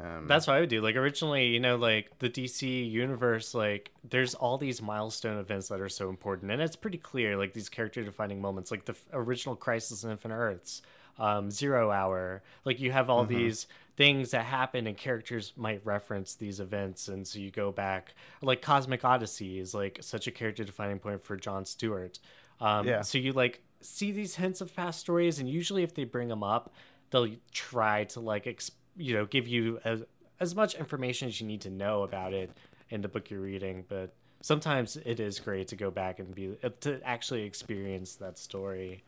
Um, 0.00 0.26
That's 0.26 0.46
what 0.46 0.56
I 0.56 0.60
would 0.60 0.68
do. 0.68 0.80
Like 0.80 0.96
originally, 0.96 1.48
you 1.48 1.60
know, 1.60 1.76
like 1.76 2.18
the 2.18 2.30
DC 2.30 2.90
universe, 2.90 3.54
like 3.54 3.90
there's 4.08 4.34
all 4.34 4.56
these 4.58 4.80
milestone 4.80 5.38
events 5.38 5.68
that 5.68 5.80
are 5.80 5.88
so 5.88 6.08
important, 6.08 6.50
and 6.50 6.62
it's 6.62 6.76
pretty 6.76 6.98
clear, 6.98 7.36
like 7.36 7.52
these 7.52 7.68
character 7.68 8.02
defining 8.02 8.40
moments, 8.40 8.70
like 8.70 8.86
the 8.86 8.92
f- 8.92 9.04
original 9.12 9.54
Crisis 9.54 10.04
on 10.04 10.10
Infinite 10.12 10.36
Earths, 10.36 10.82
um, 11.18 11.50
Zero 11.50 11.90
Hour. 11.90 12.42
Like 12.64 12.80
you 12.80 12.90
have 12.92 13.10
all 13.10 13.24
these 13.26 13.66
things 13.96 14.30
that 14.30 14.46
happen, 14.46 14.86
and 14.86 14.96
characters 14.96 15.52
might 15.56 15.84
reference 15.84 16.34
these 16.36 16.58
events, 16.60 17.08
and 17.08 17.26
so 17.26 17.38
you 17.38 17.50
go 17.50 17.70
back. 17.70 18.14
Like 18.40 18.62
Cosmic 18.62 19.04
Odyssey 19.04 19.58
is 19.58 19.74
like 19.74 19.98
such 20.00 20.26
a 20.26 20.30
character 20.30 20.64
defining 20.64 21.00
point 21.00 21.22
for 21.22 21.36
John 21.36 21.66
Stewart. 21.66 22.18
Um, 22.60 22.86
Yeah. 22.88 23.02
So 23.02 23.18
you 23.18 23.32
like 23.34 23.62
see 23.82 24.10
these 24.12 24.36
hints 24.36 24.62
of 24.62 24.74
past 24.74 25.00
stories, 25.00 25.38
and 25.38 25.48
usually 25.50 25.82
if 25.82 25.92
they 25.94 26.04
bring 26.04 26.28
them 26.28 26.42
up, 26.42 26.72
they'll 27.10 27.28
try 27.52 28.04
to 28.04 28.20
like 28.20 28.46
ex- 28.46 28.70
you 28.96 29.14
know 29.14 29.26
give 29.26 29.48
you 29.48 29.80
as 29.84 30.02
as 30.40 30.54
much 30.54 30.74
information 30.74 31.28
as 31.28 31.40
you 31.40 31.46
need 31.46 31.60
to 31.62 31.70
know 31.70 32.02
about 32.02 32.32
it 32.32 32.50
in 32.90 33.00
the 33.00 33.08
book 33.08 33.30
you're 33.30 33.40
reading. 33.40 33.84
But 33.88 34.12
sometimes 34.40 34.96
it 34.96 35.20
is 35.20 35.38
great 35.38 35.68
to 35.68 35.76
go 35.76 35.90
back 35.90 36.18
and 36.18 36.34
be 36.34 36.56
uh, 36.62 36.70
to 36.80 37.00
actually 37.04 37.42
experience 37.42 38.16
that 38.16 38.38
story 38.38 39.04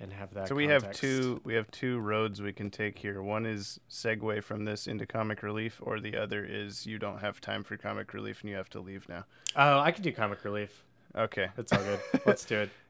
and 0.00 0.12
have 0.12 0.34
that. 0.34 0.48
so 0.48 0.54
we 0.54 0.66
have 0.66 0.90
two 0.92 1.40
we 1.44 1.54
have 1.54 1.70
two 1.70 1.98
roads 2.00 2.42
we 2.42 2.52
can 2.52 2.70
take 2.70 2.98
here. 2.98 3.22
One 3.22 3.46
is 3.46 3.80
segue 3.90 4.42
from 4.42 4.64
this 4.64 4.86
into 4.86 5.06
comic 5.06 5.42
relief, 5.42 5.80
or 5.82 6.00
the 6.00 6.16
other 6.16 6.44
is 6.44 6.86
you 6.86 6.98
don't 6.98 7.18
have 7.20 7.40
time 7.40 7.64
for 7.64 7.76
comic 7.76 8.12
relief 8.12 8.40
and 8.42 8.50
you 8.50 8.56
have 8.56 8.70
to 8.70 8.80
leave 8.80 9.08
now. 9.08 9.24
Oh, 9.56 9.78
I 9.78 9.92
can 9.92 10.02
do 10.02 10.12
comic 10.12 10.44
relief. 10.44 10.84
Okay, 11.16 11.48
that's 11.56 11.72
all 11.72 11.82
good. 11.82 12.00
Let's 12.26 12.44
do 12.44 12.58
it. 12.58 12.70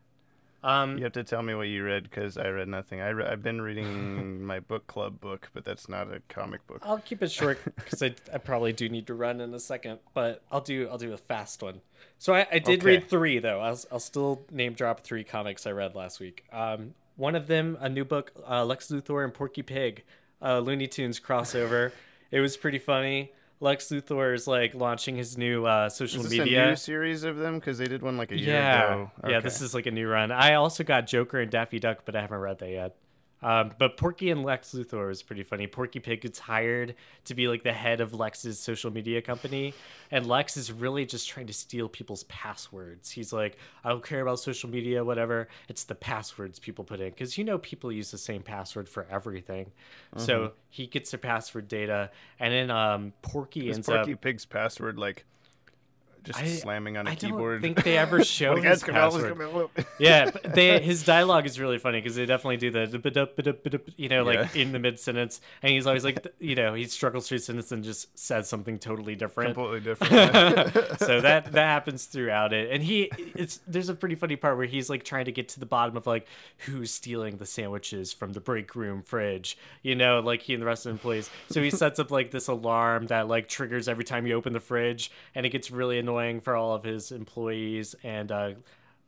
Um, 0.64 0.96
you 0.96 1.04
have 1.04 1.12
to 1.12 1.22
tell 1.24 1.42
me 1.42 1.54
what 1.54 1.68
you 1.68 1.84
read 1.84 2.04
because 2.04 2.38
I 2.38 2.48
read 2.48 2.68
nothing. 2.68 3.00
I 3.00 3.10
re- 3.10 3.26
I've 3.26 3.42
been 3.42 3.60
reading 3.60 4.44
my 4.46 4.60
book 4.60 4.86
club 4.86 5.20
book, 5.20 5.50
but 5.52 5.64
that's 5.64 5.88
not 5.88 6.12
a 6.12 6.20
comic 6.28 6.66
book. 6.66 6.80
I'll 6.82 6.98
keep 6.98 7.22
it 7.22 7.30
short 7.30 7.58
because 7.76 8.02
I, 8.02 8.14
I 8.32 8.38
probably 8.38 8.72
do 8.72 8.88
need 8.88 9.06
to 9.08 9.14
run 9.14 9.40
in 9.42 9.52
a 9.52 9.60
second, 9.60 9.98
but 10.14 10.42
I'll 10.50 10.62
do 10.62 10.88
I'll 10.90 10.98
do 10.98 11.12
a 11.12 11.18
fast 11.18 11.62
one. 11.62 11.82
So 12.18 12.34
I, 12.34 12.46
I 12.50 12.58
did 12.60 12.80
Okay. 12.80 12.86
read 12.96 13.08
three 13.10 13.38
though. 13.40 13.60
I'll, 13.60 13.78
I'll 13.92 14.00
still 14.00 14.46
name 14.50 14.72
drop 14.72 15.00
three 15.00 15.22
comics 15.24 15.66
I 15.66 15.72
read 15.72 15.94
last 15.94 16.18
week. 16.18 16.44
Um, 16.50 16.94
one 17.16 17.34
of 17.34 17.46
them 17.46 17.76
a 17.80 17.88
new 17.88 18.04
book, 18.04 18.32
uh, 18.48 18.64
Lex 18.64 18.88
Luthor 18.88 19.22
and 19.22 19.34
Porky 19.34 19.62
Pig, 19.62 20.02
uh, 20.42 20.60
Looney 20.60 20.86
Tunes 20.88 21.20
crossover. 21.20 21.92
it 22.30 22.40
was 22.40 22.56
pretty 22.56 22.78
funny. 22.78 23.32
Lex 23.60 23.88
Luthor 23.88 24.34
is 24.34 24.46
like 24.46 24.74
launching 24.74 25.16
his 25.16 25.38
new 25.38 25.64
uh, 25.64 25.88
social 25.88 26.22
Is 26.24 26.30
this 26.30 26.38
media. 26.38 26.64
a 26.64 26.68
new 26.70 26.76
series 26.76 27.24
of 27.24 27.36
them? 27.36 27.58
Because 27.58 27.78
they 27.78 27.86
did 27.86 28.02
one 28.02 28.16
like 28.16 28.32
a 28.32 28.38
year 28.38 28.54
yeah, 28.54 28.84
ago. 28.84 29.10
yeah. 29.28 29.40
This 29.40 29.60
is 29.60 29.74
like 29.74 29.86
a 29.86 29.90
new 29.90 30.08
run. 30.08 30.30
I 30.32 30.54
also 30.54 30.84
got 30.84 31.06
Joker 31.06 31.40
and 31.40 31.50
Daffy 31.50 31.78
Duck, 31.78 32.00
but 32.04 32.16
I 32.16 32.20
haven't 32.20 32.38
read 32.40 32.58
that 32.58 32.70
yet. 32.70 32.96
Um, 33.44 33.72
but 33.78 33.98
Porky 33.98 34.30
and 34.30 34.42
Lex 34.42 34.72
Luthor 34.72 35.06
was 35.06 35.22
pretty 35.22 35.42
funny. 35.42 35.66
Porky 35.66 36.00
Pig 36.00 36.22
gets 36.22 36.38
hired 36.38 36.94
to 37.26 37.34
be 37.34 37.46
like 37.46 37.62
the 37.62 37.74
head 37.74 38.00
of 38.00 38.14
Lex's 38.14 38.58
social 38.58 38.90
media 38.90 39.20
company, 39.20 39.74
and 40.10 40.26
Lex 40.26 40.56
is 40.56 40.72
really 40.72 41.04
just 41.04 41.28
trying 41.28 41.46
to 41.48 41.52
steal 41.52 41.86
people's 41.86 42.24
passwords. 42.24 43.10
He's 43.10 43.34
like, 43.34 43.58
I 43.84 43.90
don't 43.90 44.02
care 44.02 44.22
about 44.22 44.40
social 44.40 44.70
media, 44.70 45.04
whatever. 45.04 45.48
It's 45.68 45.84
the 45.84 45.94
passwords 45.94 46.58
people 46.58 46.84
put 46.84 47.00
in 47.00 47.10
because 47.10 47.36
you 47.36 47.44
know 47.44 47.58
people 47.58 47.92
use 47.92 48.10
the 48.10 48.18
same 48.18 48.42
password 48.42 48.88
for 48.88 49.06
everything. 49.10 49.72
So 50.16 50.52
he 50.70 50.86
gets 50.86 51.10
their 51.10 51.18
password 51.18 51.68
data, 51.68 52.10
and 52.40 52.52
then 52.52 52.70
um, 52.70 53.12
Porky 53.20 53.68
Is 53.68 53.78
Porky 53.80 54.14
up. 54.14 54.20
Pig's 54.22 54.46
password 54.46 54.98
like 54.98 55.26
just 56.24 56.40
I- 56.40 56.46
slamming 56.46 56.96
on 56.96 57.06
a 57.06 57.10
I 57.10 57.14
keyboard? 57.14 57.58
I 57.64 57.66
don't 57.66 57.74
think 57.74 57.84
they 57.84 57.96
ever 57.98 58.24
show 58.24 58.56
his 58.56 58.64
"Let's 58.64 58.82
come 58.82 58.96
out, 58.96 59.12
let's 59.12 59.26
password. 59.38 59.68
yeah, 59.98 60.30
they 60.30 60.80
his 60.80 61.04
dialogue 61.04 61.46
is 61.46 61.60
really 61.60 61.78
funny 61.78 62.00
because 62.00 62.16
they 62.16 62.26
definitely 62.26 62.56
do 62.56 62.70
the 62.70 63.80
you 63.96 64.08
know 64.08 64.24
like 64.24 64.54
Yeah. 64.54 64.62
in 64.62 64.72
the 64.72 64.78
mid 64.78 64.98
sentence, 64.98 65.40
and 65.62 65.72
he's 65.72 65.86
always 65.86 66.04
like 66.04 66.26
you 66.40 66.54
know 66.54 66.74
he 66.74 66.84
struggles 66.86 67.28
through 67.28 67.36
a 67.36 67.40
sentence 67.40 67.70
and 67.72 67.84
just 67.84 68.18
says 68.18 68.48
something 68.48 68.78
totally 68.78 69.14
different. 69.14 69.54
completely 69.54 69.80
different. 69.94 70.98
so 70.98 71.20
that 71.20 71.52
that 71.52 71.66
happens 71.66 72.06
throughout 72.06 72.52
it, 72.52 72.70
and 72.72 72.82
he 72.82 73.10
it's 73.34 73.60
there's 73.66 73.88
a 73.88 73.94
pretty 73.94 74.14
funny 74.14 74.36
part 74.36 74.56
where 74.56 74.66
he's 74.66 74.88
like 74.90 75.04
trying 75.04 75.26
to 75.26 75.32
get 75.32 75.48
to 75.50 75.60
the 75.60 75.66
bottom 75.66 75.96
of 75.96 76.06
like 76.06 76.26
who's 76.58 76.90
stealing 76.90 77.36
the 77.36 77.46
sandwiches 77.46 78.12
from 78.12 78.32
the 78.32 78.40
break 78.40 78.74
room 78.74 79.02
fridge, 79.02 79.58
you 79.82 79.94
know, 79.94 80.20
like 80.20 80.42
he 80.42 80.54
and 80.54 80.62
the 80.62 80.66
rest 80.66 80.86
of 80.86 80.90
the 80.90 80.94
employees. 80.94 81.28
So 81.50 81.62
he 81.62 81.70
sets 81.70 81.98
up 81.98 82.10
like 82.10 82.30
this 82.30 82.48
alarm 82.48 83.08
that 83.08 83.28
like 83.28 83.48
triggers 83.48 83.88
every 83.88 84.04
time 84.04 84.26
you 84.26 84.34
open 84.34 84.52
the 84.52 84.60
fridge, 84.60 85.10
and 85.34 85.44
it 85.44 85.50
gets 85.50 85.70
really 85.70 85.98
annoying 85.98 86.13
for 86.40 86.56
all 86.56 86.74
of 86.74 86.84
his 86.84 87.12
employees 87.12 87.94
and. 88.02 88.30
uh 88.32 88.50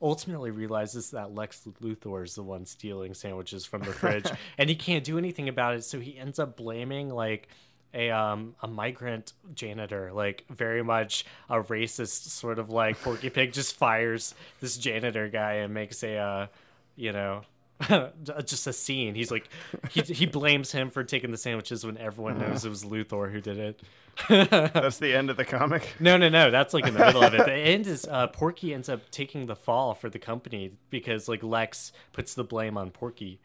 ultimately 0.02 0.50
realizes 0.50 1.12
that 1.12 1.34
Lex 1.34 1.66
Luthor 1.82 2.22
is 2.22 2.34
the 2.34 2.42
one 2.42 2.66
stealing 2.66 3.14
sandwiches 3.14 3.64
from 3.64 3.80
the 3.80 3.94
fridge 3.94 4.30
and 4.58 4.68
he 4.68 4.76
can't 4.76 5.04
do 5.04 5.16
anything 5.16 5.48
about 5.48 5.74
it 5.74 5.84
so 5.84 5.98
he 5.98 6.18
ends 6.18 6.38
up 6.38 6.54
blaming 6.54 7.08
like 7.08 7.48
a 7.94 8.10
um 8.10 8.54
a 8.60 8.68
migrant 8.68 9.32
janitor 9.54 10.12
like 10.12 10.44
very 10.50 10.84
much 10.84 11.24
a 11.48 11.62
racist 11.62 12.28
sort 12.28 12.58
of 12.58 12.68
like 12.68 13.00
Porky 13.00 13.30
Pig 13.30 13.54
just 13.54 13.74
fires 13.74 14.34
this 14.60 14.76
janitor 14.76 15.30
guy 15.30 15.54
and 15.54 15.72
makes 15.72 16.02
a 16.02 16.16
uh 16.18 16.46
you 16.94 17.12
know 17.12 17.40
just 18.44 18.66
a 18.66 18.72
scene 18.72 19.14
he's 19.14 19.30
like 19.30 19.48
he, 19.90 20.00
he 20.00 20.26
blames 20.26 20.72
him 20.72 20.90
for 20.90 21.04
taking 21.04 21.30
the 21.30 21.36
sandwiches 21.36 21.84
when 21.84 21.98
everyone 21.98 22.38
knows 22.38 22.64
it 22.64 22.68
was 22.70 22.84
Luthor 22.84 23.30
who 23.30 23.40
did 23.40 23.58
it 23.58 23.82
That's 24.28 24.98
the 24.98 25.14
end 25.14 25.28
of 25.28 25.36
the 25.36 25.44
comic. 25.44 25.94
no, 26.00 26.16
no, 26.16 26.30
no. 26.30 26.50
That's 26.50 26.72
like 26.72 26.86
in 26.86 26.94
the 26.94 27.00
middle 27.04 27.22
of 27.22 27.34
it. 27.34 27.38
The 27.44 27.52
end 27.52 27.86
is 27.86 28.06
uh, 28.10 28.28
Porky 28.28 28.72
ends 28.72 28.88
up 28.88 29.10
taking 29.10 29.44
the 29.44 29.54
fall 29.54 29.92
for 29.94 30.08
the 30.08 30.18
company 30.18 30.72
because 30.88 31.28
like 31.28 31.42
Lex 31.42 31.92
puts 32.14 32.32
the 32.32 32.42
blame 32.42 32.78
on 32.78 32.90
Porky 32.90 33.40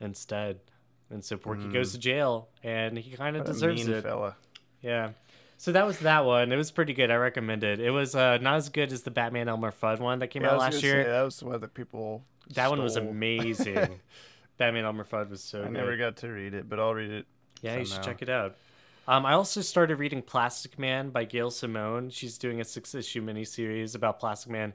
instead, 0.00 0.58
and 1.08 1.24
so 1.24 1.36
Porky 1.36 1.68
goes 1.68 1.92
to 1.92 1.98
jail, 1.98 2.48
and 2.64 2.98
he 2.98 3.16
kind 3.16 3.36
of 3.36 3.46
deserves 3.46 3.86
mean 3.86 3.94
it. 3.94 4.02
fella. 4.02 4.34
Yeah. 4.82 5.10
So 5.60 5.72
that 5.72 5.84
was 5.86 5.98
that 6.00 6.24
one. 6.24 6.52
It 6.52 6.56
was 6.56 6.70
pretty 6.70 6.94
good. 6.94 7.10
I 7.10 7.16
recommend 7.16 7.64
it. 7.64 7.80
It 7.80 7.90
was 7.90 8.14
uh, 8.14 8.38
not 8.38 8.56
as 8.56 8.68
good 8.68 8.92
as 8.92 9.02
the 9.02 9.10
Batman 9.10 9.48
Elmer 9.48 9.72
Fudd 9.72 9.98
one 9.98 10.20
that 10.20 10.28
came 10.28 10.44
Yeah, 10.44 10.52
out 10.52 10.58
last 10.58 10.82
year. 10.82 11.04
say, 11.04 11.10
that 11.10 11.22
was 11.22 11.42
one 11.42 11.60
that 11.60 11.74
people. 11.74 12.24
that 12.54 12.70
one 12.70 12.80
was 12.82 12.96
amazing. 12.96 14.00
Batman 14.56 14.84
Elmer 14.84 15.04
Fudd 15.04 15.30
was 15.30 15.42
so 15.42 15.64
I 15.64 15.70
good. 15.70 15.72
never 15.72 15.96
got 15.96 16.16
to 16.18 16.28
read 16.28 16.54
it, 16.54 16.68
but 16.68 16.78
I'll 16.78 16.94
read 16.94 17.10
it. 17.10 17.26
Yeah, 17.60 17.76
you 17.76 17.84
should 17.86 18.02
check 18.02 18.22
it 18.22 18.28
out. 18.28 18.56
Um, 19.08 19.26
I 19.26 19.32
also 19.32 19.60
started 19.62 19.98
reading 19.98 20.22
Plastic 20.22 20.78
Man 20.78 21.10
by 21.10 21.24
Gail 21.24 21.50
Simone. 21.50 22.10
She's 22.10 22.38
doing 22.38 22.60
a 22.60 22.64
six 22.64 22.94
issue 22.94 23.20
miniseries 23.24 23.94
about 23.96 24.20
Plastic 24.20 24.52
Man. 24.52 24.74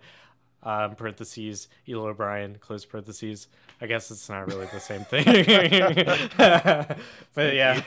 um, 0.64 0.96
parentheses 0.96 1.68
Eel 1.88 2.04
O'Brian 2.04 2.58
close 2.60 2.84
parentheses. 2.86 3.48
I 3.80 3.86
guess 3.88 4.10
it's 4.12 4.28
not 4.30 4.48
really 4.48 4.66
the 4.68 4.80
same 4.80 5.06
thing, 5.06 5.24
but 7.34 7.54
yeah. 7.54 7.82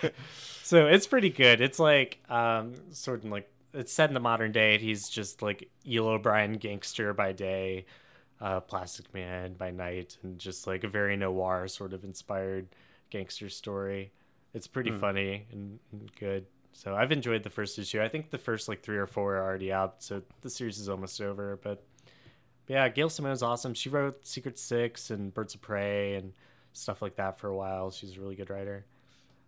So 0.67 0.89
it's 0.89 1.07
pretty 1.07 1.31
good. 1.31 1.61
It's 1.61 1.79
like 1.79 2.19
um, 2.29 2.75
sort 2.91 3.23
of 3.23 3.31
like 3.31 3.49
it's 3.73 3.93
set 3.93 4.11
in 4.11 4.15
the 4.15 4.21
modern 4.21 4.51
day. 4.51 4.79
He's 4.79 5.09
just 5.09 5.41
like 5.41 5.71
Eel 5.87 6.09
O'Brian 6.09 6.55
gangster 6.55 7.15
by 7.15 7.31
day, 7.31 7.87
uh, 8.41 8.59
Plastic 8.59 9.15
Man 9.15 9.53
by 9.53 9.71
night, 9.71 10.19
and 10.25 10.41
just 10.41 10.67
like 10.67 10.83
a 10.83 10.89
very 10.89 11.17
noir 11.17 11.69
sort 11.69 11.93
of 11.93 12.03
inspired 12.03 12.67
gangster 13.11 13.49
story. 13.49 14.11
It's 14.55 14.67
pretty 14.67 14.91
funny 14.91 15.47
and, 15.53 15.79
and 15.93 16.11
good. 16.19 16.47
So 16.73 16.97
I've 16.97 17.13
enjoyed 17.13 17.45
the 17.45 17.51
first 17.51 17.79
issue. 17.79 18.03
I 18.03 18.09
think 18.09 18.31
the 18.31 18.39
first 18.39 18.67
like 18.67 18.83
three 18.83 18.99
or 18.99 19.07
four 19.07 19.37
are 19.37 19.45
already 19.45 19.73
out, 19.73 20.03
so 20.03 20.21
the 20.41 20.51
series 20.51 20.81
is 20.81 20.89
almost 20.89 21.21
over. 21.21 21.61
But 21.63 21.85
yeah, 22.67 22.89
Gail 22.89 23.09
Simone's 23.09 23.45
awesome. 23.45 23.73
She 23.73 23.89
wrote 23.89 24.27
Secret 24.27 24.59
Six 24.59 25.13
and 25.13 25.33
Birds 25.33 25.55
of 25.55 25.61
Prey 25.61 26.17
and 26.17 26.33
stuff 26.73 27.03
like 27.03 27.15
that 27.19 27.39
for 27.39 27.47
a 27.47 27.57
while. 27.57 27.93
She's 27.93 28.17
a 28.17 28.21
really 28.21 28.35
good 28.35 28.51
writer. 28.51 28.85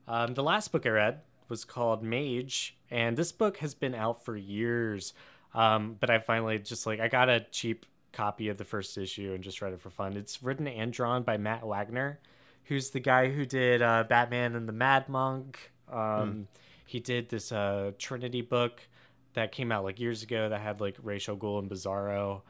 Um, 0.08 0.34
the 0.34 0.42
last 0.42 0.72
book 0.72 0.86
I 0.86 0.90
read 0.90 1.20
was 1.48 1.64
called 1.64 2.02
Mage, 2.02 2.76
and 2.90 3.16
this 3.16 3.30
book 3.30 3.58
has 3.58 3.74
been 3.74 3.94
out 3.94 4.24
for 4.24 4.36
years. 4.36 5.12
Um, 5.54 5.96
but 6.00 6.10
I 6.10 6.18
finally 6.18 6.58
just 6.58 6.86
like 6.86 7.00
I 7.00 7.08
got 7.08 7.28
a 7.28 7.46
cheap 7.50 7.86
copy 8.12 8.48
of 8.48 8.56
the 8.56 8.64
first 8.64 8.96
issue 8.98 9.32
and 9.34 9.44
just 9.44 9.60
read 9.62 9.72
it 9.72 9.80
for 9.80 9.90
fun. 9.90 10.16
It's 10.16 10.42
written 10.42 10.66
and 10.66 10.92
drawn 10.92 11.22
by 11.22 11.36
Matt 11.36 11.64
Wagner, 11.64 12.18
who's 12.64 12.90
the 12.90 13.00
guy 13.00 13.30
who 13.30 13.44
did 13.44 13.82
uh, 13.82 14.04
Batman 14.08 14.54
and 14.54 14.68
the 14.68 14.72
Mad 14.72 15.08
Monk. 15.08 15.70
Um, 15.90 16.48
He 16.86 17.00
did 17.00 17.28
this 17.28 17.52
uh, 17.52 17.92
Trinity 17.98 18.40
book 18.40 18.80
that 19.34 19.52
came 19.52 19.70
out 19.70 19.84
like 19.84 20.00
years 20.00 20.22
ago 20.22 20.48
that 20.48 20.60
had 20.60 20.80
like 20.80 20.96
Ra's 21.02 21.28
al 21.28 21.36
Ghul 21.36 21.58
and 21.58 21.70
Bizarro 21.70 22.40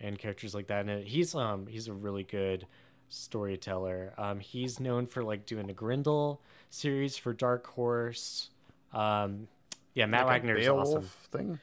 and 0.00 0.16
characters 0.16 0.54
like 0.54 0.68
that 0.68 0.82
in 0.82 0.88
it. 0.88 1.06
He's 1.06 1.34
um 1.34 1.66
he's 1.66 1.88
a 1.88 1.92
really 1.92 2.22
good 2.22 2.66
storyteller. 3.08 4.14
Um, 4.18 4.40
he's 4.40 4.80
known 4.80 5.06
for 5.06 5.22
like 5.22 5.46
doing 5.46 5.66
the 5.66 5.72
Grendel 5.72 6.40
series 6.70 7.16
for 7.16 7.32
Dark 7.32 7.66
Horse. 7.66 8.50
Um, 8.92 9.48
yeah, 9.94 10.06
Matt 10.06 10.26
Like 10.26 10.42
Wagner 10.42 10.56
is 10.56 10.68
awesome. 10.68 11.02
thing. 11.32 11.58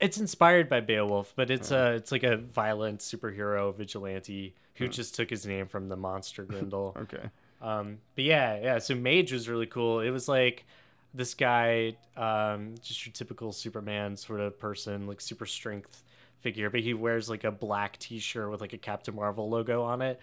It's 0.00 0.18
inspired 0.18 0.68
by 0.68 0.80
Beowulf, 0.80 1.32
but 1.36 1.50
it's 1.50 1.70
a 1.70 1.92
it's 1.92 2.12
like 2.12 2.24
a 2.24 2.36
violent 2.36 3.00
superhero 3.00 3.74
vigilante 3.74 4.54
who 4.74 4.88
just 4.88 5.14
took 5.14 5.30
his 5.30 5.46
name 5.46 5.66
from 5.66 5.88
the 5.88 5.96
monster 5.96 6.44
Grendel. 6.48 6.96
Okay. 7.02 7.30
Um, 7.62 7.98
but 8.14 8.24
yeah, 8.24 8.58
yeah. 8.60 8.78
So 8.78 8.94
Mage 8.94 9.32
was 9.32 9.48
really 9.48 9.66
cool. 9.66 10.00
It 10.00 10.10
was 10.10 10.28
like 10.28 10.64
this 11.14 11.34
guy, 11.34 11.96
um, 12.16 12.74
just 12.82 13.06
your 13.06 13.12
typical 13.12 13.52
Superman 13.52 14.16
sort 14.16 14.40
of 14.40 14.58
person, 14.58 15.06
like 15.06 15.20
super 15.20 15.46
strength 15.46 16.02
figure, 16.40 16.68
but 16.70 16.80
he 16.80 16.92
wears 16.92 17.30
like 17.30 17.44
a 17.44 17.50
black 17.50 17.98
T-shirt 17.98 18.50
with 18.50 18.60
like 18.60 18.72
a 18.72 18.78
Captain 18.78 19.14
Marvel 19.14 19.48
logo 19.48 19.82
on 19.82 20.02
it. 20.02 20.20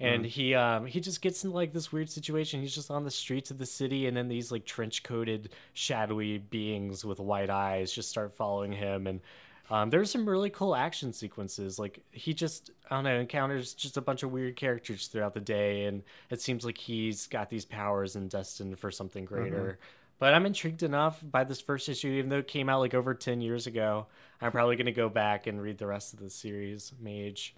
And 0.00 0.24
he 0.24 0.54
um 0.54 0.86
he 0.86 1.00
just 1.00 1.20
gets 1.20 1.44
in 1.44 1.50
like 1.50 1.72
this 1.72 1.90
weird 1.90 2.08
situation. 2.08 2.60
He's 2.60 2.74
just 2.74 2.90
on 2.90 3.04
the 3.04 3.10
streets 3.10 3.50
of 3.50 3.58
the 3.58 3.66
city, 3.66 4.06
and 4.06 4.16
then 4.16 4.28
these 4.28 4.52
like 4.52 4.64
trench 4.64 5.02
coated, 5.02 5.50
shadowy 5.74 6.38
beings 6.38 7.04
with 7.04 7.18
white 7.18 7.50
eyes 7.50 7.92
just 7.92 8.08
start 8.08 8.36
following 8.36 8.70
him. 8.72 9.08
And 9.08 9.20
um, 9.70 9.90
there's 9.90 10.10
some 10.10 10.28
really 10.28 10.50
cool 10.50 10.74
action 10.74 11.12
sequences. 11.12 11.78
Like 11.78 12.00
he 12.12 12.32
just, 12.32 12.70
I 12.90 12.94
don't 12.94 13.04
know, 13.04 13.18
encounters 13.18 13.74
just 13.74 13.96
a 13.96 14.00
bunch 14.00 14.22
of 14.22 14.30
weird 14.30 14.56
characters 14.56 15.08
throughout 15.08 15.34
the 15.34 15.40
day, 15.40 15.84
and 15.86 16.02
it 16.30 16.40
seems 16.40 16.64
like 16.64 16.78
he's 16.78 17.26
got 17.26 17.50
these 17.50 17.64
powers 17.64 18.16
and 18.16 18.30
destined 18.30 18.78
for 18.78 18.90
something 18.90 19.24
greater. 19.24 19.78
But 20.20 20.34
I'm 20.34 20.46
intrigued 20.46 20.82
enough 20.82 21.20
by 21.22 21.44
this 21.44 21.60
first 21.60 21.88
issue, 21.88 22.08
even 22.08 22.30
though 22.30 22.38
it 22.38 22.48
came 22.48 22.68
out 22.68 22.80
like 22.80 22.94
over 22.94 23.14
ten 23.14 23.40
years 23.40 23.66
ago. 23.66 24.06
I'm 24.40 24.52
probably 24.52 24.76
gonna 24.76 24.92
go 24.92 25.08
back 25.08 25.46
and 25.46 25.60
read 25.60 25.78
the 25.78 25.86
rest 25.86 26.12
of 26.12 26.20
the 26.20 26.30
series, 26.30 26.92
Mage. 27.00 27.54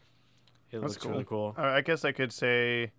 It 0.72 0.80
That's 0.80 0.94
looks 0.94 1.06
really 1.06 1.24
cool. 1.24 1.55
Uh, 1.59 1.62
I 1.62 1.80
guess 1.80 2.05
I 2.05 2.12
could 2.12 2.32
say 2.32 2.92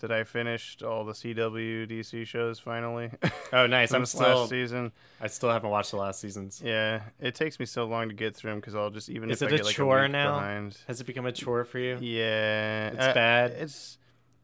that 0.00 0.12
I 0.12 0.24
finished 0.24 0.82
all 0.82 1.04
the 1.04 1.12
CW 1.12 1.86
DC 1.90 2.26
shows 2.26 2.58
finally. 2.58 3.10
Oh, 3.50 3.66
nice. 3.66 3.92
I'm 3.94 4.04
still, 4.04 4.40
last 4.40 4.50
season. 4.50 4.92
I 5.22 5.26
still 5.28 5.50
haven't 5.50 5.70
watched 5.70 5.92
the 5.92 5.96
last 5.96 6.20
seasons. 6.20 6.60
Yeah, 6.62 7.00
it 7.18 7.34
takes 7.34 7.58
me 7.58 7.64
so 7.64 7.86
long 7.86 8.10
to 8.10 8.14
get 8.14 8.36
through 8.36 8.50
them 8.50 8.60
because 8.60 8.74
I'll 8.74 8.90
just 8.90 9.08
even 9.08 9.30
Is 9.30 9.40
if 9.40 9.48
it 9.48 9.52
I 9.52 9.54
a 9.54 9.58
get 9.58 9.66
like 9.66 9.74
chore 9.74 10.00
a 10.00 10.02
week 10.02 10.12
now? 10.12 10.34
behind. 10.34 10.76
Has 10.86 11.00
it 11.00 11.04
become 11.04 11.24
a 11.24 11.32
chore 11.32 11.64
for 11.64 11.78
you? 11.78 11.96
Yeah, 11.98 12.88
It's 12.88 13.06
uh, 13.06 13.14
bad? 13.14 13.52
It's 13.52 13.96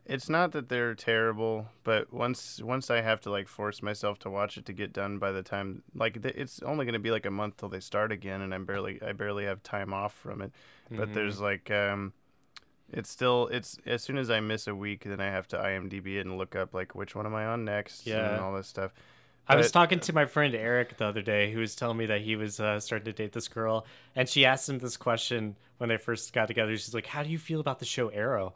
it's 0.06 0.28
not 0.30 0.52
that 0.52 0.68
they're 0.70 0.94
terrible, 0.94 1.66
but 1.82 2.12
once 2.14 2.62
once 2.62 2.90
I 2.90 3.02
have 3.02 3.20
to 3.22 3.30
like 3.30 3.46
force 3.46 3.82
myself 3.82 4.18
to 4.20 4.30
watch 4.30 4.56
it 4.56 4.64
to 4.66 4.72
get 4.72 4.92
done 4.94 5.18
by 5.18 5.32
the 5.32 5.42
time 5.42 5.82
like 5.94 6.22
th- 6.22 6.34
it's 6.34 6.62
only 6.62 6.86
going 6.86 6.94
to 6.94 6.98
be 6.98 7.10
like 7.10 7.26
a 7.26 7.30
month 7.30 7.58
till 7.58 7.68
they 7.68 7.80
start 7.80 8.10
again, 8.10 8.40
and 8.40 8.54
I'm 8.54 8.64
barely 8.64 9.00
I 9.02 9.12
barely 9.12 9.44
have 9.44 9.62
time 9.62 9.92
off 9.92 10.14
from 10.14 10.40
it. 10.40 10.52
But 10.90 11.00
Mm-hmm. 11.08 11.14
there's 11.14 11.40
like 11.40 11.70
um, 11.70 12.12
it's 12.92 13.10
still 13.10 13.48
it's 13.48 13.78
as 13.86 14.02
soon 14.02 14.18
as 14.18 14.30
I 14.30 14.40
miss 14.40 14.66
a 14.66 14.74
week, 14.74 15.04
then 15.04 15.20
I 15.20 15.26
have 15.30 15.48
to 15.48 15.56
IMDb 15.56 16.16
it 16.16 16.20
and 16.26 16.36
look 16.38 16.54
up 16.54 16.74
like 16.74 16.94
which 16.94 17.14
one 17.14 17.26
am 17.26 17.34
I 17.34 17.46
on 17.46 17.64
next 17.64 18.06
Yeah. 18.06 18.34
and 18.34 18.40
all 18.40 18.54
this 18.54 18.68
stuff. 18.68 18.92
I 19.46 19.56
was 19.56 19.70
talking 19.70 20.00
to 20.00 20.12
my 20.14 20.24
friend 20.24 20.54
Eric 20.54 20.96
the 20.96 21.04
other 21.04 21.20
day, 21.20 21.52
who 21.52 21.58
was 21.60 21.74
telling 21.76 21.98
me 21.98 22.06
that 22.06 22.22
he 22.22 22.34
was 22.34 22.60
uh, 22.60 22.80
starting 22.80 23.04
to 23.04 23.12
date 23.12 23.32
this 23.32 23.46
girl, 23.48 23.84
and 24.16 24.26
she 24.26 24.46
asked 24.46 24.68
him 24.70 24.78
this 24.78 24.96
question 24.96 25.56
when 25.76 25.90
they 25.90 25.98
first 25.98 26.32
got 26.32 26.46
together. 26.48 26.74
She's 26.78 26.94
like, 26.94 27.04
"How 27.06 27.22
do 27.22 27.28
you 27.28 27.36
feel 27.38 27.60
about 27.60 27.78
the 27.78 27.84
show 27.84 28.08
Arrow?" 28.08 28.54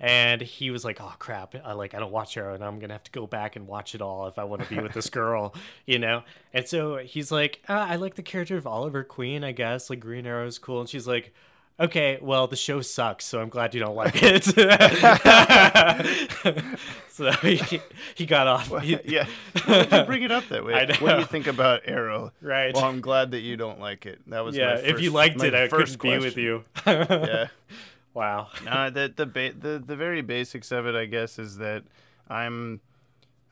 And 0.00 0.40
he 0.40 0.70
was 0.70 0.86
like, 0.86 1.00
"Oh 1.02 1.12
crap! 1.18 1.54
I 1.62 1.74
like 1.74 1.92
I 1.94 1.98
don't 1.98 2.12
watch 2.12 2.36
Arrow, 2.38 2.54
and 2.54 2.64
I'm 2.64 2.78
gonna 2.78 2.94
have 2.94 3.04
to 3.04 3.10
go 3.10 3.26
back 3.26 3.56
and 3.56 3.66
watch 3.68 3.94
it 3.94 4.00
all 4.00 4.26
if 4.26 4.38
I 4.38 4.44
want 4.44 4.62
to 4.62 4.68
be 4.74 4.80
with 4.80 4.92
this 4.94 5.10
girl, 5.10 5.54
you 5.86 5.98
know." 5.98 6.22
And 6.54 6.66
so 6.66 6.96
he's 6.96 7.30
like, 7.30 7.60
uh, 7.68 7.86
"I 7.90 7.96
like 7.96 8.14
the 8.14 8.22
character 8.22 8.56
of 8.56 8.66
Oliver 8.66 9.04
Queen, 9.04 9.44
I 9.44 9.52
guess. 9.52 9.90
Like 9.90 10.00
Green 10.00 10.26
Arrow 10.26 10.46
is 10.46 10.58
cool." 10.58 10.80
And 10.80 10.88
she's 10.88 11.06
like. 11.06 11.32
Okay, 11.82 12.16
well, 12.22 12.46
the 12.46 12.54
show 12.54 12.80
sucks, 12.80 13.24
so 13.24 13.40
I'm 13.40 13.48
glad 13.48 13.74
you 13.74 13.80
don't 13.80 13.96
like 13.96 14.14
it. 14.22 14.44
so 17.08 17.32
he, 17.32 17.80
he 18.14 18.24
got 18.24 18.46
off. 18.46 18.82
He- 18.82 19.00
yeah, 19.04 19.26
you 19.66 20.04
bring 20.04 20.22
it 20.22 20.30
up 20.30 20.48
that 20.50 20.64
way. 20.64 20.74
I 20.74 20.86
What 20.98 21.14
do 21.14 21.18
you 21.18 21.26
think 21.26 21.48
about 21.48 21.80
Arrow? 21.86 22.30
Right. 22.40 22.72
Well, 22.72 22.84
I'm 22.84 23.00
glad 23.00 23.32
that 23.32 23.40
you 23.40 23.56
don't 23.56 23.80
like 23.80 24.06
it. 24.06 24.20
That 24.28 24.44
was 24.44 24.56
yeah, 24.56 24.74
my 24.74 24.80
if 24.80 25.00
you 25.00 25.10
liked 25.10 25.42
it, 25.42 25.54
I 25.54 25.66
first 25.66 25.98
couldn't 25.98 26.20
be 26.20 26.24
with 26.24 26.36
you. 26.36 26.62
Yeah. 26.86 27.48
wow. 28.14 28.48
no, 28.64 28.90
the 28.90 29.12
the 29.14 29.26
ba- 29.26 29.54
the 29.58 29.82
the 29.84 29.96
very 29.96 30.22
basics 30.22 30.70
of 30.70 30.86
it, 30.86 30.94
I 30.94 31.06
guess, 31.06 31.40
is 31.40 31.56
that 31.56 31.82
I'm 32.28 32.80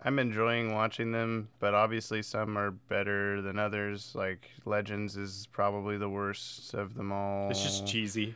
I'm 0.02 0.18
enjoying 0.18 0.72
watching 0.72 1.12
them, 1.12 1.48
but 1.58 1.74
obviously 1.74 2.22
some 2.22 2.56
are 2.56 2.70
better 2.70 3.42
than 3.42 3.58
others. 3.58 4.12
Like 4.14 4.50
Legends 4.64 5.16
is 5.16 5.46
probably 5.52 5.98
the 5.98 6.08
worst 6.08 6.72
of 6.74 6.94
them 6.94 7.12
all. 7.12 7.50
It's 7.50 7.62
just 7.62 7.86
cheesy. 7.86 8.34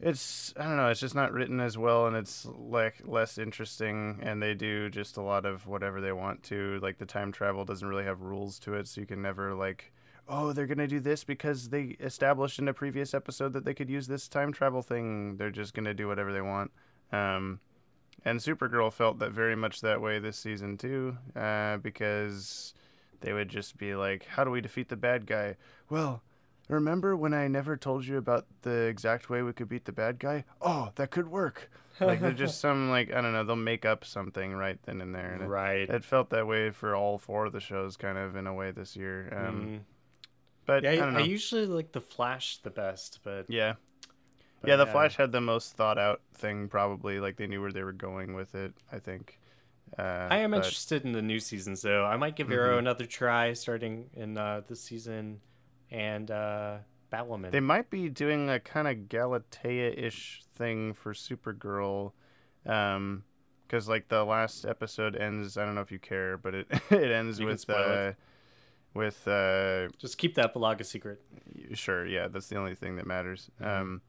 It's 0.00 0.52
I 0.58 0.64
don't 0.64 0.76
know. 0.76 0.88
It's 0.88 1.00
just 1.00 1.14
not 1.14 1.32
written 1.32 1.60
as 1.60 1.78
well, 1.78 2.06
and 2.06 2.16
it's 2.16 2.46
like 2.46 3.02
less 3.04 3.38
interesting. 3.38 4.18
And 4.22 4.42
they 4.42 4.54
do 4.54 4.90
just 4.90 5.16
a 5.16 5.22
lot 5.22 5.44
of 5.44 5.66
whatever 5.66 6.00
they 6.00 6.12
want 6.12 6.42
to. 6.44 6.80
Like 6.82 6.98
the 6.98 7.06
time 7.06 7.30
travel 7.30 7.64
doesn't 7.64 7.86
really 7.86 8.04
have 8.04 8.22
rules 8.22 8.58
to 8.60 8.74
it, 8.74 8.88
so 8.88 9.00
you 9.00 9.06
can 9.06 9.22
never 9.22 9.54
like, 9.54 9.92
oh, 10.28 10.52
they're 10.52 10.66
gonna 10.66 10.88
do 10.88 11.00
this 11.00 11.22
because 11.22 11.68
they 11.68 11.96
established 12.00 12.58
in 12.58 12.66
a 12.66 12.74
previous 12.74 13.14
episode 13.14 13.52
that 13.52 13.64
they 13.64 13.74
could 13.74 13.90
use 13.90 14.08
this 14.08 14.26
time 14.26 14.52
travel 14.52 14.82
thing. 14.82 15.36
They're 15.36 15.50
just 15.50 15.74
gonna 15.74 15.94
do 15.94 16.08
whatever 16.08 16.32
they 16.32 16.40
want. 16.40 16.72
Um, 17.12 17.60
and 18.24 18.40
Supergirl 18.40 18.92
felt 18.92 19.18
that 19.18 19.32
very 19.32 19.56
much 19.56 19.80
that 19.80 20.00
way 20.00 20.18
this 20.18 20.38
season 20.38 20.76
too, 20.76 21.16
uh, 21.36 21.78
because 21.78 22.74
they 23.20 23.32
would 23.32 23.48
just 23.48 23.76
be 23.76 23.94
like, 23.94 24.26
"How 24.26 24.44
do 24.44 24.50
we 24.50 24.60
defeat 24.60 24.88
the 24.88 24.96
bad 24.96 25.26
guy?" 25.26 25.56
Well, 25.88 26.22
remember 26.68 27.16
when 27.16 27.34
I 27.34 27.48
never 27.48 27.76
told 27.76 28.06
you 28.06 28.16
about 28.16 28.46
the 28.62 28.84
exact 28.86 29.28
way 29.28 29.42
we 29.42 29.52
could 29.52 29.68
beat 29.68 29.84
the 29.84 29.92
bad 29.92 30.18
guy? 30.18 30.44
Oh, 30.60 30.90
that 30.96 31.10
could 31.10 31.28
work. 31.28 31.70
Like 32.00 32.22
they're 32.22 32.32
just 32.32 32.60
some 32.60 32.88
like 32.88 33.12
I 33.12 33.20
don't 33.20 33.34
know. 33.34 33.44
They'll 33.44 33.56
make 33.56 33.84
up 33.84 34.06
something 34.06 34.54
right 34.54 34.78
then 34.84 35.02
and 35.02 35.14
there. 35.14 35.34
And 35.34 35.50
Right. 35.50 35.86
It, 35.86 36.02
felt 36.02 36.30
that 36.30 36.46
way 36.46 36.70
for 36.70 36.96
all 36.96 37.18
four 37.18 37.44
of 37.44 37.52
the 37.52 37.60
shows, 37.60 37.98
kind 37.98 38.16
of 38.16 38.36
in 38.36 38.46
a 38.46 38.54
way 38.54 38.70
this 38.70 38.96
year. 38.96 39.28
Um, 39.36 39.60
Mm. 39.66 39.80
But 40.64 40.84
Yeah, 40.84 40.90
I 40.90 40.92
I, 40.94 40.96
don't 40.96 41.12
know. 41.12 41.20
I 41.20 41.24
usually 41.24 41.66
like 41.66 41.92
the 41.92 42.00
Flash 42.00 42.58
the 42.62 42.70
best, 42.70 43.20
but 43.22 43.44
yeah. 43.50 43.74
But 44.60 44.68
yeah, 44.70 44.76
the 44.76 44.86
yeah. 44.86 44.92
Flash 44.92 45.16
had 45.16 45.32
the 45.32 45.40
most 45.40 45.74
thought 45.74 45.98
out 45.98 46.20
thing, 46.34 46.68
probably. 46.68 47.18
Like 47.20 47.36
they 47.36 47.46
knew 47.46 47.60
where 47.62 47.72
they 47.72 47.82
were 47.82 47.92
going 47.92 48.34
with 48.34 48.54
it. 48.54 48.74
I 48.92 48.98
think. 48.98 49.38
Uh, 49.98 50.28
I 50.30 50.38
am 50.38 50.50
but- 50.52 50.58
interested 50.58 51.04
in 51.04 51.12
the 51.12 51.22
new 51.22 51.40
seasons 51.40 51.82
though. 51.82 52.04
I 52.04 52.16
might 52.16 52.36
give 52.36 52.50
Arrow 52.52 52.78
another 52.78 53.06
try 53.06 53.52
starting 53.54 54.10
in 54.14 54.36
uh, 54.38 54.60
this 54.68 54.80
season, 54.82 55.40
and 55.90 56.30
uh, 56.30 56.76
Batwoman. 57.12 57.50
They 57.50 57.60
might 57.60 57.90
be 57.90 58.08
doing 58.08 58.48
a 58.50 58.60
kind 58.60 58.86
of 58.86 59.08
Galatea-ish 59.08 60.42
thing 60.54 60.92
for 60.92 61.12
Supergirl, 61.12 62.12
um, 62.66 63.24
because 63.66 63.88
like 63.88 64.08
the 64.08 64.24
last 64.24 64.64
episode 64.64 65.16
ends. 65.16 65.56
I 65.56 65.64
don't 65.64 65.74
know 65.74 65.80
if 65.80 65.90
you 65.90 65.98
care, 65.98 66.36
but 66.36 66.54
it 66.54 66.66
it 66.90 67.10
ends 67.10 67.40
You 67.40 67.46
with 67.46 67.68
uh, 67.68 68.12
it. 68.12 68.16
with 68.94 69.26
uh, 69.26 69.88
Just 69.98 70.18
keep 70.18 70.34
the 70.34 70.44
epilogue 70.44 70.80
a 70.80 70.84
secret. 70.84 71.20
sure, 71.74 72.06
yeah, 72.06 72.28
that's 72.28 72.48
the 72.48 72.56
only 72.56 72.74
thing 72.74 72.96
that 72.96 73.06
matters. 73.06 73.50
Mm-hmm. 73.60 73.82
Um, 73.82 74.00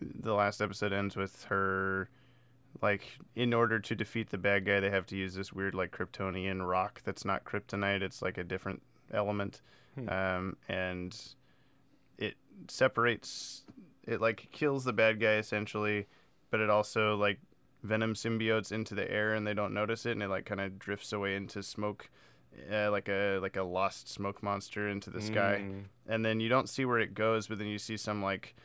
the 0.00 0.34
last 0.34 0.60
episode 0.60 0.92
ends 0.92 1.16
with 1.16 1.44
her. 1.44 2.08
Like, 2.82 3.18
in 3.34 3.52
order 3.54 3.80
to 3.80 3.94
defeat 3.96 4.30
the 4.30 4.38
bad 4.38 4.64
guy, 4.64 4.78
they 4.78 4.90
have 4.90 5.06
to 5.06 5.16
use 5.16 5.34
this 5.34 5.52
weird, 5.52 5.74
like, 5.74 5.90
Kryptonian 5.90 6.64
rock 6.68 7.00
that's 7.04 7.24
not 7.24 7.44
kryptonite. 7.44 8.02
It's 8.02 8.22
like 8.22 8.38
a 8.38 8.44
different 8.44 8.82
element. 9.12 9.62
Hmm. 9.96 10.08
Um, 10.08 10.56
and 10.68 11.16
it 12.18 12.36
separates 12.68 13.64
it 14.06 14.20
like 14.20 14.48
kills 14.52 14.84
the 14.84 14.92
bad 14.92 15.20
guy 15.20 15.34
essentially, 15.34 16.06
but 16.50 16.60
it 16.60 16.70
also 16.70 17.16
like 17.16 17.38
venom 17.82 18.14
symbiotes 18.14 18.72
into 18.72 18.94
the 18.94 19.10
air 19.10 19.34
and 19.34 19.46
they 19.46 19.54
don't 19.54 19.74
notice 19.74 20.06
it 20.06 20.12
and 20.12 20.22
it 20.22 20.28
like 20.28 20.44
kind 20.46 20.60
of 20.60 20.78
drifts 20.78 21.12
away 21.12 21.36
into 21.36 21.62
smoke 21.62 22.10
uh, 22.72 22.90
like 22.90 23.08
a 23.08 23.38
like 23.40 23.56
a 23.56 23.62
lost 23.62 24.08
smoke 24.08 24.42
monster 24.42 24.88
into 24.88 25.10
the 25.10 25.20
sky 25.20 25.60
Mm. 25.62 25.84
and 26.08 26.24
then 26.24 26.40
you 26.40 26.48
don't 26.48 26.68
see 26.68 26.84
where 26.84 26.98
it 26.98 27.14
goes 27.14 27.46
but 27.46 27.58
then 27.58 27.68
you 27.68 27.78
see 27.78 27.96
some 27.96 28.20
like 28.22 28.56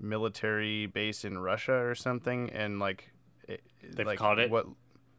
military 0.00 0.86
base 0.86 1.24
in 1.24 1.38
Russia 1.38 1.74
or 1.74 1.94
something 1.94 2.50
and 2.50 2.78
like 2.78 3.10
it, 3.48 3.62
They've 3.82 4.06
like 4.06 4.18
caught 4.18 4.38
it? 4.38 4.50
what 4.50 4.66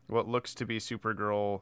what 0.08 0.28
looks 0.28 0.54
to 0.56 0.66
be 0.66 0.78
Supergirl 0.80 1.62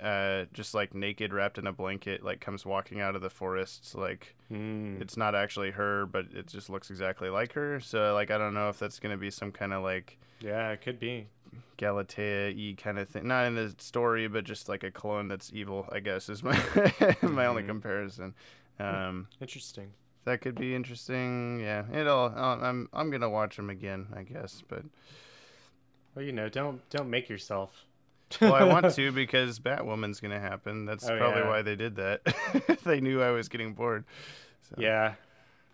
uh 0.00 0.44
just 0.52 0.72
like 0.72 0.94
naked 0.94 1.32
wrapped 1.32 1.58
in 1.58 1.66
a 1.66 1.72
blanket 1.72 2.22
like 2.22 2.40
comes 2.40 2.64
walking 2.64 3.00
out 3.00 3.16
of 3.16 3.22
the 3.22 3.30
forests 3.30 3.94
like 3.94 4.36
Mm. 4.52 5.00
it's 5.00 5.16
not 5.16 5.34
actually 5.34 5.70
her 5.72 6.06
but 6.06 6.26
it 6.32 6.46
just 6.46 6.68
looks 6.70 6.90
exactly 6.90 7.28
like 7.30 7.52
her 7.54 7.80
so 7.80 8.14
like 8.14 8.30
I 8.30 8.38
don't 8.38 8.54
know 8.54 8.68
if 8.68 8.78
that's 8.78 8.98
going 9.00 9.12
to 9.12 9.18
be 9.20 9.30
some 9.30 9.50
kind 9.52 9.72
of 9.72 9.82
like 9.82 10.18
Yeah, 10.40 10.70
it 10.70 10.80
could 10.82 10.98
be. 11.00 11.26
Galatea 11.78 12.50
e 12.50 12.74
kind 12.74 12.98
of 12.98 13.08
thing. 13.08 13.26
Not 13.26 13.46
in 13.46 13.54
the 13.56 13.74
story, 13.78 14.28
but 14.28 14.44
just 14.44 14.68
like 14.68 14.84
a 14.84 14.90
clone 14.90 15.28
that's 15.28 15.50
evil, 15.52 15.88
I 15.90 15.98
guess, 16.00 16.28
is 16.28 16.42
my 16.42 16.52
my 17.22 17.46
only 17.46 17.62
Mhm. 17.62 17.66
comparison. 17.66 18.34
Um, 18.78 19.28
Interesting. 19.40 19.92
That 20.24 20.40
could 20.40 20.54
be 20.54 20.74
interesting. 20.74 21.60
Yeah, 21.60 21.84
it'll. 21.92 22.32
I'll, 22.36 22.52
uh, 22.62 22.68
I'm 22.68 22.88
I'm 22.92 23.10
gonna 23.10 23.30
watch 23.30 23.56
them 23.56 23.70
again, 23.70 24.06
I 24.14 24.22
guess. 24.22 24.62
But 24.68 24.82
Well, 26.14 26.24
you 26.24 26.32
know, 26.32 26.48
don't 26.48 26.88
don't 26.90 27.10
make 27.10 27.28
yourself. 27.28 27.84
well, 28.40 28.54
I 28.54 28.64
want 28.64 28.90
to 28.94 29.12
because 29.12 29.58
Batwoman's 29.58 30.20
gonna 30.20 30.40
happen. 30.40 30.84
That's 30.86 31.08
Oh, 31.08 31.16
probably 31.16 31.40
yeah. 31.42 31.48
why 31.48 31.62
they 31.62 31.76
did 31.76 31.96
that. 31.96 32.20
they 32.84 33.00
knew 33.00 33.20
I 33.22 33.30
was 33.30 33.48
getting 33.48 33.72
bored. 33.74 34.04
So. 34.68 34.76
Yeah, 34.78 35.14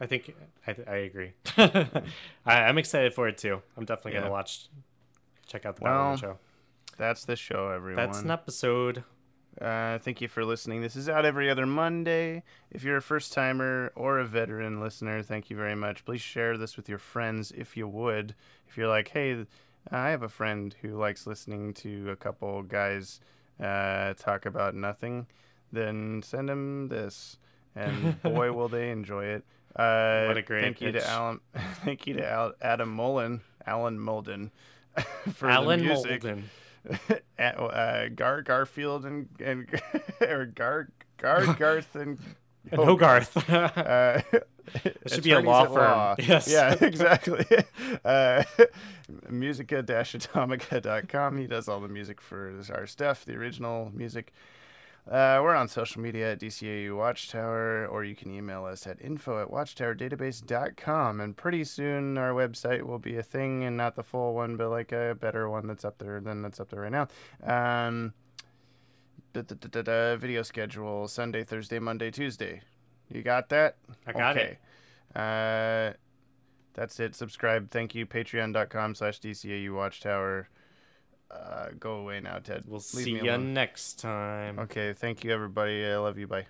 I 0.01 0.07
think 0.07 0.35
I, 0.67 0.73
th- 0.73 0.89
I 0.89 0.97
agree. 0.97 1.33
I, 1.59 2.03
I'm 2.47 2.79
excited 2.79 3.13
for 3.15 3.29
it 3.29 3.37
too. 3.39 3.61
I'm 3.77 3.85
definitely 3.85 4.13
Yeah. 4.15 4.21
gonna 4.21 4.33
watch, 4.33 4.69
check 5.47 5.67
out 5.67 5.77
the 5.77 5.85
Well, 5.85 5.93
Batwoman 6.17 6.21
show. 6.21 6.39
That's 6.97 7.27
the 7.27 7.37
show, 7.37 7.69
everyone. 7.69 8.03
That's 8.07 8.21
an 8.23 8.31
episode. 8.31 9.05
Uh, 9.61 9.99
thank 9.99 10.21
you 10.21 10.29
for 10.29 10.45
listening. 10.45 10.83
This 10.83 10.97
is 10.97 11.09
out 11.09 11.25
every 11.25 11.49
other 11.51 11.65
Monday. 11.65 12.43
If 12.71 12.85
you're 12.85 12.99
a 12.99 13.03
first 13.03 13.33
timer 13.33 13.91
or 13.95 14.19
a 14.19 14.25
veteran 14.27 14.81
listener, 14.81 15.23
thank 15.23 15.49
you 15.49 15.57
very 15.57 15.75
much. 15.75 16.05
Please 16.05 16.21
share 16.21 16.59
this 16.59 16.77
with 16.77 16.89
your 16.89 16.99
friends 16.99 17.53
if 17.57 17.77
you 17.77 17.89
would. 17.89 18.35
If 18.69 18.77
you're 18.77 18.89
like, 18.89 19.09
hey, 19.09 19.47
I 19.91 20.11
have 20.11 20.23
a 20.23 20.29
friend 20.29 20.75
who 20.83 20.97
likes 20.99 21.27
listening 21.27 21.73
to 21.75 22.11
a 22.11 22.17
couple 22.17 22.63
guys 22.65 23.21
uh, 23.63 24.13
talk 24.15 24.45
about 24.45 24.75
nothing, 24.75 25.27
then 25.73 26.21
send 26.23 26.49
them 26.51 26.89
this, 26.89 27.39
and 27.75 28.21
boy, 28.23 28.53
will 28.53 28.69
they 28.69 28.91
enjoy 28.91 29.25
it. 29.27 29.45
Uh, 29.77 30.25
What 30.29 30.39
a 30.39 30.43
great 30.43 30.63
thank 30.63 30.81
you 30.81 30.91
to 30.91 31.07
Alan. 31.07 31.39
Thank 31.85 32.07
you 32.07 32.15
to 32.15 32.27
Al, 32.27 32.55
Adam 32.63 32.89
Mullen, 32.89 33.43
Alan 33.67 33.99
Molden, 33.99 34.51
for 35.35 35.51
Alan 35.51 35.81
the 35.81 35.85
music. 35.85 36.23
Molden. 36.23 36.45
uh, 37.39 37.43
uh, 37.43 38.09
Gar 38.15 38.43
Garfield 38.43 39.05
and 39.05 39.29
and 39.41 39.67
or 40.21 40.47
Gar 40.47 40.89
Gar 41.19 41.55
Garth 41.59 41.95
and 41.95 42.19
And 42.71 42.81
Hogarth. 42.81 43.37
uh, 43.51 44.21
It 44.85 44.97
should 45.07 45.23
be 45.25 45.33
a 45.33 45.41
law 45.41 45.65
at 45.65 45.73
firm. 45.73 46.17
Yes. 46.29 46.49
Yeah, 46.51 46.75
exactly. 46.81 47.45
Uh, 48.05 48.43
musica-atomica.com. 49.31 51.39
He 51.39 51.47
does 51.47 51.69
all 51.69 51.81
the 51.81 51.89
music 51.89 52.21
for 52.21 52.53
our 52.73 52.87
stuff, 52.87 53.25
the 53.25 53.35
original 53.35 53.91
music. 53.95 54.33
Uh, 55.09 55.39
we're 55.41 55.55
on 55.55 55.69
social 55.69 56.03
media 56.03 56.33
at 56.33 56.41
DCAU 56.41 56.97
Watchtower, 56.97 57.87
or 57.87 58.03
you 58.03 58.17
can 58.17 58.33
email 58.33 58.65
us 58.65 58.89
at 58.89 59.01
info 59.01 59.41
at 59.41 59.49
watchtowerdatabase.com. 59.49 61.21
And 61.21 61.37
pretty 61.37 61.63
soon 61.63 62.19
our 62.19 62.33
website 62.33 62.83
will 62.83 62.99
be 62.99 63.17
a 63.17 63.23
thing 63.23 63.63
and 63.63 63.77
not 63.77 63.95
the 63.95 64.03
full 64.03 64.35
one, 64.35 64.57
but 64.57 64.69
like 64.69 64.91
a 64.91 65.17
better 65.21 65.49
one 65.49 65.69
that's 65.69 65.85
up 65.85 65.99
there 65.99 66.21
than 66.21 66.43
that's 66.43 66.59
up 66.59 66.71
there 66.71 66.81
right 66.81 66.91
now. 66.91 67.07
Um, 67.45 68.15
da, 69.33 69.43
da, 69.43 69.55
da, 69.55 69.69
da, 69.69 69.83
da, 69.83 70.17
video 70.17 70.43
schedule 70.43 71.07
Sunday, 71.07 71.45
Thursday, 71.45 71.79
Monday, 71.79 72.11
Tuesday. 72.11 72.63
You 73.09 73.23
got 73.23 73.49
that? 73.51 73.77
I 74.09 74.13
got 74.13 74.37
okay. 74.37 74.59
Uh, 75.15 75.93
that's 76.75 76.99
it. 76.99 77.15
Subscribe. 77.15 77.71
Thank 77.71 77.95
you. 77.95 78.07
Patreon.com 78.07 78.97
slash 78.97 79.21
DCAU 79.21 79.73
Watchtower. 79.73 80.49
Uh, 81.31 81.69
go 81.79 81.97
away 81.97 82.21
now, 82.21 82.39
Ted. 82.39 82.65
We'll 82.67 82.77
Leave 82.77 83.05
see 83.05 83.11
you 83.13 83.39
next 83.39 83.99
time. 83.99 84.59
Okay. 84.59 84.93
Thank 84.93 85.25
you, 85.25 85.33
everybody. 85.33 85.85
I 85.85 85.97
love 85.97 86.19
you. 86.19 86.27
Bye. 86.27 86.47